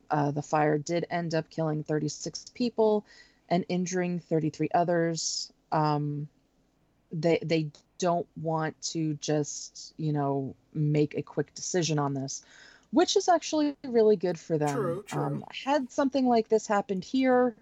uh, 0.09 0.31
the 0.31 0.41
fire 0.41 0.77
did 0.77 1.05
end 1.09 1.33
up 1.35 1.49
killing 1.49 1.83
36 1.83 2.45
people 2.53 3.05
and 3.51 3.65
injuring 3.69 4.19
33 4.19 4.69
others 4.73 5.51
um, 5.71 6.27
they 7.11 7.37
they 7.43 7.67
don't 7.99 8.27
want 8.41 8.81
to 8.81 9.13
just 9.15 9.93
you 9.97 10.11
know 10.11 10.55
make 10.73 11.13
a 11.15 11.21
quick 11.21 11.53
decision 11.53 11.99
on 11.99 12.15
this 12.15 12.43
which 12.91 13.15
is 13.15 13.29
actually 13.29 13.75
really 13.85 14.15
good 14.15 14.39
for 14.39 14.57
them 14.57 14.75
True, 14.75 15.03
true. 15.05 15.21
Um, 15.21 15.43
had 15.65 15.91
something 15.91 16.25
like 16.27 16.47
this 16.49 16.65
happened 16.65 17.03
here 17.03 17.55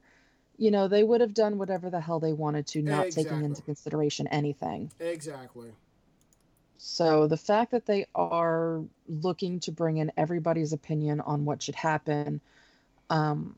you 0.58 0.72
know 0.72 0.88
they 0.88 1.04
would 1.04 1.22
have 1.22 1.34
done 1.34 1.58
whatever 1.58 1.90
the 1.90 2.00
hell 2.00 2.20
they 2.20 2.34
wanted 2.34 2.68
to 2.68 2.82
not 2.82 3.10
taking 3.10 3.44
into 3.44 3.62
consideration 3.64 4.28
anything 4.28 4.92
Exactly. 5.00 5.72
so 6.78 7.28
the 7.28 7.38
fact 7.38 7.72
that 7.72 7.86
they 7.86 8.06
are 8.16 8.82
looking 9.08 9.60
to 9.62 9.72
bring 9.72 9.98
in 9.98 10.12
everybody's 10.16 10.72
opinion 10.72 11.20
on 11.22 11.44
what 11.46 11.62
should 11.62 11.76
happen, 11.76 12.40
um, 13.10 13.56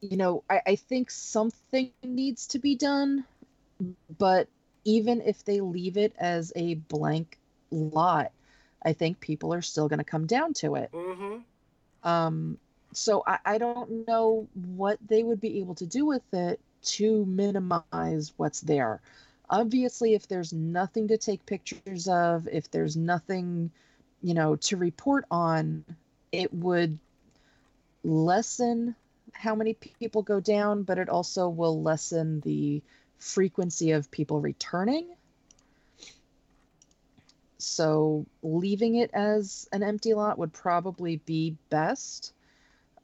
you 0.00 0.16
know, 0.16 0.44
I, 0.48 0.60
I 0.66 0.76
think 0.76 1.10
something 1.10 1.90
needs 2.02 2.48
to 2.48 2.58
be 2.58 2.76
done. 2.76 3.24
But 4.18 4.48
even 4.84 5.20
if 5.20 5.44
they 5.44 5.60
leave 5.60 5.96
it 5.96 6.14
as 6.18 6.52
a 6.56 6.74
blank 6.74 7.38
lot, 7.70 8.32
I 8.82 8.92
think 8.92 9.20
people 9.20 9.52
are 9.54 9.62
still 9.62 9.88
going 9.88 9.98
to 9.98 10.04
come 10.04 10.26
down 10.26 10.54
to 10.54 10.76
it. 10.76 10.90
Mm-hmm. 10.92 12.08
Um, 12.08 12.58
so 12.92 13.22
I, 13.26 13.38
I 13.44 13.58
don't 13.58 14.06
know 14.06 14.48
what 14.54 14.98
they 15.06 15.22
would 15.22 15.40
be 15.40 15.60
able 15.60 15.74
to 15.76 15.86
do 15.86 16.06
with 16.06 16.22
it 16.32 16.60
to 16.82 17.24
minimize 17.26 18.32
what's 18.36 18.60
there. 18.60 19.00
Obviously, 19.50 20.14
if 20.14 20.28
there's 20.28 20.52
nothing 20.52 21.08
to 21.08 21.18
take 21.18 21.44
pictures 21.46 22.08
of, 22.08 22.48
if 22.48 22.70
there's 22.70 22.96
nothing, 22.96 23.70
you 24.22 24.34
know, 24.34 24.56
to 24.56 24.76
report 24.76 25.24
on, 25.30 25.84
it 26.32 26.52
would 26.52 26.98
lessen 28.04 28.94
how 29.38 29.54
many 29.54 29.74
people 29.74 30.22
go 30.22 30.40
down, 30.40 30.82
but 30.82 30.98
it 30.98 31.08
also 31.08 31.48
will 31.48 31.80
lessen 31.80 32.40
the 32.40 32.82
frequency 33.18 33.92
of 33.92 34.10
people 34.10 34.40
returning. 34.40 35.06
So 37.58 38.26
leaving 38.42 38.96
it 38.96 39.10
as 39.12 39.68
an 39.72 39.84
empty 39.84 40.12
lot 40.14 40.38
would 40.38 40.52
probably 40.52 41.16
be 41.18 41.56
best. 41.70 42.32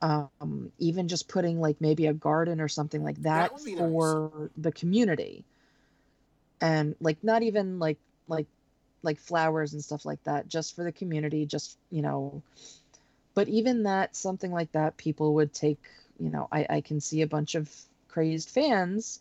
Um, 0.02 0.72
even 0.78 1.06
just 1.08 1.28
putting 1.28 1.60
like 1.60 1.80
maybe 1.80 2.06
a 2.06 2.12
garden 2.12 2.60
or 2.60 2.68
something 2.68 3.02
like 3.02 3.22
that, 3.22 3.52
would 3.52 3.64
be 3.64 3.76
nice. 3.76 3.88
for 3.88 4.50
the 4.56 4.72
community. 4.72 5.44
And 6.60 6.96
like 7.00 7.22
not 7.22 7.42
even 7.42 7.78
like 7.78 7.98
like 8.26 8.46
like 9.02 9.20
flowers 9.20 9.72
and 9.72 9.84
stuff 9.84 10.04
like 10.04 10.22
that, 10.24 10.48
just 10.48 10.74
for 10.74 10.82
the 10.82 10.92
community, 10.92 11.46
just 11.46 11.78
you 11.90 12.02
know. 12.02 12.42
But 13.34 13.48
even 13.48 13.84
that, 13.84 14.16
something 14.16 14.52
like 14.52 14.72
that, 14.72 14.96
people 14.96 15.34
would 15.34 15.52
take, 15.52 15.82
you 16.18 16.30
know, 16.30 16.48
I, 16.50 16.66
I 16.68 16.80
can 16.80 17.00
see 17.00 17.22
a 17.22 17.26
bunch 17.26 17.54
of 17.54 17.70
crazed 18.08 18.50
fans 18.50 19.20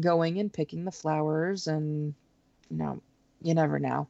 going 0.00 0.38
and 0.38 0.52
picking 0.52 0.84
the 0.84 0.90
flowers 0.90 1.66
and 1.66 2.14
you 2.70 2.76
know, 2.76 3.00
you 3.42 3.54
never 3.54 3.78
know. 3.78 4.08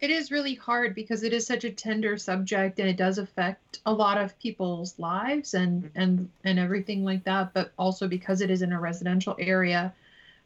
It 0.00 0.10
is 0.10 0.30
really 0.30 0.54
hard 0.54 0.94
because 0.94 1.24
it 1.24 1.32
is 1.34 1.46
such 1.46 1.64
a 1.64 1.70
tender 1.70 2.16
subject 2.16 2.78
and 2.78 2.88
it 2.88 2.96
does 2.96 3.18
affect 3.18 3.80
a 3.84 3.92
lot 3.92 4.16
of 4.16 4.38
people's 4.38 4.98
lives 4.98 5.52
and 5.52 5.90
and 5.94 6.30
and 6.44 6.58
everything 6.58 7.04
like 7.04 7.24
that. 7.24 7.52
But 7.52 7.72
also 7.78 8.08
because 8.08 8.40
it 8.40 8.50
is 8.50 8.62
in 8.62 8.72
a 8.72 8.80
residential 8.80 9.36
area, 9.38 9.92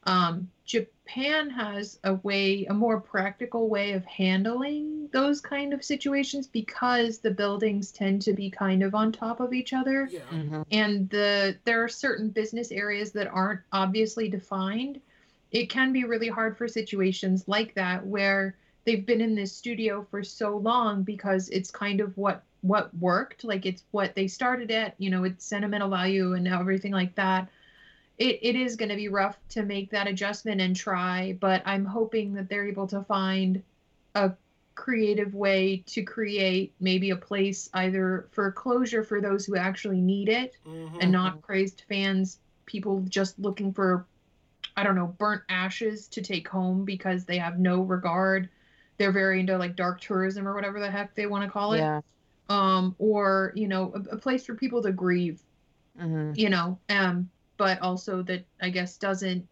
um, 0.04 0.50
Japan 0.64 1.50
has 1.50 1.98
a 2.04 2.14
way, 2.14 2.64
a 2.64 2.74
more 2.74 2.98
practical 2.98 3.68
way 3.68 3.92
of 3.92 4.04
handling 4.06 5.08
those 5.12 5.40
kind 5.40 5.74
of 5.74 5.84
situations 5.84 6.46
because 6.46 7.18
the 7.18 7.30
buildings 7.30 7.92
tend 7.92 8.22
to 8.22 8.32
be 8.32 8.50
kind 8.50 8.82
of 8.82 8.94
on 8.94 9.12
top 9.12 9.40
of 9.40 9.52
each 9.52 9.74
other. 9.74 10.08
Yeah. 10.10 10.20
Mm-hmm. 10.32 10.62
and 10.70 11.10
the 11.10 11.56
there 11.64 11.84
are 11.84 11.88
certain 11.88 12.30
business 12.30 12.72
areas 12.72 13.12
that 13.12 13.26
aren't 13.26 13.60
obviously 13.72 14.28
defined. 14.28 15.00
It 15.52 15.68
can 15.68 15.92
be 15.92 16.04
really 16.04 16.28
hard 16.28 16.56
for 16.56 16.66
situations 16.66 17.46
like 17.46 17.74
that 17.74 18.06
where 18.06 18.56
they've 18.84 19.04
been 19.04 19.20
in 19.20 19.34
this 19.34 19.52
studio 19.52 20.06
for 20.10 20.24
so 20.24 20.56
long 20.56 21.02
because 21.02 21.48
it's 21.50 21.70
kind 21.70 22.00
of 22.00 22.16
what 22.16 22.42
what 22.62 22.96
worked. 22.96 23.44
Like 23.44 23.66
it's 23.66 23.84
what 23.90 24.14
they 24.14 24.28
started 24.28 24.70
at 24.70 24.94
you 24.96 25.10
know 25.10 25.24
it's 25.24 25.44
sentimental 25.44 25.90
value 25.90 26.32
and 26.32 26.48
everything 26.48 26.92
like 26.92 27.14
that 27.16 27.50
it, 28.18 28.38
it 28.42 28.56
is 28.56 28.76
going 28.76 28.88
to 28.88 28.96
be 28.96 29.08
rough 29.08 29.38
to 29.48 29.62
make 29.62 29.90
that 29.90 30.06
adjustment 30.06 30.60
and 30.60 30.76
try 30.76 31.36
but 31.40 31.62
i'm 31.66 31.84
hoping 31.84 32.32
that 32.34 32.48
they're 32.48 32.66
able 32.66 32.86
to 32.86 33.02
find 33.04 33.62
a 34.14 34.32
creative 34.74 35.34
way 35.34 35.82
to 35.86 36.02
create 36.02 36.74
maybe 36.80 37.10
a 37.10 37.16
place 37.16 37.68
either 37.74 38.28
for 38.32 38.50
closure 38.52 39.04
for 39.04 39.20
those 39.20 39.44
who 39.46 39.56
actually 39.56 40.00
need 40.00 40.28
it 40.28 40.56
Mm-hmm. 40.66 40.98
and 40.98 41.12
not 41.12 41.40
crazed 41.42 41.82
fans, 41.88 42.40
people 42.66 43.00
just 43.08 43.38
looking 43.38 43.72
for, 43.72 44.06
I 44.76 44.82
don't 44.84 44.96
know, 44.96 45.08
burnt 45.18 45.42
ashes 45.48 46.08
to 46.08 46.22
take 46.22 46.48
home 46.48 46.84
because 46.84 47.24
they 47.24 47.38
have 47.38 47.58
no 47.58 47.82
regard. 47.82 48.48
They're 48.98 49.12
very 49.12 49.40
into 49.40 49.58
like 49.58 49.76
dark 49.76 50.00
tourism 50.00 50.46
or 50.48 50.54
whatever 50.54 50.80
the 50.80 50.90
heck 50.90 51.14
they 51.14 51.26
want 51.26 51.44
to 51.44 51.50
call 51.50 51.74
it. 51.74 51.80
Yeah. 51.80 52.00
Um, 52.48 52.94
or 52.98 53.52
you 53.56 53.68
know, 53.68 53.92
a, 53.94 54.16
a 54.16 54.18
place 54.18 54.44
for 54.46 54.54
people 54.54 54.82
to 54.82 54.92
grieve. 54.92 55.42
hmm 55.96 56.32
You 56.34 56.50
know, 56.50 56.80
um, 56.88 57.30
but 57.56 57.80
also 57.80 58.22
that 58.22 58.44
I 58.60 58.70
guess 58.70 58.96
doesn't 58.98 59.46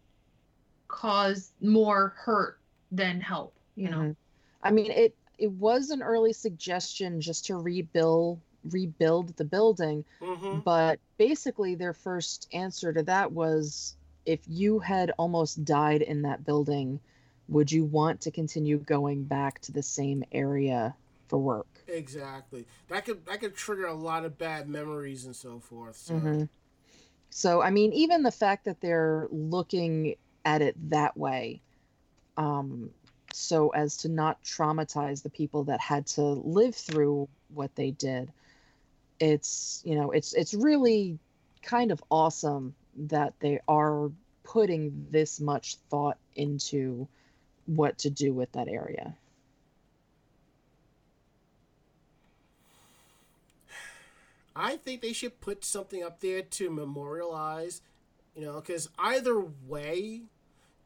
cause 0.87 1.51
more 1.61 2.13
hurt 2.17 2.59
than 2.91 3.21
help. 3.21 3.55
You 3.75 3.89
know. 3.89 3.97
Mhm. 3.99 4.15
I 4.61 4.71
mean, 4.71 4.91
it 4.91 5.15
it 5.37 5.51
was 5.51 5.89
an 5.89 6.01
early 6.01 6.33
suggestion 6.33 7.19
just 7.21 7.45
to 7.45 7.55
rebuild 7.57 8.39
rebuild 8.65 9.35
the 9.35 9.43
building, 9.45 10.05
Mm-hmm. 10.21 10.59
but 10.59 10.99
basically 11.17 11.75
their 11.75 11.93
first 11.93 12.47
answer 12.53 12.93
to 12.93 13.03
that 13.03 13.31
was 13.31 13.95
if 14.25 14.39
you 14.47 14.79
had 14.79 15.11
almost 15.17 15.65
died 15.65 16.01
in 16.01 16.21
that 16.21 16.45
building, 16.45 16.99
would 17.49 17.71
you 17.71 17.83
want 17.83 18.21
to 18.21 18.31
continue 18.31 18.77
going 18.77 19.23
back 19.25 19.59
to 19.61 19.71
the 19.73 19.83
same 19.83 20.23
area 20.31 20.95
for 21.27 21.37
work? 21.39 21.67
Exactly. 21.87 22.65
That 22.87 23.03
could 23.05 23.25
that 23.25 23.39
could 23.41 23.55
trigger 23.55 23.85
a 23.87 23.93
lot 23.93 24.23
of 24.23 24.37
bad 24.37 24.69
memories 24.69 25.25
and 25.25 25.35
so 25.35 25.59
forth. 25.59 25.97
So. 25.97 26.13
Mhm. 26.15 26.49
So, 27.35 27.63
I 27.63 27.71
mean, 27.71 27.93
even 27.93 28.21
the 28.21 28.31
fact 28.31 28.65
that 28.65 28.79
they're 28.79 29.27
looking 29.31 30.17
at 30.45 30.61
it 30.61 30.75
that 30.91 31.17
way, 31.17 31.63
um, 32.37 32.91
so 33.31 33.69
as 33.69 33.97
to 33.97 34.07
not 34.07 34.43
traumatize 34.43 35.23
the 35.23 35.31
people 35.31 35.63
that 35.63 35.79
had 35.79 36.05
to 36.05 36.21
live 36.21 36.75
through 36.75 37.27
what 37.51 37.75
they 37.75 37.89
did, 37.89 38.31
it's 39.19 39.81
you 39.83 39.95
know, 39.95 40.11
it's 40.11 40.33
it's 40.33 40.53
really 40.53 41.17
kind 41.63 41.91
of 41.91 42.03
awesome 42.11 42.75
that 42.95 43.33
they 43.39 43.59
are 43.67 44.11
putting 44.43 45.07
this 45.09 45.39
much 45.39 45.77
thought 45.89 46.19
into 46.35 47.07
what 47.65 47.97
to 47.97 48.11
do 48.11 48.31
with 48.31 48.51
that 48.51 48.67
area. 48.67 49.15
I 54.55 54.77
think 54.77 55.01
they 55.01 55.13
should 55.13 55.41
put 55.41 55.65
something 55.65 56.03
up 56.03 56.19
there 56.19 56.41
to 56.41 56.69
memorialize, 56.69 57.81
you 58.35 58.43
know, 58.45 58.55
because 58.55 58.89
either 58.99 59.39
way, 59.39 60.23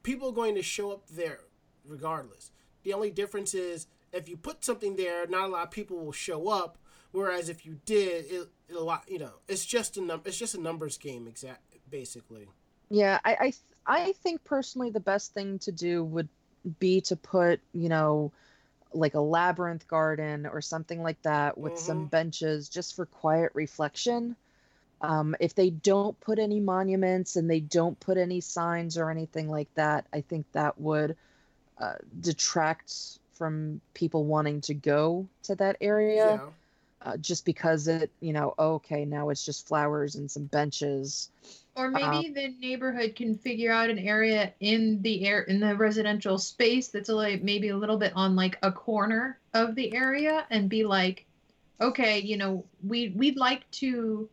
people 0.04 0.30
are 0.30 0.34
going 0.34 0.56
to 0.56 0.64
show 0.64 0.92
up 0.92 1.08
there 1.10 1.42
regardless. 1.86 2.52
The 2.84 2.94
only 2.94 3.12
difference 3.12 3.54
is 3.54 3.88
if 4.14 4.30
you 4.30 4.38
put 4.38 4.64
something 4.64 4.96
there, 4.96 5.28
not 5.28 5.46
a 5.46 5.52
lot 5.52 5.64
of 5.64 5.72
people 5.72 5.98
will 5.98 6.12
show 6.12 6.48
up. 6.50 6.78
Whereas 7.12 7.50
if 7.50 7.66
you 7.66 7.80
did, 7.86 8.26
it, 8.26 8.50
it 8.70 8.76
a 8.76 8.80
lot, 8.80 9.04
you 9.08 9.20
know, 9.20 9.34
it's 9.48 9.66
just 9.66 9.98
a 9.98 10.02
num- 10.02 10.22
it's 10.26 10.38
just 10.38 10.56
a 10.56 10.62
numbers 10.62 10.98
game, 10.98 11.28
exact 11.28 11.62
basically. 11.90 12.48
Yeah, 12.90 13.20
I 13.24 13.32
I, 13.32 13.44
th- 13.44 13.56
I 13.86 14.12
think 14.24 14.44
personally 14.44 14.90
the 14.90 15.00
best 15.00 15.34
thing 15.34 15.60
to 15.60 15.72
do 15.72 16.04
would 16.04 16.28
be 16.80 17.02
to 17.02 17.16
put 17.16 17.62
you 17.74 17.90
know 17.90 18.32
like 18.98 19.16
a 19.16 19.22
labyrinth 19.22 19.88
garden 19.88 20.46
or 20.48 20.62
something 20.62 21.04
like 21.04 21.22
that 21.24 21.58
with 21.58 21.78
some 21.78 22.06
Mhm. 22.06 22.08
benches 22.08 22.70
just 22.70 22.96
for 22.96 23.06
quiet 23.06 23.52
reflection. 23.56 24.36
Um, 25.02 25.36
if 25.40 25.56
they 25.56 25.70
don't 25.70 26.20
put 26.20 26.40
any 26.40 26.60
monuments 26.60 27.36
and 27.36 27.50
they 27.50 27.60
don't 27.60 28.00
put 28.00 28.18
any 28.18 28.42
signs 28.42 28.98
or 28.98 29.12
anything 29.12 29.50
like 29.50 29.74
that, 29.76 30.08
I 30.14 30.22
think 30.22 30.46
that 30.54 30.80
would 30.80 31.18
uh, 31.80 31.96
detract 32.20 33.20
from 33.34 33.82
people 33.94 34.26
wanting 34.26 34.62
to 34.62 34.74
go 34.74 35.28
to 35.44 35.56
that 35.56 35.78
area 35.82 36.42
Yeah. 36.42 36.62
uh, 37.02 37.18
just 37.18 37.46
because 37.46 37.88
it, 37.88 38.12
you 38.22 38.34
know, 38.34 38.54
okay, 38.58 39.06
now 39.06 39.30
it's 39.30 39.46
just 39.46 39.68
flowers 39.68 40.16
and 40.16 40.30
some 40.32 40.46
benches. 40.46 41.30
Or 41.78 41.92
maybe 41.92 42.34
the 42.34 42.48
neighborhood 42.60 43.16
can 43.16 43.38
figure 43.38 43.72
out 43.72 43.90
an 43.92 44.00
area 44.00 44.52
in 44.60 45.02
the 45.04 45.26
air 45.26 45.42
in 45.42 45.60
the 45.60 45.76
residential 45.76 46.38
space 46.40 46.88
that's 46.88 47.10
a 47.10 47.16
li- 47.16 47.40
maybe 47.44 47.70
a 47.70 47.78
little 47.78 47.98
bit 47.98 48.14
on 48.16 48.36
like 48.36 48.58
a 48.64 48.72
corner 48.72 49.40
of 49.54 49.76
the 49.76 49.94
area 49.94 50.46
and 50.50 50.70
be 50.70 50.84
like, 50.84 51.26
okay, 51.80 52.20
you 52.20 52.36
know, 52.38 52.66
we 52.84 53.10
we'd 53.16 53.38
like 53.38 53.70
to 53.72 54.28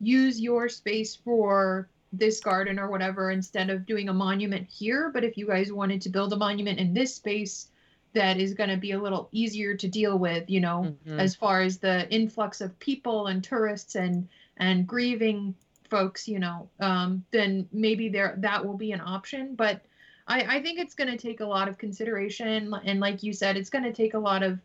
use 0.00 0.40
your 0.40 0.68
space 0.68 1.16
for 1.16 1.88
this 2.12 2.38
garden 2.40 2.78
or 2.78 2.88
whatever 2.88 3.30
instead 3.32 3.68
of 3.68 3.84
doing 3.84 4.08
a 4.08 4.14
monument 4.14 4.68
here. 4.68 5.10
But 5.12 5.24
if 5.24 5.36
you 5.36 5.46
guys 5.48 5.72
wanted 5.72 6.00
to 6.02 6.08
build 6.08 6.32
a 6.32 6.36
monument 6.36 6.78
in 6.78 6.94
this 6.94 7.14
space 7.14 7.68
that 8.12 8.38
is 8.38 8.54
going 8.54 8.70
to 8.70 8.76
be 8.76 8.92
a 8.92 9.00
little 9.02 9.28
easier 9.32 9.74
to 9.76 9.88
deal 9.88 10.18
with, 10.18 10.48
you 10.48 10.60
know, 10.60 10.94
Mhm. 11.06 11.18
as 11.18 11.34
far 11.34 11.60
as 11.62 11.78
the 11.78 12.08
influx 12.14 12.60
of 12.60 12.78
people 12.78 13.26
and 13.26 13.42
tourists 13.42 13.96
and 13.96 14.28
and 14.58 14.86
grieving 14.86 15.54
folks, 15.86 16.28
you 16.28 16.38
know, 16.38 16.68
um, 16.80 17.24
then 17.30 17.68
maybe 17.72 18.08
there 18.08 18.34
that 18.38 18.64
will 18.64 18.76
be 18.76 18.92
an 18.92 19.00
option. 19.00 19.54
But 19.54 19.82
I, 20.26 20.56
I 20.56 20.62
think 20.62 20.78
it's 20.78 20.94
going 20.94 21.10
to 21.10 21.16
take 21.16 21.40
a 21.40 21.46
lot 21.46 21.68
of 21.68 21.78
consideration, 21.78 22.72
and 22.84 23.00
like 23.00 23.22
you 23.22 23.32
said, 23.32 23.56
it's 23.56 23.70
going 23.70 23.84
to 23.84 23.92
take 23.92 24.14
a 24.14 24.18
lot 24.18 24.42
of, 24.42 24.58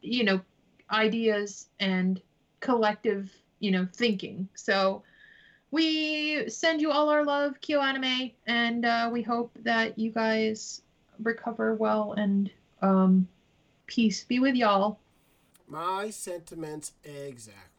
you 0.00 0.24
know, 0.24 0.40
ideas 0.90 1.68
and 1.80 2.20
collective, 2.60 3.32
you 3.60 3.70
know, 3.70 3.86
thinking. 3.92 4.48
So 4.54 5.02
we 5.70 6.48
send 6.48 6.80
you 6.80 6.90
all 6.90 7.08
our 7.08 7.24
love, 7.24 7.60
Kyo 7.60 7.80
Anime, 7.80 8.32
and 8.46 8.84
uh, 8.84 9.08
we 9.12 9.22
hope 9.22 9.56
that 9.62 9.98
you 9.98 10.10
guys 10.10 10.82
recover 11.18 11.74
well 11.74 12.12
and 12.12 12.50
um, 12.82 13.28
peace 13.86 14.24
be 14.24 14.38
with 14.38 14.54
y'all. 14.54 14.98
My 15.68 16.10
sentiments 16.10 16.92
exactly. 17.04 17.71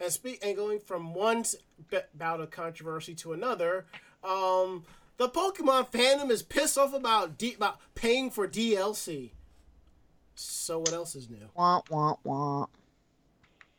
And 0.00 0.10
speak 0.10 0.38
and 0.42 0.56
going 0.56 0.80
from 0.80 1.12
one 1.12 1.38
s- 1.38 1.56
b- 1.90 1.98
bout 2.14 2.40
of 2.40 2.50
controversy 2.50 3.14
to 3.16 3.34
another, 3.34 3.84
um, 4.24 4.84
the 5.18 5.28
Pokemon 5.28 5.90
fandom 5.92 6.30
is 6.30 6.42
pissed 6.42 6.78
off 6.78 6.94
about 6.94 7.36
D- 7.36 7.54
about 7.54 7.78
paying 7.94 8.30
for 8.30 8.48
DLC. 8.48 9.32
So 10.34 10.78
what 10.78 10.94
else 10.94 11.14
is 11.14 11.28
new? 11.28 11.50
Wah, 11.54 11.82
wah, 11.90 12.16
wah. 12.24 12.66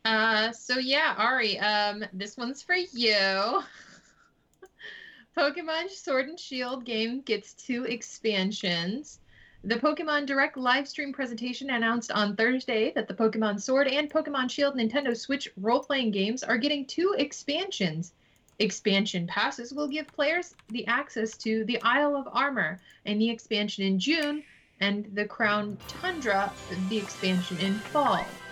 Uh, 0.04 0.52
so 0.52 0.78
yeah, 0.78 1.14
Ari, 1.18 1.58
um, 1.58 2.04
this 2.12 2.36
one's 2.36 2.62
for 2.62 2.76
you. 2.76 3.62
Pokemon 5.36 5.88
Sword 5.90 6.28
and 6.28 6.38
Shield 6.38 6.84
game 6.84 7.20
gets 7.22 7.54
two 7.54 7.84
expansions. 7.84 9.18
The 9.64 9.76
Pokemon 9.76 10.26
Direct 10.26 10.56
live 10.56 10.88
stream 10.88 11.12
presentation 11.12 11.70
announced 11.70 12.10
on 12.10 12.34
Thursday 12.34 12.90
that 12.96 13.06
the 13.06 13.14
Pokemon 13.14 13.60
Sword 13.60 13.86
and 13.86 14.10
Pokemon 14.10 14.50
Shield 14.50 14.74
Nintendo 14.74 15.16
Switch 15.16 15.48
role 15.56 15.84
playing 15.84 16.10
games 16.10 16.42
are 16.42 16.58
getting 16.58 16.84
two 16.84 17.14
expansions. 17.16 18.12
Expansion 18.58 19.24
passes 19.28 19.72
will 19.72 19.86
give 19.86 20.12
players 20.12 20.56
the 20.70 20.84
access 20.88 21.36
to 21.38 21.64
the 21.66 21.80
Isle 21.82 22.16
of 22.16 22.26
Armor 22.32 22.80
and 23.06 23.20
the 23.20 23.30
expansion 23.30 23.84
in 23.84 24.00
June, 24.00 24.42
and 24.80 25.08
the 25.14 25.26
Crown 25.26 25.78
Tundra, 25.86 26.56
the 26.68 26.98
expansion 26.98 27.60
in 27.60 27.84
fall. 27.92 28.42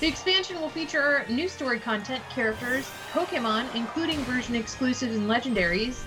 The 0.00 0.08
expansion 0.08 0.58
will 0.58 0.70
feature 0.70 1.26
new 1.28 1.48
story 1.48 1.80
content, 1.80 2.26
characters, 2.30 2.94
Pokemon, 3.14 3.72
including 3.74 4.24
version 4.24 4.54
exclusives 4.54 5.16
and 5.16 5.28
legendaries, 5.28 6.06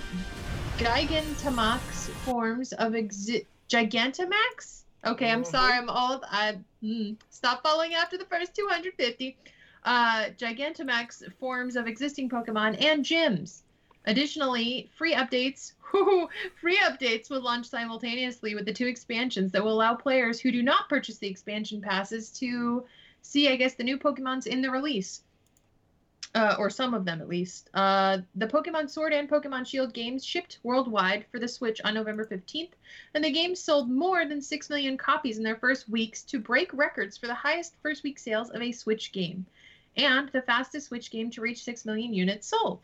Gigantamax 0.80 2.10
forms 2.24 2.74
of 2.74 2.94
exi- 2.94 3.46
Gigantamax? 3.72 4.84
Okay, 5.06 5.32
I'm 5.32 5.44
Mhm. 5.44 5.46
sorry, 5.46 5.74
I'm 5.74 5.90
old. 5.90 6.24
I 6.30 6.58
mm, 6.84 7.16
stop 7.30 7.64
following 7.64 7.94
after 7.94 8.18
the 8.18 8.26
first 8.26 8.54
250. 8.54 9.38
Uh, 9.84 10.26
Gigantamax 10.38 11.24
forms 11.40 11.76
of 11.76 11.88
existing 11.88 12.30
Pokemon 12.30 12.84
and 12.84 13.04
gyms. 13.04 13.62
Additionally, 14.06 14.90
free 14.96 15.14
updates, 15.14 15.74
free 16.60 16.78
updates 16.80 17.30
will 17.30 17.42
launch 17.42 17.68
simultaneously 17.70 18.56
with 18.56 18.66
the 18.66 18.74
two 18.74 18.88
expansions 18.88 19.52
that 19.54 19.64
will 19.64 19.74
allow 19.74 19.96
players 19.96 20.40
who 20.40 20.52
do 20.52 20.62
not 20.62 20.90
purchase 20.90 21.18
the 21.18 21.28
expansion 21.28 21.82
passes 21.82 22.30
to 22.30 22.86
see, 23.22 23.48
I 23.50 23.56
guess, 23.56 23.76
the 23.76 23.84
new 23.84 23.98
Pokemons 23.98 24.48
in 24.48 24.62
the 24.62 24.70
release. 24.70 25.24
Uh, 26.34 26.56
or 26.58 26.70
some 26.70 26.94
of 26.94 27.04
them 27.04 27.20
at 27.20 27.28
least. 27.28 27.70
Uh, 27.74 28.20
the 28.36 28.48
Pokemon 28.48 28.90
Sword 28.90 29.12
and 29.12 29.30
Pokemon 29.30 29.68
Shield 29.68 29.94
games 29.94 30.24
shipped 30.26 30.60
worldwide 30.64 31.26
for 31.30 31.40
the 31.40 31.48
Switch 31.48 31.82
on 31.84 31.94
November 31.94 32.24
15th, 32.26 32.72
and 33.14 33.22
the 33.24 33.30
games 33.32 33.60
sold 33.60 33.90
more 33.92 34.26
than 34.26 34.42
6 34.42 34.70
million 34.70 34.98
copies 34.98 35.38
in 35.38 35.44
their 35.44 35.58
first 35.58 35.90
weeks 35.90 36.22
to 36.24 36.40
break 36.40 36.74
records 36.74 37.18
for 37.18 37.28
the 37.28 37.34
highest 37.34 37.76
first 37.84 38.04
week 38.04 38.18
sales 38.18 38.50
of 38.50 38.62
a 38.62 38.72
Switch 38.72 39.12
game, 39.12 39.46
and 39.98 40.30
the 40.30 40.42
fastest 40.44 40.88
Switch 40.88 41.12
game 41.12 41.30
to 41.32 41.42
reach 41.42 41.66
6 41.66 41.84
million 41.86 42.14
units 42.14 42.48
sold. 42.48 42.80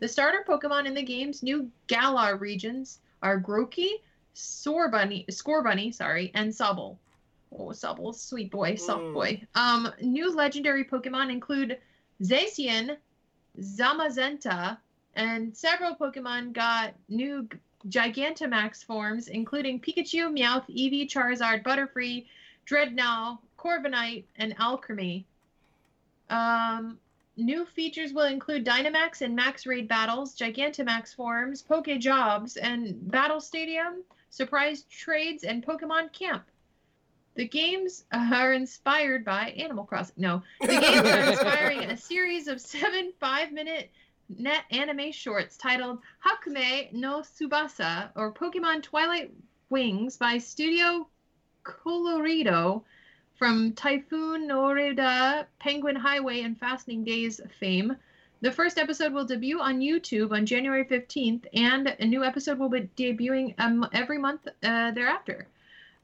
The 0.00 0.08
starter 0.08 0.44
Pokemon 0.46 0.84
in 0.86 0.92
the 0.92 1.02
game's 1.02 1.42
new 1.42 1.70
Galar 1.86 2.36
regions 2.36 2.98
are 3.22 3.40
Grookey, 3.40 3.88
Scorbunny, 4.34 5.26
Scorbunny, 5.28 5.94
sorry, 5.94 6.30
and 6.34 6.50
Sobble. 6.52 6.96
Oh, 7.56 7.68
Sobble, 7.68 8.14
sweet 8.14 8.50
boy, 8.50 8.74
soft 8.74 9.04
Mm. 9.04 9.14
boy. 9.14 9.42
Um, 9.54 9.88
new 10.02 10.34
legendary 10.34 10.84
Pokemon 10.84 11.30
include 11.30 11.78
Zacian, 12.22 12.96
Zamazenta, 13.60 14.78
and 15.14 15.56
several 15.56 15.94
Pokemon 15.94 16.52
got 16.52 16.94
new 17.08 17.48
Gigantamax 17.88 18.84
forms, 18.84 19.28
including 19.28 19.80
Pikachu, 19.80 20.30
Meowth, 20.30 20.68
Eevee, 20.68 21.08
Charizard, 21.08 21.62
Butterfree, 21.64 22.26
Drednaw, 22.66 23.38
Corviknight, 23.58 24.24
and 24.36 24.56
Alcremie. 24.56 25.24
Um, 26.30 26.98
new 27.36 27.66
features 27.66 28.12
will 28.12 28.24
include 28.24 28.64
Dynamax 28.64 29.20
and 29.20 29.34
Max 29.34 29.66
Raid 29.66 29.88
battles, 29.88 30.36
Gigantamax 30.36 31.14
forms, 31.14 31.62
Poke 31.62 31.98
Jobs, 31.98 32.56
and 32.56 33.10
Battle 33.10 33.40
Stadium, 33.40 34.04
surprise 34.30 34.84
trades, 34.90 35.44
and 35.44 35.64
Pokemon 35.66 36.12
Camp. 36.12 36.44
The 37.34 37.48
games 37.48 38.04
are 38.12 38.52
inspired 38.52 39.24
by 39.24 39.50
Animal 39.50 39.84
Crossing. 39.84 40.16
No, 40.18 40.42
the 40.60 40.66
games 40.66 41.08
are 41.08 41.30
inspiring 41.30 41.80
a 41.84 41.96
series 41.96 42.46
of 42.46 42.60
seven 42.60 43.12
five-minute 43.20 43.90
net 44.28 44.64
anime 44.70 45.12
shorts 45.12 45.56
titled 45.56 46.00
Hakumei 46.24 46.92
no 46.92 47.20
Tsubasa 47.20 48.10
or 48.16 48.32
Pokemon 48.32 48.82
Twilight 48.82 49.32
Wings 49.70 50.16
by 50.16 50.38
Studio 50.38 51.08
Colorido 51.64 52.82
from 53.38 53.72
Typhoon 53.72 54.46
Noruda, 54.46 55.46
Penguin 55.58 55.96
Highway, 55.96 56.42
and 56.42 56.58
Fastening 56.58 57.02
Days 57.02 57.40
fame. 57.58 57.96
The 58.42 58.52
first 58.52 58.76
episode 58.76 59.12
will 59.12 59.24
debut 59.24 59.60
on 59.60 59.80
YouTube 59.80 60.32
on 60.32 60.46
January 60.46 60.84
15th, 60.84 61.46
and 61.54 61.96
a 61.98 62.04
new 62.04 62.24
episode 62.24 62.58
will 62.58 62.68
be 62.68 62.90
debuting 62.96 63.54
um, 63.58 63.88
every 63.92 64.18
month 64.18 64.46
uh, 64.62 64.90
thereafter. 64.90 65.46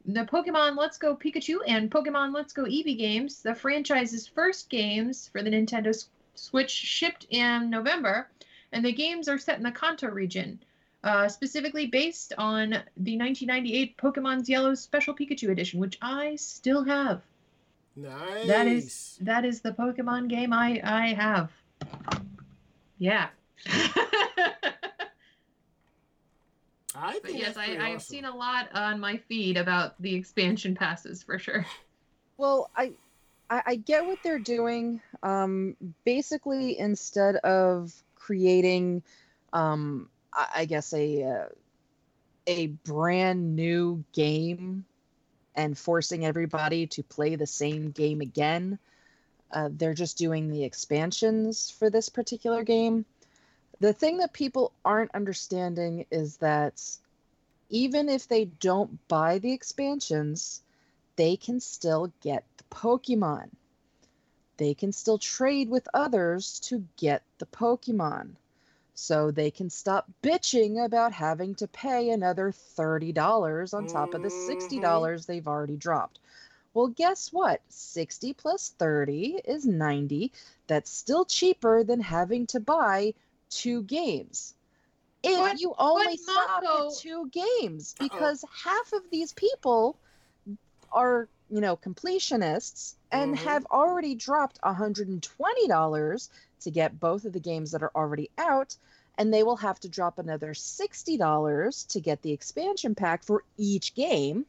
The 0.06 0.24
Pokemon 0.24 0.76
Let's 0.76 0.98
Go 0.98 1.16
Pikachu 1.16 1.58
and 1.66 1.90
Pokemon 1.90 2.34
Let's 2.34 2.52
Go 2.52 2.64
Eevee 2.64 2.96
games, 2.96 3.42
the 3.42 3.54
franchise's 3.54 4.26
first 4.26 4.70
games 4.70 5.28
for 5.28 5.42
the 5.42 5.50
Nintendo 5.50 5.94
Switch, 6.34 6.70
shipped 6.70 7.26
in 7.30 7.68
November, 7.68 8.28
and 8.72 8.84
the 8.84 8.92
games 8.92 9.28
are 9.28 9.38
set 9.38 9.58
in 9.58 9.64
the 9.64 9.72
Kanto 9.72 10.08
region, 10.08 10.60
uh, 11.04 11.28
specifically 11.28 11.86
based 11.86 12.32
on 12.38 12.70
the 12.70 13.18
1998 13.18 13.96
Pokemon's 13.96 14.48
Yellow 14.48 14.74
Special 14.74 15.14
Pikachu 15.14 15.50
Edition, 15.50 15.80
which 15.80 15.98
I 16.00 16.36
still 16.36 16.84
have. 16.84 17.22
Nice. 17.96 18.46
That 18.46 18.66
is 18.68 19.18
that 19.22 19.44
is 19.44 19.60
the 19.60 19.72
Pokemon 19.72 20.28
game 20.28 20.52
I 20.52 20.80
I 20.84 21.14
have. 21.14 21.50
Yeah. 22.98 23.28
I 27.00 27.20
but 27.22 27.34
yes, 27.34 27.56
I, 27.56 27.66
pretty 27.66 27.80
I've 27.80 27.96
awesome. 27.96 28.16
seen 28.16 28.24
a 28.24 28.34
lot 28.34 28.68
on 28.74 29.00
my 29.00 29.16
feed 29.16 29.56
about 29.56 30.00
the 30.00 30.14
expansion 30.14 30.74
passes 30.74 31.22
for 31.22 31.38
sure. 31.38 31.66
Well, 32.40 32.70
I, 32.76 32.92
I 33.50 33.62
I 33.66 33.74
get 33.74 34.06
what 34.06 34.22
they're 34.22 34.38
doing. 34.38 35.00
Um, 35.24 35.74
basically, 36.04 36.78
instead 36.78 37.34
of 37.34 37.92
creating, 38.14 39.02
um, 39.52 40.08
I, 40.32 40.46
I 40.58 40.64
guess 40.66 40.92
a 40.92 41.24
uh, 41.24 41.46
a 42.46 42.68
brand 42.68 43.56
new 43.56 44.04
game 44.12 44.84
and 45.56 45.76
forcing 45.76 46.24
everybody 46.24 46.86
to 46.86 47.02
play 47.02 47.34
the 47.34 47.46
same 47.46 47.90
game 47.90 48.20
again. 48.20 48.78
Uh, 49.50 49.68
they're 49.72 49.94
just 49.94 50.16
doing 50.16 50.48
the 50.48 50.62
expansions 50.62 51.70
for 51.70 51.90
this 51.90 52.08
particular 52.08 52.62
game. 52.62 53.04
The 53.80 53.92
thing 53.92 54.18
that 54.18 54.32
people 54.32 54.72
aren't 54.84 55.14
understanding 55.14 56.04
is 56.10 56.38
that 56.38 56.82
even 57.70 58.08
if 58.08 58.26
they 58.26 58.46
don't 58.46 59.06
buy 59.08 59.38
the 59.38 59.52
expansions, 59.52 60.62
they 61.16 61.36
can 61.36 61.60
still 61.60 62.12
get 62.20 62.44
the 62.56 62.64
Pokemon. 62.64 63.50
They 64.56 64.74
can 64.74 64.92
still 64.92 65.18
trade 65.18 65.68
with 65.68 65.88
others 65.94 66.58
to 66.60 66.84
get 66.96 67.22
the 67.38 67.46
Pokemon. 67.46 68.34
So 68.94 69.30
they 69.30 69.52
can 69.52 69.70
stop 69.70 70.10
bitching 70.24 70.84
about 70.84 71.12
having 71.12 71.54
to 71.56 71.68
pay 71.68 72.10
another 72.10 72.50
$30 72.50 73.74
on 73.74 73.86
top 73.86 74.12
of 74.12 74.22
the 74.22 74.28
$60 74.28 74.80
mm-hmm. 74.80 75.22
they've 75.30 75.46
already 75.46 75.76
dropped. 75.76 76.18
Well, 76.74 76.88
guess 76.88 77.32
what? 77.32 77.60
60 77.68 78.32
plus 78.32 78.70
30 78.70 79.40
is 79.44 79.64
90. 79.64 80.32
That's 80.66 80.90
still 80.90 81.24
cheaper 81.24 81.84
than 81.84 82.00
having 82.00 82.48
to 82.48 82.58
buy 82.58 83.14
two 83.50 83.82
games. 83.82 84.54
If 85.22 85.38
But- 85.38 85.60
you 85.60 85.74
only 85.78 86.16
but 86.16 86.20
stop 86.20 86.62
Mako- 86.62 86.88
at 86.88 86.94
two 86.98 87.28
games, 87.28 87.94
Uh-oh. 87.98 88.08
because 88.08 88.44
half 88.52 88.92
of 88.92 89.10
these 89.10 89.32
people 89.32 89.96
are, 90.92 91.28
you 91.50 91.60
know, 91.60 91.76
completionists 91.76 92.94
and 93.10 93.34
Mhm. 93.34 93.38
have 93.38 93.66
already 93.66 94.14
dropped 94.14 94.58
$120 94.62 96.30
to 96.60 96.70
get 96.70 97.00
both 97.00 97.24
of 97.24 97.32
the 97.32 97.40
games 97.40 97.72
that 97.72 97.82
are 97.82 97.92
already 97.94 98.30
out, 98.38 98.76
and 99.16 99.34
they 99.34 99.42
will 99.42 99.56
have 99.56 99.80
to 99.80 99.88
drop 99.88 100.18
another 100.18 100.54
$60 100.54 101.84
to 101.86 102.00
get 102.00 102.22
the 102.22 102.32
expansion 102.32 102.94
pack 102.94 103.24
for 103.24 103.42
each 103.56 103.94
game. 103.94 104.46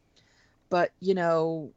But, 0.70 0.92
you 1.00 1.16
know, 1.16 1.72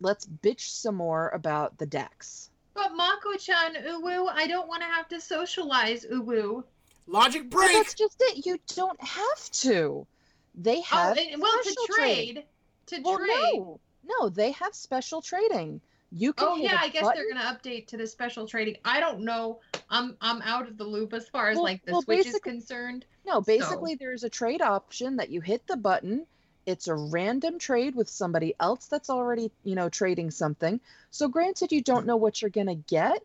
let's 0.00 0.26
bitch 0.26 0.68
some 0.68 0.96
more 0.96 1.30
about 1.30 1.78
the 1.78 1.86
decks. 1.86 2.50
But 2.76 2.94
Mako-chan, 2.94 3.74
Uwu, 3.74 4.28
I 4.30 4.46
don't 4.46 4.68
want 4.68 4.82
to 4.82 4.86
have 4.88 5.08
to 5.08 5.20
socialize, 5.20 6.04
Uwu. 6.06 6.62
Logic 7.06 7.42
But 7.48 7.56
break. 7.56 7.72
that's 7.72 7.94
just 7.94 8.16
it. 8.20 8.44
You 8.46 8.58
don't 8.74 9.00
have 9.02 9.50
to. 9.62 10.06
They 10.54 10.78
Oh, 10.78 10.82
have 10.82 11.16
and- 11.18 11.40
well, 11.40 11.56
to 11.62 11.70
special 11.70 11.86
trading. 11.86 12.34
trade, 12.34 12.44
to 12.86 13.00
Well, 13.02 13.16
trade. 13.18 13.28
no, 13.58 13.80
no, 14.04 14.28
they 14.28 14.50
have 14.52 14.74
special 14.74 15.22
trading. 15.22 15.80
You 16.12 16.32
can. 16.32 16.48
Oh 16.48 16.56
yeah, 16.56 16.78
I 16.80 16.88
guess 16.88 17.02
button. 17.02 17.16
they're 17.24 17.32
gonna 17.34 17.58
update 17.58 17.88
to 17.88 17.96
the 17.96 18.06
special 18.06 18.46
trading. 18.46 18.76
I 18.84 19.00
don't 19.00 19.20
know. 19.20 19.60
I'm 19.90 20.16
I'm 20.20 20.40
out 20.42 20.68
of 20.68 20.76
the 20.78 20.84
loop 20.84 21.12
as 21.12 21.28
far 21.28 21.48
as 21.50 21.56
Well- 21.56 21.64
like 21.64 21.84
the 21.84 21.92
well, 21.92 22.02
Switch 22.02 22.26
is 22.26 22.38
concerned. 22.38 23.04
No, 23.24 23.40
basically, 23.40 23.96
there's 23.96 24.22
a 24.22 24.30
trade 24.30 24.62
option 24.62 25.16
that 25.16 25.30
you 25.30 25.40
hit 25.40 25.66
the 25.66 25.76
button. 25.76 26.26
It's 26.66 26.88
a 26.88 26.94
random 26.94 27.58
trade 27.58 27.94
with 27.94 28.08
somebody 28.08 28.54
else 28.58 28.86
that's 28.86 29.08
already, 29.08 29.52
you 29.64 29.76
know, 29.76 29.88
trading 29.88 30.30
something. 30.30 30.80
So, 31.10 31.28
granted, 31.28 31.72
you 31.72 31.80
don't 31.80 32.06
know 32.06 32.16
what 32.16 32.42
you're 32.42 32.50
going 32.50 32.66
to 32.66 32.74
get, 32.74 33.22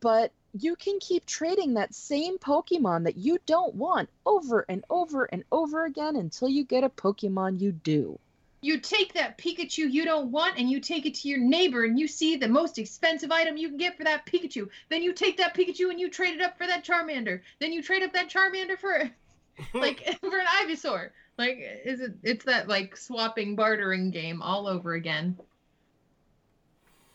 but 0.00 0.32
you 0.56 0.76
can 0.76 1.00
keep 1.00 1.26
trading 1.26 1.74
that 1.74 1.94
same 1.94 2.38
Pokemon 2.38 3.04
that 3.04 3.16
you 3.16 3.38
don't 3.44 3.74
want 3.74 4.08
over 4.24 4.64
and 4.68 4.84
over 4.88 5.24
and 5.24 5.42
over 5.50 5.84
again 5.84 6.14
until 6.14 6.48
you 6.48 6.64
get 6.64 6.84
a 6.84 6.88
Pokemon 6.88 7.60
you 7.60 7.72
do. 7.72 8.18
You 8.60 8.78
take 8.78 9.12
that 9.12 9.36
Pikachu 9.36 9.92
you 9.92 10.04
don't 10.04 10.30
want 10.30 10.56
and 10.56 10.70
you 10.70 10.80
take 10.80 11.04
it 11.04 11.14
to 11.16 11.28
your 11.28 11.38
neighbor 11.38 11.84
and 11.84 11.98
you 11.98 12.08
see 12.08 12.36
the 12.36 12.48
most 12.48 12.78
expensive 12.78 13.30
item 13.30 13.58
you 13.58 13.68
can 13.68 13.76
get 13.76 13.96
for 13.96 14.04
that 14.04 14.24
Pikachu. 14.24 14.68
Then 14.88 15.02
you 15.02 15.12
take 15.12 15.36
that 15.36 15.54
Pikachu 15.54 15.90
and 15.90 16.00
you 16.00 16.08
trade 16.08 16.36
it 16.36 16.40
up 16.40 16.56
for 16.56 16.66
that 16.66 16.84
Charmander. 16.84 17.40
Then 17.58 17.72
you 17.72 17.82
trade 17.82 18.04
up 18.04 18.12
that 18.14 18.30
Charmander 18.30 18.78
for 18.78 19.10
like 19.74 20.18
for 20.20 20.38
an 20.38 20.46
Ivysaur. 20.46 21.10
Like 21.36 21.58
is 21.84 22.00
it 22.00 22.14
it's 22.22 22.44
that 22.44 22.68
like 22.68 22.96
swapping 22.96 23.56
bartering 23.56 24.10
game 24.10 24.40
all 24.40 24.66
over 24.66 24.94
again. 24.94 25.36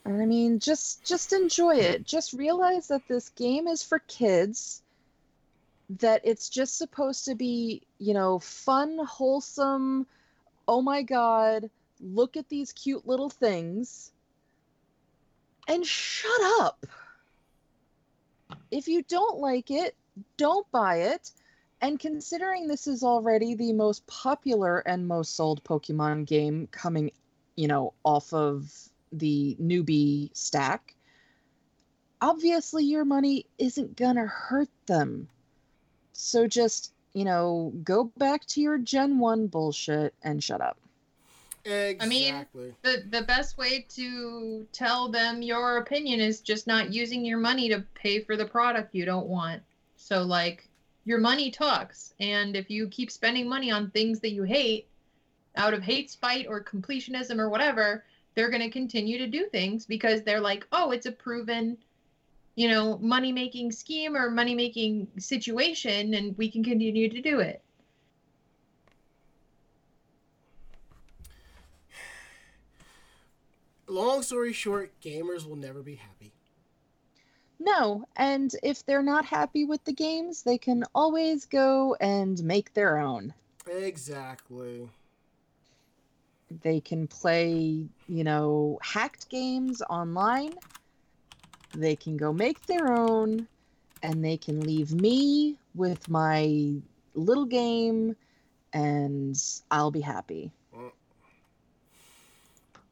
I 0.06 0.26
mean, 0.26 0.60
just 0.60 1.06
just 1.06 1.34
enjoy 1.34 1.76
it. 1.76 2.04
Just 2.04 2.34
realize 2.34 2.88
that 2.88 3.08
this 3.08 3.30
game 3.30 3.68
is 3.68 3.84
for 3.84 4.00
kids. 4.00 4.82
That 6.00 6.22
it's 6.24 6.50
just 6.50 6.78
supposed 6.78 7.26
to 7.26 7.36
be, 7.36 7.82
you 7.98 8.14
know, 8.14 8.40
fun, 8.40 9.00
wholesome. 9.06 10.06
Oh 10.68 10.82
my 10.82 11.02
god, 11.02 11.70
look 12.02 12.38
at 12.38 12.50
these 12.50 12.72
cute 12.74 13.08
little 13.08 13.30
things. 13.30 14.12
And 15.68 15.86
shut 15.86 16.42
up. 16.60 16.86
If 18.72 18.88
you 18.88 19.04
don't 19.04 19.40
like 19.40 19.72
it, 19.72 19.96
don't 20.38 20.70
buy 20.72 20.98
it. 21.14 21.32
And 21.82 22.00
considering 22.00 22.68
this 22.68 22.88
is 22.88 23.04
already 23.04 23.56
the 23.56 23.72
most 23.72 24.06
popular 24.08 24.80
and 24.80 25.08
most 25.08 25.36
sold 25.36 25.64
Pokemon 25.64 26.26
game 26.26 26.68
coming, 26.72 27.12
you 27.56 27.68
know, 27.68 27.94
off 28.04 28.34
of 28.34 28.72
the 29.14 29.56
newbie 29.62 30.30
stack, 30.36 30.94
obviously 32.22 32.84
your 32.84 33.06
money 33.06 33.46
isn't 33.58 33.96
gonna 33.96 34.26
hurt 34.28 34.70
them. 34.88 35.30
So 36.12 36.48
just, 36.48 36.94
you 37.14 37.24
know, 37.24 37.72
go 37.84 38.12
back 38.18 38.46
to 38.48 38.62
your 38.62 38.78
Gen 38.78 39.20
1 39.20 39.48
bullshit 39.48 40.14
and 40.22 40.44
shut 40.44 40.60
up. 40.60 40.78
exactly. 41.64 41.98
I 42.02 42.06
mean, 42.08 42.46
the 42.82 43.06
the 43.10 43.22
best 43.26 43.58
way 43.58 43.86
to 43.96 44.68
tell 44.74 45.08
them 45.08 45.42
your 45.42 45.78
opinion 45.78 46.20
is 46.20 46.42
just 46.42 46.68
not 46.68 46.94
using 46.94 47.24
your 47.24 47.38
money 47.38 47.70
to 47.70 47.86
pay 47.96 48.20
for 48.20 48.36
the 48.36 48.46
product 48.46 48.94
you 48.94 49.06
don't 49.06 49.28
want. 49.28 49.64
So 49.96 50.24
like 50.24 50.69
your 51.10 51.18
money 51.18 51.50
talks 51.50 52.14
and 52.20 52.56
if 52.56 52.70
you 52.70 52.88
keep 52.88 53.10
spending 53.10 53.50
money 53.50 53.72
on 53.72 53.90
things 53.90 54.20
that 54.20 54.30
you 54.30 54.44
hate 54.44 54.88
out 55.56 55.74
of 55.74 55.82
hate 55.82 56.08
spite 56.08 56.46
or 56.48 56.64
completionism 56.64 57.40
or 57.40 57.50
whatever, 57.50 58.06
they're 58.36 58.52
going 58.52 58.62
to 58.62 58.70
continue 58.70 59.18
to 59.18 59.26
do 59.26 59.48
things 59.48 59.88
because 59.88 60.22
they're 60.22 60.40
like, 60.40 60.68
"Oh, 60.72 60.92
it's 60.92 61.08
a 61.08 61.12
proven 61.12 61.78
you 62.56 62.68
know, 62.68 63.00
money 63.00 63.32
making 63.32 63.72
scheme 63.72 64.16
or 64.16 64.30
money 64.30 64.54
making 64.54 65.08
situation 65.18 66.14
and 66.14 66.38
we 66.38 66.48
can 66.48 66.64
continue 66.64 67.10
to 67.10 67.22
do 67.22 67.40
it." 67.40 67.64
Long 73.88 74.22
story 74.22 74.54
short, 74.54 74.92
gamers 75.02 75.44
will 75.50 75.56
never 75.56 75.82
be 75.82 75.96
happy. 75.96 76.34
No, 77.60 78.06
and 78.16 78.56
if 78.64 78.86
they're 78.86 79.04
not 79.04 79.26
happy 79.26 79.66
with 79.66 79.84
the 79.84 79.94
games, 79.94 80.44
they 80.44 80.58
can 80.58 80.86
always 80.96 81.46
go 81.46 81.96
and 82.00 82.42
make 82.44 82.74
their 82.74 82.98
own. 82.98 83.34
Exactly. 83.68 84.90
They 86.62 86.80
can 86.80 87.06
play, 87.08 87.86
you 88.08 88.24
know, 88.24 88.80
hacked 88.82 89.30
games 89.30 89.82
online. 89.90 90.54
They 91.74 91.96
can 91.96 92.18
go 92.18 92.34
make 92.34 92.66
their 92.66 92.94
own, 92.94 93.48
and 94.02 94.24
they 94.24 94.38
can 94.38 94.62
leave 94.62 94.94
me 94.94 95.58
with 95.76 96.10
my 96.10 96.74
little 97.14 97.46
game, 97.46 98.16
and 98.74 99.38
I'll 99.70 99.92
be 99.92 100.02
happy. 100.02 100.52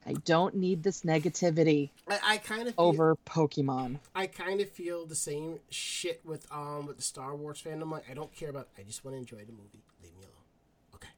I 0.08 0.14
don't 0.14 0.56
need 0.56 0.84
this 0.84 1.02
negativity 1.02 1.90
I, 2.08 2.20
I 2.24 2.38
kind 2.38 2.70
of 2.70 2.74
over 2.78 3.18
Pokemon. 3.26 4.00
I 4.16 4.28
kind 4.28 4.62
of 4.62 4.70
feel 4.70 5.06
the 5.06 5.16
same 5.16 5.60
shit 5.70 6.22
with 6.24 6.48
um 6.52 6.86
with 6.86 6.98
the 6.98 7.04
Star 7.04 7.36
Wars 7.36 7.62
fandom. 7.62 7.92
Like 7.92 8.10
I 8.10 8.14
don't 8.14 8.34
care 8.34 8.50
about. 8.50 8.70
I 8.78 8.84
just 8.84 9.04
want 9.04 9.16
to 9.16 9.20
enjoy 9.20 9.40
the 9.40 9.52
movie. 9.52 9.84
Leave 10.02 10.16
me 10.16 10.24
alone. 10.24 10.96
Okay, 10.96 11.10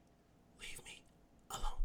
leave 0.60 0.84
me 0.84 1.02
alone. 1.50 1.78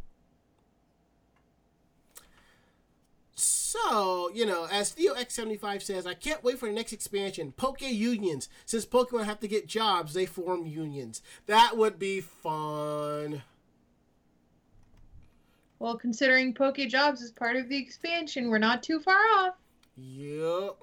So 3.35 4.31
you 4.33 4.47
know, 4.47 4.67
as 4.71 4.91
Theo 4.91 5.13
X 5.13 5.35
seventy 5.35 5.57
five 5.57 5.83
says, 5.83 6.07
I 6.07 6.15
can't 6.15 6.43
wait 6.43 6.57
for 6.57 6.67
the 6.67 6.73
next 6.73 6.91
expansion. 6.91 7.51
Poke 7.51 7.81
unions. 7.81 8.49
Since 8.65 8.87
Pokemon 8.87 9.25
have 9.25 9.39
to 9.41 9.47
get 9.47 9.67
jobs, 9.67 10.15
they 10.15 10.25
form 10.25 10.65
unions. 10.65 11.21
That 11.45 11.77
would 11.77 11.99
be 11.99 12.21
fun. 12.21 13.43
Well, 15.79 15.97
considering 15.97 16.53
Poke 16.53 16.77
Jobs 16.87 17.21
is 17.21 17.31
part 17.31 17.55
of 17.57 17.69
the 17.69 17.77
expansion, 17.77 18.49
we're 18.49 18.57
not 18.57 18.81
too 18.81 18.99
far 18.99 19.19
off. 19.37 19.55
Yep. 19.97 20.77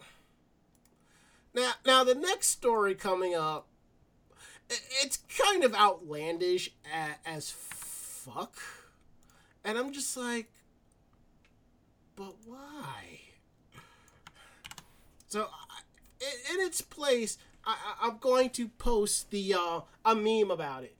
Now, 1.55 1.72
now 1.86 2.05
the 2.05 2.14
next 2.14 2.49
story 2.49 2.95
coming 2.95 3.34
up, 3.34 3.68
it's 5.03 5.18
kind 5.38 5.64
of 5.64 5.74
outlandish 5.74 6.70
as 7.26 7.51
fuck, 7.51 8.57
and 9.64 9.76
I'm 9.76 9.93
just 9.93 10.16
like, 10.16 10.51
but 12.16 12.34
why? 12.47 13.20
So, 15.28 15.49
in, 16.20 16.61
its 16.61 16.80
place, 16.82 17.38
I, 17.64 17.76
I'm 18.03 18.18
going 18.18 18.51
to 18.51 18.68
post 18.68 19.30
the 19.30 19.55
uh, 19.55 19.80
a 20.05 20.14
meme 20.14 20.51
about 20.51 20.84
it. 20.84 20.97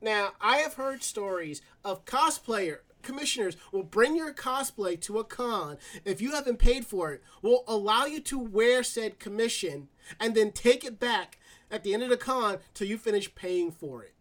Now, 0.00 0.32
I 0.40 0.58
have 0.58 0.74
heard 0.74 1.02
stories 1.02 1.60
of 1.84 2.04
cosplayer 2.04 2.78
commissioners 3.12 3.56
will 3.72 3.82
bring 3.82 4.14
your 4.14 4.32
cosplay 4.34 5.00
to 5.00 5.18
a 5.18 5.24
con 5.24 5.78
if 6.04 6.20
you 6.20 6.32
haven't 6.32 6.58
paid 6.58 6.84
for 6.86 7.12
it. 7.12 7.22
Will 7.42 7.64
allow 7.66 8.04
you 8.04 8.20
to 8.20 8.38
wear 8.38 8.82
said 8.82 9.18
commission 9.18 9.88
and 10.20 10.34
then 10.34 10.52
take 10.52 10.84
it 10.84 11.00
back 11.00 11.38
at 11.70 11.82
the 11.84 11.94
end 11.94 12.02
of 12.02 12.10
the 12.10 12.16
con 12.18 12.58
till 12.74 12.86
you 12.86 12.98
finish 12.98 13.34
paying 13.34 13.70
for 13.72 14.02
it. 14.04 14.12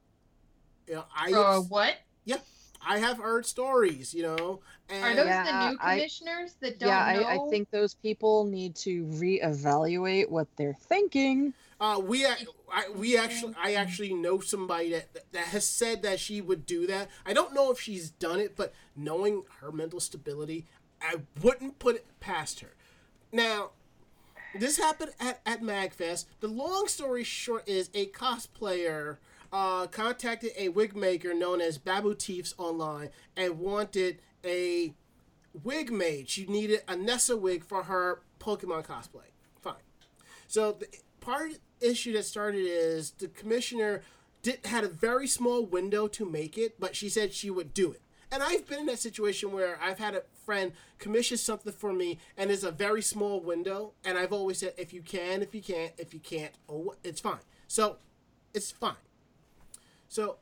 You 0.87 0.95
know, 0.95 1.05
I 1.13 1.33
Uh, 1.33 1.59
what? 1.61 1.95
yeah, 2.23 2.37
I 2.81 2.99
have 2.99 3.17
heard 3.17 3.45
stories. 3.45 4.13
You 4.13 4.23
know, 4.23 4.61
and 4.89 5.03
Are 5.03 5.15
those 5.15 5.25
Yeah, 5.27 5.43
the 5.43 5.71
new 5.71 5.77
I- 5.81 5.95
commissioners 5.97 6.55
that 6.61 6.79
don't 6.79 6.87
Yeah, 6.89 7.03
I. 7.03 7.33
I 7.35 7.49
think 7.49 7.69
those 7.71 7.93
people 7.93 8.45
need 8.45 8.75
to 8.77 9.03
reevaluate 9.05 10.29
what 10.29 10.47
they're 10.55 10.77
thinking. 10.79 11.53
Uh, 11.79 12.01
we 12.03 12.25
I, 12.25 12.89
we 12.95 13.17
actually 13.17 13.53
I 13.61 13.73
actually 13.73 14.13
know 14.13 14.39
somebody 14.39 14.89
that 14.91 15.31
that 15.31 15.45
has 15.45 15.65
said 15.65 16.01
that 16.03 16.19
she 16.19 16.41
would 16.41 16.65
do 16.65 16.87
that. 16.87 17.09
I 17.25 17.33
don't 17.33 17.53
know 17.53 17.71
if 17.71 17.79
she's 17.79 18.09
done 18.09 18.39
it, 18.39 18.55
but 18.55 18.73
knowing 18.95 19.43
her 19.61 19.71
mental 19.71 19.99
stability, 19.99 20.65
I 21.01 21.17
wouldn't 21.41 21.77
put 21.77 21.95
it 21.95 22.05
past 22.19 22.61
her. 22.61 22.73
Now, 23.31 23.71
this 24.57 24.77
happened 24.77 25.11
at 25.19 25.39
at 25.45 25.61
Magfest. 25.61 26.25
The 26.39 26.47
long 26.47 26.87
story 26.87 27.23
short 27.23 27.67
is 27.69 27.91
a 27.93 28.07
cosplayer 28.07 29.17
uh, 29.51 29.87
contacted 29.87 30.51
a 30.57 30.69
wig 30.69 30.95
maker 30.95 31.33
known 31.33 31.61
as 31.61 31.77
Babu 31.77 32.15
Teefs 32.15 32.53
online 32.57 33.09
and 33.35 33.59
wanted 33.59 34.19
a 34.43 34.93
wig 35.63 35.91
made. 35.91 36.29
She 36.29 36.45
needed 36.45 36.81
a 36.87 36.95
Nessa 36.95 37.37
wig 37.37 37.63
for 37.63 37.83
her 37.83 38.21
Pokemon 38.39 38.85
cosplay. 38.85 39.29
Fine. 39.61 39.75
So 40.47 40.73
the 40.73 40.87
part 41.19 41.53
issue 41.81 42.13
that 42.13 42.23
started 42.23 42.61
is 42.63 43.11
the 43.11 43.27
commissioner 43.27 44.01
did 44.41 44.65
had 44.65 44.83
a 44.83 44.89
very 44.89 45.27
small 45.27 45.65
window 45.65 46.07
to 46.07 46.25
make 46.25 46.57
it, 46.57 46.79
but 46.79 46.95
she 46.95 47.09
said 47.09 47.33
she 47.33 47.49
would 47.49 47.73
do 47.73 47.91
it. 47.91 48.01
And 48.31 48.43
I've 48.43 48.67
been 48.67 48.79
in 48.81 48.85
that 48.87 48.99
situation 48.99 49.51
where 49.51 49.79
I've 49.81 49.99
had 49.99 50.13
a 50.15 50.23
friend 50.45 50.73
commission 50.99 51.37
something 51.37 51.71
for 51.71 51.93
me, 51.93 52.19
and 52.37 52.51
it's 52.51 52.63
a 52.63 52.71
very 52.71 53.01
small 53.01 53.39
window, 53.39 53.93
and 54.03 54.17
I've 54.17 54.33
always 54.33 54.59
said 54.59 54.73
if 54.77 54.93
you 54.93 55.01
can, 55.01 55.41
if 55.41 55.55
you 55.55 55.61
can't, 55.61 55.93
if 55.97 56.13
you 56.13 56.19
can't, 56.19 56.53
oh, 56.69 56.95
it's 57.03 57.21
fine. 57.21 57.39
So, 57.67 57.97
it's 58.53 58.71
fine. 58.71 58.95
So, 60.09 60.37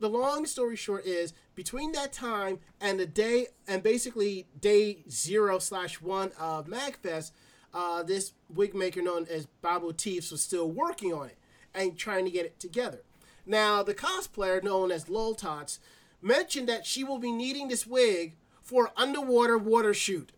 the 0.00 0.08
long 0.08 0.44
story 0.44 0.76
short 0.76 1.06
is 1.06 1.32
between 1.54 1.92
that 1.92 2.12
time 2.12 2.58
and 2.80 2.98
the 2.98 3.06
day 3.06 3.46
and 3.66 3.82
basically 3.82 4.46
day 4.60 5.04
zero 5.08 5.58
slash 5.58 6.00
one 6.00 6.32
of 6.38 6.66
Magfest, 6.66 7.30
uh, 7.74 8.02
this 8.02 8.32
wig 8.48 8.74
maker 8.74 9.02
known 9.02 9.26
as 9.28 9.46
Babu 9.60 9.92
Teefs 9.92 10.30
was 10.30 10.40
still 10.40 10.70
working 10.70 11.12
on 11.12 11.26
it 11.26 11.36
and 11.74 11.98
trying 11.98 12.24
to 12.24 12.30
get 12.30 12.46
it 12.46 12.60
together. 12.60 13.02
Now, 13.44 13.82
the 13.82 13.94
cosplayer 13.94 14.62
known 14.62 14.90
as 14.90 15.06
Loltots 15.06 15.80
mentioned 16.22 16.68
that 16.68 16.86
she 16.86 17.04
will 17.04 17.18
be 17.18 17.32
needing 17.32 17.68
this 17.68 17.86
wig 17.86 18.36
for 18.62 18.92
underwater 18.96 19.58
water 19.58 19.92
shoot. 19.92 20.32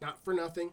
Not 0.00 0.24
for 0.24 0.32
nothing. 0.32 0.72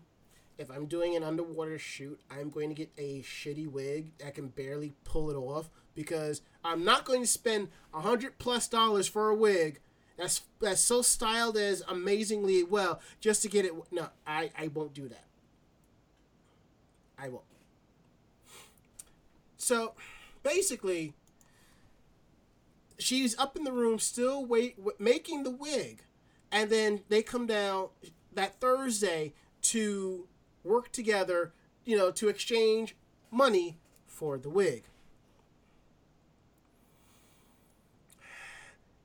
If 0.58 0.70
I'm 0.70 0.86
doing 0.86 1.16
an 1.16 1.24
underwater 1.24 1.80
shoot, 1.80 2.20
I'm 2.30 2.50
going 2.50 2.70
to 2.70 2.76
get 2.76 2.91
a 2.97 3.22
shitty 3.22 3.68
wig 3.68 4.12
that 4.20 4.36
can 4.36 4.50
barely 4.50 4.93
pull 5.04 5.30
it 5.30 5.36
off 5.36 5.70
because 5.95 6.41
I'm 6.64 6.84
not 6.84 7.06
going 7.06 7.22
to 7.22 7.28
spend 7.28 7.70
a 7.93 8.02
hundred 8.02 8.39
plus 8.39 8.68
dollars 8.68 9.08
for 9.08 9.30
a 9.30 9.36
wig 9.36 9.80
that's 10.20 10.42
that's 10.60 10.82
so 10.82 11.02
styled 11.02 11.58
as 11.58 11.82
amazingly 11.88 12.64
well 12.64 13.00
just 13.20 13.42
to 13.44 13.50
get 13.50 13.66
it. 13.66 13.74
No, 13.92 14.08
I 14.28 14.52
I 14.58 14.68
won't 14.68 14.94
do 14.94 15.08
that. 15.08 15.26
I 17.18 17.30
won't. 17.30 17.44
So, 19.58 19.94
basically, 20.42 21.14
she's 22.98 23.38
up 23.38 23.56
in 23.58 23.64
the 23.64 23.72
room 23.72 24.00
still 24.00 24.46
wait 24.46 24.78
making 25.00 25.44
the 25.44 25.52
wig, 25.52 26.04
and 26.52 26.70
then 26.70 27.02
they 27.10 27.22
come 27.22 27.46
down 27.46 27.90
that 28.34 28.60
Thursday 28.60 29.34
to 29.62 30.28
work 30.64 30.92
together, 30.92 31.54
you 31.86 31.98
know, 31.98 32.12
to 32.12 32.30
exchange 32.30 32.96
money 33.32 33.78
for 34.08 34.38
the 34.38 34.50
wig. 34.50 34.84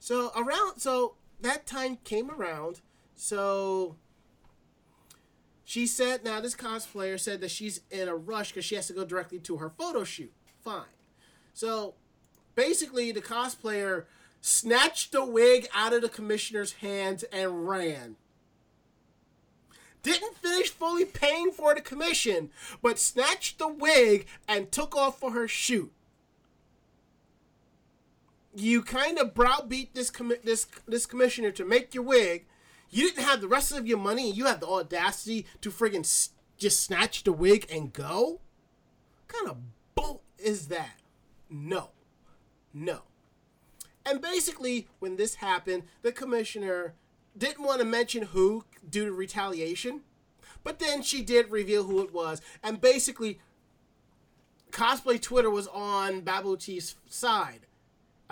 So 0.04 0.32
around 0.36 0.80
so 0.80 1.14
that 1.40 1.66
time 1.66 1.96
came 2.04 2.30
around. 2.30 2.82
So 3.16 3.96
she 5.64 5.86
said 5.86 6.22
now 6.22 6.42
this 6.42 6.54
cosplayer 6.54 7.18
said 7.18 7.40
that 7.40 7.50
she's 7.50 7.80
in 7.90 8.06
a 8.06 8.14
rush 8.14 8.50
because 8.50 8.66
she 8.66 8.74
has 8.74 8.86
to 8.88 8.92
go 8.92 9.06
directly 9.06 9.38
to 9.38 9.56
her 9.56 9.70
photo 9.70 10.04
shoot. 10.04 10.30
Fine. 10.62 10.92
So 11.54 11.94
basically 12.54 13.12
the 13.12 13.22
cosplayer 13.22 14.04
snatched 14.42 15.12
the 15.12 15.24
wig 15.24 15.68
out 15.72 15.94
of 15.94 16.02
the 16.02 16.10
commissioner's 16.10 16.74
hands 16.74 17.22
and 17.32 17.66
ran. 17.66 18.16
Didn't 20.02 20.36
finish 20.36 20.68
fully 20.68 21.06
paying 21.06 21.50
for 21.50 21.74
the 21.74 21.80
commission, 21.80 22.50
but 22.82 22.98
snatched 22.98 23.58
the 23.58 23.68
wig 23.68 24.26
and 24.46 24.70
took 24.70 24.94
off 24.94 25.18
for 25.18 25.30
her 25.30 25.48
shoot 25.48 25.94
you 28.54 28.82
kind 28.82 29.18
of 29.18 29.34
browbeat 29.34 29.94
this 29.94 30.10
commi- 30.10 30.42
this 30.42 30.66
this 30.86 31.06
commissioner 31.06 31.50
to 31.52 31.64
make 31.64 31.94
your 31.94 32.04
wig. 32.04 32.46
You 32.90 33.08
didn't 33.08 33.24
have 33.24 33.40
the 33.40 33.48
rest 33.48 33.72
of 33.72 33.86
your 33.86 33.98
money, 33.98 34.30
you 34.30 34.46
have 34.46 34.60
the 34.60 34.68
audacity 34.68 35.46
to 35.62 35.70
friggin' 35.70 36.00
s- 36.00 36.30
just 36.56 36.80
snatch 36.80 37.24
the 37.24 37.32
wig 37.32 37.66
and 37.70 37.92
go. 37.92 38.40
What 39.26 39.28
kind 39.28 39.48
of 39.48 39.56
bull 39.94 40.22
is 40.38 40.68
that? 40.68 41.00
No, 41.50 41.90
no. 42.72 43.02
And 44.06 44.20
basically, 44.20 44.86
when 45.00 45.16
this 45.16 45.36
happened, 45.36 45.84
the 46.02 46.12
commissioner 46.12 46.94
didn't 47.36 47.64
want 47.64 47.80
to 47.80 47.86
mention 47.86 48.22
who 48.26 48.64
due 48.88 49.06
to 49.06 49.12
retaliation, 49.12 50.02
but 50.62 50.78
then 50.78 51.02
she 51.02 51.22
did 51.22 51.50
reveal 51.50 51.84
who 51.84 52.00
it 52.00 52.12
was, 52.12 52.40
and 52.62 52.80
basically, 52.80 53.40
cosplay 54.70 55.20
Twitter 55.20 55.50
was 55.50 55.66
on 55.68 56.20
Babu 56.20 56.56
T's 56.56 56.94
side 57.08 57.66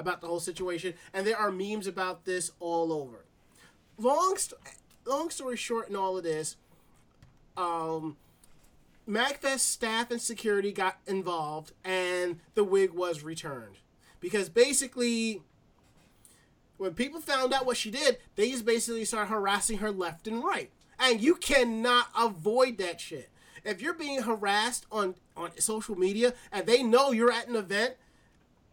about 0.03 0.21
the 0.21 0.27
whole 0.27 0.41
situation, 0.41 0.95
and 1.15 1.27
there 1.27 1.37
are 1.37 1.51
memes 1.51 1.87
about 1.87 2.25
this 2.25 2.51
all 2.61 2.93
over. 2.93 3.25
Long, 3.99 4.37
st- 4.37 4.61
long 5.07 5.31
story 5.31 5.57
short, 5.57 5.89
in 5.89 5.97
all 5.97 6.17
of 6.19 6.25
this, 6.25 6.57
um, 7.57 8.17
MagFest 9.09 9.61
staff 9.61 10.11
and 10.11 10.21
security 10.21 10.73
got 10.73 10.99
involved, 11.07 11.73
and 11.85 12.41
the 12.55 12.65
wig 12.65 12.93
was 12.93 13.23
returned 13.23 13.79
because 14.21 14.49
basically, 14.49 15.43
when 16.77 16.95
people 16.95 17.21
found 17.21 17.53
out 17.53 17.67
what 17.67 17.77
she 17.77 17.91
did, 17.91 18.19
they 18.37 18.51
just 18.51 18.65
basically 18.65 19.05
started 19.05 19.31
harassing 19.31 19.79
her 19.79 19.91
left 19.91 20.27
and 20.27 20.43
right, 20.43 20.71
and 20.99 21.21
you 21.21 21.35
cannot 21.35 22.09
avoid 22.19 22.79
that 22.79 23.01
shit. 23.01 23.29
If 23.65 23.81
you're 23.81 23.95
being 23.95 24.23
harassed 24.23 24.87
on 24.91 25.15
on 25.37 25.59
social 25.59 25.97
media 25.97 26.35
and 26.51 26.67
they 26.67 26.83
know 26.83 27.13
you're 27.13 27.33
at 27.33 27.49
an 27.49 27.57
event 27.57 27.95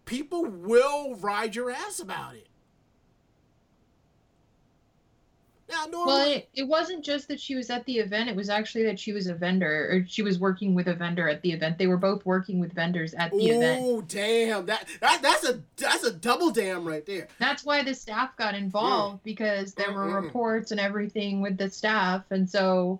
people 0.09 0.43
will 0.43 1.15
ride 1.17 1.55
your 1.55 1.69
ass 1.69 1.99
about 1.99 2.35
it. 2.35 2.47
Now, 5.69 5.85
normally, 5.85 6.07
Well, 6.07 6.31
it, 6.31 6.49
it 6.55 6.63
wasn't 6.67 7.05
just 7.05 7.27
that 7.27 7.39
she 7.39 7.53
was 7.53 7.69
at 7.69 7.85
the 7.85 7.99
event, 7.99 8.27
it 8.27 8.35
was 8.35 8.49
actually 8.49 8.85
that 8.85 8.99
she 8.99 9.13
was 9.13 9.27
a 9.27 9.35
vendor 9.35 9.87
or 9.91 10.05
she 10.09 10.23
was 10.23 10.39
working 10.39 10.73
with 10.73 10.87
a 10.87 10.95
vendor 10.95 11.29
at 11.29 11.43
the 11.43 11.51
event. 11.51 11.77
They 11.77 11.85
were 11.85 11.97
both 11.97 12.25
working 12.25 12.59
with 12.59 12.73
vendors 12.73 13.13
at 13.13 13.29
the 13.29 13.49
event. 13.49 13.83
oh 13.85 14.01
damn, 14.01 14.65
that, 14.65 14.87
that 14.99 15.21
that's 15.21 15.47
a 15.47 15.61
that's 15.77 16.03
a 16.03 16.11
double 16.11 16.49
damn 16.49 16.85
right 16.85 17.05
there. 17.05 17.27
That's 17.37 17.63
why 17.63 17.83
the 17.83 17.93
staff 17.93 18.35
got 18.35 18.55
involved 18.55 19.17
mm. 19.17 19.23
because 19.23 19.75
there 19.75 19.93
were 19.93 20.07
Mm-mm. 20.07 20.23
reports 20.23 20.71
and 20.71 20.79
everything 20.79 21.39
with 21.39 21.55
the 21.55 21.69
staff. 21.69 22.23
And 22.31 22.49
so 22.49 22.99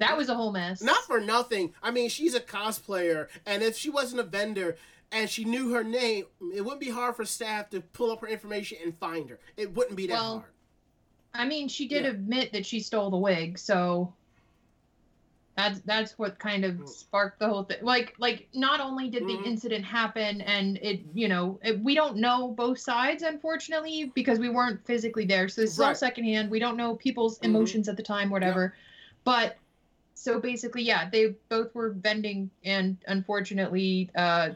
that 0.00 0.16
was 0.16 0.28
a 0.28 0.34
whole 0.34 0.50
mess. 0.50 0.82
Not 0.82 1.04
for 1.04 1.20
nothing. 1.20 1.74
I 1.80 1.92
mean, 1.92 2.08
she's 2.08 2.34
a 2.34 2.40
cosplayer, 2.40 3.28
and 3.46 3.62
if 3.62 3.76
she 3.76 3.88
wasn't 3.88 4.20
a 4.20 4.24
vendor 4.24 4.76
and 5.12 5.28
she 5.28 5.44
knew 5.44 5.72
her 5.72 5.82
name, 5.84 6.24
it 6.54 6.60
wouldn't 6.62 6.80
be 6.80 6.90
hard 6.90 7.16
for 7.16 7.24
staff 7.24 7.70
to 7.70 7.80
pull 7.80 8.10
up 8.10 8.20
her 8.20 8.28
information 8.28 8.78
and 8.84 8.96
find 8.98 9.28
her. 9.30 9.38
It 9.56 9.74
wouldn't 9.74 9.96
be 9.96 10.06
that 10.06 10.12
Well, 10.14 10.38
hard. 10.40 10.50
I 11.34 11.44
mean, 11.46 11.68
she 11.68 11.86
did 11.88 12.04
Yeah. 12.04 12.10
admit 12.10 12.52
that 12.52 12.66
she 12.66 12.80
stole 12.80 13.10
the 13.10 13.16
wig, 13.16 13.58
so 13.58 14.12
that's 15.56 15.80
that's 15.80 16.18
what 16.18 16.38
kind 16.38 16.64
of 16.64 16.76
Mm. 16.76 16.88
sparked 16.88 17.38
the 17.38 17.48
whole 17.48 17.64
thing. 17.64 17.78
Like 17.82 18.14
like 18.18 18.48
not 18.54 18.80
only 18.80 19.10
did 19.10 19.26
the 19.26 19.38
incident 19.44 19.84
happen 19.84 20.40
and 20.40 20.78
it, 20.78 21.02
you 21.12 21.28
know, 21.28 21.58
it, 21.62 21.78
we 21.80 21.94
don't 21.94 22.16
know 22.16 22.48
both 22.48 22.78
sides 22.78 23.22
unfortunately 23.22 24.10
because 24.14 24.38
we 24.38 24.48
weren't 24.48 24.84
physically 24.86 25.26
there. 25.26 25.48
So 25.48 25.60
this 25.60 25.72
it's 25.72 25.80
all 25.80 25.94
secondhand. 25.94 26.50
We 26.50 26.60
don't 26.60 26.76
know 26.76 26.94
people's 26.96 27.38
Mhm. 27.40 27.44
emotions 27.46 27.88
at 27.88 27.96
the 27.96 28.02
time 28.02 28.30
whatever. 28.30 28.74
But 29.24 29.58
so 30.14 30.40
basically, 30.40 30.82
yeah, 30.82 31.10
they 31.10 31.34
both 31.48 31.74
were 31.74 31.90
vending 31.90 32.50
and 32.64 32.96
unfortunately 33.06 34.08
uh 34.14 34.50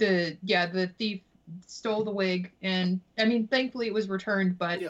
the 0.00 0.36
yeah, 0.42 0.66
the 0.66 0.88
thief 0.88 1.20
stole 1.66 2.04
the 2.04 2.10
wig 2.10 2.50
and 2.62 3.00
I 3.18 3.24
mean 3.24 3.46
thankfully 3.46 3.86
it 3.86 3.94
was 3.94 4.08
returned, 4.08 4.58
but 4.58 4.80
Yeah. 4.80 4.88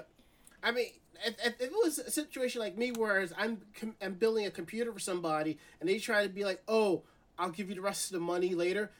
I 0.62 0.73
mean, 0.73 0.87
if, 1.27 1.35
if 1.45 1.61
it 1.61 1.70
was 1.73 1.99
a 1.99 2.11
situation 2.11 2.61
like 2.61 2.77
me, 2.77 2.93
whereas 2.93 3.32
I'm 3.37 3.61
com- 3.78 3.97
I'm 4.03 4.15
building 4.15 4.47
a 4.47 4.51
computer 4.51 4.93
for 4.93 4.99
somebody, 4.99 5.59
and 5.81 5.89
they 5.89 5.99
try 5.99 6.23
to 6.23 6.28
be 6.28 6.45
like, 6.45 6.62
"Oh, 6.69 7.03
I'll 7.39 7.51
give 7.51 7.69
you 7.70 7.74
the 7.74 7.81
rest 7.81 8.07
of 8.11 8.12
the 8.15 8.20
money 8.20 8.55
later," 8.55 8.91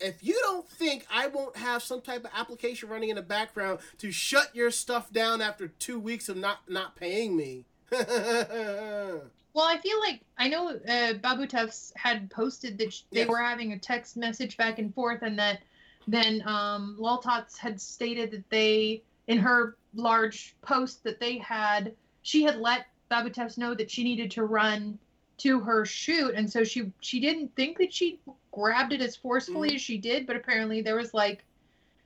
if 0.00 0.22
you 0.22 0.34
don't 0.40 0.68
think 0.68 1.04
I 1.12 1.26
won't 1.26 1.56
have 1.56 1.82
some 1.82 2.00
type 2.00 2.24
of 2.24 2.30
application 2.34 2.88
running 2.88 3.08
in 3.08 3.16
the 3.16 3.22
background 3.22 3.80
to 3.98 4.12
shut 4.12 4.54
your 4.54 4.70
stuff 4.70 5.12
down 5.12 5.40
after 5.40 5.66
two 5.68 5.98
weeks 5.98 6.28
of 6.28 6.36
not 6.36 6.58
not 6.68 6.94
paying 6.96 7.36
me. 7.36 7.64
Well, 9.52 9.66
I 9.66 9.78
feel 9.78 9.98
like 10.00 10.20
I 10.38 10.48
know 10.48 10.68
uh, 10.88 11.14
Babu 11.14 11.46
Tufts 11.46 11.92
had 11.96 12.30
posted 12.30 12.78
that 12.78 12.92
sh- 12.92 13.02
they 13.10 13.20
Yes. 13.20 13.28
were 13.28 13.38
having 13.42 13.72
a 13.72 13.78
text 13.78 14.16
message 14.16 14.56
back 14.56 14.78
and 14.78 14.94
forth, 14.94 15.22
and 15.22 15.38
that 15.38 15.60
then 16.06 16.42
um, 16.46 16.96
Loltots 16.98 17.56
had 17.58 17.80
stated 17.80 18.30
that 18.30 18.48
they, 18.50 19.02
in 19.26 19.38
her 19.38 19.76
large 19.94 20.54
post, 20.62 21.02
that 21.04 21.18
they 21.20 21.38
had 21.38 21.94
she 22.22 22.42
had 22.42 22.56
let 22.58 22.86
Babu 23.08 23.30
Tufts 23.30 23.58
know 23.58 23.74
that 23.74 23.90
she 23.90 24.04
needed 24.04 24.30
to 24.32 24.44
run 24.44 24.98
to 25.38 25.58
her 25.60 25.84
shoot, 25.84 26.34
and 26.34 26.50
so 26.50 26.62
she 26.62 26.92
she 27.00 27.18
didn't 27.18 27.54
think 27.56 27.78
that 27.78 27.92
she 27.92 28.20
grabbed 28.52 28.92
it 28.92 29.00
as 29.00 29.16
forcefully 29.16 29.70
Mhm. 29.70 29.74
as 29.76 29.80
she 29.80 29.98
did, 29.98 30.26
but 30.26 30.36
apparently 30.36 30.80
there 30.80 30.96
was 30.96 31.12
like 31.12 31.44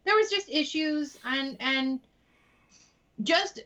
there 0.04 0.14
was 0.16 0.30
just 0.30 0.48
issues 0.48 1.18
and 1.24 1.56
and 1.60 2.00
just 3.22 3.60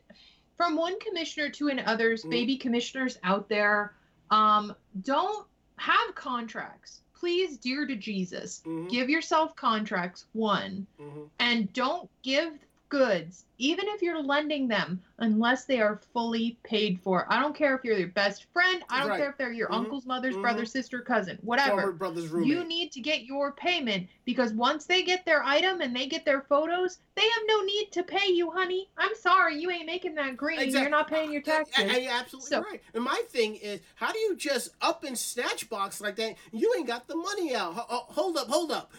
from 0.58 0.76
one 0.76 0.98
commissioner 1.00 1.48
to 1.48 1.68
an 1.68 1.78
others 1.86 2.24
Mhm. 2.26 2.30
baby 2.30 2.56
commissioners 2.58 3.18
out 3.24 3.48
there 3.48 3.94
um 4.30 4.74
don't 5.02 5.46
have 5.76 6.14
contracts 6.14 7.00
please 7.14 7.56
dear 7.56 7.86
to 7.86 7.96
jesus 7.96 8.60
Mhm, 8.66 8.90
give 8.90 9.08
yourself 9.08 9.56
contracts 9.56 10.26
one 10.32 10.86
mhm. 11.00 11.30
and 11.38 11.72
don't 11.72 12.10
give 12.22 12.52
goods 12.88 13.44
even 13.60 13.86
if 13.88 14.00
you're 14.02 14.22
lending 14.22 14.68
them 14.68 15.00
unless 15.18 15.64
they 15.64 15.80
are 15.80 16.00
fully 16.12 16.56
paid 16.62 16.98
for 17.02 17.26
i 17.32 17.40
don't 17.40 17.54
care 17.56 17.74
if 17.74 17.84
you're 17.84 17.96
your 17.98 18.08
best 18.08 18.46
friend 18.52 18.82
i 18.88 19.00
don't 19.00 19.08
Right. 19.10 19.18
care 19.20 19.30
if 19.30 19.36
they're 19.36 19.52
your 19.52 19.68
Mhm, 19.68 19.74
uncle's 19.78 20.06
mother's 20.06 20.36
mhm. 20.36 20.42
brother 20.42 20.64
sister 20.64 21.00
cousin 21.00 21.38
whatever 21.42 21.92
brother's 21.92 22.28
roommate. 22.28 22.48
you 22.48 22.64
need 22.64 22.92
to 22.92 23.00
get 23.00 23.24
your 23.24 23.52
payment 23.52 24.08
because 24.24 24.52
once 24.52 24.86
they 24.86 25.02
get 25.02 25.24
their 25.24 25.42
item 25.44 25.80
and 25.80 25.94
they 25.96 26.06
get 26.06 26.24
their 26.24 26.42
photos, 26.42 26.98
they 27.14 27.22
have 27.22 27.42
no 27.46 27.62
need 27.62 27.90
to 27.92 28.02
pay 28.02 28.30
you, 28.30 28.50
honey. 28.50 28.90
I'm 28.98 29.14
sorry, 29.18 29.58
you 29.58 29.70
ain't 29.70 29.86
making 29.86 30.14
that 30.16 30.36
green. 30.36 30.60
Exact- 30.60 30.82
You're 30.82 30.90
not 30.90 31.08
paying 31.08 31.32
your 31.32 31.40
taxes. 31.40 31.74
And, 31.78 31.90
and 31.90 32.04
you're 32.04 32.12
absolutely 32.12 32.50
So- 32.50 32.60
right. 32.60 32.82
And 32.92 33.02
my 33.02 33.22
thing 33.30 33.56
is, 33.56 33.80
how 33.94 34.12
do 34.12 34.18
you 34.18 34.36
just 34.36 34.68
up 34.82 35.02
and 35.02 35.16
snatch 35.18 35.70
box 35.70 36.02
like 36.02 36.16
that? 36.16 36.34
You 36.52 36.74
ain't 36.76 36.86
got 36.86 37.08
the 37.08 37.16
money 37.16 37.54
out. 37.54 37.72
Ho- 37.74 37.86
ho- 37.88 38.06
hold 38.12 38.36
up, 38.36 38.48
hold 38.48 38.70
up. 38.70 38.92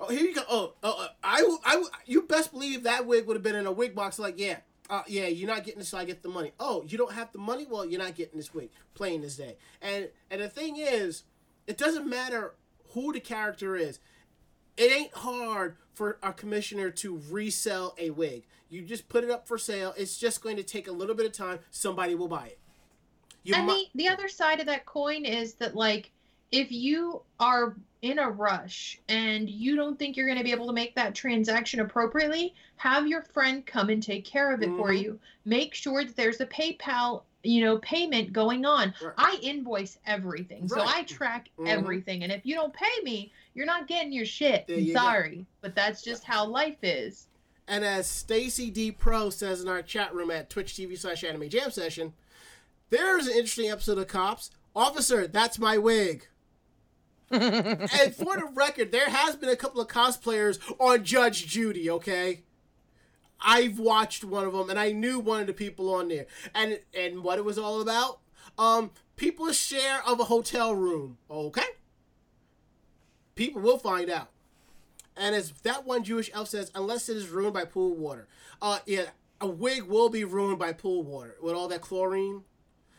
Oh, 0.00 0.08
here 0.08 0.20
you 0.20 0.34
go. 0.34 0.42
Oh, 0.48 0.74
oh 0.82 1.04
uh, 1.04 1.08
I, 1.22 1.56
I, 1.64 1.82
you 2.06 2.22
best 2.22 2.52
believe 2.52 2.84
that 2.84 3.06
wig 3.06 3.26
would 3.26 3.34
have 3.36 3.42
been 3.42 3.56
in 3.56 3.66
a 3.66 3.72
wig 3.72 3.94
box. 3.94 4.18
Like, 4.18 4.38
yeah, 4.38 4.58
uh, 4.88 5.02
yeah, 5.06 5.26
you're 5.26 5.48
not 5.48 5.64
getting 5.64 5.80
this. 5.80 5.88
So 5.88 5.98
I 5.98 6.04
get 6.04 6.22
the 6.22 6.28
money. 6.28 6.52
Oh, 6.60 6.84
you 6.86 6.96
don't 6.96 7.12
have 7.12 7.32
the 7.32 7.38
money. 7.38 7.66
Well, 7.68 7.84
you're 7.84 8.00
not 8.00 8.14
getting 8.14 8.38
this 8.38 8.54
wig. 8.54 8.70
Plain 8.94 9.24
as 9.24 9.36
day. 9.36 9.56
And 9.82 10.08
and 10.30 10.40
the 10.40 10.48
thing 10.48 10.76
is, 10.76 11.24
it 11.66 11.76
doesn't 11.76 12.08
matter 12.08 12.54
who 12.90 13.12
the 13.12 13.20
character 13.20 13.76
is. 13.76 13.98
It 14.76 14.92
ain't 14.92 15.12
hard 15.12 15.76
for 15.92 16.18
a 16.22 16.32
commissioner 16.32 16.90
to 16.90 17.20
resell 17.30 17.96
a 17.98 18.10
wig. 18.10 18.44
You 18.70 18.82
just 18.82 19.08
put 19.08 19.24
it 19.24 19.30
up 19.30 19.48
for 19.48 19.58
sale. 19.58 19.92
It's 19.96 20.16
just 20.16 20.42
going 20.42 20.56
to 20.56 20.62
take 20.62 20.86
a 20.86 20.92
little 20.92 21.16
bit 21.16 21.26
of 21.26 21.32
time. 21.32 21.58
Somebody 21.70 22.14
will 22.14 22.28
buy 22.28 22.46
it. 22.46 22.58
You 23.42 23.54
and 23.54 23.66
mi- 23.66 23.90
the, 23.94 24.04
the 24.04 24.08
other 24.08 24.28
side 24.28 24.60
of 24.60 24.66
that 24.66 24.86
coin 24.86 25.24
is 25.24 25.54
that 25.54 25.74
like 25.74 26.12
if 26.52 26.70
you 26.70 27.22
are 27.40 27.76
in 28.02 28.18
a 28.20 28.30
rush 28.30 28.98
and 29.08 29.50
you 29.50 29.74
don't 29.74 29.98
think 29.98 30.16
you're 30.16 30.26
going 30.26 30.38
to 30.38 30.44
be 30.44 30.52
able 30.52 30.66
to 30.68 30.72
make 30.72 30.94
that 30.94 31.14
transaction 31.14 31.80
appropriately 31.80 32.54
have 32.76 33.08
your 33.08 33.22
friend 33.22 33.66
come 33.66 33.88
and 33.90 34.02
take 34.02 34.24
care 34.24 34.52
of 34.54 34.62
it 34.62 34.68
for 34.76 34.90
Mhm. 34.90 35.02
you 35.02 35.20
make 35.44 35.74
sure 35.74 36.04
that 36.04 36.14
there's 36.14 36.40
a 36.40 36.46
paypal 36.46 37.22
you 37.42 37.60
know 37.64 37.78
payment 37.78 38.32
going 38.32 38.64
on 38.64 38.94
Right. 39.02 39.14
i 39.18 39.38
invoice 39.42 39.98
everything 40.06 40.68
so 40.68 40.80
i 40.86 41.02
track 41.04 41.48
Mhm. 41.58 41.68
everything 41.68 42.22
and 42.22 42.30
if 42.30 42.46
you 42.46 42.54
don't 42.54 42.72
pay 42.72 43.02
me 43.02 43.32
you're 43.54 43.66
not 43.66 43.88
getting 43.88 44.12
your 44.12 44.26
shit 44.26 44.66
There 44.68 44.76
I'm 44.76 44.82
you 44.84 44.94
go. 44.94 45.00
sorry 45.00 45.46
but 45.60 45.74
that's 45.74 46.00
just 46.02 46.22
how 46.24 46.46
life 46.46 46.78
is 46.82 47.26
And 47.66 47.84
as 47.84 48.06
Stacy 48.06 48.70
D 48.70 48.92
Pro 48.92 49.28
says 49.30 49.60
in 49.60 49.68
our 49.68 49.82
chat 49.82 50.14
room 50.14 50.30
at 50.30 50.48
Twitch 50.50 50.72
TV 50.74 50.96
slash 50.96 51.22
Anime 51.22 51.50
Jam 51.50 51.70
Session, 51.70 52.14
there's 52.88 53.26
an 53.26 53.34
interesting 53.34 53.68
episode 53.70 53.98
of 53.98 54.06
Cops. 54.08 54.50
Officer, 54.74 55.26
that's 55.26 55.58
my 55.58 55.76
wig. 55.76 56.28
And 57.30 58.14
for 58.14 58.36
the 58.36 58.48
record, 58.54 58.92
there 58.92 59.08
has 59.08 59.36
been 59.36 59.48
a 59.48 59.56
couple 59.56 59.80
of 59.80 59.88
cosplayers 59.88 60.58
on 60.78 61.04
Judge 61.04 61.46
Judy. 61.46 61.90
Okay, 61.90 62.42
I've 63.40 63.78
watched 63.78 64.24
one 64.24 64.46
of 64.46 64.52
them, 64.52 64.70
and 64.70 64.78
I 64.78 64.92
knew 64.92 65.18
one 65.18 65.40
of 65.40 65.46
the 65.46 65.52
people 65.52 65.92
on 65.94 66.08
there, 66.08 66.26
and 66.54 66.80
and 66.94 67.22
what 67.22 67.38
it 67.38 67.44
was 67.44 67.58
all 67.58 67.80
about. 67.80 68.20
Um, 68.58 68.90
people's 69.16 69.56
share 69.56 70.02
of 70.06 70.20
a 70.20 70.24
hotel 70.24 70.74
room. 70.74 71.18
Okay, 71.30 71.62
people 73.34 73.62
will 73.62 73.78
find 73.78 74.10
out. 74.10 74.30
And 75.16 75.34
as 75.34 75.50
that 75.62 75.84
one 75.84 76.04
Jewish 76.04 76.30
elf 76.32 76.48
says, 76.48 76.70
unless 76.74 77.08
it 77.08 77.16
is 77.16 77.28
ruined 77.28 77.54
by 77.54 77.64
pool 77.64 77.94
water. 77.96 78.28
Uh, 78.62 78.78
yeah, 78.86 79.06
a 79.40 79.48
wig 79.48 79.82
will 79.82 80.08
be 80.08 80.24
ruined 80.24 80.58
by 80.58 80.72
pool 80.72 81.02
water 81.02 81.36
with 81.42 81.54
all 81.54 81.68
that 81.68 81.80
chlorine. 81.80 82.44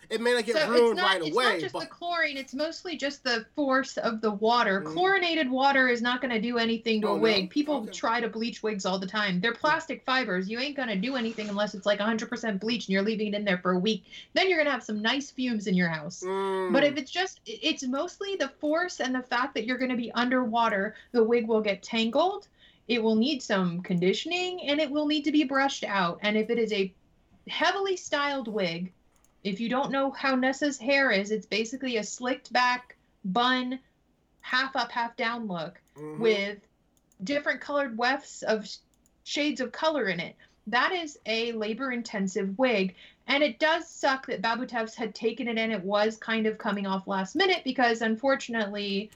It 0.10 0.22
may 0.22 0.34
not 0.34 0.44
get 0.46 0.56
so 0.56 0.62
it's 0.62 0.70
ruined 0.82 0.98
not, 0.98 1.06
right 1.06 1.22
it's 1.22 1.36
away, 1.36 1.44
not 1.46 1.60
just 1.60 1.74
but 1.74 1.80
the 1.82 1.86
chlorine 1.86 2.36
it's 2.36 2.54
mostly 2.56 2.98
just 2.98 3.24
the 3.24 3.46
force 3.56 3.98
of 3.98 4.22
the 4.22 4.32
water. 4.32 4.82
Mhm. 4.82 4.94
chlorinated 4.94 5.50
water 5.52 5.88
is 5.88 6.02
not 6.02 6.20
going 6.20 6.34
to 6.34 6.42
do 6.42 6.58
anything 6.58 7.02
to 7.02 7.08
Oh, 7.10 7.14
a 7.14 7.16
no? 7.18 7.22
wig. 7.22 7.50
People 7.52 7.76
Okay. 7.84 7.92
try 7.92 8.20
to 8.20 8.28
bleach 8.28 8.64
wigs 8.64 8.86
all 8.86 8.98
the 8.98 9.06
time. 9.06 9.40
They're 9.40 9.54
plastic 9.54 10.04
fibers. 10.04 10.50
You 10.50 10.60
ain't 10.60 10.76
going 10.76 10.90
to 10.90 10.96
do 10.96 11.16
anything 11.16 11.48
unless 11.48 11.76
it's 11.76 11.86
like 11.86 12.00
100% 12.00 12.60
bleach 12.60 12.88
and 12.88 12.94
you're 12.94 13.04
leaving 13.04 13.28
it 13.28 13.36
in 13.36 13.46
there 13.46 13.60
for 13.60 13.74
a 13.74 13.80
week. 13.80 14.04
Then 14.34 14.50
you're 14.50 14.58
going 14.58 14.66
to 14.66 14.72
have 14.72 14.84
some 14.84 15.02
nice 15.02 15.30
fumes 15.30 15.68
in 15.68 15.76
your 15.76 15.90
house. 15.90 16.24
Mm. 16.26 16.74
but 16.74 16.84
if 16.84 16.98
it's 16.98 17.12
just 17.12 17.40
it's 17.46 17.84
mostly 17.84 18.36
the 18.36 18.50
force 18.60 19.00
and 19.00 19.14
the 19.14 19.22
fact 19.22 19.54
that 19.54 19.66
you're 19.66 19.78
going 19.78 19.92
to 19.92 19.98
be 19.98 20.12
underwater 20.14 20.96
the 21.12 21.24
wig 21.24 21.48
will 21.48 21.62
get 21.62 21.84
tangled. 21.84 22.48
It 22.88 23.04
will 23.04 23.16
need 23.16 23.44
some 23.44 23.82
conditioning 23.82 24.62
and 24.68 24.80
it 24.80 24.90
will 24.90 25.06
need 25.06 25.24
to 25.26 25.32
be 25.32 25.44
brushed 25.44 25.84
out. 25.84 26.18
And 26.24 26.36
if 26.36 26.50
it 26.50 26.58
is 26.58 26.74
a 26.74 26.92
heavily 27.48 27.96
styled 27.96 28.48
wig 28.48 28.92
if 29.44 29.60
you 29.60 29.70
don't 29.70 29.92
know 29.92 30.12
how 30.12 30.36
Nessa's 30.36 30.78
hair 30.78 31.12
is 31.12 31.32
it's 31.32 31.46
basically 31.46 31.98
a 31.98 32.04
slicked 32.04 32.52
back 32.52 32.96
bun 33.26 33.80
half 34.42 34.76
up 34.76 34.92
half 34.92 35.16
down 35.16 35.48
look 35.48 35.80
Mhm. 35.98 36.20
with 36.20 36.58
different 37.24 37.62
colored 37.62 37.98
wefts 37.98 38.44
of 38.44 38.68
sh- 38.68 38.78
shades 39.24 39.62
of 39.62 39.72
color 39.72 40.08
in 40.08 40.20
it. 40.20 40.36
That 40.68 40.92
is 40.92 41.18
a 41.26 41.52
labor 41.54 41.92
intensive 41.92 42.58
wig. 42.58 42.96
And 43.28 43.44
it 43.44 43.60
does 43.60 43.88
suck 43.88 44.26
that 44.28 44.42
Babu 44.42 44.66
Tufts 44.66 44.96
had 44.96 45.14
taken 45.14 45.48
it 45.48 45.58
and 45.58 45.72
it 45.72 45.84
was 45.84 46.18
kind 46.18 46.48
of 46.48 46.58
coming 46.58 46.88
off 46.88 47.08
last 47.08 47.36
minute 47.36 47.62
because 47.64 48.02
unfortunately, 48.02 49.12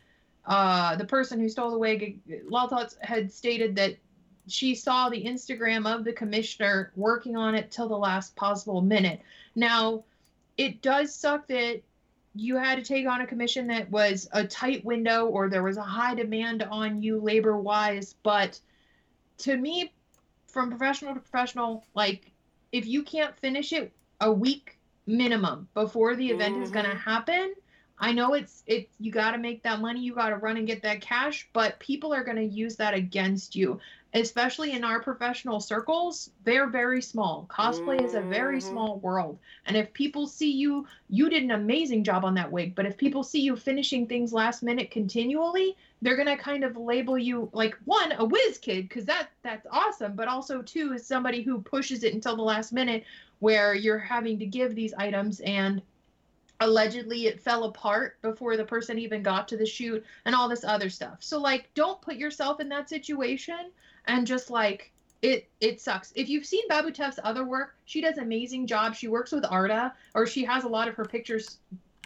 uh, 0.46 0.96
the 0.98 1.06
person 1.06 1.40
who 1.40 1.48
stole 1.50 1.72
the 1.72 1.78
wig, 1.78 2.20
Loltots, 2.50 2.96
had 3.02 3.32
stated 3.32 3.76
that 3.78 3.96
she 4.48 4.76
saw 4.76 5.10
the 5.10 5.24
Instagram 5.24 5.88
of 5.92 6.04
the 6.04 6.12
commissioner 6.12 6.92
working 6.96 7.38
on 7.38 7.56
it 7.56 7.72
till 7.72 7.88
the 7.88 7.98
last 7.98 8.36
possible 8.36 8.82
minute. 8.82 9.22
Now, 9.56 10.04
it 10.58 10.82
does 10.82 11.14
suck 11.14 11.48
that 11.48 11.82
you 12.36 12.56
had 12.58 12.76
to 12.76 12.84
take 12.84 13.08
on 13.08 13.22
a 13.22 13.28
commission 13.28 13.68
that 13.68 13.90
was 13.92 14.28
a 14.32 14.46
tight 14.46 14.84
window 14.84 15.28
or 15.28 15.50
there 15.50 15.64
was 15.64 15.78
a 15.78 15.84
high 15.84 16.16
demand 16.16 16.64
on 16.64 17.02
you 17.02 17.20
labor 17.20 17.58
wise 17.58 18.16
but 18.24 18.60
to 19.38 19.56
me 19.56 19.92
from 20.48 20.70
professional 20.70 21.14
to 21.14 21.20
professional 21.20 21.84
like 21.94 22.32
if 22.72 22.86
you 22.88 23.04
can't 23.04 23.38
finish 23.38 23.72
it 23.72 23.92
a 24.22 24.32
week 24.32 24.78
minimum 25.06 25.68
before 25.74 26.16
the 26.16 26.28
event 26.28 26.62
is 26.62 26.72
going 26.72 26.86
to 26.86 26.92
mm-hmm. 26.92 27.10
happen 27.10 27.54
i 28.00 28.12
know 28.12 28.34
it's 28.34 28.64
it 28.66 28.90
you 29.00 29.12
got 29.12 29.32
to 29.32 29.38
make 29.38 29.62
that 29.62 29.80
money 29.80 30.00
you 30.00 30.16
got 30.16 30.30
to 30.30 30.38
run 30.38 30.58
and 30.58 30.68
get 30.68 30.82
that 30.82 31.02
cash 31.02 31.48
but 31.54 31.78
people 31.80 32.14
are 32.14 32.24
going 32.24 32.38
to 32.38 32.44
use 32.44 32.76
that 32.76 32.94
against 32.94 33.56
you 33.56 33.80
especially 34.14 34.72
in 34.74 34.84
our 34.84 35.02
professional 35.02 35.60
circles 35.60 36.30
they're 36.44 36.70
very 36.70 37.02
small 37.02 37.48
cosplay 37.50 38.04
is 38.04 38.14
a 38.14 38.22
very 38.22 38.58
Mhm. 38.60 38.64
small 38.64 39.00
world 39.00 39.40
and 39.66 39.76
if 39.76 39.92
people 39.94 40.28
see 40.28 40.52
you 40.52 40.86
you 41.10 41.30
did 41.30 41.44
an 41.44 41.52
amazing 41.52 42.04
job 42.04 42.24
on 42.26 42.34
that 42.36 42.52
wig 42.52 42.76
but 42.76 42.86
if 42.86 42.98
people 42.98 43.24
see 43.24 43.42
you 43.42 43.56
finishing 43.56 44.08
things 44.08 44.34
last 44.34 44.64
minute 44.64 44.92
continually 44.92 45.76
they're 46.02 46.18
gonna 46.18 46.38
kind 46.38 46.64
of 46.64 46.78
label 46.78 47.18
you 47.18 47.50
like 47.54 47.76
one 47.86 48.12
a 48.14 48.26
whiz 48.26 48.58
kid 48.60 48.84
because 48.88 49.06
that 49.06 49.30
that's 49.44 49.68
awesome 49.72 50.16
but 50.16 50.28
also 50.28 50.62
two 50.62 50.94
is 50.94 51.06
somebody 51.06 51.42
who 51.42 51.62
pushes 51.62 52.04
it 52.04 52.14
until 52.14 52.36
the 52.36 52.42
last 52.42 52.72
minute 52.74 53.04
where 53.40 53.74
you're 53.74 53.98
having 54.00 54.40
to 54.40 54.46
give 54.46 54.76
these 54.76 54.94
items 54.94 55.40
and 55.42 55.82
allegedly 56.64 57.28
it 57.28 57.40
fell 57.40 57.66
apart 57.66 58.22
before 58.22 58.58
the 58.58 58.64
person 58.64 58.98
even 58.98 59.22
got 59.22 59.48
to 59.48 59.58
the 59.58 59.66
shoot 59.66 60.04
and 60.26 60.34
all 60.34 60.50
this 60.50 60.64
other 60.64 60.90
stuff 60.90 61.18
so 61.20 61.40
like 61.40 61.70
don't 61.74 62.02
put 62.02 62.16
yourself 62.16 62.60
in 62.60 62.70
that 62.70 62.90
situation 62.90 63.72
and 64.08 64.28
just 64.28 64.50
like 64.50 64.94
it 65.24 65.48
it 65.62 65.80
sucks. 65.80 66.12
If 66.16 66.30
you've 66.30 66.46
seen 66.46 66.68
Babu 66.68 66.92
Tuf's 66.92 67.18
other 67.24 67.46
work, 67.46 67.76
she 67.86 68.02
does 68.02 68.18
amazing 68.18 68.68
job. 68.68 68.94
She 68.94 69.08
works 69.08 69.32
with 69.32 69.46
Arda, 69.46 69.94
or 70.14 70.28
she 70.28 70.44
has 70.44 70.66
a 70.66 70.68
lot 70.68 70.90
of 70.90 70.96
her 70.96 71.06
pictures 71.06 71.60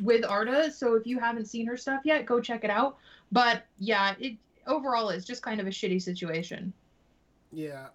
with 0.03 0.23
Arda. 0.23 0.71
So 0.71 0.93
if 0.93 1.07
you 1.07 1.19
haven't 1.19 1.47
seen 1.47 1.65
her 1.65 1.75
stuff 1.75 2.01
yet, 2.05 2.27
go 2.27 2.39
check 2.39 2.63
it 2.63 2.69
out. 2.69 2.97
But 3.31 3.65
yeah, 3.79 4.13
it 4.19 4.37
overall 4.67 5.09
is 5.09 5.25
just 5.25 5.41
kind 5.41 5.59
of 5.59 5.65
a 5.65 5.71
shitty 5.71 6.01
situation. 6.01 6.71
yeah, 7.51 7.87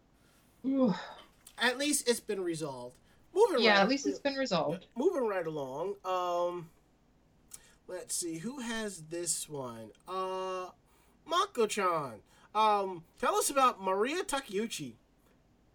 at 1.56 1.78
least 1.78 2.08
it's 2.08 2.20
been 2.20 2.40
resolved. 2.40 2.96
Moving 3.34 3.62
Yeah, 3.64 3.74
right, 3.76 3.80
at 3.82 3.88
least 3.88 4.06
it's 4.06 4.18
been 4.18 4.34
resolved. 4.34 4.86
moving 4.96 5.26
right 5.26 5.46
along. 5.46 5.94
Um, 6.04 6.68
let's 7.88 8.14
see 8.14 8.38
who 8.38 8.60
has 8.60 9.02
this 9.10 9.48
one. 9.48 9.90
Uh, 10.06 10.66
Mako-chan. 11.26 12.20
Um, 12.54 13.04
tell 13.18 13.34
us 13.36 13.48
about 13.50 13.82
Maria 13.82 14.22
Takeuchi. 14.24 14.92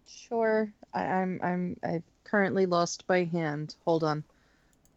Sure. 0.06 0.72
I, 0.94 1.04
I'm 1.04 1.40
I'm 1.42 1.76
I've 1.82 2.02
currently 2.24 2.66
lost 2.66 3.06
by 3.06 3.24
hand. 3.24 3.74
Hold 3.84 4.04
on. 4.04 4.22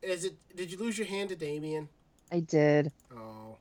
Is 0.02 0.26
it? 0.26 0.36
Did 0.56 0.72
you 0.72 0.78
lose 0.78 0.98
your 0.98 1.08
hand 1.08 1.30
to 1.30 1.36
Damien? 1.36 1.90
I 2.32 2.40
did. 2.42 2.92
Oh, 3.16 3.58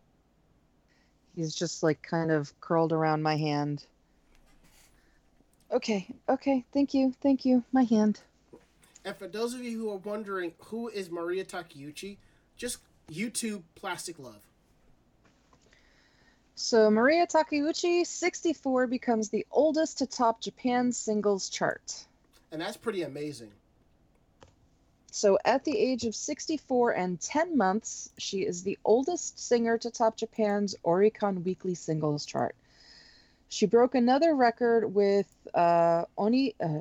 He's 1.34 1.54
just 1.54 1.82
like 1.82 2.02
kind 2.02 2.30
of 2.30 2.52
curled 2.60 2.92
around 2.92 3.22
my 3.22 3.36
hand. 3.36 3.84
Okay, 5.72 6.06
okay, 6.28 6.64
thank 6.72 6.92
you, 6.94 7.14
thank 7.22 7.44
you. 7.44 7.62
My 7.72 7.84
hand. 7.84 8.20
And 9.04 9.16
for 9.16 9.26
those 9.26 9.54
of 9.54 9.62
you 9.62 9.78
who 9.78 9.90
are 9.90 9.96
wondering 9.96 10.52
who 10.66 10.88
is 10.88 11.10
Maria 11.10 11.44
Takeuchi, 11.44 12.18
just 12.56 12.78
YouTube 13.10 13.62
Plastic 13.74 14.18
Love. 14.18 14.40
So 16.54 16.90
Maria 16.90 17.26
Takeuchi, 17.26 18.06
64, 18.06 18.86
becomes 18.86 19.30
the 19.30 19.46
oldest 19.50 19.98
to 19.98 20.06
top 20.06 20.42
Japan's 20.42 20.98
singles 20.98 21.48
chart. 21.48 22.06
And 22.52 22.60
that's 22.60 22.76
pretty 22.76 23.02
amazing. 23.02 23.50
So 25.10 25.38
at 25.44 25.64
the 25.64 25.76
age 25.76 26.04
of 26.04 26.14
64 26.14 26.92
and 26.92 27.20
10 27.20 27.56
months, 27.56 28.10
she 28.18 28.40
is 28.40 28.62
the 28.62 28.78
oldest 28.84 29.38
singer 29.38 29.78
to 29.78 29.90
top 29.90 30.16
Japan's 30.16 30.76
Oricon 30.84 31.42
Weekly 31.44 31.74
Singles 31.74 32.26
chart. 32.26 32.54
She 33.48 33.66
broke 33.66 33.96
another 33.96 34.34
record 34.34 34.94
with 34.94 35.26
uh, 35.52 36.04
Oni 36.16 36.54
uh, 36.62 36.80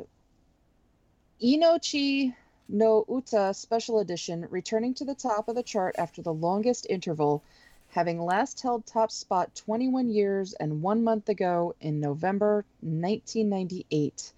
Inochi 1.41 2.36
no 2.68 3.06
Uta 3.07 3.53
Special 3.53 3.99
Edition, 3.99 4.45
returning 4.49 4.94
to 4.95 5.06
the 5.06 5.16
top 5.16 5.48
of 5.48 5.56
the 5.56 5.64
chart 5.64 5.95
after 5.98 6.22
the 6.22 6.34
longest 6.34 6.86
interval, 6.90 7.41
having 7.88 8.22
last 8.22 8.61
held 8.61 8.86
top 8.86 9.10
spot 9.10 9.56
21 9.56 10.10
years 10.10 10.53
and 10.53 10.82
one 10.82 11.02
month 11.02 11.30
ago 11.30 11.76
in 11.80 12.02
November 12.02 12.66
1998. 12.82 14.34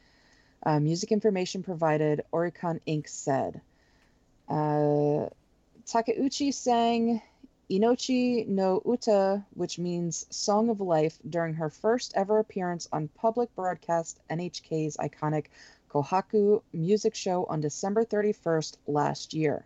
Uh, 0.63 0.79
music 0.79 1.11
information 1.11 1.63
provided, 1.63 2.21
Oricon 2.31 2.79
Inc. 2.87 3.09
said. 3.09 3.61
Uh, 4.47 5.25
Takeuchi 5.87 6.53
sang 6.53 7.19
Inochi 7.71 8.47
no 8.47 8.79
Uta, 8.85 9.43
which 9.55 9.79
means 9.79 10.27
Song 10.29 10.69
of 10.69 10.79
Life, 10.79 11.17
during 11.27 11.55
her 11.55 11.71
first 11.71 12.13
ever 12.15 12.37
appearance 12.37 12.87
on 12.91 13.07
public 13.07 13.53
broadcast 13.55 14.19
NHK's 14.29 14.97
iconic 14.97 15.45
Kohaku 15.91 16.61
music 16.71 17.15
show 17.15 17.43
on 17.45 17.59
December 17.59 18.05
31st 18.05 18.77
last 18.87 19.33
year. 19.33 19.65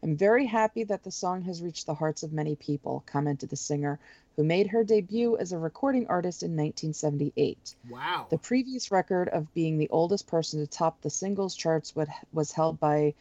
I'm 0.00 0.16
very 0.16 0.46
happy 0.46 0.84
that 0.84 1.02
the 1.02 1.10
song 1.10 1.42
has 1.42 1.62
reached 1.62 1.86
the 1.86 1.94
hearts 1.94 2.22
of 2.22 2.32
many 2.32 2.54
people, 2.54 3.02
commented 3.06 3.50
the 3.50 3.56
singer, 3.56 3.98
who 4.36 4.44
made 4.44 4.68
her 4.68 4.84
debut 4.84 5.36
as 5.36 5.52
a 5.52 5.58
recording 5.58 6.06
artist 6.06 6.42
in 6.42 6.52
1978. 6.52 7.74
Wow. 7.90 8.26
The 8.30 8.38
previous 8.38 8.90
record 8.90 9.28
of 9.28 9.52
being 9.52 9.78
the 9.78 9.88
oldest 9.90 10.26
person 10.28 10.60
to 10.60 10.66
top 10.66 11.00
the 11.02 11.10
singles 11.10 11.56
charts 11.56 11.92
was 12.32 12.52
held 12.52 12.78
by 12.78 13.14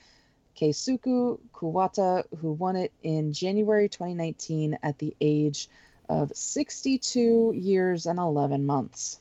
Keisuke 0.56 1.40
Kuwata, 1.54 2.24
who 2.40 2.52
won 2.52 2.76
it 2.76 2.92
in 3.02 3.34
January 3.34 3.90
2019 3.90 4.78
at 4.84 5.00
the 5.00 5.16
age 5.22 5.70
of 6.08 6.32
62 6.36 7.54
years 7.56 8.06
and 8.06 8.20
11 8.20 8.66
months. 8.66 9.20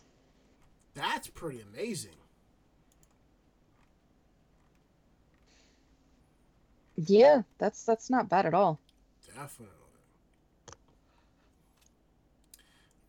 That's 0.95 1.29
pretty 1.29 1.63
amazing. 1.63 2.13
Yeah, 7.07 7.43
that's 7.59 7.85
that's 7.85 8.11
not 8.11 8.29
bad 8.29 8.47
at 8.47 8.55
all. 8.55 8.79
Definitely. 9.27 9.75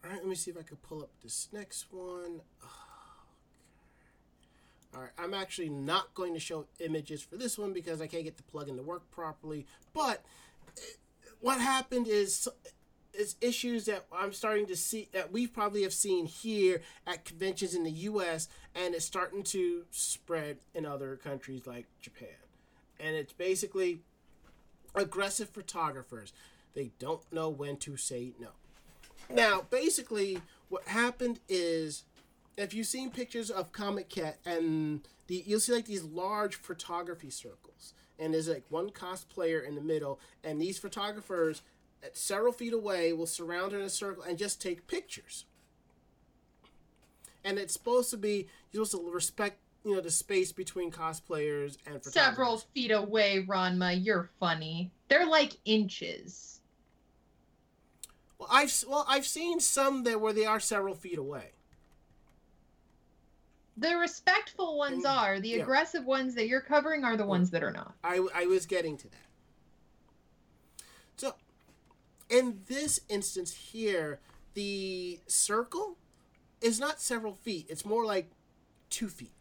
All 0.04 0.10
right, 0.10 0.20
let 0.20 0.28
me 0.28 0.36
see 0.36 0.52
if 0.52 0.58
I 0.58 0.64
can 0.64 0.78
pull 0.78 1.02
up 1.02 1.10
this 1.22 1.50
next 1.52 1.88
one. 1.92 2.42
All 4.94 5.02
right, 5.02 5.12
I'm 5.18 5.34
actually 5.34 5.70
not 5.70 6.14
going 6.14 6.34
to 6.34 6.40
show 6.40 6.66
images 6.80 7.22
for 7.22 7.38
this 7.38 7.58
one 7.58 7.72
because 7.72 8.02
I 8.02 8.08
can't 8.08 8.24
get 8.24 8.38
the 8.38 8.44
plugin 8.44 8.76
to 8.78 8.84
work 8.84 9.10
properly. 9.12 9.66
But 9.94 10.24
eh, 10.78 10.82
what 11.40 11.60
happened 11.60 12.08
is 12.08 12.48
is 13.14 13.36
issues 13.42 13.86
that 13.86 14.06
I'm 14.12 14.32
starting 14.32 14.68
to 14.68 14.76
see 14.76 15.10
that 15.12 15.34
we 15.34 15.46
probably 15.46 15.84
have 15.84 15.94
seen 15.94 16.26
here 16.26 16.82
at 17.06 17.26
conventions 17.26 17.76
in 17.76 17.84
the 17.84 17.92
U.S. 17.92 18.48
and 18.74 18.96
it's 18.96 19.04
starting 19.04 19.44
to 19.44 19.84
spread 19.92 20.60
in 20.74 20.86
other 20.86 21.18
countries 21.18 21.68
like 21.68 21.88
Japan. 22.00 22.41
And 23.02 23.16
it's 23.16 23.34
basically 23.34 24.02
aggressive 24.96 25.50
photographers. 25.50 26.34
They 26.74 26.92
don't 27.00 27.22
know 27.34 27.50
when 27.50 27.78
to 27.78 27.98
say 27.98 28.34
no. 28.40 28.50
Now, 29.30 29.66
basically, 29.70 30.40
what 30.70 30.88
happened 30.88 31.40
is 31.50 32.04
if 32.58 32.74
you've 32.74 32.88
seen 32.88 33.10
pictures 33.10 33.50
of 33.50 33.72
Comiket 33.72 34.36
and 34.46 35.02
the 35.32 35.44
you'll 35.48 35.62
see 35.62 35.74
like 35.74 35.86
these 35.86 36.04
large 36.04 36.56
photography 36.56 37.30
circles. 37.30 37.94
And 38.20 38.34
there's 38.34 38.50
like 38.50 38.66
one 38.70 38.90
cosplayer 38.90 39.66
in 39.66 39.76
the 39.76 39.82
middle, 39.82 40.20
and 40.44 40.62
these 40.62 40.78
photographers 40.78 41.64
at 42.04 42.18
several 42.18 42.52
feet 42.52 42.74
away 42.74 43.14
will 43.14 43.26
surround 43.26 43.72
her 43.72 43.80
in 43.80 43.86
a 43.86 43.90
circle 43.90 44.24
and 44.24 44.38
just 44.38 44.62
take 44.62 44.88
pictures. 44.88 45.46
And 47.44 47.58
it's 47.58 47.74
supposed 47.74 48.12
to 48.12 48.18
be 48.18 48.48
you're 48.72 48.86
supposed 48.86 49.08
to 49.08 49.14
respect 49.14 49.58
you 49.84 49.96
know 49.96 50.02
the 50.02 50.12
space 50.12 50.52
between 50.52 50.92
cosplayers 50.92 51.78
and. 51.86 52.04
Several 52.04 52.58
feet 52.58 52.92
away, 52.92 53.46
Ranma. 53.48 54.04
You're 54.04 54.30
funny. 54.40 54.92
They're 55.10 55.26
like 55.26 55.54
inches. 55.66 56.60
Well, 58.38 58.50
I've 58.52 58.74
well 58.88 59.06
I've 59.08 59.26
seen 59.26 59.60
some 59.60 60.04
that 60.04 60.20
where 60.22 60.34
they 60.34 60.46
are 60.46 60.60
several 60.60 60.96
feet 60.96 61.18
away. 61.18 61.52
The 63.78 63.96
respectful 63.96 64.78
ones 64.78 65.06
Mm, 65.06 65.10
are. 65.18 65.40
The 65.40 65.50
yeah. 65.50 65.62
aggressive 65.64 66.06
ones 66.06 66.36
that 66.36 66.48
you're 66.48 66.62
covering 66.62 67.04
are 67.04 67.18
the 67.18 67.26
ones 67.26 67.50
that 67.52 67.64
are 67.64 67.72
not. 67.72 67.96
I, 68.04 68.26
I 68.36 68.46
was 68.46 68.66
getting 68.66 68.98
to 68.98 69.08
that. 69.10 70.84
So, 71.16 71.34
in 72.30 72.60
this 72.68 73.00
instance 73.10 73.54
here, 73.54 74.20
the 74.54 75.20
circle 75.28 75.96
is 76.62 76.80
not 76.80 77.00
several 77.00 77.34
feet. 77.34 77.66
It's 77.70 77.86
more 77.86 78.06
like 78.06 78.30
two 78.90 79.08
feet. 79.08 79.32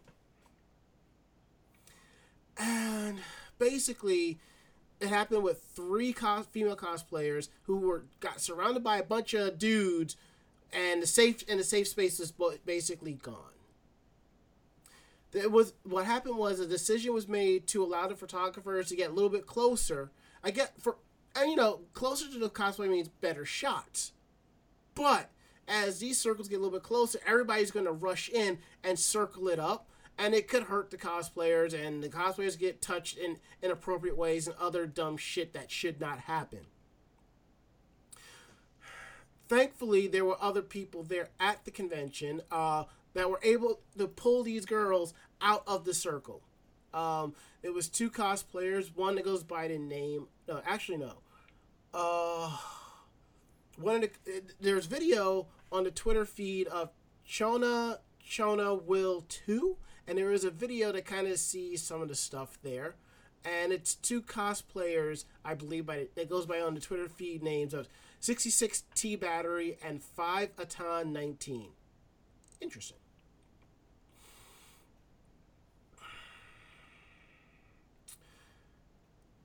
And 2.60 3.18
basically, 3.58 4.38
it 5.00 5.08
happened 5.08 5.42
with 5.42 5.62
three 5.74 6.12
cos- 6.12 6.46
female 6.46 6.76
cosplayers 6.76 7.48
who 7.62 7.78
were 7.78 8.04
got 8.20 8.40
surrounded 8.40 8.84
by 8.84 8.98
a 8.98 9.02
bunch 9.02 9.32
of 9.34 9.58
dudes, 9.58 10.16
and 10.72 11.02
the 11.02 11.06
safe 11.06 11.42
and 11.48 11.58
the 11.58 11.64
safe 11.64 11.88
space 11.88 12.18
was 12.18 12.32
basically 12.64 13.14
gone. 13.14 13.36
There 15.32 15.48
was 15.48 15.72
what 15.84 16.04
happened 16.04 16.36
was 16.36 16.60
a 16.60 16.66
decision 16.66 17.14
was 17.14 17.28
made 17.28 17.66
to 17.68 17.82
allow 17.82 18.06
the 18.08 18.16
photographers 18.16 18.88
to 18.88 18.96
get 18.96 19.10
a 19.10 19.14
little 19.14 19.30
bit 19.30 19.46
closer. 19.46 20.10
I 20.44 20.50
get 20.50 20.78
for 20.78 20.96
and 21.34 21.50
you 21.50 21.56
know 21.56 21.80
closer 21.94 22.30
to 22.30 22.38
the 22.38 22.50
cosplay 22.50 22.90
means 22.90 23.08
better 23.08 23.46
shots, 23.46 24.12
but 24.94 25.30
as 25.66 26.00
these 26.00 26.18
circles 26.18 26.48
get 26.48 26.56
a 26.56 26.58
little 26.58 26.76
bit 26.78 26.82
closer, 26.82 27.20
everybody's 27.24 27.70
going 27.70 27.86
to 27.86 27.92
rush 27.92 28.28
in 28.28 28.58
and 28.82 28.98
circle 28.98 29.48
it 29.48 29.60
up, 29.60 29.88
and 30.18 30.34
it 30.34 30.48
could 30.48 30.64
hurt 30.64 30.90
the 30.90 30.96
cosplayers, 30.96 31.72
and 31.74 32.02
the 32.02 32.08
cosplayers 32.08 32.58
get 32.58 32.82
touched 32.82 33.16
in 33.16 33.38
inappropriate 33.62 34.16
ways 34.16 34.46
and 34.46 34.56
other 34.58 34.86
dumb 34.86 35.16
shit 35.16 35.52
that 35.54 35.70
should 35.70 36.00
not 36.00 36.20
happen. 36.20 36.60
Thankfully, 39.48 40.06
there 40.06 40.24
were 40.24 40.36
other 40.40 40.62
people 40.62 41.02
there 41.02 41.30
at 41.40 41.64
the 41.64 41.72
convention 41.72 42.40
uh, 42.52 42.84
that 43.14 43.28
were 43.28 43.40
able 43.42 43.80
to 43.98 44.06
pull 44.06 44.44
these 44.44 44.64
girls 44.64 45.12
out 45.40 45.64
of 45.66 45.84
the 45.84 45.94
circle. 45.94 46.42
Um, 46.94 47.34
it 47.62 47.74
was 47.74 47.88
two 47.88 48.10
cosplayers, 48.10 48.94
one 48.94 49.16
that 49.16 49.24
goes 49.24 49.42
by 49.42 49.68
the 49.68 49.78
name. 49.78 50.28
No, 50.46 50.60
actually, 50.64 50.98
no. 50.98 51.14
Uh, 51.92 52.56
one 53.76 53.96
of 53.96 54.10
the 54.24 54.42
there's 54.60 54.86
video 54.86 55.48
on 55.72 55.84
the 55.84 55.90
Twitter 55.90 56.24
feed 56.24 56.66
of 56.68 56.90
Chona 57.24 58.00
Chona 58.24 58.74
Will 58.74 59.24
Two, 59.28 59.78
and 60.10 60.18
there 60.18 60.32
is 60.32 60.42
a 60.42 60.50
video 60.50 60.90
that 60.90 61.04
kind 61.04 61.28
of 61.28 61.38
sees 61.38 61.80
some 61.82 62.02
of 62.02 62.08
the 62.08 62.16
stuff 62.16 62.58
there, 62.64 62.96
and 63.44 63.72
it's 63.72 63.94
two 63.94 64.20
cosplayers, 64.20 65.24
I 65.44 65.54
believe, 65.54 65.86
by 65.86 66.08
that 66.16 66.28
goes 66.28 66.46
by 66.46 66.60
on 66.60 66.74
the 66.74 66.80
Twitter 66.80 67.08
feed 67.08 67.44
names 67.44 67.72
of 67.72 67.86
66 68.18 68.82
T 68.96 69.14
Battery 69.14 69.78
and 69.84 70.02
5 70.02 70.56
Atan 70.56 71.12
19. 71.12 71.68
Interesting. 72.60 72.96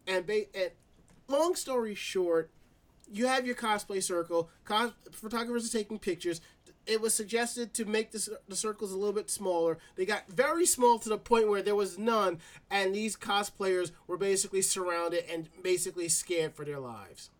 And, 0.07 0.25
ba- 0.25 0.45
and 0.55 0.71
long 1.27 1.53
story 1.53 1.93
short, 1.93 2.49
you 3.11 3.27
have 3.27 3.45
your 3.45 3.55
cosplay 3.55 4.01
circle. 4.01 4.49
Cos- 4.63 4.93
photographers 5.11 5.69
are 5.69 5.77
taking 5.77 5.99
pictures. 5.99 6.41
It 6.87 7.01
was 7.01 7.13
suggested 7.13 7.73
to 7.75 7.85
make 7.85 8.11
the, 8.11 8.37
the 8.47 8.55
circles 8.55 8.91
a 8.91 8.97
little 8.97 9.13
bit 9.13 9.29
smaller. 9.29 9.77
They 9.95 10.05
got 10.05 10.27
very 10.27 10.65
small 10.65 10.99
to 10.99 11.09
the 11.09 11.17
point 11.17 11.49
where 11.49 11.61
there 11.63 11.75
was 11.75 11.97
none, 11.97 12.39
and 12.69 12.93
these 12.93 13.15
cosplayers 13.15 13.91
were 14.07 14.17
basically 14.17 14.61
surrounded 14.61 15.25
and 15.29 15.49
basically 15.63 16.09
scared 16.09 16.53
for 16.53 16.63
their 16.63 16.79
lives. 16.79 17.31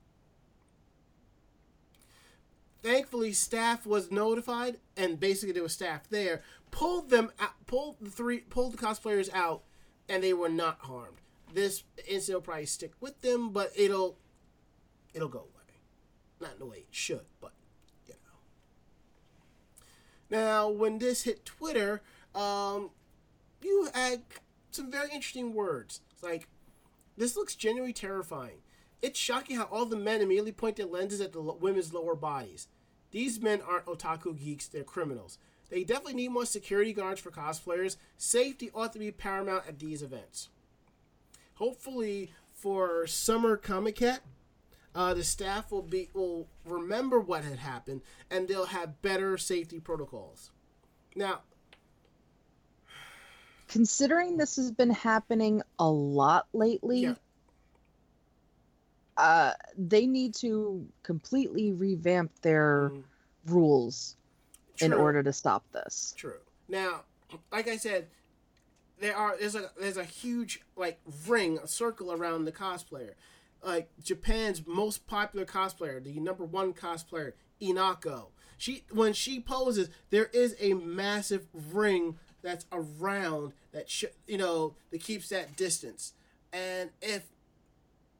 thankfully, 2.85 3.33
staff 3.33 3.85
was 3.85 4.11
notified, 4.11 4.77
and 4.95 5.19
basically 5.19 5.51
there 5.51 5.63
was 5.63 5.73
staff 5.73 6.07
there. 6.09 6.43
Pulled 6.69 7.09
them, 7.09 7.31
out, 7.39 7.53
pulled 7.65 7.97
the 7.99 8.11
three, 8.11 8.39
pulled 8.39 8.73
the 8.73 8.77
cosplayers 8.77 9.29
out, 9.33 9.63
and 10.07 10.23
they 10.23 10.33
were 10.33 10.49
not 10.49 10.77
harmed. 10.81 11.17
This 11.53 11.83
incident 12.07 12.37
will 12.37 12.41
probably 12.41 12.67
stick 12.67 12.91
with 12.99 13.19
them, 13.21 13.49
but 13.49 13.71
it'll, 13.75 14.17
it'll 15.13 15.29
go 15.29 15.39
away. 15.39 15.79
Not 16.39 16.53
in 16.53 16.59
the 16.59 16.65
way 16.65 16.77
it 16.77 16.87
should, 16.91 17.25
but. 17.41 17.53
Now, 20.35 20.67
when 20.67 20.99
this 20.99 21.23
hit 21.23 21.45
Twitter, 21.45 22.01
um, 22.35 22.89
you 23.61 23.87
had 23.93 24.21
some 24.69 24.91
very 24.91 25.05
interesting 25.05 25.53
words. 25.53 26.01
It's 26.11 26.23
like, 26.23 26.49
this 27.15 27.37
looks 27.37 27.55
genuinely 27.55 27.93
terrifying. 27.93 28.57
It's 29.01 29.17
shocking 29.17 29.55
how 29.55 29.69
all 29.71 29.85
the 29.85 29.95
men 29.95 30.19
immediately 30.19 30.51
point 30.51 30.75
their 30.75 30.87
lenses 30.87 31.21
at 31.21 31.31
the 31.31 31.39
women's 31.39 31.93
lower 31.93 32.15
bodies. 32.15 32.67
These 33.11 33.41
men 33.41 33.61
aren't 33.61 33.85
otaku 33.85 34.37
geeks, 34.37 34.67
they're 34.67 34.83
criminals. 34.83 35.37
They 35.69 35.85
definitely 35.85 36.15
need 36.15 36.31
more 36.31 36.45
security 36.45 36.91
guards 36.91 37.21
for 37.21 37.31
cosplayers. 37.31 37.95
Safety 38.17 38.69
ought 38.75 38.91
to 38.91 38.99
be 38.99 39.11
paramount 39.11 39.63
at 39.69 39.79
these 39.79 40.03
events. 40.03 40.49
Hopefully, 41.53 42.33
for 42.51 43.07
Summer 43.07 43.55
Comic 43.55 44.01
Con, 44.01 44.17
uh, 44.95 45.13
the 45.13 45.23
staff 45.23 45.71
will 45.71 45.81
be 45.81 46.09
will 46.13 46.47
remember 46.65 47.19
what 47.19 47.43
had 47.43 47.59
happened 47.59 48.01
and 48.31 48.47
they'll 48.47 48.65
have 48.67 49.01
better 49.01 49.37
safety 49.37 49.79
protocols. 49.79 50.51
Now, 51.15 51.41
Considering 53.67 54.37
this 54.37 54.55
has 54.57 54.71
been 54.71 54.91
happening 54.91 55.61
a 55.79 55.89
lot 55.89 56.47
lately, 56.53 56.99
Yeah. 57.01 57.15
uh, 59.17 59.53
they 59.77 60.05
need 60.05 60.35
to 60.35 60.87
completely 61.03 61.73
revamp 61.73 62.31
their 62.41 62.91
mm, 62.93 63.03
rules 63.47 64.15
in 64.79 64.93
order 64.93 65.23
to 65.23 65.33
stop 65.33 65.63
this. 65.71 66.13
True. 66.15 66.39
Now, 66.69 67.01
like 67.51 67.67
I 67.67 67.77
said, 67.77 68.07
there 68.99 69.15
are 69.15 69.35
there's 69.37 69.55
a 69.55 69.71
there's 69.79 69.97
a 69.97 70.03
huge 70.05 70.61
like 70.75 70.99
ring, 71.27 71.57
a 71.57 71.67
circle 71.67 72.11
around 72.13 72.45
the 72.45 72.51
cosplayer. 72.51 73.15
Like 73.65 73.89
Japan's 74.03 74.61
most 74.67 75.07
popular 75.07 75.43
cosplayer, 75.45 76.01
the 76.01 76.19
number 76.19 76.45
one 76.45 76.71
cosplayer, 76.71 77.33
Enako. 77.59 78.27
She 78.57 78.83
when 78.91 79.13
she 79.13 79.39
poses, 79.39 79.89
there 80.11 80.27
is 80.27 80.55
a 80.59 80.73
massive 80.73 81.47
ring 81.51 82.19
that's 82.43 82.67
around 82.71 83.53
that 83.73 83.89
sh- 83.89 84.05
you 84.27 84.37
know 84.37 84.75
that 84.91 85.01
keeps 85.01 85.29
that 85.29 85.57
distance. 85.57 86.13
And 86.53 86.91
if 87.01 87.23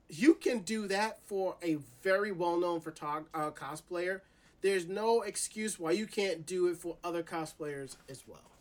you 0.10 0.34
can 0.34 0.60
do 0.60 0.88
that 0.88 1.20
for 1.26 1.58
a 1.62 1.78
very 2.02 2.32
well-known 2.32 2.82
photog- 2.82 3.26
uh, 3.34 3.52
cosplayer, 3.52 4.22
there's 4.62 4.88
no 4.88 5.22
excuse 5.22 5.80
why 5.80 5.92
you 5.92 6.08
can't 6.08 6.46
do 6.46 6.68
it 6.68 6.78
for 6.78 6.98
other 7.04 7.22
cosplayers 7.24 7.98
as 8.10 8.24
well. 8.28 8.55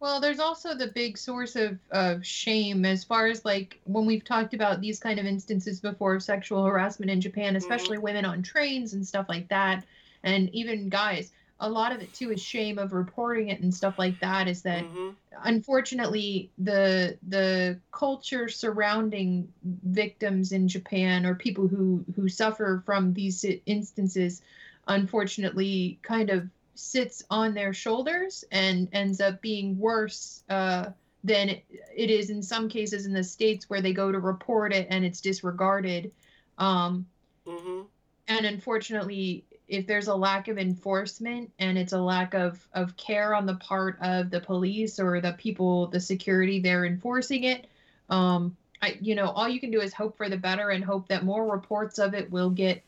Well, 0.00 0.20
there's 0.20 0.38
also 0.38 0.74
the 0.76 0.92
big 0.92 1.18
source 1.18 1.56
of, 1.56 1.80
of 1.90 2.24
shame 2.24 2.84
as 2.84 3.02
far 3.02 3.26
as 3.26 3.44
like 3.44 3.80
when 3.84 4.06
we've 4.06 4.24
talked 4.24 4.54
about 4.54 4.80
these 4.80 5.00
kind 5.00 5.18
of 5.18 5.26
instances 5.26 5.80
before 5.80 6.14
of 6.14 6.22
sexual 6.22 6.64
harassment 6.64 7.10
in 7.10 7.20
Japan, 7.20 7.56
especially 7.56 7.98
women 7.98 8.24
on 8.24 8.42
trains 8.42 8.92
and 8.94 9.06
stuff 9.06 9.26
like 9.28 9.48
that, 9.48 9.84
and 10.22 10.50
even 10.54 10.88
guys. 10.88 11.32
A 11.60 11.68
lot 11.68 11.90
of 11.92 12.00
it 12.00 12.12
too 12.14 12.30
is 12.30 12.40
shame 12.40 12.78
of 12.78 12.92
reporting 12.92 13.48
it 13.48 13.60
and 13.60 13.74
stuff 13.74 13.96
like 13.98 14.20
that. 14.20 14.46
Is 14.46 14.62
that 14.62 14.88
Mhm. 14.92 15.16
unfortunately 15.44 16.52
the 16.58 17.18
the 17.26 17.80
culture 17.90 18.48
surrounding 18.48 19.52
victims 19.64 20.52
in 20.52 20.68
Japan 20.68 21.26
or 21.26 21.34
people 21.34 21.66
who 21.66 22.04
who 22.14 22.28
suffer 22.28 22.82
from 22.86 23.12
these 23.14 23.44
instances 23.66 24.42
unfortunately 24.86 25.98
kind 26.02 26.30
of 26.30 26.48
sits 26.78 27.24
on 27.28 27.54
their 27.54 27.72
shoulders 27.72 28.44
and 28.52 28.88
ends 28.92 29.20
up 29.20 29.40
being 29.42 29.76
worse 29.78 30.44
uh, 30.48 30.90
than 31.24 31.48
it, 31.48 31.64
is 31.96 32.30
in 32.30 32.40
some 32.40 32.68
cases 32.68 33.04
in 33.04 33.12
the 33.12 33.24
states 33.24 33.68
where 33.68 33.80
they 33.82 33.92
go 33.92 34.12
to 34.12 34.20
report 34.20 34.72
it 34.72 34.86
and 34.88 35.04
it's 35.04 35.20
disregarded 35.20 36.12
um, 36.56 37.04
Mhm. 37.46 37.86
and 38.28 38.46
unfortunately 38.46 39.44
if 39.66 39.86
there's 39.86 40.06
a 40.06 40.14
lack 40.14 40.46
of 40.48 40.56
enforcement 40.56 41.50
and 41.58 41.76
it's 41.76 41.92
a 41.92 42.00
lack 42.00 42.34
of 42.34 42.66
of 42.72 42.96
care 42.96 43.34
on 43.34 43.44
the 43.44 43.56
part 43.56 43.98
of 44.00 44.30
the 44.30 44.40
police 44.40 45.00
or 45.00 45.20
the 45.20 45.32
people 45.32 45.88
the 45.88 46.00
security 46.00 46.60
they're 46.60 46.84
enforcing 46.84 47.44
it 47.44 47.66
um 48.08 48.56
i 48.82 48.96
you 49.00 49.14
know 49.14 49.30
all 49.30 49.48
you 49.48 49.58
can 49.60 49.70
do 49.70 49.80
is 49.80 49.92
hope 49.92 50.16
for 50.16 50.28
the 50.28 50.36
better 50.36 50.70
and 50.70 50.84
hope 50.84 51.08
that 51.08 51.24
more 51.24 51.50
reports 51.50 51.98
of 51.98 52.14
it 52.14 52.30
will 52.30 52.50
get 52.50 52.82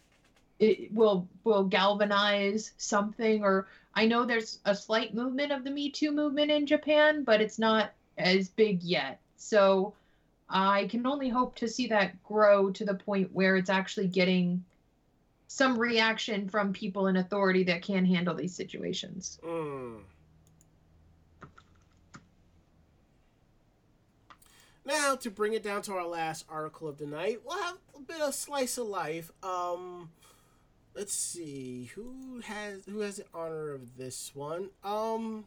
it 0.60 0.92
will 0.94 1.26
will 1.42 1.64
galvanize 1.64 2.72
something 2.76 3.42
or 3.42 3.66
i 3.94 4.06
know 4.06 4.24
there's 4.24 4.60
a 4.66 4.74
slight 4.74 5.14
movement 5.14 5.50
of 5.50 5.64
the 5.64 5.70
me 5.70 5.90
too 5.90 6.12
movement 6.12 6.50
in 6.50 6.66
japan 6.66 7.24
but 7.24 7.40
it's 7.40 7.58
not 7.58 7.92
as 8.18 8.48
big 8.48 8.82
yet 8.82 9.20
so 9.36 9.92
i 10.48 10.86
can 10.86 11.04
only 11.06 11.28
hope 11.28 11.56
to 11.56 11.66
see 11.66 11.88
that 11.88 12.22
grow 12.22 12.70
to 12.70 12.84
the 12.84 12.94
point 12.94 13.32
where 13.32 13.56
it's 13.56 13.70
actually 13.70 14.06
getting 14.06 14.62
some 15.52 15.76
reaction 15.76 16.48
from 16.48 16.72
people 16.72 17.08
in 17.08 17.16
authority 17.16 17.64
that 17.64 17.82
can 17.82 18.04
handle 18.04 18.36
these 18.36 18.54
situations. 18.54 19.40
Mm. 19.44 19.98
Now, 24.84 25.16
to 25.16 25.28
bring 25.28 25.54
it 25.54 25.64
down 25.64 25.82
to 25.82 25.92
our 25.94 26.06
last 26.06 26.44
article 26.48 26.86
of 26.86 26.98
the 26.98 27.06
night, 27.06 27.40
we'll 27.44 27.60
have 27.60 27.78
a 27.96 28.00
bit 28.00 28.20
of 28.20 28.32
slice 28.32 28.78
of 28.78 28.86
life. 28.86 29.32
Um, 29.42 30.10
let's 30.94 31.14
see 31.14 31.90
who 31.94 32.40
has 32.44 32.84
who 32.86 33.00
has 33.00 33.16
the 33.16 33.24
honor 33.34 33.72
of 33.72 33.96
this 33.96 34.32
one. 34.34 34.70
Um, 34.84 35.44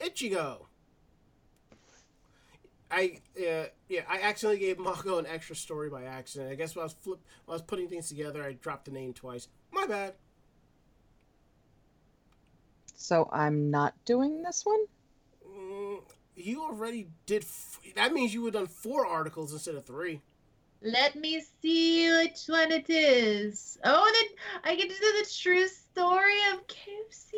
Ichigo. 0.00 0.66
I 2.90 3.20
uh, 3.38 3.66
yeah, 3.88 4.00
I 4.08 4.20
accidentally 4.22 4.60
gave 4.60 4.78
Mako 4.78 5.18
an 5.18 5.26
extra 5.26 5.54
story 5.54 5.90
by 5.90 6.04
accident. 6.04 6.50
I 6.50 6.54
guess 6.54 6.74
when 6.74 6.82
I 6.82 6.86
was 6.86 6.94
flip, 6.94 7.20
when 7.44 7.52
I 7.52 7.56
was 7.56 7.62
putting 7.62 7.88
things 7.88 8.08
together, 8.08 8.42
I 8.42 8.52
dropped 8.52 8.86
the 8.86 8.92
name 8.92 9.12
twice. 9.12 9.48
My 9.72 9.86
bad. 9.86 10.14
So 12.96 13.28
I'm 13.32 13.70
not 13.70 13.94
doing 14.04 14.42
this 14.42 14.66
one? 14.66 14.84
Mm, 15.48 16.00
you 16.34 16.62
already 16.62 17.08
did. 17.26 17.42
F- 17.42 17.80
that 17.94 18.12
means 18.12 18.34
you 18.34 18.42
would 18.42 18.54
have 18.54 18.64
done 18.64 18.74
four 18.74 19.06
articles 19.06 19.52
instead 19.52 19.74
of 19.74 19.84
three. 19.84 20.20
Let 20.82 21.16
me 21.16 21.42
see 21.60 22.08
which 22.08 22.44
one 22.46 22.70
it 22.70 22.88
is. 22.88 23.78
Oh, 23.84 24.10
then 24.12 24.36
I 24.64 24.76
get 24.76 24.88
to 24.88 24.94
do 24.94 25.12
the 25.18 25.28
true 25.42 25.66
story 25.66 26.38
of 26.52 26.66
KFC. 26.68 27.32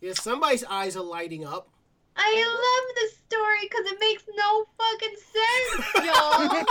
Yeah, 0.00 0.12
somebody's 0.14 0.64
eyes 0.64 0.96
are 0.96 1.02
lighting 1.02 1.44
up. 1.44 1.68
I 2.16 2.44
love 2.46 2.94
this 2.96 3.16
story 3.28 3.58
because 3.62 3.86
it 3.86 3.98
makes 4.00 4.24
no 4.36 4.64
fucking 4.78 5.16
sense, 5.32 6.06
y'all. 6.06 6.64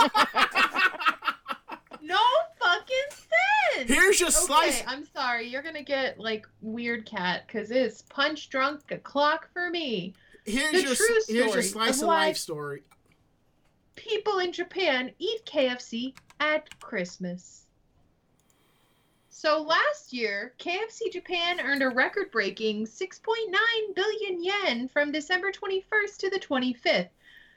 no 2.02 2.18
fucking 2.60 3.08
sense. 3.10 3.88
Here's 3.90 4.20
your 4.20 4.28
Okay, 4.28 4.36
slice. 4.36 4.82
I'm 4.86 5.04
sorry. 5.14 5.48
You're 5.48 5.62
gonna 5.62 5.82
get 5.82 6.18
like 6.18 6.46
weird 6.60 7.04
cat 7.06 7.44
because 7.46 7.70
it's 7.70 8.02
punch 8.02 8.48
drunk 8.48 8.90
o'clock 8.90 9.48
for 9.52 9.68
me. 9.68 10.14
Here's 10.44 10.72
the 10.72 10.82
your 10.82 10.94
true 10.94 11.20
here's 11.28 11.54
your 11.54 11.62
slice 11.62 11.96
of 11.98 12.02
of 12.02 12.08
life 12.08 12.36
story. 12.36 12.82
People 13.96 14.38
in 14.38 14.52
Japan 14.52 15.12
eat 15.18 15.44
KFC 15.44 16.14
at 16.40 16.78
Christmas. 16.80 17.66
So 19.28 19.60
last 19.62 20.12
year, 20.12 20.54
KFC 20.58 21.12
Japan 21.12 21.58
earned 21.60 21.82
a 21.82 21.88
record 21.88 22.30
breaking 22.30 22.86
6.9 22.86 23.94
billion 23.94 24.44
yen 24.44 24.88
from 24.88 25.10
December 25.10 25.50
21st 25.50 26.16
to 26.18 26.30
the 26.30 26.38
25th. 26.38 27.08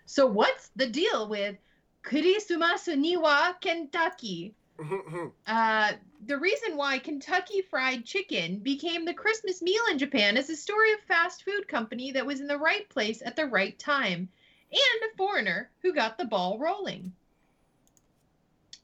So 0.07 0.26
what's 0.26 0.70
the 0.76 0.88
deal 0.88 1.28
with 1.28 1.57
Kurisumasu 2.03 2.95
Niwa, 2.98 3.60
Kentucky? 3.62 4.56
Uh, 5.48 5.94
the 6.26 6.38
reason 6.38 6.76
why 6.76 6.98
Kentucky 6.98 7.62
Fried 7.62 8.03
Chicken 8.03 8.60
became 8.60 9.06
the 9.06 9.14
Christmas 9.14 9.62
meal 9.62 9.84
in 9.91 9.99
Japan 9.99 10.38
is 10.38 10.49
a 10.49 10.56
story 10.56 10.91
of 10.94 10.99
fast 11.02 11.44
food 11.44 11.68
company 11.68 12.12
that 12.12 12.26
was 12.26 12.41
in 12.41 12.48
the 12.48 12.57
right 12.57 12.90
place 12.90 13.22
at 13.24 13.36
the 13.36 13.45
right 13.45 13.78
time, 13.78 14.28
and 14.72 15.12
a 15.12 15.18
foreigner 15.18 15.70
who 15.82 15.94
got 15.94 16.18
the 16.18 16.26
ball 16.26 16.60
rolling. 16.60 17.14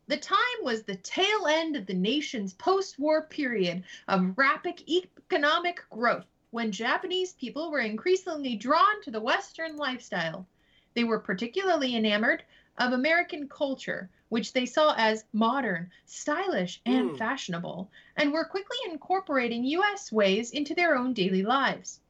The 0.08 0.18
time 0.18 0.38
was 0.62 0.84
the 0.84 0.96
tail 0.96 1.48
end 1.48 1.76
of 1.76 1.86
the 1.86 1.94
nation's 1.94 2.54
post 2.54 3.00
war 3.00 3.24
period 3.24 3.84
of 4.08 4.38
rapid 4.38 4.84
economic 4.90 5.84
growth 5.90 6.26
when 6.52 6.72
Japanese 6.72 7.34
people 7.34 7.72
were 7.72 7.80
increasingly 7.80 8.56
drawn 8.56 9.02
to 9.04 9.12
the 9.12 9.22
Western 9.22 9.78
lifestyle. 9.78 10.46
They 10.94 11.06
were 11.06 11.20
particularly 11.20 11.96
enamored 11.96 12.44
of 12.78 12.92
American 12.92 13.48
culture, 13.48 14.10
which 14.30 14.52
they 14.52 14.66
saw 14.66 14.94
as 14.98 15.26
modern, 15.32 15.92
stylish, 16.06 16.82
and 16.86 17.12
Mm. 17.12 17.18
fashionable, 17.18 17.90
and 18.18 18.34
were 18.34 18.46
quickly 18.46 18.78
incorporating 18.90 19.64
U.S. 19.66 20.12
ways 20.12 20.52
into 20.52 20.76
their 20.76 20.98
own 20.98 21.14
daily 21.14 21.44
lives. 21.44 22.02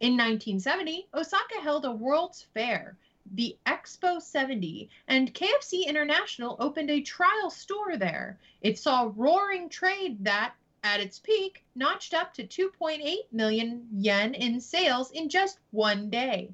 In 0.00 0.12
1970, 0.16 1.08
Osaka 1.14 1.60
held 1.60 1.84
a 1.84 1.92
World's 1.92 2.42
Fair, 2.54 2.96
the 3.34 3.56
Expo 3.66 4.20
70, 4.20 4.88
and 5.06 5.34
KFC 5.34 5.86
International 5.86 6.56
opened 6.58 6.90
a 6.90 7.00
trial 7.00 7.50
store 7.50 7.96
there. 7.96 8.38
It 8.60 8.78
saw 8.78 9.12
roaring 9.16 9.68
trade 9.68 10.24
that, 10.24 10.54
at 10.82 11.00
its 11.00 11.18
peak, 11.18 11.64
notched 11.74 12.14
up 12.14 12.34
to 12.34 12.46
2.8 12.46 13.16
million 13.32 13.88
yen 13.92 14.34
in 14.34 14.60
sales 14.60 15.10
in 15.10 15.28
just 15.28 15.58
one 15.70 16.10
day. 16.10 16.50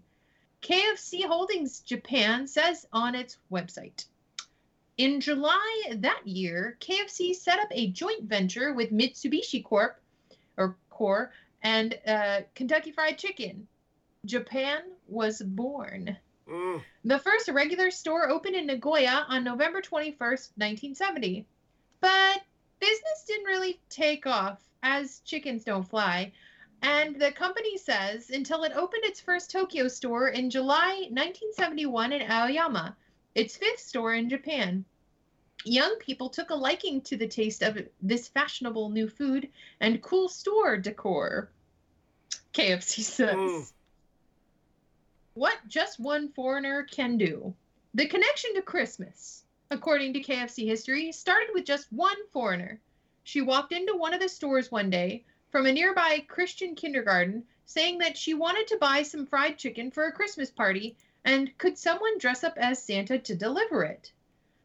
KFC 0.63 1.25
Holdings 1.25 1.81
Japan 1.81 2.47
says 2.47 2.87
on 2.93 3.15
its 3.15 3.37
website. 3.53 4.07
In 4.97 5.21
July 5.21 5.83
that 5.97 6.27
year, 6.27 6.79
KFC 6.81 7.35
set 7.35 7.59
up 7.59 7.69
a 7.71 7.91
joint 7.91 8.23
venture 8.23 8.73
with 8.73 8.93
Mitsubishi 8.93 9.63
Corp 9.63 10.01
or 10.57 10.77
Core 10.89 11.33
and 11.63 11.99
uh, 12.07 12.43
Kentucky 12.55 12.93
Fried 12.93 13.19
Chicken. 13.19 13.67
Japan 14.25 14.83
was 15.09 15.43
born. 15.43 16.17
Mm. 16.49 16.83
The 17.05 17.19
first 17.19 17.49
regular 17.49 17.91
store 17.91 18.29
opened 18.29 18.57
in 18.57 18.66
Nagoya 18.66 19.27
on 19.29 19.45
November 19.45 19.81
21st, 19.81 20.51
1970. 20.57 21.47
But 22.01 22.43
business 22.81 23.25
didn't 23.27 23.47
really 23.47 23.81
take 23.89 24.27
off, 24.27 24.61
as 24.83 25.21
chickens 25.21 25.65
don't 25.65 25.89
fly. 25.89 26.33
And 26.83 27.19
the 27.19 27.33
company 27.33 27.79
says 27.79 28.29
until 28.29 28.65
it 28.65 28.73
opened 28.77 29.05
its 29.05 29.21
first 29.21 29.51
Tokyo 29.51 29.89
store 29.89 30.29
in 30.29 30.51
July 30.51 31.09
1971 31.11 32.12
in 32.12 32.31
Aoyama, 32.31 32.95
its 33.35 33.57
fifth 33.57 33.81
store 33.81 34.15
in 34.15 34.29
Japan. 34.29 34.85
Young 35.65 35.97
people 35.99 36.29
took 36.29 36.51
a 36.51 36.55
liking 36.55 37.01
to 37.03 37.16
the 37.16 37.27
taste 37.27 37.62
of 37.62 37.79
this 38.03 38.29
fashionable 38.29 38.91
new 38.91 39.09
food 39.09 39.49
and 39.81 40.03
cool 40.03 40.29
store 40.29 40.77
decor. 40.77 41.51
KFC 42.53 43.03
says. 43.03 43.35
Mm. 43.35 43.73
What 45.35 45.66
just 45.66 45.98
one 45.98 46.31
foreigner 46.31 46.85
can 46.85 47.19
do. 47.19 47.56
The 47.93 48.06
connection 48.06 48.55
to 48.55 48.62
Christmas, 48.62 49.44
according 49.69 50.12
to 50.12 50.23
KFC 50.23 50.65
history, 50.65 51.11
started 51.11 51.48
with 51.52 51.65
just 51.65 51.93
one 51.93 52.28
foreigner. 52.28 52.81
She 53.24 53.40
walked 53.40 53.73
into 53.73 53.97
one 53.97 54.15
of 54.15 54.20
the 54.20 54.28
stores 54.28 54.70
one 54.70 54.90
day 54.90 55.24
from 55.51 55.66
a 55.66 55.73
nearby 55.73 56.20
Christian 56.28 56.77
kindergarten 56.77 57.48
saying 57.65 57.98
that 57.98 58.16
she 58.16 58.32
wanted 58.32 58.69
to 58.69 58.78
buy 58.78 59.02
some 59.02 59.27
fried 59.27 59.59
chicken 59.59 59.90
for 59.90 60.05
a 60.05 60.12
Christmas 60.12 60.52
party 60.52 60.97
and 61.24 61.59
could 61.59 61.78
someone 61.78 62.19
dress 62.19 62.44
up 62.44 62.56
as 62.56 62.81
Santa 62.81 63.19
to 63.19 63.35
deliver 63.35 63.82
it? 63.82 64.12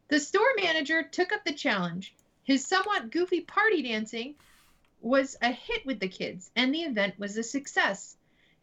The 0.09 0.19
store 0.19 0.53
manager 0.55 1.01
took 1.01 1.31
up 1.31 1.45
the 1.45 1.53
challenge. 1.53 2.13
His 2.43 2.67
somewhat 2.67 3.09
goofy 3.09 3.41
party 3.41 3.81
dancing 3.81 4.35
was 5.01 5.35
a 5.41 5.51
hit 5.51 5.85
with 5.85 5.99
the 5.99 6.09
kids, 6.09 6.51
and 6.55 6.71
the 6.71 6.83
event 6.83 7.17
was 7.17 7.37
a 7.37 7.43
success. 7.43 8.17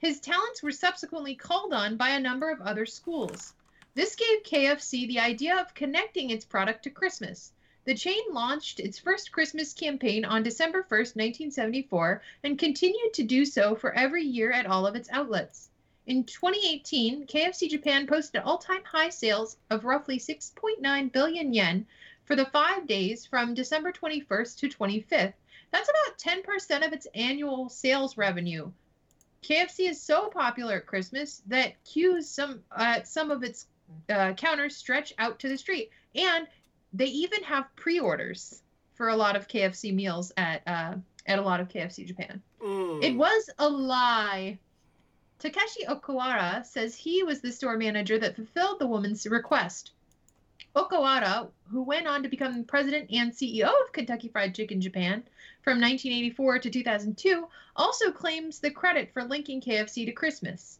His 0.06 0.20
talents 0.20 0.62
were 0.62 0.70
subsequently 0.70 1.34
called 1.34 1.72
on 1.72 1.96
by 1.96 2.10
a 2.10 2.20
number 2.20 2.48
of 2.48 2.60
other 2.60 2.86
schools. 2.86 3.54
This 3.94 4.14
gave 4.14 4.44
KFC 4.44 5.08
the 5.08 5.18
idea 5.18 5.56
of 5.56 5.74
connecting 5.74 6.30
its 6.30 6.44
product 6.44 6.84
to 6.84 6.90
Christmas. 6.90 7.52
The 7.86 7.96
chain 7.96 8.22
launched 8.30 8.78
its 8.78 9.00
first 9.00 9.32
Christmas 9.32 9.72
campaign 9.72 10.24
on 10.24 10.44
December 10.44 10.84
1st, 10.84 11.16
1974, 11.16 12.22
and 12.44 12.56
continued 12.56 13.14
to 13.14 13.24
do 13.24 13.44
so 13.44 13.74
for 13.74 13.92
every 13.94 14.22
year 14.22 14.52
at 14.52 14.66
all 14.66 14.86
of 14.86 14.94
its 14.94 15.10
outlets. 15.10 15.70
In 16.06 16.22
2018, 16.22 17.26
KFC 17.26 17.68
Japan 17.68 18.06
posted 18.06 18.42
all 18.42 18.58
time 18.58 18.84
high 18.84 19.08
sales 19.08 19.56
of 19.70 19.84
roughly 19.84 20.20
6.9 20.20 21.10
billion 21.10 21.52
yen 21.52 21.84
for 22.22 22.36
the 22.36 22.46
five 22.46 22.86
days 22.86 23.26
from 23.26 23.54
December 23.54 23.90
21st 23.90 24.58
to 24.58 24.68
25th. 24.68 25.34
That's 25.72 25.90
about 25.90 26.44
10% 26.44 26.86
of 26.86 26.92
its 26.92 27.08
annual 27.12 27.68
sales 27.68 28.16
revenue. 28.16 28.70
KFC 29.46 29.88
is 29.88 30.00
so 30.00 30.28
popular 30.28 30.76
at 30.76 30.86
Christmas 30.86 31.42
that 31.46 31.82
queues 31.84 32.28
some 32.28 32.62
uh, 32.72 33.02
some 33.04 33.30
of 33.30 33.44
its 33.44 33.66
uh, 34.10 34.32
counters 34.32 34.76
stretch 34.76 35.14
out 35.18 35.38
to 35.40 35.48
the 35.48 35.56
street, 35.56 35.90
and 36.16 36.48
they 36.92 37.06
even 37.06 37.44
have 37.44 37.64
pre-orders 37.76 38.62
for 38.94 39.08
a 39.08 39.16
lot 39.16 39.36
of 39.36 39.46
KFC 39.46 39.94
meals 39.94 40.32
at 40.36 40.62
uh, 40.66 40.94
at 41.26 41.38
a 41.38 41.42
lot 41.42 41.60
of 41.60 41.68
KFC 41.68 42.06
Japan. 42.06 42.42
Mm. 42.60 43.04
It 43.04 43.16
was 43.16 43.48
a 43.58 43.68
lie. 43.68 44.58
Takeshi 45.38 45.84
Okawara 45.86 46.64
says 46.64 46.96
he 46.96 47.22
was 47.22 47.40
the 47.40 47.52
store 47.52 47.76
manager 47.76 48.18
that 48.18 48.34
fulfilled 48.34 48.80
the 48.80 48.86
woman's 48.86 49.26
request. 49.26 49.92
Okawara, 50.76 51.48
who 51.70 51.82
went 51.82 52.06
on 52.06 52.22
to 52.22 52.28
become 52.28 52.62
president 52.62 53.10
and 53.10 53.32
CEO 53.32 53.68
of 53.68 53.92
Kentucky 53.92 54.28
Fried 54.28 54.54
Chicken 54.54 54.78
Japan 54.78 55.24
from 55.62 55.80
1984 55.80 56.58
to 56.58 56.70
2002, 56.70 57.48
also 57.74 58.12
claims 58.12 58.58
the 58.58 58.70
credit 58.70 59.10
for 59.10 59.24
linking 59.24 59.62
KFC 59.62 60.04
to 60.04 60.12
Christmas. 60.12 60.78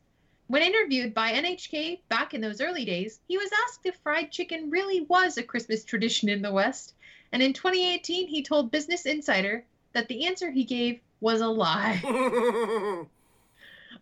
When 0.48 0.62
interviewed 0.62 1.14
by 1.14 1.32
NHK 1.32 2.00
back 2.10 2.34
in 2.34 2.42
those 2.42 2.60
early 2.60 2.84
days, 2.84 3.20
he 3.26 3.38
was 3.38 3.50
asked 3.64 3.86
if 3.86 3.96
fried 3.96 4.30
chicken 4.30 4.68
really 4.70 5.00
was 5.00 5.38
a 5.38 5.42
Christmas 5.42 5.82
tradition 5.82 6.28
in 6.28 6.42
the 6.42 6.52
West, 6.52 6.92
and 7.32 7.42
in 7.42 7.54
2018 7.54 8.28
he 8.28 8.42
told 8.42 8.70
Business 8.70 9.06
Insider 9.06 9.64
that 9.94 10.08
the 10.08 10.26
answer 10.26 10.50
he 10.50 10.64
gave 10.64 11.00
was 11.20 11.40
a 11.40 11.48
lie. 11.48 12.02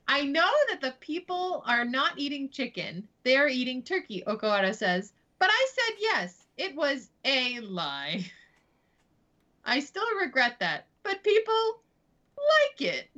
I 0.08 0.24
know 0.24 0.50
that 0.70 0.80
the 0.80 0.94
people 0.98 1.62
are 1.64 1.84
not 1.84 2.18
eating 2.18 2.48
chicken. 2.48 3.06
They 3.22 3.36
are 3.36 3.48
eating 3.48 3.82
turkey, 3.84 4.24
Okawara 4.26 4.74
says. 4.74 5.12
But 5.38 5.50
I 5.50 5.66
said 5.74 5.96
yes. 6.00 6.46
It 6.56 6.76
was 6.76 7.10
a 7.24 7.60
lie. 7.60 8.30
I 9.64 9.80
still 9.80 10.06
regret 10.20 10.56
that. 10.60 10.86
But 11.02 11.22
people 11.24 11.80
like 12.36 12.80
it. 12.80 13.10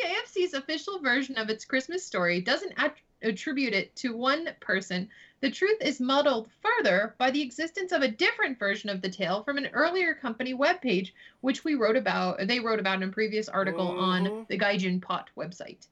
KFC's 0.00 0.54
official 0.54 0.98
version 1.00 1.36
of 1.38 1.48
its 1.50 1.64
Christmas 1.64 2.04
story 2.04 2.40
doesn't 2.40 2.74
at- 2.76 2.96
attribute 3.22 3.72
it 3.72 3.94
to 3.96 4.16
one 4.16 4.48
person. 4.60 5.08
The 5.40 5.50
truth 5.50 5.78
is 5.80 6.00
muddled 6.00 6.50
further 6.62 7.14
by 7.18 7.30
the 7.30 7.42
existence 7.42 7.92
of 7.92 8.02
a 8.02 8.08
different 8.08 8.58
version 8.58 8.90
of 8.90 9.02
the 9.02 9.08
tale 9.08 9.42
from 9.44 9.56
an 9.58 9.68
earlier 9.72 10.14
company 10.14 10.54
webpage, 10.54 11.12
which 11.42 11.64
we 11.64 11.74
wrote 11.74 11.96
about. 11.96 12.46
They 12.46 12.60
wrote 12.60 12.80
about 12.80 13.02
in 13.02 13.08
a 13.08 13.12
previous 13.12 13.48
article 13.48 13.88
on 13.88 14.24
Mhm. 14.24 14.48
the 14.48 14.58
Gaijin 14.58 15.00
Pot 15.00 15.30
website. 15.36 15.86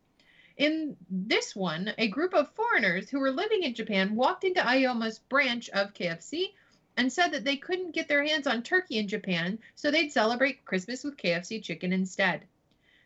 In 0.56 0.96
this 1.08 1.56
one, 1.56 1.94
a 1.96 2.08
group 2.08 2.34
of 2.34 2.54
foreigners 2.54 3.08
who 3.08 3.18
were 3.18 3.30
living 3.30 3.62
in 3.62 3.74
Japan 3.74 4.14
walked 4.14 4.44
into 4.44 4.60
Aoyama's 4.60 5.18
branch 5.18 5.70
of 5.70 5.94
KFC 5.94 6.52
and 6.96 7.12
said 7.12 7.32
that 7.32 7.44
they 7.44 7.56
couldn't 7.56 7.92
get 7.94 8.08
their 8.08 8.22
hands 8.22 8.46
on 8.46 8.62
turkey 8.62 8.98
in 8.98 9.08
Japan, 9.08 9.58
so 9.74 9.90
they'd 9.90 10.12
celebrate 10.12 10.64
Christmas 10.64 11.04
with 11.04 11.16
KFC 11.16 11.62
chicken 11.62 11.92
instead. 11.92 12.46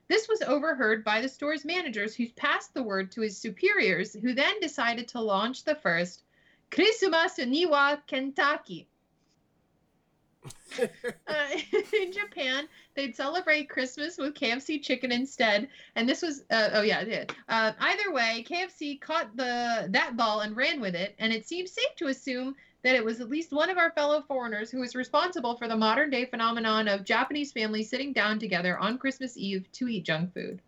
This 0.08 0.28
was 0.28 0.42
overheard 0.42 1.04
by 1.04 1.20
the 1.20 1.28
store's 1.28 1.64
managers, 1.64 2.14
who 2.14 2.28
passed 2.30 2.74
the 2.74 2.82
word 2.82 3.12
to 3.12 3.20
his 3.20 3.38
superiors, 3.38 4.12
who 4.14 4.34
then 4.34 4.60
decided 4.60 5.08
to 5.08 5.20
launch 5.20 5.64
the 5.64 5.74
first 5.74 6.22
Christmas 6.70 7.38
Niwa 7.38 8.04
Kentucky. 8.06 8.88
Uh, 11.26 11.48
in 12.00 12.12
Japan, 12.12 12.68
they'd 12.94 13.16
celebrate 13.16 13.68
Christmas 13.68 14.18
with 14.18 14.34
KFC 14.34 14.82
chicken 14.82 15.10
instead, 15.10 15.68
and 15.94 16.08
this 16.08 16.20
was 16.20 16.44
uh, 16.50 16.68
oh 16.74 16.82
yeah, 16.82 17.00
yeah. 17.02 17.24
Uh, 17.48 17.72
either 17.80 18.12
way, 18.12 18.44
KFC 18.46 19.00
caught 19.00 19.34
the 19.36 19.88
that 19.90 20.16
ball 20.16 20.40
and 20.40 20.54
ran 20.54 20.80
with 20.80 20.94
it, 20.94 21.14
and 21.18 21.32
it 21.32 21.48
seems 21.48 21.72
safe 21.72 21.96
to 21.96 22.08
assume 22.08 22.54
that 22.82 22.94
it 22.94 23.04
was 23.04 23.20
at 23.20 23.30
least 23.30 23.52
one 23.52 23.70
of 23.70 23.78
our 23.78 23.90
fellow 23.92 24.22
foreigners 24.28 24.70
who 24.70 24.80
was 24.80 24.94
responsible 24.94 25.56
for 25.56 25.66
the 25.66 25.76
modern 25.76 26.10
day 26.10 26.26
phenomenon 26.26 26.88
of 26.88 27.04
Japanese 27.04 27.52
families 27.52 27.88
sitting 27.88 28.12
down 28.12 28.38
together 28.38 28.78
on 28.78 28.98
Christmas 28.98 29.36
Eve 29.36 29.66
to 29.72 29.88
eat 29.88 30.04
junk 30.04 30.34
food, 30.34 30.60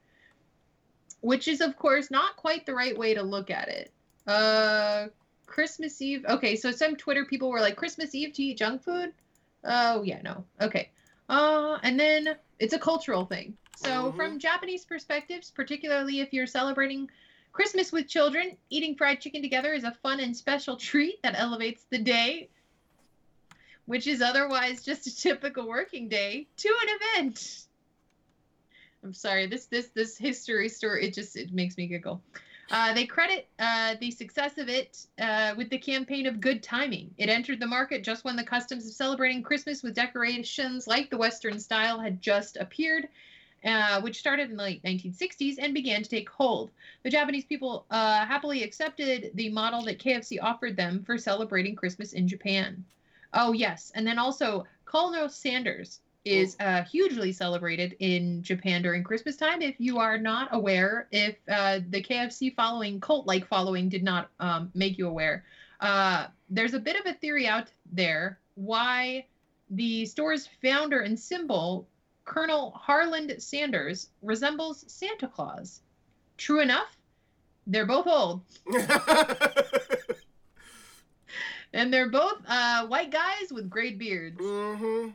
which 1.21 1.49
is 1.49 1.61
of 1.61 1.77
course 1.77 2.11
not 2.11 2.37
quite 2.37 2.65
the 2.65 2.75
right 2.75 2.97
way 2.97 3.13
to 3.15 3.23
look 3.23 3.51
at 3.51 3.69
it. 3.69 3.93
Uh, 4.27 5.09
Christmas 5.47 6.01
Eve. 6.01 6.25
Okay, 6.29 6.57
so 6.57 6.71
some 6.71 6.95
Twitter 6.97 7.25
people 7.25 7.51
were 7.51 7.61
like, 7.61 7.77
Christmas 7.77 8.15
Eve 8.15 8.33
to 8.35 8.43
eat 8.43 8.59
junk 8.59 8.85
food. 8.85 9.13
Oh 9.65 10.03
yeah, 10.03 10.21
no. 10.23 10.45
Okay. 10.61 10.91
Uh, 11.29 11.79
and 11.83 11.99
then 11.99 12.37
it's 12.59 12.73
a 12.73 12.79
cultural 12.79 13.27
thing. 13.27 13.57
So 13.75 14.13
Mhm. 14.13 14.17
from 14.17 14.39
Japanese 14.39 14.85
perspectives, 14.85 15.51
particularly 15.51 16.21
if 16.21 16.33
you're 16.33 16.47
celebrating 16.47 17.11
Christmas 17.53 17.93
with 17.93 18.09
children, 18.09 18.57
eating 18.71 18.95
fried 18.97 19.21
chicken 19.21 19.43
together 19.43 19.73
is 19.73 19.85
a 19.85 19.93
fun 19.93 20.21
and 20.21 20.37
special 20.37 20.77
treat 20.89 21.23
that 21.23 21.39
elevates 21.39 21.85
the 21.91 21.99
day, 21.99 22.49
which 23.87 24.07
is 24.07 24.23
otherwise 24.23 24.85
just 24.85 25.07
a 25.07 25.17
typical 25.17 25.67
working 25.67 26.09
day, 26.09 26.49
to 26.57 26.69
an 26.83 26.89
event. 27.01 27.67
I'm 29.05 29.15
sorry, 29.15 29.47
this 29.47 29.67
this 29.67 29.89
this 29.91 30.17
history 30.19 30.69
story 30.69 31.07
it 31.07 31.15
just 31.15 31.37
it 31.37 31.53
makes 31.53 31.77
me 31.77 31.87
giggle. 31.87 32.23
Uh, 32.71 32.93
they 32.93 33.07
credit 33.07 33.49
uh, 33.59 33.95
the 34.01 34.11
success 34.11 34.59
of 34.59 34.69
it 34.69 35.07
uh, 35.19 35.55
with 35.57 35.71
the 35.71 35.79
campaign 35.79 36.27
of 36.27 36.41
good 36.41 36.63
timing. 36.63 37.11
It 37.17 37.31
entered 37.31 37.61
the 37.61 37.67
market 37.67 38.05
just 38.05 38.25
when 38.25 38.37
the 38.37 38.45
customs 38.45 38.87
of 38.87 38.93
celebrating 38.93 39.43
Christmas 39.43 39.83
with 39.83 39.95
decorations 39.95 40.87
like 40.87 41.09
the 41.09 41.17
Western 41.17 41.59
style 41.59 41.99
had 41.99 42.21
just 42.21 42.59
appeared, 42.59 43.09
uh, 43.65 44.03
which 44.03 44.19
started 44.19 44.51
in 44.51 44.57
the 44.57 44.63
late 44.63 44.83
1960s 44.83 45.57
and 45.59 45.73
began 45.73 46.03
to 46.03 46.11
take 46.11 46.29
hold. 46.29 46.71
The 47.05 47.11
Japanese 47.11 47.47
people 47.47 47.87
uh, 47.91 48.27
happily 48.27 48.63
accepted 48.63 49.31
the 49.35 49.49
model 49.49 49.83
that 49.85 49.99
KFC 49.99 50.37
offered 50.43 50.77
them 50.77 51.03
for 51.05 51.17
celebrating 51.17 51.75
Christmas 51.75 52.13
in 52.13 52.29
Japan. 52.29 52.85
Oh, 53.33 53.53
yes. 53.53 53.93
And 53.95 54.07
then 54.07 54.19
also, 54.19 54.67
Colonel 54.85 55.31
Sanders 55.31 56.01
is 56.25 56.57
uh, 56.61 56.83
hugely 56.83 57.33
celebrated 57.33 57.97
in 58.01 58.43
Japan 58.43 58.83
during 58.83 59.03
Christmas 59.03 59.37
time. 59.37 59.63
If 59.63 59.77
you 59.79 59.99
are 59.99 60.19
not 60.19 60.49
aware, 60.53 61.09
if 61.11 61.37
uh, 61.49 61.81
the 61.89 62.03
KFC 62.03 62.55
following, 62.55 63.01
cult 63.01 63.27
like 63.27 63.47
following, 63.47 63.89
did 63.89 64.03
not 64.03 64.31
um, 64.41 64.71
make 64.75 64.99
you 64.99 65.09
aware, 65.09 65.45
uh, 65.81 66.27
there's 66.51 66.75
a 66.75 66.81
bit 66.81 66.97
of 66.99 67.07
a 67.07 67.15
theory 67.15 67.47
out 67.47 67.71
there 67.93 68.39
why 68.55 69.25
the 69.71 70.05
store's 70.07 70.49
founder 70.63 71.01
and 71.01 71.19
symbol, 71.19 71.89
Colonel 72.25 72.73
Harland 72.73 73.35
Sanders, 73.39 74.11
resembles 74.23 74.85
Santa 74.89 75.29
Claus. 75.29 75.81
True 76.37 76.61
enough, 76.61 76.97
they're 77.67 77.87
both 77.87 78.07
old, 78.07 78.43
and 81.73 81.93
they're 81.93 82.11
both 82.11 82.43
uh, 82.47 82.87
white 82.87 83.11
guys 83.11 83.53
with 83.53 83.69
gray 83.69 83.93
beards. 83.93 84.41
mm-hmm. 84.41 85.11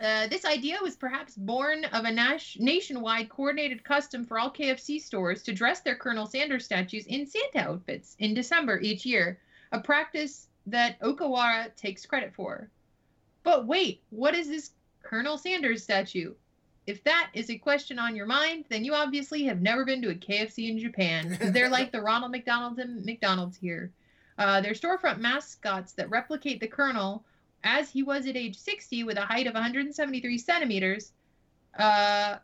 Uh, 0.00 0.26
this 0.28 0.44
idea 0.44 0.78
was 0.82 0.96
perhaps 0.96 1.34
born 1.34 1.84
of 1.86 2.04
a 2.04 2.10
nas- 2.10 2.56
nationwide 2.58 3.28
coordinated 3.28 3.82
custom 3.84 4.24
for 4.24 4.38
all 4.38 4.50
KFC 4.50 5.00
stores 5.00 5.42
to 5.42 5.52
dress 5.52 5.80
their 5.80 5.96
Colonel 5.96 6.26
Sanders 6.26 6.64
statues 6.64 7.06
in 7.06 7.26
Santa 7.26 7.68
outfits 7.68 8.14
in 8.18 8.34
December 8.34 8.80
each 8.80 9.04
year, 9.04 9.38
a 9.72 9.80
practice 9.80 10.48
that 10.66 11.00
Okawara 11.00 11.74
takes 11.76 12.06
credit 12.06 12.34
for. 12.34 12.70
But 13.42 13.66
wait, 13.66 14.02
what 14.10 14.34
is 14.34 14.48
this 14.48 14.70
Colonel 15.02 15.38
Sanders 15.38 15.82
statue? 15.82 16.34
If 16.86 17.04
that 17.04 17.30
is 17.34 17.50
a 17.50 17.58
question 17.58 17.98
on 17.98 18.16
your 18.16 18.26
mind, 18.26 18.64
then 18.68 18.84
you 18.84 18.94
obviously 18.94 19.44
have 19.44 19.60
never 19.60 19.84
been 19.84 20.00
to 20.02 20.10
a 20.10 20.14
KFC 20.14 20.70
in 20.70 20.78
Japan. 20.78 21.36
They're 21.52 21.68
like 21.68 21.92
the 21.92 22.00
Ronald 22.00 22.32
McDonald's 22.32 22.78
and 22.78 23.04
McDonald's 23.04 23.56
here. 23.56 23.92
Uh, 24.38 24.60
they're 24.60 24.72
storefront 24.72 25.18
mascots 25.18 25.92
that 25.94 26.08
replicate 26.10 26.60
the 26.60 26.68
Colonel 26.68 27.24
as 27.64 27.90
he 27.90 28.02
was 28.02 28.26
at 28.26 28.36
age 28.36 28.56
60 28.56 29.04
with 29.04 29.18
a 29.18 29.22
height 29.22 29.46
of 29.46 29.54
173 29.54 30.38
centimeters. 30.38 31.12
Uh, 31.78 32.36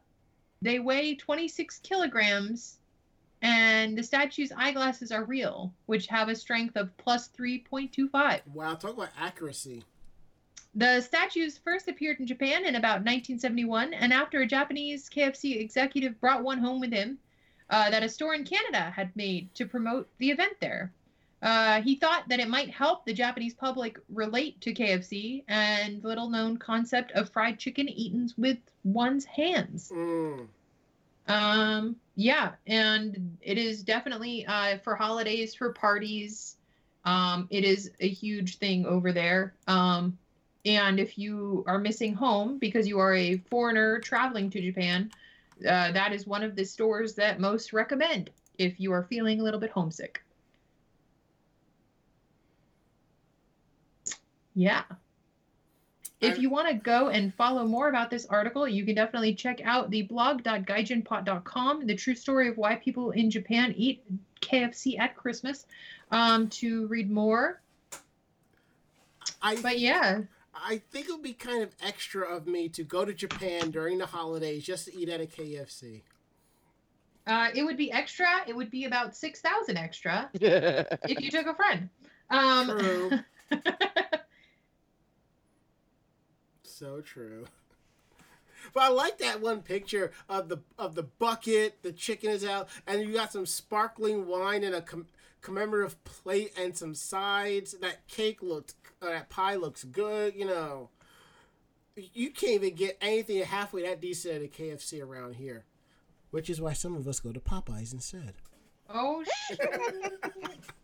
they 0.63 0.79
weigh 0.79 1.15
26 1.15 1.79
kilograms, 1.81 2.79
and 3.43 3.99
the 3.99 4.03
statue's 4.03 4.53
eyeglasses 4.57 5.13
are 5.13 5.25
real, 5.25 5.73
which 5.87 6.07
have 6.07 6.29
a 6.29 6.35
strength 6.35 6.77
of 6.77 6.97
plus 6.97 7.29
3.25. 7.29 8.41
Wow, 8.53 8.75
talk 8.75 8.95
about 8.95 9.11
accuracy. 9.19 9.85
The 10.75 11.01
statues 11.03 11.59
first 11.59 11.87
appeared 11.87 12.19
in 12.19 12.27
Japan 12.27 12.65
in 12.65 12.75
about 12.75 13.05
1971, 13.05 13.95
and 13.95 14.13
after 14.13 14.41
a 14.41 14.47
Japanese 14.47 15.09
KFC 15.09 15.61
executive 15.61 16.21
brought 16.21 16.43
one 16.43 16.59
home 16.59 16.81
with 16.81 16.93
him 16.93 17.19
uh, 17.71 17.91
that 17.91 18.03
a 18.03 18.09
store 18.09 18.35
in 18.35 18.45
Canada 18.45 18.91
had 18.91 19.15
made 19.15 19.55
to 19.55 19.67
promote 19.67 20.09
the 20.19 20.31
event 20.31 20.55
there. 20.61 20.93
Uh, 21.45 21.83
he 21.83 21.97
thought 21.97 22.27
that 22.31 22.41
it 22.41 22.49
might 22.49 22.71
help 22.71 23.05
the 23.05 23.13
Japanese 23.13 23.53
public 23.53 23.99
relate 24.09 24.59
to 24.63 24.73
KFC 24.73 25.45
and 25.47 26.03
little 26.03 26.31
known 26.31 26.57
concept 26.57 27.13
of 27.13 27.29
fried 27.29 27.59
chicken 27.59 27.87
eaten 27.87 28.31
with 28.39 28.57
one's 28.83 29.27
hands. 29.27 29.93
Mm. 29.95 30.47
Um, 31.29 31.97
yeah, 32.17 32.53
and 32.67 33.37
it 33.43 33.59
is 33.59 33.83
definitely 33.83 34.47
uh, 34.47 34.79
for 34.79 34.95
holidays, 34.95 35.55
for 35.55 35.75
parties. 35.75 36.57
Um, 37.05 37.47
it 37.51 37.65
is 37.65 37.91
a 38.01 38.09
huge 38.09 38.57
thing 38.57 38.87
over 38.87 39.13
there. 39.13 39.55
Um, 39.67 40.17
and 40.65 40.99
if 40.99 41.19
you 41.19 41.63
are 41.67 41.79
missing 41.79 42.15
home 42.15 42.57
because 42.57 42.89
you 42.89 42.99
are 42.99 43.15
a 43.15 43.37
foreigner 43.51 43.99
traveling 43.99 44.49
to 44.49 44.63
Japan, 44.63 45.11
uh, 45.61 45.93
that 45.93 46.15
is 46.15 46.27
one 46.27 46.43
of 46.43 46.57
the 46.57 46.65
stores 46.65 47.15
that 47.17 47.39
most 47.39 47.75
recommend 47.75 48.31
if 48.57 48.81
you 48.81 48.93
are 48.93 49.03
feeling 49.03 49.41
a 49.41 49.43
little 49.43 49.61
bit 49.61 49.71
homesick. 49.71 50.24
Yeah. 54.55 54.83
If 56.21 56.39
you 56.39 56.49
want 56.49 56.69
to 56.69 56.75
go 56.75 57.09
and 57.09 57.35
follow 57.35 57.67
more 57.67 57.89
about 57.89 58.11
this 58.11 58.25
article, 58.27 58.67
you 58.67 58.87
can 58.87 58.95
definitely 58.95 59.35
check 59.35 59.61
out 59.65 59.91
the 59.91 60.03
blog.gaijinpot.com, 60.03 61.87
the 61.87 61.95
true 61.95 62.15
story 62.15 62.49
of 62.49 62.57
why 62.57 62.77
people 62.77 63.11
in 63.11 63.31
Japan 63.31 63.75
eat 63.77 64.03
KFC 64.41 64.99
at 64.99 65.17
Christmas, 65.17 65.67
um, 66.11 66.49
to 66.49 66.87
read 66.87 67.11
more. 67.11 67.61
I 69.43 69.61
But 69.61 69.79
yeah, 69.81 70.21
I 70.55 70.81
think 70.91 71.09
it 71.09 71.13
would 71.13 71.23
be 71.23 71.35
kind 71.35 71.63
of 71.63 71.75
extra 71.83 72.27
of 72.27 72.47
me 72.47 72.69
to 72.71 72.85
go 72.85 73.05
to 73.05 73.13
Japan 73.13 73.71
during 73.71 73.99
the 73.99 74.07
holidays 74.07 74.65
just 74.65 74.87
to 74.87 74.97
eat 74.97 75.09
at 75.09 75.21
a 75.21 75.27
KFC. 75.27 76.03
uh, 77.27 77.49
it 77.55 77.65
would 77.65 77.77
be 77.77 77.93
extra. 77.93 78.27
It 78.47 78.57
would 78.57 78.71
be 78.71 78.85
about 78.85 79.17
6,000 79.17 79.77
extra 79.77 80.31
if 80.35 81.21
you 81.21 81.31
took 81.31 81.47
a 81.47 81.55
friend. 81.55 81.89
Um, 82.31 82.79
True. 82.79 83.11
so 86.75 87.01
true. 87.01 87.47
But 88.73 88.85
I 88.85 88.89
like 88.89 89.19
that 89.19 89.43
one 89.43 89.61
picture 89.61 90.11
of 90.27 90.49
the 90.49 90.57
of 90.79 90.95
the 90.95 91.03
bucket. 91.03 91.83
The 91.83 91.93
chicken 91.93 92.31
is 92.31 92.47
out, 92.47 92.71
and 92.87 93.03
you 93.03 93.13
got 93.13 93.31
some 93.31 93.45
sparkling 93.45 94.27
wine 94.27 94.65
and 94.65 94.75
a 94.75 94.81
com- 94.81 95.09
commemorative 95.43 96.03
plate 96.05 96.55
and 96.59 96.75
some 96.75 96.95
sides. 96.95 97.73
That 97.83 98.09
cake 98.09 98.43
looks, 98.43 98.75
uh, 99.03 99.11
that 99.11 99.29
pie 99.29 99.57
looks 99.57 99.85
good. 99.85 100.35
You 100.35 100.47
know, 100.47 100.89
you 101.95 102.31
can't 102.31 102.55
even 102.65 102.75
get 102.75 102.97
anything 103.03 103.43
halfway 103.43 103.83
that 103.83 104.01
decent 104.01 104.37
at 104.37 104.43
a 104.43 104.47
KFC 104.49 105.05
around 105.05 105.35
here, 105.35 105.67
which 106.31 106.49
is 106.49 106.59
why 106.59 106.73
some 106.73 106.97
of 106.97 107.07
us 107.07 107.21
go 107.21 107.33
to 107.33 107.41
Popeyes 107.41 107.93
instead. 107.93 108.33
oh, 108.89 109.23
shit. 109.51 109.61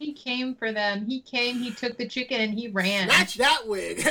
he 0.00 0.14
came 0.14 0.54
for 0.54 0.72
them. 0.72 1.04
He 1.04 1.20
came, 1.20 1.58
he 1.58 1.70
took 1.70 1.98
the 1.98 2.08
chicken, 2.08 2.40
and 2.40 2.54
he 2.54 2.68
ran. 2.68 3.08
Snatch 3.08 3.34
that 3.34 3.66
wig. 3.66 4.00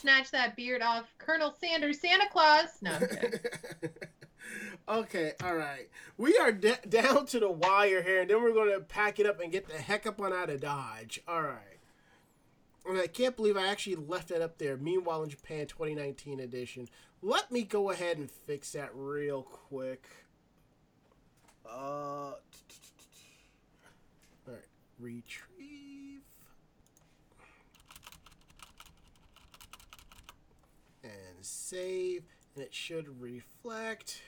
Snatch 0.00 0.30
that 0.32 0.54
beard 0.54 0.82
off 0.82 1.06
Colonel 1.16 1.54
Sanders, 1.58 1.98
Santa 1.98 2.28
Claus. 2.30 2.68
No, 2.82 2.98
I'm 4.86 4.98
okay, 5.00 5.32
all 5.42 5.56
right. 5.56 5.88
We 6.18 6.36
are 6.36 6.52
d- 6.52 6.74
down 6.86 7.24
to 7.26 7.40
the 7.40 7.50
wire 7.50 8.02
here, 8.02 8.20
and 8.20 8.30
then 8.30 8.42
we're 8.42 8.52
going 8.52 8.70
to 8.72 8.80
pack 8.80 9.18
it 9.18 9.24
up 9.24 9.40
and 9.40 9.50
get 9.50 9.66
the 9.66 9.78
heck 9.78 10.06
up 10.06 10.20
on 10.20 10.34
out 10.34 10.50
of 10.50 10.60
Dodge. 10.60 11.22
All 11.26 11.42
right. 11.42 11.78
And 12.86 12.98
I 12.98 13.06
can't 13.06 13.34
believe 13.34 13.56
I 13.56 13.66
actually 13.66 13.96
left 13.96 14.28
that 14.28 14.42
up 14.42 14.58
there. 14.58 14.76
Meanwhile, 14.76 15.22
in 15.22 15.30
Japan 15.30 15.66
2019 15.66 16.38
edition. 16.38 16.86
Let 17.22 17.50
me 17.50 17.62
go 17.64 17.90
ahead 17.90 18.18
and 18.18 18.30
fix 18.30 18.72
that 18.72 18.90
real 18.94 19.42
quick. 19.42 20.06
Uh, 21.68 22.32
retrieve. 24.98 26.22
and 31.38 31.46
save 31.46 32.24
and 32.54 32.64
it 32.64 32.74
should 32.74 33.20
reflect. 33.20 34.22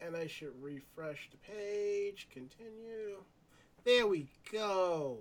And 0.00 0.16
I 0.16 0.26
should 0.26 0.52
refresh 0.60 1.30
the 1.30 1.36
page 1.38 2.28
continue. 2.30 3.22
There 3.84 4.06
we 4.06 4.28
go. 4.52 5.18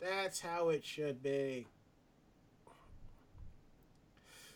That's 0.00 0.40
how 0.40 0.68
it 0.68 0.84
should 0.84 1.22
be. 1.22 1.66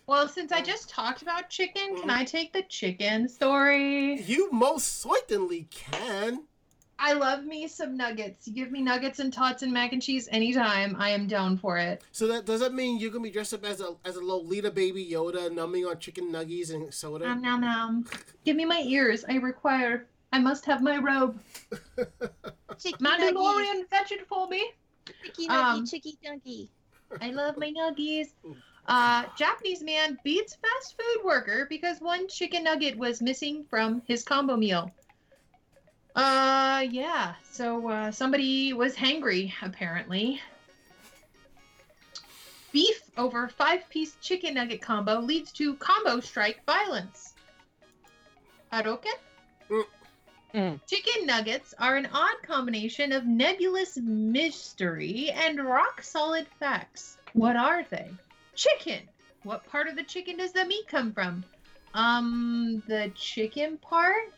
Well, 0.07 0.29
since 0.29 0.53
I 0.53 0.63
mm. 0.63 0.67
just 0.67 0.89
talked 0.89 1.23
about 1.23 1.51
chicken, 1.51 1.89
can 1.89 1.97
mm-hmm. 1.97 2.11
I 2.11 2.25
take 2.25 2.53
the 2.53 2.63
chicken 2.63 3.29
story? 3.29 4.23
you 4.23 4.51
most 4.51 5.03
certainly 5.03 5.67
can 5.71 6.45
I 7.01 7.13
love 7.13 7.45
me 7.45 7.69
some 7.69 7.97
nuggets. 7.97 8.47
You 8.49 8.55
give 8.55 8.71
me 8.73 8.83
nuggets 8.83 9.21
and 9.21 9.33
tots 9.33 9.63
and 9.63 9.73
mac 9.73 9.93
and 9.93 10.03
cheese 10.03 10.29
anytime. 10.33 10.97
I 10.99 11.11
am 11.11 11.27
down 11.29 11.57
for 11.57 11.77
it. 11.79 12.03
so 12.13 12.27
that 12.27 12.45
does 12.45 12.61
that 12.61 12.75
mean 12.75 12.99
you're 12.99 13.11
gonna 13.11 13.23
be 13.23 13.31
dressed 13.31 13.55
up 13.55 13.65
as 13.65 13.81
a 13.81 13.95
as 14.05 14.17
a 14.17 14.21
Lolita 14.21 14.71
baby 14.71 15.07
Yoda 15.11 15.53
numbing 15.53 15.87
on 15.87 15.99
chicken 15.99 16.33
nuggies 16.33 16.75
and 16.75 16.93
soda 16.93 17.27
Nom 17.27 17.41
nom 17.43 17.61
nom. 17.61 18.05
Give 18.45 18.57
me 18.57 18.65
my 18.65 18.81
ears. 18.87 19.25
I 19.29 19.37
require. 19.37 20.07
I 20.33 20.39
must 20.41 20.65
have 20.67 20.83
my 20.83 20.99
robe. 20.99 21.39
Chicky 22.79 22.97
nuggies. 23.03 23.33
Mandalorian, 23.33 23.89
fetch 23.89 24.13
it 24.13 24.27
for 24.29 24.47
me. 24.49 24.71
Chicky 25.25 25.49
nuggy, 25.49 25.51
Um, 25.51 25.87
chicky 25.87 26.19
nuggy. 26.25 26.69
I 27.21 27.31
love 27.31 27.57
my 27.57 27.73
nuggies. 27.73 28.27
Uh, 28.87 29.25
Japanese 29.37 29.83
man 29.83 30.19
beats 30.25 30.57
fast 30.57 30.97
food 30.97 31.25
worker 31.25 31.67
because 31.71 32.01
one 32.01 32.29
chicken 32.29 32.65
nugget 32.65 32.97
was 32.99 33.23
missing 33.23 33.65
from 33.71 34.03
his 34.07 34.23
combo 34.23 34.57
meal. 34.57 34.91
Uh, 36.19 36.81
yeah. 36.91 37.35
So 37.49 37.89
uh, 37.89 38.11
somebody 38.11 38.73
was 38.73 38.97
hangry 38.97 39.53
apparently. 39.63 40.41
Beef 42.73 43.01
over 43.17 43.47
five-piece 43.47 44.17
chicken 44.21 44.55
nugget 44.55 44.83
combo 44.83 45.21
leads 45.21 45.53
to 45.53 45.75
combo 45.75 46.19
strike 46.19 46.61
violence. 46.67 47.35
Haroken? 48.73 49.15
Mm. 49.71 49.85
Mm. 50.55 50.81
Chicken 50.89 51.25
nuggets 51.25 51.73
are 51.79 51.95
an 51.95 52.09
odd 52.13 52.37
combination 52.43 53.13
of 53.13 53.25
nebulous 53.25 53.97
mystery 53.97 55.31
and 55.33 55.65
rock 55.65 56.03
solid 56.03 56.49
facts. 56.59 57.19
What 57.35 57.55
are 57.55 57.85
they? 57.91 58.11
Chicken. 58.57 59.03
What 59.45 59.65
part 59.69 59.87
of 59.87 59.95
the 59.95 60.03
chicken 60.03 60.39
does 60.39 60.51
the 60.51 60.65
meat 60.65 60.89
come 60.89 61.13
from? 61.13 61.45
Um, 61.95 62.83
the 62.89 63.13
chicken 63.15 63.77
part? 63.79 64.33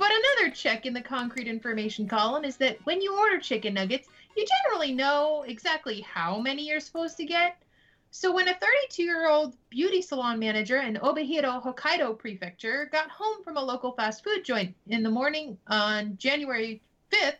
But 0.00 0.12
another 0.12 0.54
check 0.54 0.86
in 0.86 0.94
the 0.94 1.02
concrete 1.02 1.46
information 1.46 2.08
column 2.08 2.42
is 2.42 2.56
that 2.56 2.78
when 2.84 3.02
you 3.02 3.18
order 3.18 3.38
chicken 3.38 3.74
nuggets, 3.74 4.08
you 4.34 4.46
generally 4.64 4.94
know 4.94 5.44
exactly 5.46 6.00
how 6.00 6.40
many 6.40 6.66
you're 6.66 6.80
supposed 6.80 7.18
to 7.18 7.26
get. 7.26 7.62
So 8.10 8.32
when 8.32 8.48
a 8.48 8.54
32 8.54 9.02
year 9.02 9.28
old 9.28 9.58
beauty 9.68 10.00
salon 10.00 10.38
manager 10.38 10.80
in 10.80 10.94
Obihiro, 10.94 11.62
Hokkaido 11.62 12.18
Prefecture 12.18 12.88
got 12.90 13.10
home 13.10 13.44
from 13.44 13.58
a 13.58 13.62
local 13.62 13.92
fast 13.92 14.24
food 14.24 14.42
joint 14.42 14.74
in 14.86 15.02
the 15.02 15.10
morning 15.10 15.58
on 15.66 16.16
January 16.16 16.80
5th, 17.12 17.36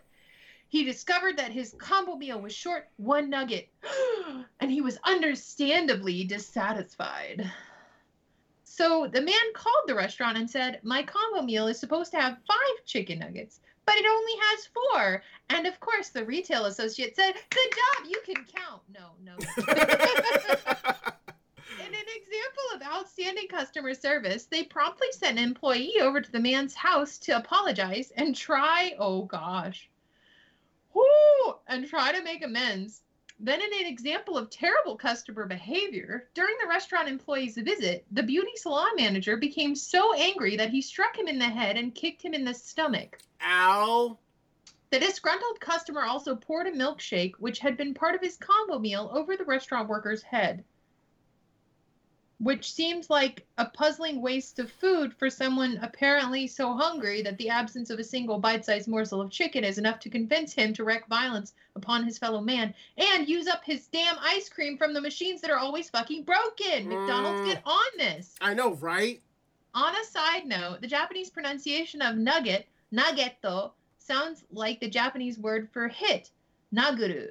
he 0.68 0.84
discovered 0.84 1.38
that 1.38 1.52
his 1.52 1.74
combo 1.78 2.14
meal 2.14 2.42
was 2.42 2.52
short 2.52 2.90
one 2.98 3.30
nugget, 3.30 3.70
and 4.60 4.70
he 4.70 4.82
was 4.82 4.98
understandably 5.04 6.24
dissatisfied. 6.24 7.50
So 8.80 9.06
the 9.06 9.20
man 9.20 9.52
called 9.52 9.84
the 9.86 9.94
restaurant 9.94 10.38
and 10.38 10.48
said, 10.48 10.80
My 10.82 11.02
combo 11.02 11.42
meal 11.42 11.66
is 11.66 11.78
supposed 11.78 12.12
to 12.12 12.16
have 12.18 12.38
five 12.48 12.84
chicken 12.86 13.18
nuggets, 13.18 13.60
but 13.84 13.96
it 13.96 14.06
only 14.06 14.32
has 14.40 14.68
four. 14.68 15.22
And 15.50 15.66
of 15.66 15.78
course, 15.80 16.08
the 16.08 16.24
retail 16.24 16.64
associate 16.64 17.14
said, 17.14 17.34
Good 17.50 17.68
job, 17.70 18.06
you 18.08 18.22
can 18.24 18.42
count. 18.46 18.80
No, 18.88 19.10
no. 19.22 19.32
In 21.78 21.94
an 21.94 22.06
example 22.16 22.64
of 22.74 22.80
outstanding 22.82 23.48
customer 23.48 23.92
service, 23.92 24.46
they 24.46 24.62
promptly 24.62 25.08
sent 25.12 25.36
an 25.38 25.44
employee 25.44 26.00
over 26.00 26.22
to 26.22 26.32
the 26.32 26.40
man's 26.40 26.74
house 26.74 27.18
to 27.18 27.36
apologize 27.36 28.14
and 28.16 28.34
try, 28.34 28.94
oh 28.98 29.24
gosh, 29.24 29.90
whoo, 30.94 31.54
and 31.68 31.86
try 31.86 32.12
to 32.12 32.22
make 32.22 32.42
amends. 32.42 33.02
Then, 33.42 33.62
in 33.62 33.72
an 33.72 33.86
example 33.86 34.36
of 34.36 34.50
terrible 34.50 34.98
customer 34.98 35.46
behavior, 35.46 36.28
during 36.34 36.54
the 36.60 36.68
restaurant 36.68 37.08
employee's 37.08 37.56
visit, 37.56 38.04
the 38.10 38.22
beauty 38.22 38.54
salon 38.56 38.90
manager 38.96 39.38
became 39.38 39.74
so 39.74 40.12
angry 40.12 40.56
that 40.56 40.68
he 40.68 40.82
struck 40.82 41.16
him 41.16 41.26
in 41.26 41.38
the 41.38 41.48
head 41.48 41.78
and 41.78 41.94
kicked 41.94 42.20
him 42.22 42.34
in 42.34 42.44
the 42.44 42.52
stomach. 42.52 43.18
Ow. 43.40 44.18
The 44.90 44.98
disgruntled 44.98 45.58
customer 45.58 46.02
also 46.02 46.36
poured 46.36 46.66
a 46.66 46.72
milkshake, 46.72 47.36
which 47.38 47.60
had 47.60 47.78
been 47.78 47.94
part 47.94 48.14
of 48.14 48.20
his 48.20 48.36
combo 48.36 48.78
meal, 48.78 49.10
over 49.10 49.38
the 49.38 49.44
restaurant 49.44 49.88
worker's 49.88 50.22
head. 50.22 50.62
Which 52.42 52.72
seems 52.72 53.10
like 53.10 53.46
a 53.58 53.66
puzzling 53.66 54.22
waste 54.22 54.58
of 54.58 54.72
food 54.72 55.12
for 55.12 55.28
someone 55.28 55.78
apparently 55.82 56.46
so 56.46 56.72
hungry 56.72 57.20
that 57.20 57.36
the 57.36 57.50
absence 57.50 57.90
of 57.90 57.98
a 57.98 58.04
single 58.04 58.38
bite 58.38 58.64
sized 58.64 58.88
morsel 58.88 59.20
of 59.20 59.30
chicken 59.30 59.62
is 59.62 59.76
enough 59.76 60.00
to 60.00 60.08
convince 60.08 60.54
him 60.54 60.72
to 60.74 60.84
wreak 60.84 61.06
violence 61.06 61.52
upon 61.76 62.04
his 62.04 62.16
fellow 62.16 62.40
man 62.40 62.74
and 62.96 63.28
use 63.28 63.46
up 63.46 63.62
his 63.62 63.88
damn 63.88 64.16
ice 64.20 64.48
cream 64.48 64.78
from 64.78 64.94
the 64.94 65.00
machines 65.02 65.42
that 65.42 65.50
are 65.50 65.58
always 65.58 65.90
fucking 65.90 66.24
broken. 66.24 66.88
McDonald's, 66.88 67.42
mm. 67.42 67.46
get 67.52 67.62
on 67.66 67.98
this. 67.98 68.34
I 68.40 68.54
know, 68.54 68.72
right? 68.74 69.20
On 69.74 69.94
a 69.94 70.04
side 70.04 70.46
note, 70.46 70.80
the 70.80 70.86
Japanese 70.86 71.30
pronunciation 71.30 72.00
of 72.00 72.16
nugget, 72.16 72.66
nageto, 72.92 73.72
sounds 73.98 74.44
like 74.50 74.80
the 74.80 74.88
Japanese 74.88 75.38
word 75.38 75.68
for 75.72 75.88
hit, 75.88 76.30
naguru. 76.74 77.28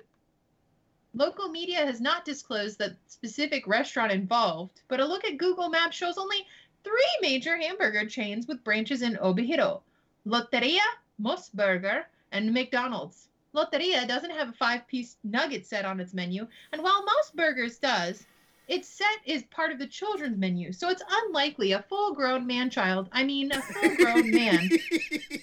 Local 1.16 1.50
media 1.50 1.86
has 1.86 2.00
not 2.00 2.24
disclosed 2.24 2.78
the 2.78 2.96
specific 3.08 3.66
restaurant 3.66 4.12
involved, 4.12 4.82
but 4.88 5.00
a 5.00 5.06
look 5.06 5.26
at 5.26 5.38
Google 5.38 5.68
Maps 5.68 5.98
shows 5.98 6.20
only 6.20 6.46
three 6.84 7.18
major 7.20 7.58
hamburger 7.58 8.06
chains 8.06 8.48
with 8.48 8.64
branches 8.64 9.02
in 9.02 9.16
Obihiro 9.16 9.82
Lotteria, 10.28 10.86
MOS 11.18 11.50
Burger, 11.50 12.08
and 12.32 12.54
McDonald's. 12.54 13.28
Lotteria 13.56 14.08
doesn't 14.08 14.30
have 14.30 14.50
a 14.50 14.54
five 14.54 14.88
piece 14.88 15.18
nugget 15.24 15.66
set 15.66 15.84
on 15.84 16.00
its 16.00 16.14
menu, 16.14 16.48
and 16.72 16.84
while 16.84 17.04
MOS 17.04 17.32
Burgers 17.34 17.80
does, 17.80 18.28
its 18.68 18.88
set 18.88 19.18
is 19.26 19.42
part 19.46 19.72
of 19.72 19.80
the 19.80 19.88
children's 19.88 20.38
menu, 20.38 20.72
so 20.72 20.90
it's 20.90 21.02
unlikely 21.26 21.72
a 21.72 21.82
full 21.90 22.14
grown 22.14 22.46
man 22.46 22.70
child, 22.70 23.10
I 23.12 23.24
mean, 23.24 23.52
a 23.52 23.62
full 23.64 23.96
grown 23.96 24.30
man, 24.30 24.70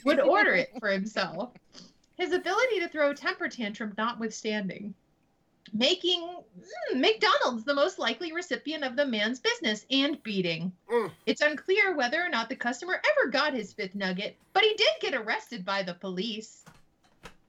would 0.05 0.20
order 0.20 0.55
it 0.55 0.70
for 0.78 0.90
himself. 0.90 1.51
His 2.16 2.32
ability 2.32 2.78
to 2.78 2.88
throw 2.88 3.10
a 3.10 3.14
temper 3.14 3.48
tantrum 3.48 3.94
notwithstanding, 3.98 4.94
making 5.72 6.20
mm, 6.20 7.01
McDonald's 7.01 7.64
the 7.64 7.74
most 7.74 7.98
likely 7.98 8.32
recipient 8.32 8.84
of 8.84 8.97
the 8.97 9.06
man's 9.06 9.40
business 9.40 9.86
and 9.90 10.22
beating. 10.22 10.72
Mm. 10.90 11.10
It's 11.26 11.40
unclear 11.40 11.94
whether 11.94 12.22
or 12.22 12.28
not 12.28 12.48
the 12.48 12.56
customer 12.56 12.94
ever 12.94 13.30
got 13.30 13.55
his 13.55 13.72
fifth 13.72 13.94
nugget, 13.94 14.36
but 14.52 14.62
he 14.62 14.74
did 14.74 14.88
get 15.01 15.14
arrested 15.14 15.64
by 15.64 15.82
the 15.82 15.94
police. 15.94 16.64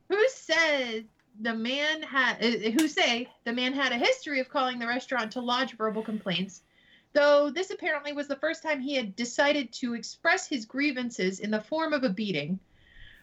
Who 0.10 0.28
said 0.30 1.06
the 1.40 1.54
man 1.54 2.02
had 2.02 2.44
uh, 2.44 2.72
who 2.72 2.88
say 2.88 3.30
the 3.44 3.54
man 3.54 3.74
had 3.74 3.92
a 3.92 3.98
history 3.98 4.40
of 4.40 4.50
calling 4.50 4.80
the 4.80 4.88
restaurant 4.88 5.32
to 5.32 5.42
lodge 5.42 5.78
verbal 5.78 6.02
complaints 6.02 6.62
though 7.14 7.50
this 7.50 7.72
apparently 7.72 8.14
was 8.14 8.28
the 8.28 8.36
first 8.38 8.64
time 8.64 8.82
he 8.82 8.96
had 8.96 9.16
decided 9.16 9.72
to 9.72 9.94
express 9.94 10.48
his 10.48 10.66
grievances 10.66 11.40
in 11.40 11.52
the 11.52 11.62
form 11.62 11.94
of 11.94 12.04
a 12.04 12.10
beating 12.10 12.60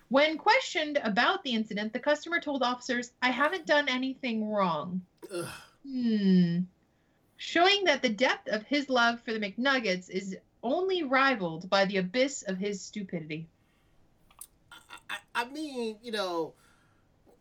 when 0.08 0.38
questioned 0.38 0.98
about 1.02 1.42
the 1.42 1.52
incident 1.52 1.92
the 1.92 1.98
customer 1.98 2.40
told 2.40 2.62
officers 2.62 3.12
i 3.22 3.30
haven't 3.30 3.66
done 3.66 3.88
anything 3.88 4.48
wrong 4.48 5.00
Ugh. 5.34 5.46
hmm 5.86 6.58
showing 7.36 7.84
that 7.84 8.00
the 8.00 8.08
depth 8.08 8.48
of 8.48 8.62
his 8.62 8.88
love 8.88 9.20
for 9.22 9.32
the 9.32 9.40
mcnuggets 9.40 10.08
is 10.08 10.36
only 10.62 11.02
rivaled 11.02 11.68
by 11.68 11.84
the 11.84 11.98
abyss 11.98 12.42
of 12.42 12.56
his 12.58 12.80
stupidity 12.80 13.48
I, 15.10 15.16
I 15.34 15.44
mean, 15.46 15.98
you 16.02 16.12
know, 16.12 16.54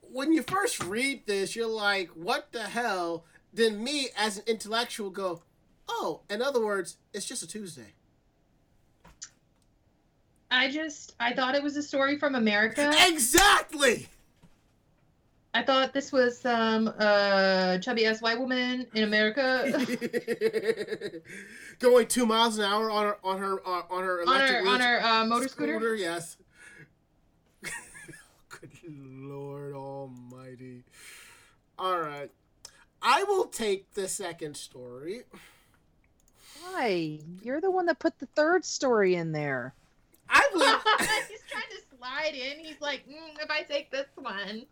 when 0.02 0.34
you 0.34 0.44
first 0.44 0.84
read 0.84 1.26
this, 1.26 1.56
you're 1.56 1.68
like, 1.68 2.10
what 2.10 2.52
the 2.52 2.64
hell? 2.64 3.26
Then 3.54 3.84
me, 3.84 4.10
as 4.18 4.38
an 4.38 4.44
intellectual, 4.48 5.10
go, 5.10 5.42
oh, 5.88 6.22
in 6.30 6.42
other 6.42 6.64
words, 6.64 6.98
it's 7.14 7.26
just 7.26 7.44
a 7.44 7.48
Tuesday. 7.48 7.94
I 10.54 10.70
just 10.70 11.16
I 11.20 11.34
thought 11.34 11.56
it 11.56 11.64
was 11.64 11.76
a 11.78 11.82
story 11.82 12.20
from 12.20 12.36
America. 12.36 12.92
Exactly! 13.08 14.08
I 15.52 15.64
thought 15.64 15.94
this 15.94 16.12
was 16.12 16.40
some 16.40 16.94
uh 17.00 17.80
chubby 17.80 18.06
ass 18.06 18.22
white 18.22 18.40
woman 18.40 18.86
in 18.94 19.04
America 19.04 19.72
Going 21.80 22.08
two 22.08 22.28
miles 22.28 22.60
an 22.60 22.66
hour 22.66 22.92
on 22.92 23.04
her 23.04 23.18
on 23.24 23.40
her 23.40 23.68
uh, 23.68 23.82
on 23.90 24.04
her 24.04 24.22
on 24.22 24.28
electric 24.28 24.64
her 24.64 24.70
on 24.70 24.80
her 24.80 25.04
uh, 25.04 25.26
motor 25.26 25.48
scooter. 25.48 25.96
Yes. 25.96 26.38
Good 27.64 28.70
Lord 28.88 29.74
Almighty. 29.74 30.84
All 31.80 32.00
right, 32.00 32.30
I 33.02 33.24
will 33.24 33.46
take 33.46 33.92
the 33.96 34.08
second 34.08 34.56
story. 34.56 35.24
Why? 36.62 37.20
You're 37.42 37.60
the 37.60 37.72
one 37.72 37.88
that 37.88 37.98
put 37.98 38.20
the 38.20 38.28
third 38.28 38.64
story 38.66 39.16
in 39.16 39.32
there. 39.32 39.74
I 40.30 40.48
believe. 40.52 40.68
He's 41.30 41.40
trying 41.50 41.64
to 41.70 41.98
slide 41.98 42.34
in. 42.34 42.64
He's 42.64 42.80
like, 42.82 43.08
mm, 43.08 43.42
if 43.42 43.50
I 43.50 43.62
take 43.64 43.92
this 43.92 44.08
one. 44.16 44.66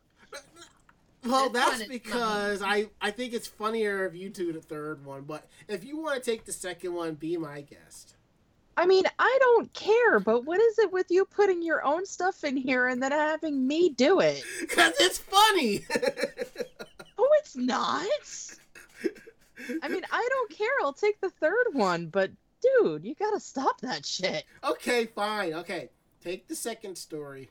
Well, 1.24 1.46
It's 1.46 1.54
that's 1.54 1.72
fun, 1.72 1.82
it's 1.82 1.90
because 1.90 2.62
I 2.64 2.88
I 3.00 3.12
think 3.12 3.34
it's 3.34 3.48
funnier 3.48 4.06
if 4.08 4.16
you 4.16 4.30
do 4.30 4.52
the 4.54 4.62
third 4.62 5.06
one. 5.06 5.22
But 5.24 5.48
if 5.68 5.84
you 5.84 5.98
want 5.98 6.22
to 6.24 6.32
take 6.32 6.46
the 6.46 6.52
second 6.52 6.94
one, 6.94 7.14
be 7.16 7.38
my 7.38 7.62
guest. 7.62 8.16
I 8.78 8.86
mean, 8.88 9.04
I 9.20 9.38
don't 9.42 9.72
care, 9.74 10.20
but 10.20 10.46
what 10.46 10.60
is 10.60 10.80
it 10.80 10.92
with 10.92 11.08
you 11.10 11.26
putting 11.26 11.62
your 11.62 11.86
own 11.86 12.06
stuff 12.06 12.44
in 12.44 12.56
here 12.58 12.88
and 12.88 13.04
then 13.04 13.12
having 13.12 13.68
me 13.68 13.90
do 13.90 14.22
it? 14.22 14.44
Cause 14.70 14.94
it's 15.00 15.18
funny. 15.20 15.86
Oh, 17.24 17.30
it's 17.38 17.56
not. 17.56 18.08
I 19.84 19.88
mean, 19.88 20.02
I 20.12 20.28
don't 20.32 20.50
care. 20.50 20.72
I'll 20.82 20.92
take 20.92 21.22
the 21.22 21.30
third 21.30 21.68
one, 21.74 22.08
but 22.08 22.32
dude, 22.62 23.04
you 23.06 23.16
gotta 23.16 23.40
stop 23.40 23.82
that 23.82 24.06
shit. 24.06 24.46
okay, 24.64 25.06
fine. 25.06 25.54
Okay, 25.54 25.90
take 26.24 26.48
the 26.48 26.56
second 26.56 26.98
story. 26.98 27.50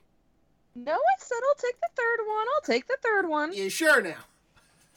No, 0.75 0.93
I 0.93 1.15
said 1.19 1.37
I'll 1.49 1.55
take 1.55 1.79
the 1.81 1.89
third 1.95 2.25
one. 2.27 2.45
I'll 2.55 2.61
take 2.61 2.87
the 2.87 2.97
third 3.03 3.27
one. 3.27 3.53
You 3.53 3.69
sure 3.69 4.01
now? 4.01 4.15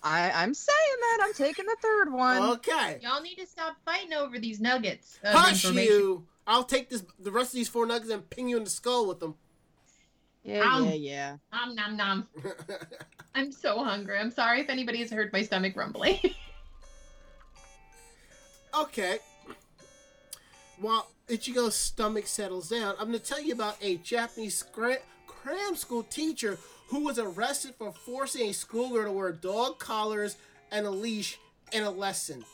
I, 0.03 0.31
I'm 0.31 0.53
saying 0.55 0.97
that. 1.01 1.19
I'm 1.25 1.33
taking 1.33 1.65
the 1.65 1.77
third 1.81 2.13
one. 2.13 2.43
Okay. 2.57 2.99
Y'all 3.03 3.23
need 3.23 3.37
to 3.37 3.47
stop 3.47 3.75
fighting 3.87 4.13
over 4.13 4.39
these 4.39 4.61
nuggets. 4.61 5.19
Of 5.25 5.33
Hush 5.35 5.65
information. 5.65 5.93
you! 5.93 6.27
I'll 6.47 6.63
take 6.65 6.91
this 6.91 7.03
the 7.19 7.33
rest 7.33 7.49
of 7.51 7.55
these 7.55 7.69
four 7.69 7.87
nuggets 7.87 8.11
and 8.11 8.29
ping 8.29 8.49
you 8.51 8.59
in 8.59 8.65
the 8.65 8.71
skull 8.71 9.07
with 9.09 9.19
them. 9.21 9.35
Yeah, 10.45 10.61
Um, 10.61 10.85
yeah, 10.85 10.93
yeah. 10.93 11.37
Nom 11.53 11.75
nom 11.75 11.97
nom. 11.97 12.29
I'm 13.35 13.51
so 13.51 13.83
hungry. 13.83 14.19
I'm 14.19 14.31
sorry 14.31 14.61
if 14.61 14.69
anybody 14.69 14.99
has 14.99 15.11
heard 15.11 15.33
my 15.33 15.41
stomach 15.43 15.75
rumbling. 15.75 16.21
okay. 18.79 19.19
While 20.79 21.09
Ichigo's 21.29 21.75
stomach 21.75 22.27
settles 22.27 22.69
down, 22.69 22.95
I'm 22.99 23.09
going 23.09 23.19
to 23.19 23.25
tell 23.25 23.41
you 23.41 23.53
about 23.53 23.77
a 23.81 23.97
Japanese 23.99 24.63
scra- 24.63 24.99
cram 25.27 25.77
school 25.77 26.03
teacher 26.03 26.59
who 26.89 27.05
was 27.05 27.19
arrested 27.19 27.75
for 27.77 27.93
forcing 27.93 28.49
a 28.49 28.53
schoolgirl 28.53 29.05
to 29.05 29.13
wear 29.13 29.33
dog 29.33 29.79
collars 29.79 30.37
and 30.71 30.87
a 30.87 30.91
leash 30.91 31.39
in 31.73 31.85
a 31.85 31.91
lesson. 31.91 32.45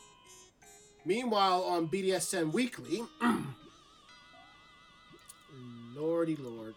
Meanwhile, 1.05 1.63
on 1.63 1.87
BDSM 1.87 2.53
Weekly, 2.53 3.03
lordy 5.95 6.35
lord. 6.35 6.75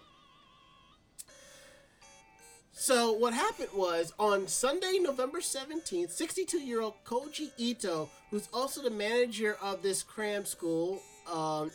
So 2.73 3.13
what 3.13 3.33
happened 3.33 3.71
was 3.75 4.13
on 4.19 4.47
Sunday, 4.49 4.99
November 5.01 5.39
17th, 5.39 6.21
62-year-old 6.21 6.95
Koji 7.05 7.51
Ito, 7.57 8.11
who's 8.31 8.49
also 8.53 8.83
the 8.83 8.91
manager 8.91 9.57
of 9.63 9.83
this 9.83 10.03
cram 10.03 10.45
school 10.45 11.01
um, 11.33 11.71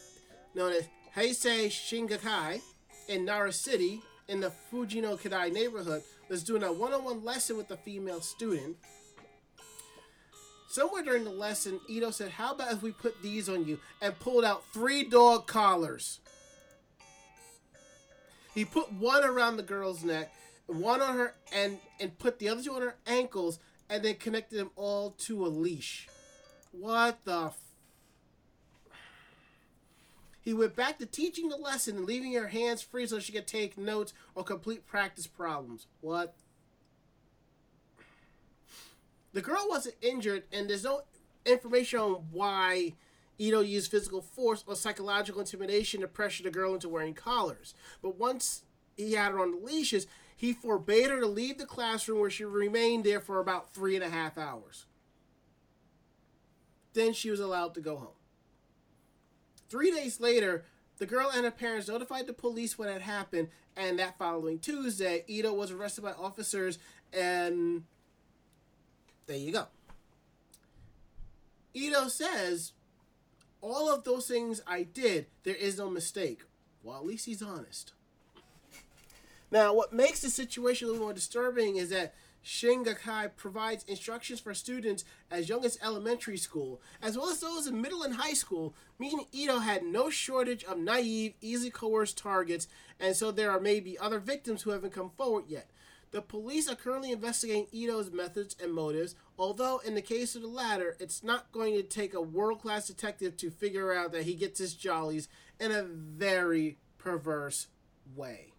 known 0.55 0.73
as 0.73 0.87
Heisei 1.15 1.67
Shingakai 1.67 2.61
in 3.07 3.25
Nara 3.25 3.51
City 3.51 4.01
in 4.27 4.39
the 4.39 4.51
Fujino 4.71 5.19
Kadai 5.19 5.51
neighborhood, 5.51 6.03
was 6.29 6.43
doing 6.43 6.63
a 6.63 6.71
one-on-one 6.71 7.23
lesson 7.23 7.57
with 7.57 7.71
a 7.71 7.77
female 7.77 8.21
student. 8.21 8.77
Somewhere 10.69 11.01
during 11.01 11.23
the 11.23 11.31
lesson, 11.31 11.79
Ito 11.89 12.11
said, 12.11 12.29
How 12.29 12.53
about 12.53 12.71
if 12.71 12.83
we 12.83 12.91
put 12.91 13.23
these 13.23 13.49
on 13.49 13.65
you? 13.65 13.79
and 14.01 14.17
pulled 14.19 14.45
out 14.45 14.63
three 14.71 15.03
dog 15.03 15.47
collars. 15.47 16.19
He 18.53 18.65
put 18.65 18.93
one 18.93 19.23
around 19.23 19.57
the 19.57 19.63
girl's 19.63 20.03
neck 20.03 20.31
one 20.69 21.01
on 21.01 21.17
her 21.17 21.33
and 21.51 21.79
and 21.99 22.17
put 22.19 22.39
the 22.39 22.49
other 22.49 22.61
two 22.61 22.73
on 22.73 22.81
her 22.81 22.95
ankles, 23.07 23.59
and 23.89 24.03
then 24.03 24.15
connected 24.15 24.57
them 24.57 24.71
all 24.75 25.11
to 25.11 25.45
a 25.45 25.47
leash. 25.47 26.07
What 26.71 27.19
the? 27.25 27.51
He 30.41 30.53
went 30.53 30.75
back 30.75 30.99
to 30.99 31.05
teaching 31.05 31.49
the 31.49 31.57
lesson 31.57 31.97
and 31.97 32.05
leaving 32.05 32.33
her 32.33 32.47
hands 32.47 32.81
free 32.81 33.05
so 33.05 33.19
she 33.19 33.33
could 33.33 33.47
take 33.47 33.77
notes 33.77 34.13
or 34.35 34.43
complete 34.43 34.87
practice 34.87 35.27
problems. 35.27 35.87
What? 36.01 36.33
The 39.33 39.41
girl 39.41 39.65
wasn't 39.69 39.95
injured, 40.01 40.43
and 40.51 40.69
there's 40.69 40.83
no 40.83 41.01
information 41.45 41.99
on 41.99 42.11
why 42.31 42.93
Ito 43.37 43.61
used 43.61 43.91
physical 43.91 44.21
force 44.21 44.63
or 44.65 44.75
psychological 44.75 45.41
intimidation 45.41 46.01
to 46.01 46.07
pressure 46.07 46.43
the 46.43 46.51
girl 46.51 46.73
into 46.73 46.89
wearing 46.89 47.13
collars. 47.13 47.73
But 48.01 48.17
once 48.17 48.63
he 48.97 49.13
had 49.13 49.31
her 49.31 49.39
on 49.39 49.51
the 49.51 49.65
leashes, 49.65 50.07
he 50.35 50.53
forbade 50.53 51.09
her 51.09 51.19
to 51.19 51.27
leave 51.27 51.57
the 51.57 51.65
classroom 51.65 52.19
where 52.19 52.29
she 52.29 52.45
remained 52.45 53.03
there 53.03 53.19
for 53.19 53.39
about 53.39 53.73
three 53.73 53.95
and 53.95 54.03
a 54.03 54.09
half 54.09 54.37
hours. 54.37 54.85
Then 56.93 57.13
she 57.13 57.29
was 57.29 57.39
allowed 57.39 57.75
to 57.75 57.81
go 57.81 57.97
home. 57.97 58.18
Three 59.69 59.91
days 59.91 60.19
later, 60.19 60.65
the 60.97 61.05
girl 61.05 61.31
and 61.33 61.45
her 61.45 61.51
parents 61.51 61.87
notified 61.87 62.27
the 62.27 62.33
police 62.33 62.77
what 62.77 62.89
had 62.89 63.01
happened, 63.01 63.49
and 63.77 63.99
that 63.99 64.17
following 64.17 64.59
Tuesday, 64.59 65.23
Ito 65.27 65.53
was 65.53 65.71
arrested 65.71 66.03
by 66.03 66.11
officers, 66.11 66.79
and 67.13 67.83
there 69.27 69.37
you 69.37 69.51
go. 69.53 69.67
Ito 71.73 72.07
says, 72.07 72.73
All 73.61 73.93
of 73.93 74.03
those 74.03 74.27
things 74.27 74.61
I 74.67 74.83
did, 74.83 75.27
there 75.43 75.55
is 75.55 75.77
no 75.77 75.89
mistake. 75.89 76.41
Well, 76.83 76.97
at 76.97 77.05
least 77.05 77.25
he's 77.25 77.43
honest. 77.43 77.93
Now, 79.51 79.73
what 79.73 79.93
makes 79.93 80.21
the 80.21 80.29
situation 80.29 80.87
a 80.87 80.91
little 80.91 81.05
more 81.05 81.13
disturbing 81.13 81.77
is 81.77 81.89
that 81.89 82.13
Shingakai 82.43 83.31
provides 83.35 83.83
instructions 83.83 84.39
for 84.39 84.53
students 84.53 85.03
as 85.29 85.49
young 85.49 85.65
as 85.65 85.77
elementary 85.83 86.37
school, 86.37 86.81
as 87.01 87.17
well 87.17 87.29
as 87.29 87.39
those 87.39 87.67
in 87.67 87.81
middle 87.81 88.03
and 88.03 88.15
high 88.15 88.33
school, 88.33 88.73
meaning 88.97 89.25
Ito 89.31 89.59
had 89.59 89.83
no 89.83 90.09
shortage 90.09 90.63
of 90.63 90.77
naive, 90.77 91.33
easily 91.41 91.69
coerced 91.69 92.17
targets, 92.17 92.67
and 92.99 93.15
so 93.15 93.31
there 93.31 93.51
are 93.51 93.59
maybe 93.59 93.97
other 93.97 94.19
victims 94.19 94.61
who 94.61 94.71
haven't 94.71 94.93
come 94.93 95.11
forward 95.17 95.45
yet. 95.47 95.69
The 96.11 96.21
police 96.21 96.67
are 96.67 96.75
currently 96.75 97.11
investigating 97.11 97.67
Ito's 97.71 98.11
methods 98.11 98.55
and 98.61 98.73
motives, 98.73 99.13
although 99.37 99.79
in 99.85 99.93
the 99.93 100.01
case 100.01 100.35
of 100.35 100.41
the 100.41 100.47
latter, 100.47 100.97
it's 100.99 101.23
not 101.23 101.51
going 101.51 101.75
to 101.75 101.83
take 101.83 102.15
a 102.15 102.21
world 102.21 102.61
class 102.61 102.87
detective 102.87 103.37
to 103.37 103.51
figure 103.51 103.93
out 103.93 104.11
that 104.13 104.23
he 104.23 104.33
gets 104.33 104.59
his 104.59 104.73
jollies 104.73 105.27
in 105.59 105.71
a 105.71 105.83
very 105.83 106.77
perverse 106.97 107.67
way. 108.15 108.53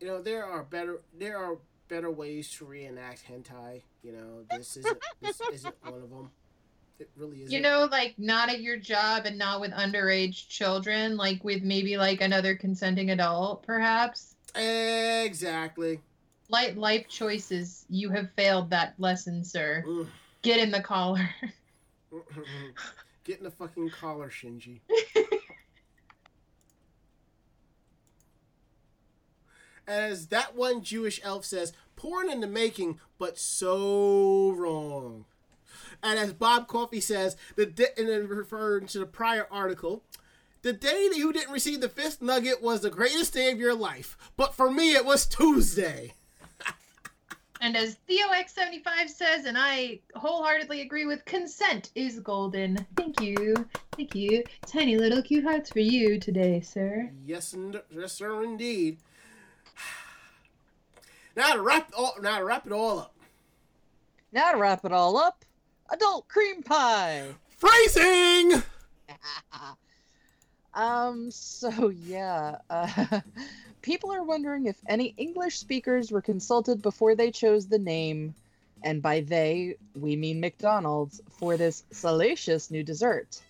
You 0.00 0.06
know, 0.06 0.22
there 0.22 0.44
are 0.44 0.62
better 0.62 1.02
there 1.18 1.38
are 1.38 1.58
better 1.88 2.10
ways 2.10 2.50
to 2.52 2.64
reenact 2.64 3.24
hentai. 3.28 3.82
You 4.02 4.12
know, 4.12 4.44
this 4.50 4.78
isn't 4.78 4.98
this 5.20 5.40
isn't 5.52 5.74
one 5.82 5.94
of 5.94 6.10
them. 6.10 6.30
It 6.98 7.10
really 7.16 7.42
isn't. 7.42 7.52
You 7.52 7.60
know, 7.60 7.88
like 7.90 8.14
not 8.18 8.48
at 8.48 8.60
your 8.60 8.78
job 8.78 9.26
and 9.26 9.36
not 9.36 9.60
with 9.60 9.72
underage 9.72 10.48
children, 10.48 11.16
like 11.16 11.44
with 11.44 11.62
maybe 11.62 11.96
like 11.98 12.20
another 12.20 12.54
consenting 12.54 13.10
adult, 13.10 13.62
perhaps. 13.62 14.36
exactly. 14.54 16.00
Light 16.48 16.76
life 16.76 17.06
choices. 17.08 17.84
You 17.90 18.10
have 18.10 18.30
failed 18.32 18.70
that 18.70 18.94
lesson, 18.98 19.44
sir. 19.44 19.84
Get 20.42 20.58
in 20.60 20.70
the 20.70 20.80
collar. 20.80 21.28
Get 23.24 23.38
in 23.38 23.44
the 23.44 23.50
fucking 23.50 23.90
collar, 23.90 24.30
Shinji. 24.30 24.80
As 29.86 30.28
that 30.28 30.54
one 30.54 30.82
Jewish 30.82 31.20
elf 31.22 31.44
says, 31.44 31.72
porn 31.96 32.30
in 32.30 32.40
the 32.40 32.46
making, 32.46 33.00
but 33.18 33.38
so 33.38 34.52
wrong. 34.52 35.24
And 36.02 36.18
as 36.18 36.32
Bob 36.32 36.66
Coffey 36.66 37.00
says, 37.00 37.36
the 37.56 37.66
di- 37.66 37.86
and 37.96 38.08
then 38.08 38.28
referring 38.28 38.86
to 38.88 38.98
the 38.98 39.06
prior 39.06 39.46
article, 39.50 40.02
the 40.62 40.72
day 40.72 41.08
that 41.08 41.16
you 41.16 41.32
didn't 41.32 41.52
receive 41.52 41.80
the 41.80 41.88
fifth 41.88 42.22
nugget 42.22 42.62
was 42.62 42.80
the 42.80 42.90
greatest 42.90 43.34
day 43.34 43.50
of 43.50 43.58
your 43.58 43.74
life. 43.74 44.16
But 44.36 44.54
for 44.54 44.70
me, 44.70 44.94
it 44.94 45.04
was 45.04 45.26
Tuesday. 45.26 46.14
And 47.62 47.76
as 47.76 47.96
Theo 48.06 48.28
X75 48.28 49.10
says, 49.10 49.44
and 49.44 49.58
I 49.58 50.00
wholeheartedly 50.14 50.80
agree 50.80 51.04
with, 51.04 51.22
consent 51.26 51.90
is 51.94 52.18
golden. 52.20 52.86
Thank 52.96 53.20
you. 53.20 53.54
Thank 53.98 54.14
you. 54.14 54.42
Tiny 54.66 54.96
little 54.96 55.22
cute 55.22 55.44
hearts 55.44 55.68
for 55.68 55.80
you 55.80 56.18
today, 56.18 56.62
sir. 56.62 57.10
Yes, 57.26 57.52
and 57.52 57.82
yes, 57.90 58.14
sir, 58.14 58.42
indeed. 58.42 59.00
Now 61.36 61.54
to 61.54 61.62
wrap 61.62 61.92
all, 61.96 62.14
now 62.20 62.38
to 62.38 62.44
wrap 62.44 62.66
it 62.66 62.72
all 62.72 62.98
up. 62.98 63.14
Now 64.32 64.52
to 64.52 64.58
wrap 64.58 64.84
it 64.84 64.92
all 64.92 65.16
up, 65.16 65.44
adult 65.90 66.28
cream 66.28 66.62
pie. 66.62 67.28
Phrasing. 67.58 68.62
um. 70.74 71.30
So 71.30 71.88
yeah, 71.90 72.56
uh, 72.68 73.20
people 73.82 74.12
are 74.12 74.24
wondering 74.24 74.66
if 74.66 74.76
any 74.88 75.14
English 75.16 75.58
speakers 75.58 76.10
were 76.10 76.22
consulted 76.22 76.82
before 76.82 77.14
they 77.14 77.30
chose 77.30 77.66
the 77.66 77.78
name, 77.78 78.34
and 78.82 79.00
by 79.00 79.20
they 79.20 79.76
we 79.94 80.16
mean 80.16 80.40
McDonald's 80.40 81.20
for 81.30 81.56
this 81.56 81.84
salacious 81.92 82.70
new 82.70 82.82
dessert. 82.82 83.40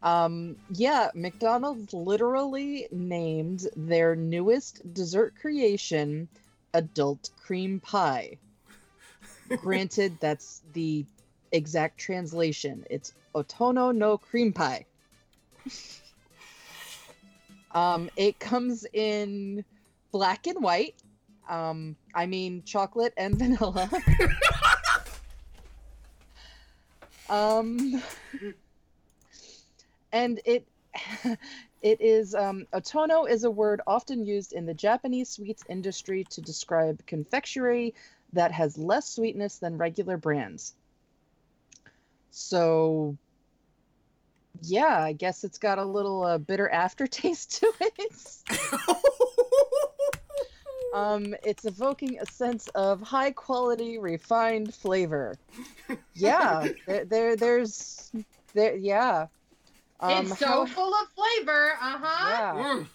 Um, 0.00 0.54
yeah, 0.70 1.10
McDonald's 1.14 1.92
literally 1.92 2.86
named 2.92 3.66
their 3.74 4.14
newest 4.14 4.94
dessert 4.94 5.34
creation 5.40 6.28
adult 6.78 7.30
cream 7.44 7.80
pie. 7.80 8.38
Granted, 9.56 10.16
that's 10.20 10.62
the 10.72 11.04
exact 11.52 11.98
translation. 11.98 12.84
It's 12.88 13.12
Otono 13.34 13.94
no 13.94 14.16
cream 14.16 14.52
pie. 14.52 14.86
um, 17.72 18.08
it 18.16 18.38
comes 18.38 18.86
in 18.92 19.64
black 20.12 20.46
and 20.46 20.62
white. 20.62 20.94
Um, 21.48 21.96
I 22.14 22.26
mean 22.26 22.62
chocolate 22.64 23.14
and 23.16 23.34
vanilla. 23.34 23.90
um, 27.28 28.02
and 30.12 30.40
it 30.44 30.66
it 31.82 32.00
is 32.00 32.34
um, 32.34 32.66
otono 32.72 33.28
is 33.28 33.44
a 33.44 33.50
word 33.50 33.80
often 33.86 34.24
used 34.24 34.52
in 34.52 34.66
the 34.66 34.74
Japanese 34.74 35.30
sweets 35.30 35.62
industry 35.68 36.24
to 36.30 36.40
describe 36.40 37.04
confectionery 37.06 37.94
that 38.32 38.52
has 38.52 38.76
less 38.76 39.08
sweetness 39.08 39.58
than 39.58 39.78
regular 39.78 40.16
brands. 40.16 40.74
So, 42.30 43.16
yeah, 44.62 45.02
I 45.02 45.12
guess 45.12 45.44
it's 45.44 45.58
got 45.58 45.78
a 45.78 45.84
little 45.84 46.22
uh, 46.24 46.38
bitter 46.38 46.68
aftertaste 46.72 47.60
to 47.60 47.72
it. 47.80 48.12
um, 50.94 51.34
it's 51.42 51.64
evoking 51.64 52.18
a 52.20 52.26
sense 52.26 52.68
of 52.74 53.00
high 53.00 53.30
quality, 53.30 53.98
refined 53.98 54.74
flavor. 54.74 55.36
Yeah, 56.14 56.68
there, 56.86 57.04
there 57.04 57.36
there's 57.36 58.12
there, 58.52 58.76
yeah. 58.76 59.26
Um, 60.00 60.26
it's 60.26 60.38
so 60.38 60.46
how- 60.46 60.66
full 60.66 60.94
of 60.94 61.08
flavor. 61.10 61.72
Uh 61.72 61.98
huh. 61.98 62.28
yeah. 62.30 62.64
Mm. 62.64 62.86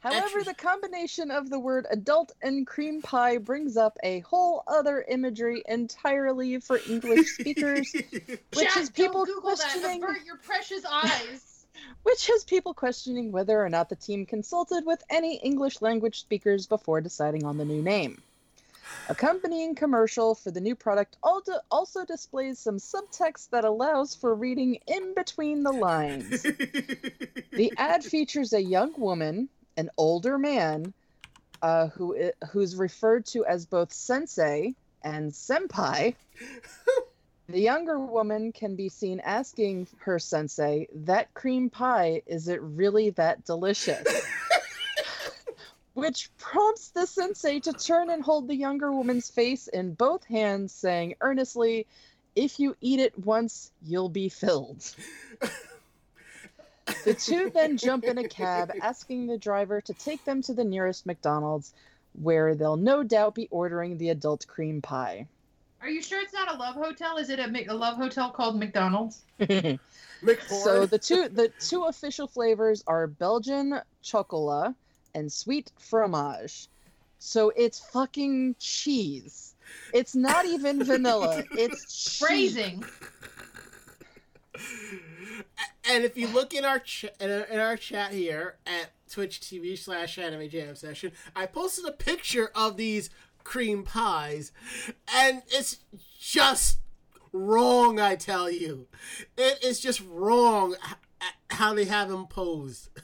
However, 0.00 0.24
Extra- 0.24 0.44
the 0.44 0.54
combination 0.54 1.30
of 1.30 1.48
the 1.48 1.60
word 1.60 1.86
adult 1.88 2.32
and 2.42 2.66
cream 2.66 3.02
pie 3.02 3.38
brings 3.38 3.76
up 3.76 3.96
a 4.02 4.18
whole 4.20 4.64
other 4.66 5.04
imagery 5.08 5.62
entirely 5.68 6.58
for 6.58 6.80
English 6.88 7.28
speakers, 7.38 7.92
which 7.94 8.40
Jack, 8.52 8.76
is 8.78 8.90
people 8.90 9.24
don't 9.24 9.36
Google 9.36 9.50
that. 9.50 9.58
questioning 9.60 10.02
Avert 10.02 10.24
your 10.24 10.38
precious 10.38 10.84
eyes. 10.84 11.66
which 12.02 12.26
has 12.26 12.42
people 12.42 12.74
questioning 12.74 13.30
whether 13.30 13.64
or 13.64 13.68
not 13.68 13.88
the 13.88 13.94
team 13.96 14.26
consulted 14.26 14.84
with 14.84 15.00
any 15.08 15.36
English 15.36 15.80
language 15.80 16.18
speakers 16.18 16.66
before 16.66 17.00
deciding 17.00 17.44
on 17.44 17.56
the 17.56 17.64
new 17.64 17.80
name. 17.80 18.20
Accompanying 19.08 19.74
commercial 19.74 20.34
for 20.34 20.50
the 20.50 20.60
new 20.60 20.74
product 20.74 21.16
also 21.22 22.04
displays 22.06 22.58
some 22.58 22.78
subtext 22.78 23.50
that 23.50 23.64
allows 23.64 24.14
for 24.14 24.34
reading 24.34 24.78
in 24.86 25.14
between 25.14 25.62
the 25.62 25.72
lines. 25.72 26.46
The 27.52 27.70
ad 27.76 28.02
features 28.02 28.54
a 28.54 28.62
young 28.62 28.94
woman, 28.98 29.50
an 29.76 29.90
older 29.98 30.38
man, 30.38 30.94
uh, 31.60 31.88
who 31.88 32.30
who's 32.50 32.76
referred 32.76 33.26
to 33.26 33.44
as 33.44 33.66
both 33.66 33.92
sensei 33.92 34.74
and 35.02 35.30
senpai. 35.30 36.14
The 37.48 37.60
younger 37.60 37.98
woman 37.98 38.52
can 38.52 38.74
be 38.74 38.88
seen 38.88 39.20
asking 39.20 39.88
her 39.98 40.18
sensei, 40.18 40.88
"That 40.94 41.34
cream 41.34 41.68
pie 41.68 42.22
is 42.24 42.48
it 42.48 42.62
really 42.62 43.10
that 43.10 43.44
delicious?" 43.44 44.08
Which 45.94 46.30
prompts 46.38 46.88
the 46.88 47.06
sensei 47.06 47.60
to 47.60 47.72
turn 47.72 48.08
and 48.10 48.22
hold 48.22 48.48
the 48.48 48.56
younger 48.56 48.92
woman's 48.92 49.28
face 49.30 49.68
in 49.68 49.94
both 49.94 50.24
hands, 50.24 50.72
saying 50.72 51.16
earnestly, 51.20 51.86
"If 52.34 52.58
you 52.58 52.76
eat 52.80 53.00
it 53.00 53.18
once, 53.18 53.70
you'll 53.82 54.08
be 54.08 54.28
filled." 54.28 54.94
The 57.04 57.14
two 57.14 57.50
then 57.50 57.76
jump 57.76 58.04
in 58.04 58.18
a 58.18 58.28
cab, 58.28 58.72
asking 58.80 59.26
the 59.26 59.38
driver 59.38 59.80
to 59.80 59.94
take 59.94 60.24
them 60.24 60.42
to 60.42 60.54
the 60.54 60.64
nearest 60.64 61.06
McDonald's, 61.06 61.74
where 62.20 62.54
they'll 62.54 62.76
no 62.76 63.02
doubt 63.02 63.34
be 63.34 63.48
ordering 63.50 63.98
the 63.98 64.10
adult 64.10 64.46
cream 64.46 64.82
pie. 64.82 65.26
Are 65.80 65.88
you 65.88 66.00
sure 66.00 66.20
it's 66.20 66.32
not 66.32 66.52
a 66.52 66.56
love 66.56 66.76
hotel? 66.76 67.16
Is 67.18 67.28
it 67.28 67.40
a, 67.40 67.72
a 67.72 67.74
love 67.74 67.96
hotel 67.96 68.30
called 68.30 68.58
McDonald's? 68.58 69.22
So 70.46 70.86
the 70.86 71.00
two 71.00 71.28
the 71.28 71.48
two 71.58 71.82
official 71.84 72.28
flavors 72.28 72.84
are 72.86 73.08
Belgian 73.08 73.80
chocolat 74.02 74.76
and 75.14 75.32
sweet 75.32 75.70
fromage. 75.78 76.68
So 77.18 77.52
it's 77.56 77.78
fucking 77.78 78.56
cheese. 78.58 79.54
It's 79.94 80.14
not 80.14 80.44
even 80.44 80.82
vanilla. 80.84 81.44
It's 81.52 82.08
cheese. 82.08 82.18
Phrasing. 82.18 82.84
and 85.88 86.04
if 86.04 86.16
you 86.16 86.28
look 86.28 86.52
in 86.54 86.64
our 86.64 86.78
ch- 86.78 87.06
in, 87.20 87.30
our, 87.30 87.40
in 87.44 87.60
our 87.60 87.76
chat 87.76 88.12
here 88.12 88.56
at 88.66 88.90
Twitch 89.10 89.40
TV 89.40 89.78
slash 89.78 90.18
Anime 90.18 90.48
Jam 90.48 90.74
Session, 90.74 91.12
I 91.34 91.46
posted 91.46 91.84
a 91.86 91.92
picture 91.92 92.50
of 92.54 92.76
these 92.76 93.10
cream 93.44 93.82
pies, 93.82 94.52
and 95.14 95.42
it's 95.48 95.78
just 96.18 96.78
wrong. 97.32 97.98
I 98.00 98.16
tell 98.16 98.50
you, 98.50 98.86
it 99.36 99.62
is 99.64 99.80
just 99.80 100.02
wrong 100.08 100.74
h- 100.74 100.94
h- 101.22 101.56
how 101.56 101.74
they 101.74 101.84
have 101.84 102.08
them 102.08 102.26
posed. 102.26 102.88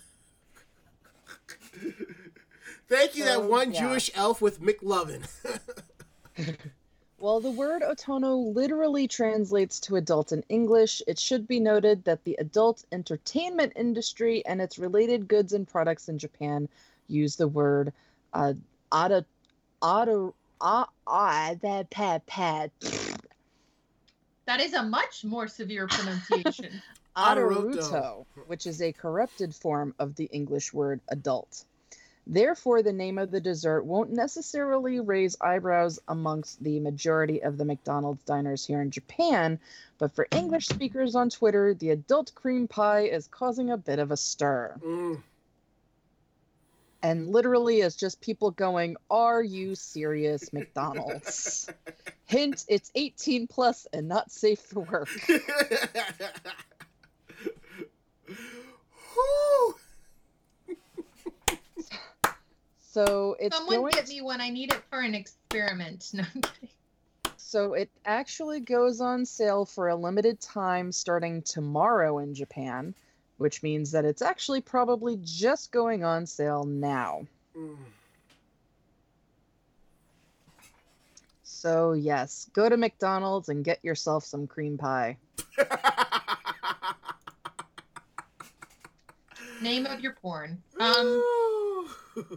Thank 2.89 3.17
you, 3.17 3.25
that 3.25 3.45
one 3.45 3.73
yeah. 3.73 3.81
Jewish 3.81 4.11
elf 4.15 4.41
with 4.41 4.61
McLovin. 4.61 5.29
While 7.19 7.41
the 7.41 7.51
word 7.51 7.83
otono 7.83 8.55
literally 8.55 9.09
translates 9.09 9.81
to 9.81 9.97
adult 9.97 10.31
in 10.31 10.45
English, 10.49 11.03
it 11.09 11.19
should 11.19 11.49
be 11.49 11.59
noted 11.59 12.05
that 12.05 12.23
the 12.23 12.37
adult 12.39 12.85
entertainment 12.93 13.73
industry 13.75 14.45
and 14.47 14.61
its 14.61 14.79
related 14.79 15.27
goods 15.27 15.53
and 15.53 15.67
products 15.67 16.09
in 16.09 16.19
Japan 16.19 16.69
use 17.09 17.35
the 17.35 17.49
word 17.49 17.93
uh, 18.35 18.55
ada, 18.95 19.25
ada, 19.83 20.33
that 20.61 21.87
pat, 21.91 22.25
pat, 22.27 22.71
That 24.47 24.61
is 24.61 24.75
a 24.75 24.83
much 24.83 25.25
more 25.25 25.49
severe 25.49 25.89
pronunciation. 25.89 26.81
Adaruto, 27.17 28.25
which 28.47 28.65
is 28.65 28.81
a 28.81 28.93
corrupted 28.93 29.53
form 29.53 29.93
of 29.99 30.15
the 30.15 30.27
English 30.27 30.73
word 30.73 31.01
adult. 31.09 31.65
Therefore, 32.31 32.83
the 32.83 32.93
name 32.93 33.17
of 33.17 33.31
the 33.31 33.41
dessert 33.41 33.85
won't 33.85 34.13
necessarily 34.13 35.01
raise 35.01 35.41
eyebrows 35.41 35.99
amongst 36.09 36.63
the 36.63 36.79
majority 36.79 37.43
of 37.43 37.57
the 37.57 37.65
McDonald's 37.65 38.23
diners 38.25 38.67
here 38.67 38.83
in 38.83 38.91
Japan, 38.91 39.59
but 39.97 40.15
for 40.15 40.29
English 40.31 40.69
speakers 40.69 41.15
on 41.15 41.31
Twitter, 41.31 41.73
the 41.73 41.89
adult 41.89 42.35
cream 42.35 42.69
pie 42.69 43.05
is 43.05 43.29
causing 43.29 43.71
a 43.71 43.79
bit 43.79 43.99
of 43.99 44.11
a 44.11 44.17
stir. 44.19 44.75
Mm. 44.85 45.23
And 47.03 47.29
literally, 47.29 47.81
it's 47.81 47.97
just 47.97 48.21
people 48.21 48.51
going, 48.51 48.99
Are 49.11 49.43
you 49.43 49.75
serious, 49.75 50.53
McDonald's? 50.53 51.71
Hint, 52.27 52.67
it's 52.69 52.91
18 52.95 53.47
plus 53.47 53.87
and 53.91 54.07
not 54.07 54.31
safe 54.31 54.61
for 54.61 54.81
work. 54.81 55.09
Whew. 59.15 59.75
So 63.07 63.37
it's 63.39 63.57
Someone 63.57 63.77
going 63.77 63.93
get 63.93 64.09
me 64.09 64.21
one. 64.23 64.41
I 64.41 64.49
need 64.51 64.73
it 64.73 64.83
for 64.91 64.99
an 65.01 65.15
experiment. 65.15 66.11
No, 66.15 66.25
I'm 66.35 66.43
kidding. 66.43 66.71
So 67.37 67.75
it 67.75 67.91
actually 68.05 68.59
goes 68.59 69.01
on 69.01 69.25
sale 69.25 69.65
for 69.65 69.87
a 69.89 69.95
limited 69.95 70.41
time 70.41 70.91
starting 70.91 71.43
tomorrow 71.43 72.19
in 72.19 72.35
Japan, 72.35 72.93
which 73.37 73.63
means 73.63 73.93
that 73.93 74.05
it's 74.05 74.21
actually 74.21 74.63
probably 74.63 75.17
just 75.23 75.71
going 75.71 76.03
on 76.03 76.27
sale 76.27 76.65
now. 76.65 77.25
Mm. 77.57 77.77
So 81.45 81.93
yes, 81.93 82.51
go 82.53 82.69
to 82.69 82.77
McDonald's 82.77 83.49
and 83.49 83.65
get 83.65 83.79
yourself 83.85 84.25
some 84.25 84.49
cream 84.49 84.77
pie. 84.77 85.19
Name 89.63 89.87
of 89.87 90.01
your 90.01 90.15
porn. 90.15 90.61
Um, 90.81 91.23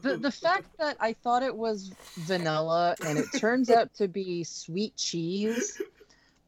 The 0.01 0.17
the 0.17 0.31
fact 0.31 0.67
that 0.77 0.97
I 0.99 1.13
thought 1.13 1.43
it 1.43 1.55
was 1.55 1.91
vanilla 2.15 2.95
and 3.05 3.17
it 3.17 3.25
turns 3.37 3.69
out 3.69 3.93
to 3.95 4.07
be 4.07 4.43
sweet 4.43 4.95
cheese 4.95 5.81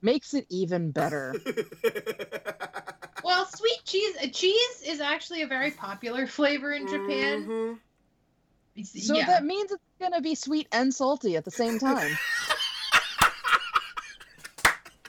makes 0.02 0.34
it 0.34 0.45
even 0.49 0.91
better. 0.91 1.34
well, 3.24 3.45
sweet 3.45 3.80
cheese. 3.86 4.15
uh, 4.22 4.28
Cheese 4.28 4.84
is 4.86 4.99
actually 4.99 5.41
a 5.41 5.48
very 5.48 5.72
popular 5.72 6.28
flavor 6.28 6.74
in 6.74 6.88
Japan. 6.88 7.45
Mhm. 7.48 7.80
So 8.86 9.15
yeah. 9.15 9.26
that 9.28 9.44
means 9.45 9.72
it's 9.72 9.84
gonna 9.99 10.22
be 10.22 10.36
sweet 10.36 10.68
and 10.72 10.94
salty 10.94 11.36
at 11.36 11.45
the 11.45 11.52
same 11.52 11.80
time. 11.80 12.18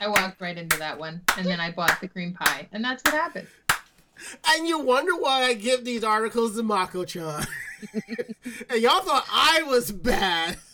I 0.01 0.09
walked 0.09 0.41
right 0.41 0.57
into 0.57 0.77
that 0.79 0.99
one, 0.99 1.23
and 1.39 1.47
then 1.47 1.61
I 1.61 1.71
bought 1.71 1.99
the 2.01 2.09
cream 2.09 2.35
pie, 2.35 2.69
and 2.73 2.85
that's 2.85 3.03
what 3.05 3.15
happened. 3.15 3.49
And 4.47 4.67
you 4.67 4.79
wonder 4.79 5.17
why 5.17 5.43
I 5.45 5.55
give 5.55 5.85
these 5.85 6.05
articles 6.05 6.57
to 6.57 6.63
Mako-chan. 6.63 7.47
and 8.71 8.81
y'all 8.81 9.01
thought 9.01 9.27
I 9.31 9.63
was 9.67 9.91
bad. 9.93 10.59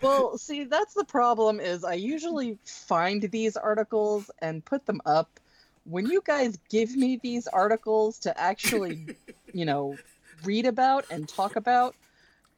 Well, 0.00 0.38
see, 0.38 0.62
that's 0.62 0.94
the 0.94 1.04
problem 1.04 1.58
is 1.58 1.82
I 1.82 1.94
usually 1.94 2.56
find 2.64 3.22
these 3.22 3.56
articles 3.56 4.30
and 4.40 4.64
put 4.64 4.86
them 4.86 5.00
up. 5.06 5.40
When 5.84 6.06
you 6.06 6.22
guys 6.24 6.56
give 6.70 6.94
me 6.94 7.18
these 7.20 7.48
articles 7.48 8.20
to 8.20 8.40
actually, 8.40 9.16
you 9.52 9.64
know, 9.64 9.96
read 10.44 10.66
about 10.66 11.04
and 11.10 11.28
talk 11.28 11.56
about, 11.56 11.96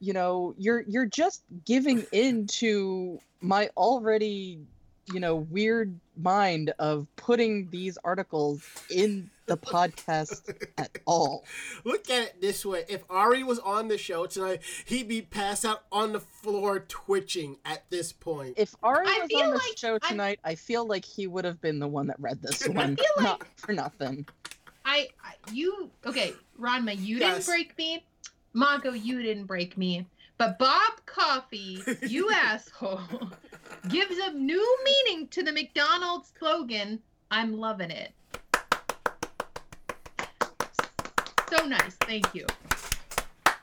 you 0.00 0.12
know, 0.12 0.54
you're 0.58 0.82
you're 0.82 1.06
just 1.06 1.42
giving 1.64 2.04
in 2.12 2.46
to 2.48 3.18
my 3.40 3.70
already, 3.76 4.58
you 5.12 5.20
know, 5.20 5.36
weird 5.36 5.98
mind 6.16 6.72
of 6.78 7.06
putting 7.16 7.68
these 7.70 7.96
articles 8.04 8.62
in 8.90 9.30
the 9.46 9.56
podcast 9.56 10.52
at 10.78 10.90
all. 11.06 11.44
Look 11.84 12.08
at 12.10 12.22
it 12.22 12.40
this 12.40 12.64
way. 12.64 12.84
If 12.88 13.02
Ari 13.10 13.42
was 13.42 13.58
on 13.58 13.88
the 13.88 13.98
show 13.98 14.26
tonight, 14.26 14.60
he'd 14.84 15.08
be 15.08 15.22
passed 15.22 15.64
out 15.64 15.82
on 15.90 16.12
the 16.12 16.20
floor 16.20 16.80
twitching 16.88 17.56
at 17.64 17.88
this 17.90 18.12
point. 18.12 18.54
If 18.56 18.74
Ari 18.82 19.06
I 19.08 19.18
was 19.22 19.42
on 19.42 19.50
the 19.50 19.56
like 19.56 19.76
show 19.76 19.98
tonight, 19.98 20.38
I 20.44 20.54
feel 20.54 20.86
like 20.86 21.04
he 21.04 21.26
would 21.26 21.44
have 21.44 21.60
been 21.60 21.78
the 21.78 21.88
one 21.88 22.06
that 22.08 22.20
read 22.20 22.40
this 22.42 22.66
one. 22.68 22.96
feel 22.96 23.06
like- 23.16 23.24
Not 23.24 23.42
for 23.56 23.72
nothing. 23.72 24.26
I, 24.84 25.08
I 25.24 25.34
you 25.52 25.90
okay, 26.06 26.32
Ranma, 26.60 26.98
you 26.98 27.18
Yes. 27.18 27.34
didn't 27.34 27.46
break 27.46 27.78
me. 27.78 28.04
Mako, 28.52 28.92
you 28.92 29.22
didn't 29.22 29.44
break 29.44 29.76
me. 29.78 30.06
But 30.40 30.58
Bob 30.58 31.04
Coffee, 31.04 31.82
you 32.08 32.30
asshole, 32.32 33.02
gives 33.88 34.16
a 34.16 34.32
new 34.32 34.78
meaning 34.86 35.28
to 35.28 35.42
the 35.42 35.52
McDonald's 35.52 36.32
slogan, 36.38 36.98
I'm 37.30 37.58
loving 37.58 37.90
it. 37.90 38.12
So 41.50 41.66
nice, 41.66 41.94
thank 42.06 42.34
you. 42.34 42.46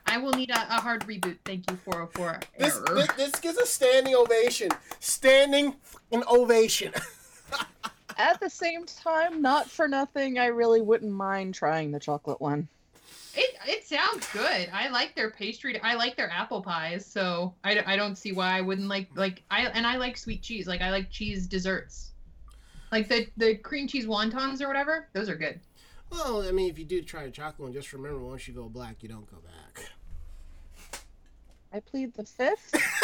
I 0.06 0.20
will 0.20 0.34
need 0.34 0.52
a, 0.52 0.78
a 0.78 0.80
hard 0.80 1.04
reboot. 1.08 1.40
Thank 1.46 1.72
you, 1.72 1.78
404 1.78 2.42
This, 2.60 2.76
error. 2.76 2.96
this, 2.96 3.08
this 3.14 3.40
gets 3.40 3.58
a 3.58 3.66
standing 3.66 4.14
ovation. 4.14 4.70
Standing 5.00 5.74
an 6.12 6.24
ovation. 6.30 6.94
At 8.20 8.40
the 8.40 8.52
same 8.52 8.86
time, 8.86 9.42
not 9.42 9.68
for 9.68 9.88
nothing, 9.88 10.38
I 10.38 10.48
really 10.48 10.82
wouldn't 10.82 11.12
mind 11.12 11.56
trying 11.56 11.90
the 11.90 12.00
chocolate 12.00 12.40
one. 12.40 12.68
It 13.40 13.56
it 13.68 13.88
sounds 13.88 14.28
good. 14.34 14.68
I 14.74 14.90
like 14.90 15.16
their 15.16 15.30
pastry. 15.30 15.80
I 15.82 15.94
like 15.94 16.18
their 16.18 16.30
apple 16.30 16.62
pies. 16.62 17.06
So 17.06 17.54
I, 17.64 17.84
I 17.86 17.96
don't 17.96 18.18
see 18.18 18.32
why 18.32 18.58
I 18.58 18.62
wouldn't 18.62 18.88
like 18.88 19.10
like 19.16 19.44
I 19.52 19.68
and 19.68 19.86
I 19.86 19.98
like 19.98 20.18
sweet 20.18 20.42
cheese. 20.42 20.66
Like 20.68 20.82
I 20.82 20.90
like 20.90 21.12
cheese 21.12 21.46
desserts. 21.46 22.12
Like 22.92 23.08
the 23.08 23.28
the 23.38 23.56
cream 23.56 23.88
cheese 23.88 24.08
wontons 24.08 24.60
or 24.60 24.68
whatever. 24.68 25.08
Those 25.14 25.30
are 25.30 25.36
good. 25.36 25.60
well, 26.12 26.48
I 26.48 26.52
mean, 26.52 26.70
if 26.70 26.80
you 26.80 26.86
do 26.86 27.04
try 27.04 27.24
a 27.24 27.30
chocolate 27.30 27.60
one, 27.60 27.74
just 27.74 27.94
remember 27.94 28.20
once 28.20 28.48
you 28.48 28.56
go 28.56 28.70
black, 28.70 29.04
you 29.04 29.10
don't 29.10 29.30
go 29.30 29.38
back. 29.38 29.92
I 31.72 31.80
plead 31.80 32.16
the 32.16 32.24
fifth. 32.24 32.74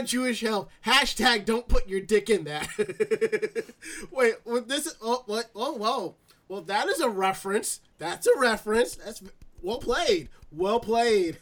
Jewish 0.00 0.40
help. 0.40 0.70
Hashtag 0.86 1.44
don't 1.44 1.68
put 1.68 1.88
your 1.88 2.00
dick 2.00 2.30
in 2.30 2.44
that. 2.44 2.68
Wait, 4.10 4.34
well, 4.44 4.62
this 4.62 4.86
is 4.86 4.96
oh 5.02 5.22
what 5.26 5.50
oh 5.54 5.72
whoa. 5.72 6.14
Well 6.48 6.62
that 6.62 6.88
is 6.88 7.00
a 7.00 7.08
reference. 7.08 7.80
That's 7.98 8.26
a 8.26 8.38
reference. 8.38 8.96
That's 8.96 9.22
well 9.60 9.78
played. 9.78 10.28
Well 10.50 10.80
played. 10.80 11.38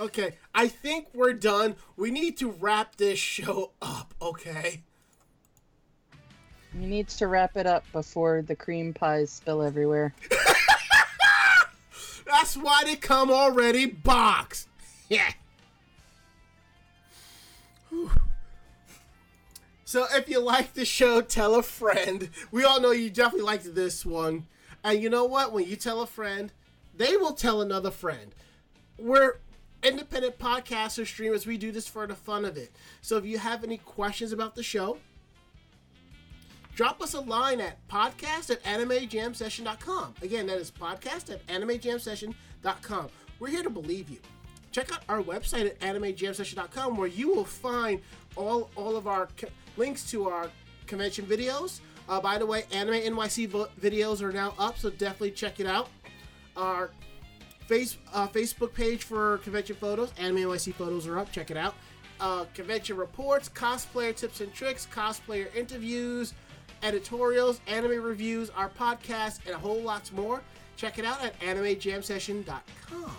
Okay, 0.00 0.32
I 0.54 0.68
think 0.68 1.08
we're 1.14 1.32
done. 1.32 1.76
We 1.96 2.10
need 2.10 2.36
to 2.38 2.50
wrap 2.50 2.96
this 2.96 3.18
show 3.18 3.72
up, 3.80 4.14
okay? 4.20 4.82
You 6.74 6.88
need 6.88 7.08
to 7.08 7.26
wrap 7.26 7.56
it 7.56 7.66
up 7.66 7.84
before 7.92 8.42
the 8.42 8.56
cream 8.56 8.94
pies 8.94 9.30
spill 9.30 9.62
everywhere. 9.62 10.14
That's 12.26 12.56
why 12.56 12.82
they 12.84 12.96
come 12.96 13.30
already 13.30 13.86
boxed. 13.86 14.68
Yeah. 15.08 15.32
So 19.84 20.06
if 20.14 20.28
you 20.28 20.40
like 20.40 20.72
the 20.72 20.86
show, 20.86 21.20
tell 21.20 21.54
a 21.54 21.62
friend. 21.62 22.30
We 22.50 22.64
all 22.64 22.80
know 22.80 22.92
you 22.92 23.10
definitely 23.10 23.46
liked 23.46 23.74
this 23.74 24.06
one. 24.06 24.46
And 24.82 25.02
you 25.02 25.10
know 25.10 25.24
what? 25.24 25.52
When 25.52 25.66
you 25.66 25.76
tell 25.76 26.00
a 26.00 26.06
friend, 26.06 26.50
they 26.96 27.16
will 27.16 27.34
tell 27.34 27.60
another 27.60 27.90
friend. 27.90 28.34
We're 28.98 29.34
independent 29.82 30.38
podcasters, 30.38 31.06
streamers. 31.06 31.46
We 31.46 31.58
do 31.58 31.72
this 31.72 31.88
for 31.88 32.06
the 32.06 32.14
fun 32.14 32.44
of 32.44 32.56
it. 32.56 32.72
So 33.02 33.16
if 33.18 33.26
you 33.26 33.38
have 33.38 33.64
any 33.64 33.76
questions 33.76 34.32
about 34.32 34.54
the 34.54 34.62
show, 34.62 34.98
drop 36.74 37.00
us 37.02 37.14
a 37.14 37.20
line 37.20 37.60
at 37.60 37.86
podcast 37.88 38.50
at 38.50 38.62
animejamsession.com. 38.64 40.14
Again, 40.22 40.46
that 40.46 40.58
is 40.58 40.70
podcast 40.70 41.30
at 41.30 41.46
animejamsession.com. 41.46 43.08
We're 43.38 43.48
here 43.48 43.62
to 43.62 43.70
believe 43.70 44.08
you. 44.10 44.18
Check 44.70 44.92
out 44.92 45.02
our 45.08 45.22
website 45.22 45.66
at 45.66 45.78
animejamsession.com 45.80 46.96
where 46.96 47.08
you 47.08 47.28
will 47.28 47.44
find 47.44 48.00
all, 48.36 48.70
all 48.76 48.96
of 48.96 49.06
our 49.06 49.28
co- 49.36 49.48
links 49.76 50.10
to 50.10 50.28
our 50.28 50.50
convention 50.86 51.26
videos. 51.26 51.80
Uh, 52.08 52.20
by 52.20 52.38
the 52.38 52.46
way, 52.46 52.64
Anime 52.72 52.94
NYC 52.94 53.48
vo- 53.48 53.68
videos 53.80 54.22
are 54.22 54.32
now 54.32 54.54
up, 54.58 54.78
so 54.78 54.90
definitely 54.90 55.30
check 55.30 55.60
it 55.60 55.66
out. 55.66 55.88
Our 56.56 56.90
face, 57.66 57.98
uh, 58.12 58.26
Facebook 58.28 58.72
page 58.72 59.04
for 59.04 59.38
convention 59.38 59.76
photos, 59.76 60.12
Anime 60.18 60.38
NYC 60.38 60.74
photos 60.74 61.06
are 61.06 61.18
up, 61.18 61.30
check 61.32 61.50
it 61.50 61.56
out. 61.56 61.74
Uh, 62.20 62.44
convention 62.54 62.96
reports, 62.96 63.48
cosplayer 63.48 64.14
tips 64.14 64.40
and 64.40 64.52
tricks, 64.54 64.86
cosplayer 64.92 65.54
interviews, 65.56 66.34
editorials, 66.82 67.60
anime 67.66 68.02
reviews, 68.02 68.50
our 68.50 68.68
podcast, 68.68 69.40
and 69.46 69.54
a 69.54 69.58
whole 69.58 69.80
lot 69.80 70.10
more. 70.12 70.42
Check 70.76 70.98
it 70.98 71.04
out 71.04 71.22
at 71.22 71.38
animejamsession.com. 71.40 73.16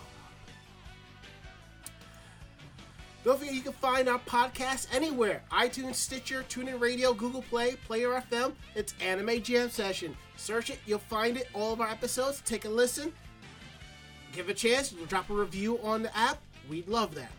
Don't 3.24 3.40
forget 3.40 3.54
you 3.54 3.62
can 3.62 3.72
find 3.72 4.10
our 4.10 4.20
podcast 4.20 4.88
anywhere 4.94 5.44
iTunes, 5.50 5.96
Stitcher, 5.96 6.44
TuneIn 6.50 6.80
Radio, 6.82 7.14
Google 7.14 7.42
Play, 7.44 7.78
Player 7.88 8.22
FM. 8.30 8.52
It's 8.76 8.94
Anime 9.02 9.42
Jam 9.42 9.70
Session. 9.70 10.18
Search 10.36 10.70
it, 10.70 10.80
you'll 10.86 11.00
find 11.00 11.38
it, 11.38 11.48
all 11.54 11.72
of 11.72 11.80
our 11.80 11.88
episodes. 11.88 12.42
Take 12.42 12.66
a 12.66 12.70
listen, 12.70 13.14
give 14.34 14.50
a 14.50 14.54
chance, 14.54 14.92
you'll 14.92 15.06
drop 15.06 15.30
a 15.30 15.34
review 15.34 15.80
on 15.84 16.04
the 16.04 16.16
app. 16.18 16.38
We'd 16.70 16.90
love 16.90 17.16
that. 17.16 17.32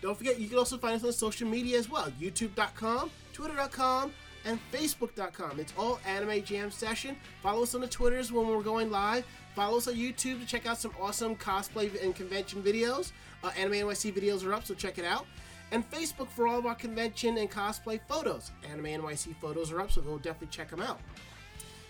Don't 0.00 0.16
forget, 0.16 0.38
you 0.38 0.48
can 0.48 0.58
also 0.58 0.78
find 0.78 0.94
us 0.94 1.02
on 1.02 1.12
social 1.12 1.48
media 1.48 1.78
as 1.78 1.88
well 1.90 2.08
youtube.com, 2.20 3.10
twitter.com, 3.32 4.12
and 4.46 4.58
facebook.com. 4.72 5.60
It's 5.60 5.74
all 5.76 6.00
Anime 6.06 6.42
Jam 6.42 6.70
Session. 6.70 7.16
Follow 7.42 7.64
us 7.64 7.74
on 7.74 7.82
the 7.82 7.86
Twitters 7.86 8.32
when 8.32 8.46
we're 8.46 8.62
going 8.62 8.90
live. 8.90 9.24
Follow 9.54 9.78
us 9.78 9.88
on 9.88 9.94
YouTube 9.94 10.40
to 10.40 10.46
check 10.46 10.66
out 10.66 10.78
some 10.78 10.92
awesome 11.00 11.36
cosplay 11.36 12.02
and 12.02 12.14
convention 12.14 12.62
videos. 12.62 13.12
Uh, 13.42 13.50
Anime 13.58 13.72
NYC 13.72 14.14
videos 14.14 14.46
are 14.46 14.54
up, 14.54 14.64
so 14.64 14.74
check 14.74 14.98
it 14.98 15.04
out. 15.04 15.26
And 15.72 15.88
Facebook 15.90 16.28
for 16.28 16.46
all 16.46 16.58
of 16.58 16.66
our 16.66 16.76
convention 16.76 17.36
and 17.38 17.50
cosplay 17.50 18.00
photos. 18.08 18.52
Anime 18.70 19.02
NYC 19.02 19.34
photos 19.40 19.72
are 19.72 19.80
up, 19.80 19.90
so 19.90 20.00
go 20.00 20.16
definitely 20.16 20.48
check 20.48 20.70
them 20.70 20.80
out. 20.80 21.00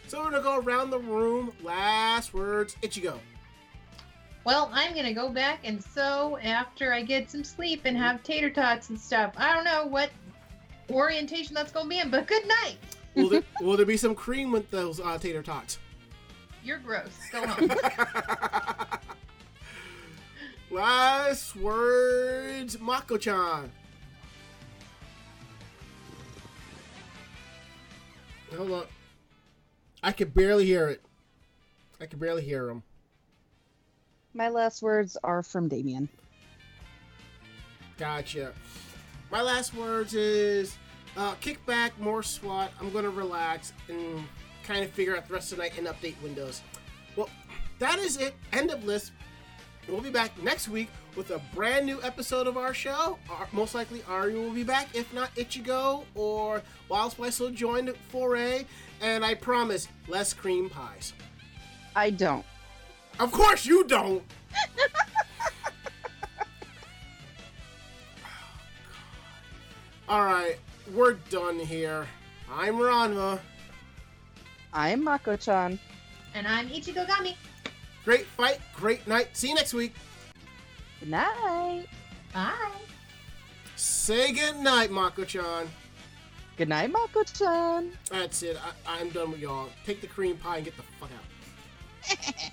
So 0.08 0.18
we're 0.18 0.30
gonna 0.30 0.42
go 0.42 0.60
around 0.60 0.90
the 0.90 0.98
room. 0.98 1.52
Last 1.62 2.32
words, 2.32 2.76
Ichigo. 2.82 3.18
Well, 4.44 4.70
I'm 4.72 4.94
gonna 4.94 5.12
go 5.12 5.28
back 5.28 5.60
and 5.64 5.82
sew 5.82 6.38
after 6.40 6.92
I 6.92 7.02
get 7.02 7.28
some 7.28 7.42
sleep 7.42 7.82
and 7.84 7.96
have 7.96 8.22
tater 8.22 8.48
tots 8.48 8.90
and 8.90 8.98
stuff. 8.98 9.34
I 9.36 9.52
don't 9.52 9.64
know 9.64 9.86
what 9.86 10.10
orientation 10.90 11.54
that's 11.54 11.72
gonna 11.72 11.88
be 11.88 11.98
in, 11.98 12.10
but 12.10 12.26
good 12.26 12.46
night. 12.46 12.76
Will 13.14 13.28
there, 13.28 13.42
will 13.60 13.76
there 13.76 13.86
be 13.86 13.96
some 13.96 14.14
cream 14.14 14.52
with 14.52 14.70
those 14.70 15.00
uh, 15.00 15.18
tater 15.18 15.42
tots? 15.42 15.78
You're 16.62 16.78
gross. 16.78 17.10
Go 17.32 17.46
home. 17.46 17.70
Last 20.70 21.54
words, 21.56 22.78
Mako-chan. 22.80 23.70
Hold 28.56 28.70
on. 28.72 28.84
I 30.02 30.12
could 30.12 30.34
barely 30.34 30.64
hear 30.64 30.88
it. 30.88 31.02
I 32.00 32.06
could 32.06 32.20
barely 32.20 32.42
hear 32.42 32.68
him. 32.68 32.82
My 34.34 34.48
last 34.48 34.82
words 34.82 35.16
are 35.24 35.42
from 35.42 35.68
Damien. 35.68 36.08
Gotcha. 37.96 38.52
My 39.30 39.42
last 39.42 39.74
words 39.74 40.14
is 40.14 40.76
uh, 41.16 41.34
kick 41.40 41.64
back, 41.66 41.98
more 42.00 42.22
SWAT. 42.22 42.70
I'm 42.80 42.90
going 42.90 43.04
to 43.04 43.10
relax 43.10 43.72
and 43.88 44.24
kind 44.62 44.84
of 44.84 44.90
figure 44.90 45.16
out 45.16 45.26
the 45.28 45.34
rest 45.34 45.52
of 45.52 45.58
the 45.58 45.64
night 45.64 45.78
and 45.78 45.86
update 45.86 46.20
Windows. 46.22 46.62
Well, 47.16 47.28
that 47.78 47.98
is 47.98 48.16
it. 48.16 48.34
End 48.52 48.70
of 48.70 48.84
list. 48.84 49.12
We'll 49.88 50.00
be 50.00 50.10
back 50.10 50.40
next 50.42 50.68
week 50.68 50.88
with 51.14 51.30
a 51.30 51.40
brand 51.54 51.86
new 51.86 52.02
episode 52.02 52.46
of 52.48 52.56
our 52.56 52.74
show. 52.74 53.18
Ar- 53.30 53.48
Most 53.52 53.74
likely 53.74 54.02
Ari 54.08 54.34
will 54.34 54.50
be 54.50 54.64
back. 54.64 54.88
If 54.94 55.12
not, 55.14 55.34
Ichigo 55.36 56.04
or 56.14 56.60
Wild 56.88 57.12
Spice 57.12 57.38
will 57.38 57.50
join 57.50 57.92
foray. 58.08 58.64
And 59.00 59.24
I 59.24 59.34
promise, 59.34 59.88
less 60.08 60.32
cream 60.32 60.68
pies. 60.68 61.12
I 61.94 62.10
don't. 62.10 62.44
Of 63.20 63.30
course 63.32 63.64
you 63.64 63.84
don't. 63.84 64.22
All 70.08 70.24
right, 70.24 70.56
we're 70.94 71.14
done 71.30 71.58
here. 71.58 72.06
I'm 72.52 72.74
Ranma. 72.76 73.40
I'm 74.72 75.02
Mako-chan. 75.02 75.78
and 76.34 76.46
I'm 76.46 76.68
Ichigo 76.68 77.06
Gami. 77.06 77.34
Great 78.04 78.26
fight, 78.26 78.58
great 78.74 79.06
night. 79.08 79.36
See 79.36 79.48
you 79.48 79.54
next 79.54 79.74
week. 79.74 79.94
Good 81.00 81.08
night. 81.10 81.86
Bye. 82.32 82.54
Say 83.74 84.32
good 84.32 84.56
night, 84.56 84.90
Mako-chan. 84.90 85.68
Good 86.56 86.68
night, 86.68 86.90
Mako-chan. 86.90 87.92
That's 88.10 88.42
it. 88.42 88.56
I- 88.86 89.00
I'm 89.00 89.10
done 89.10 89.32
with 89.32 89.40
y'all. 89.40 89.68
Take 89.84 90.00
the 90.00 90.06
cream 90.06 90.36
pie 90.36 90.56
and 90.56 90.64
get 90.64 90.76
the 90.76 90.82
fuck 91.00 91.10
out. 91.10 92.50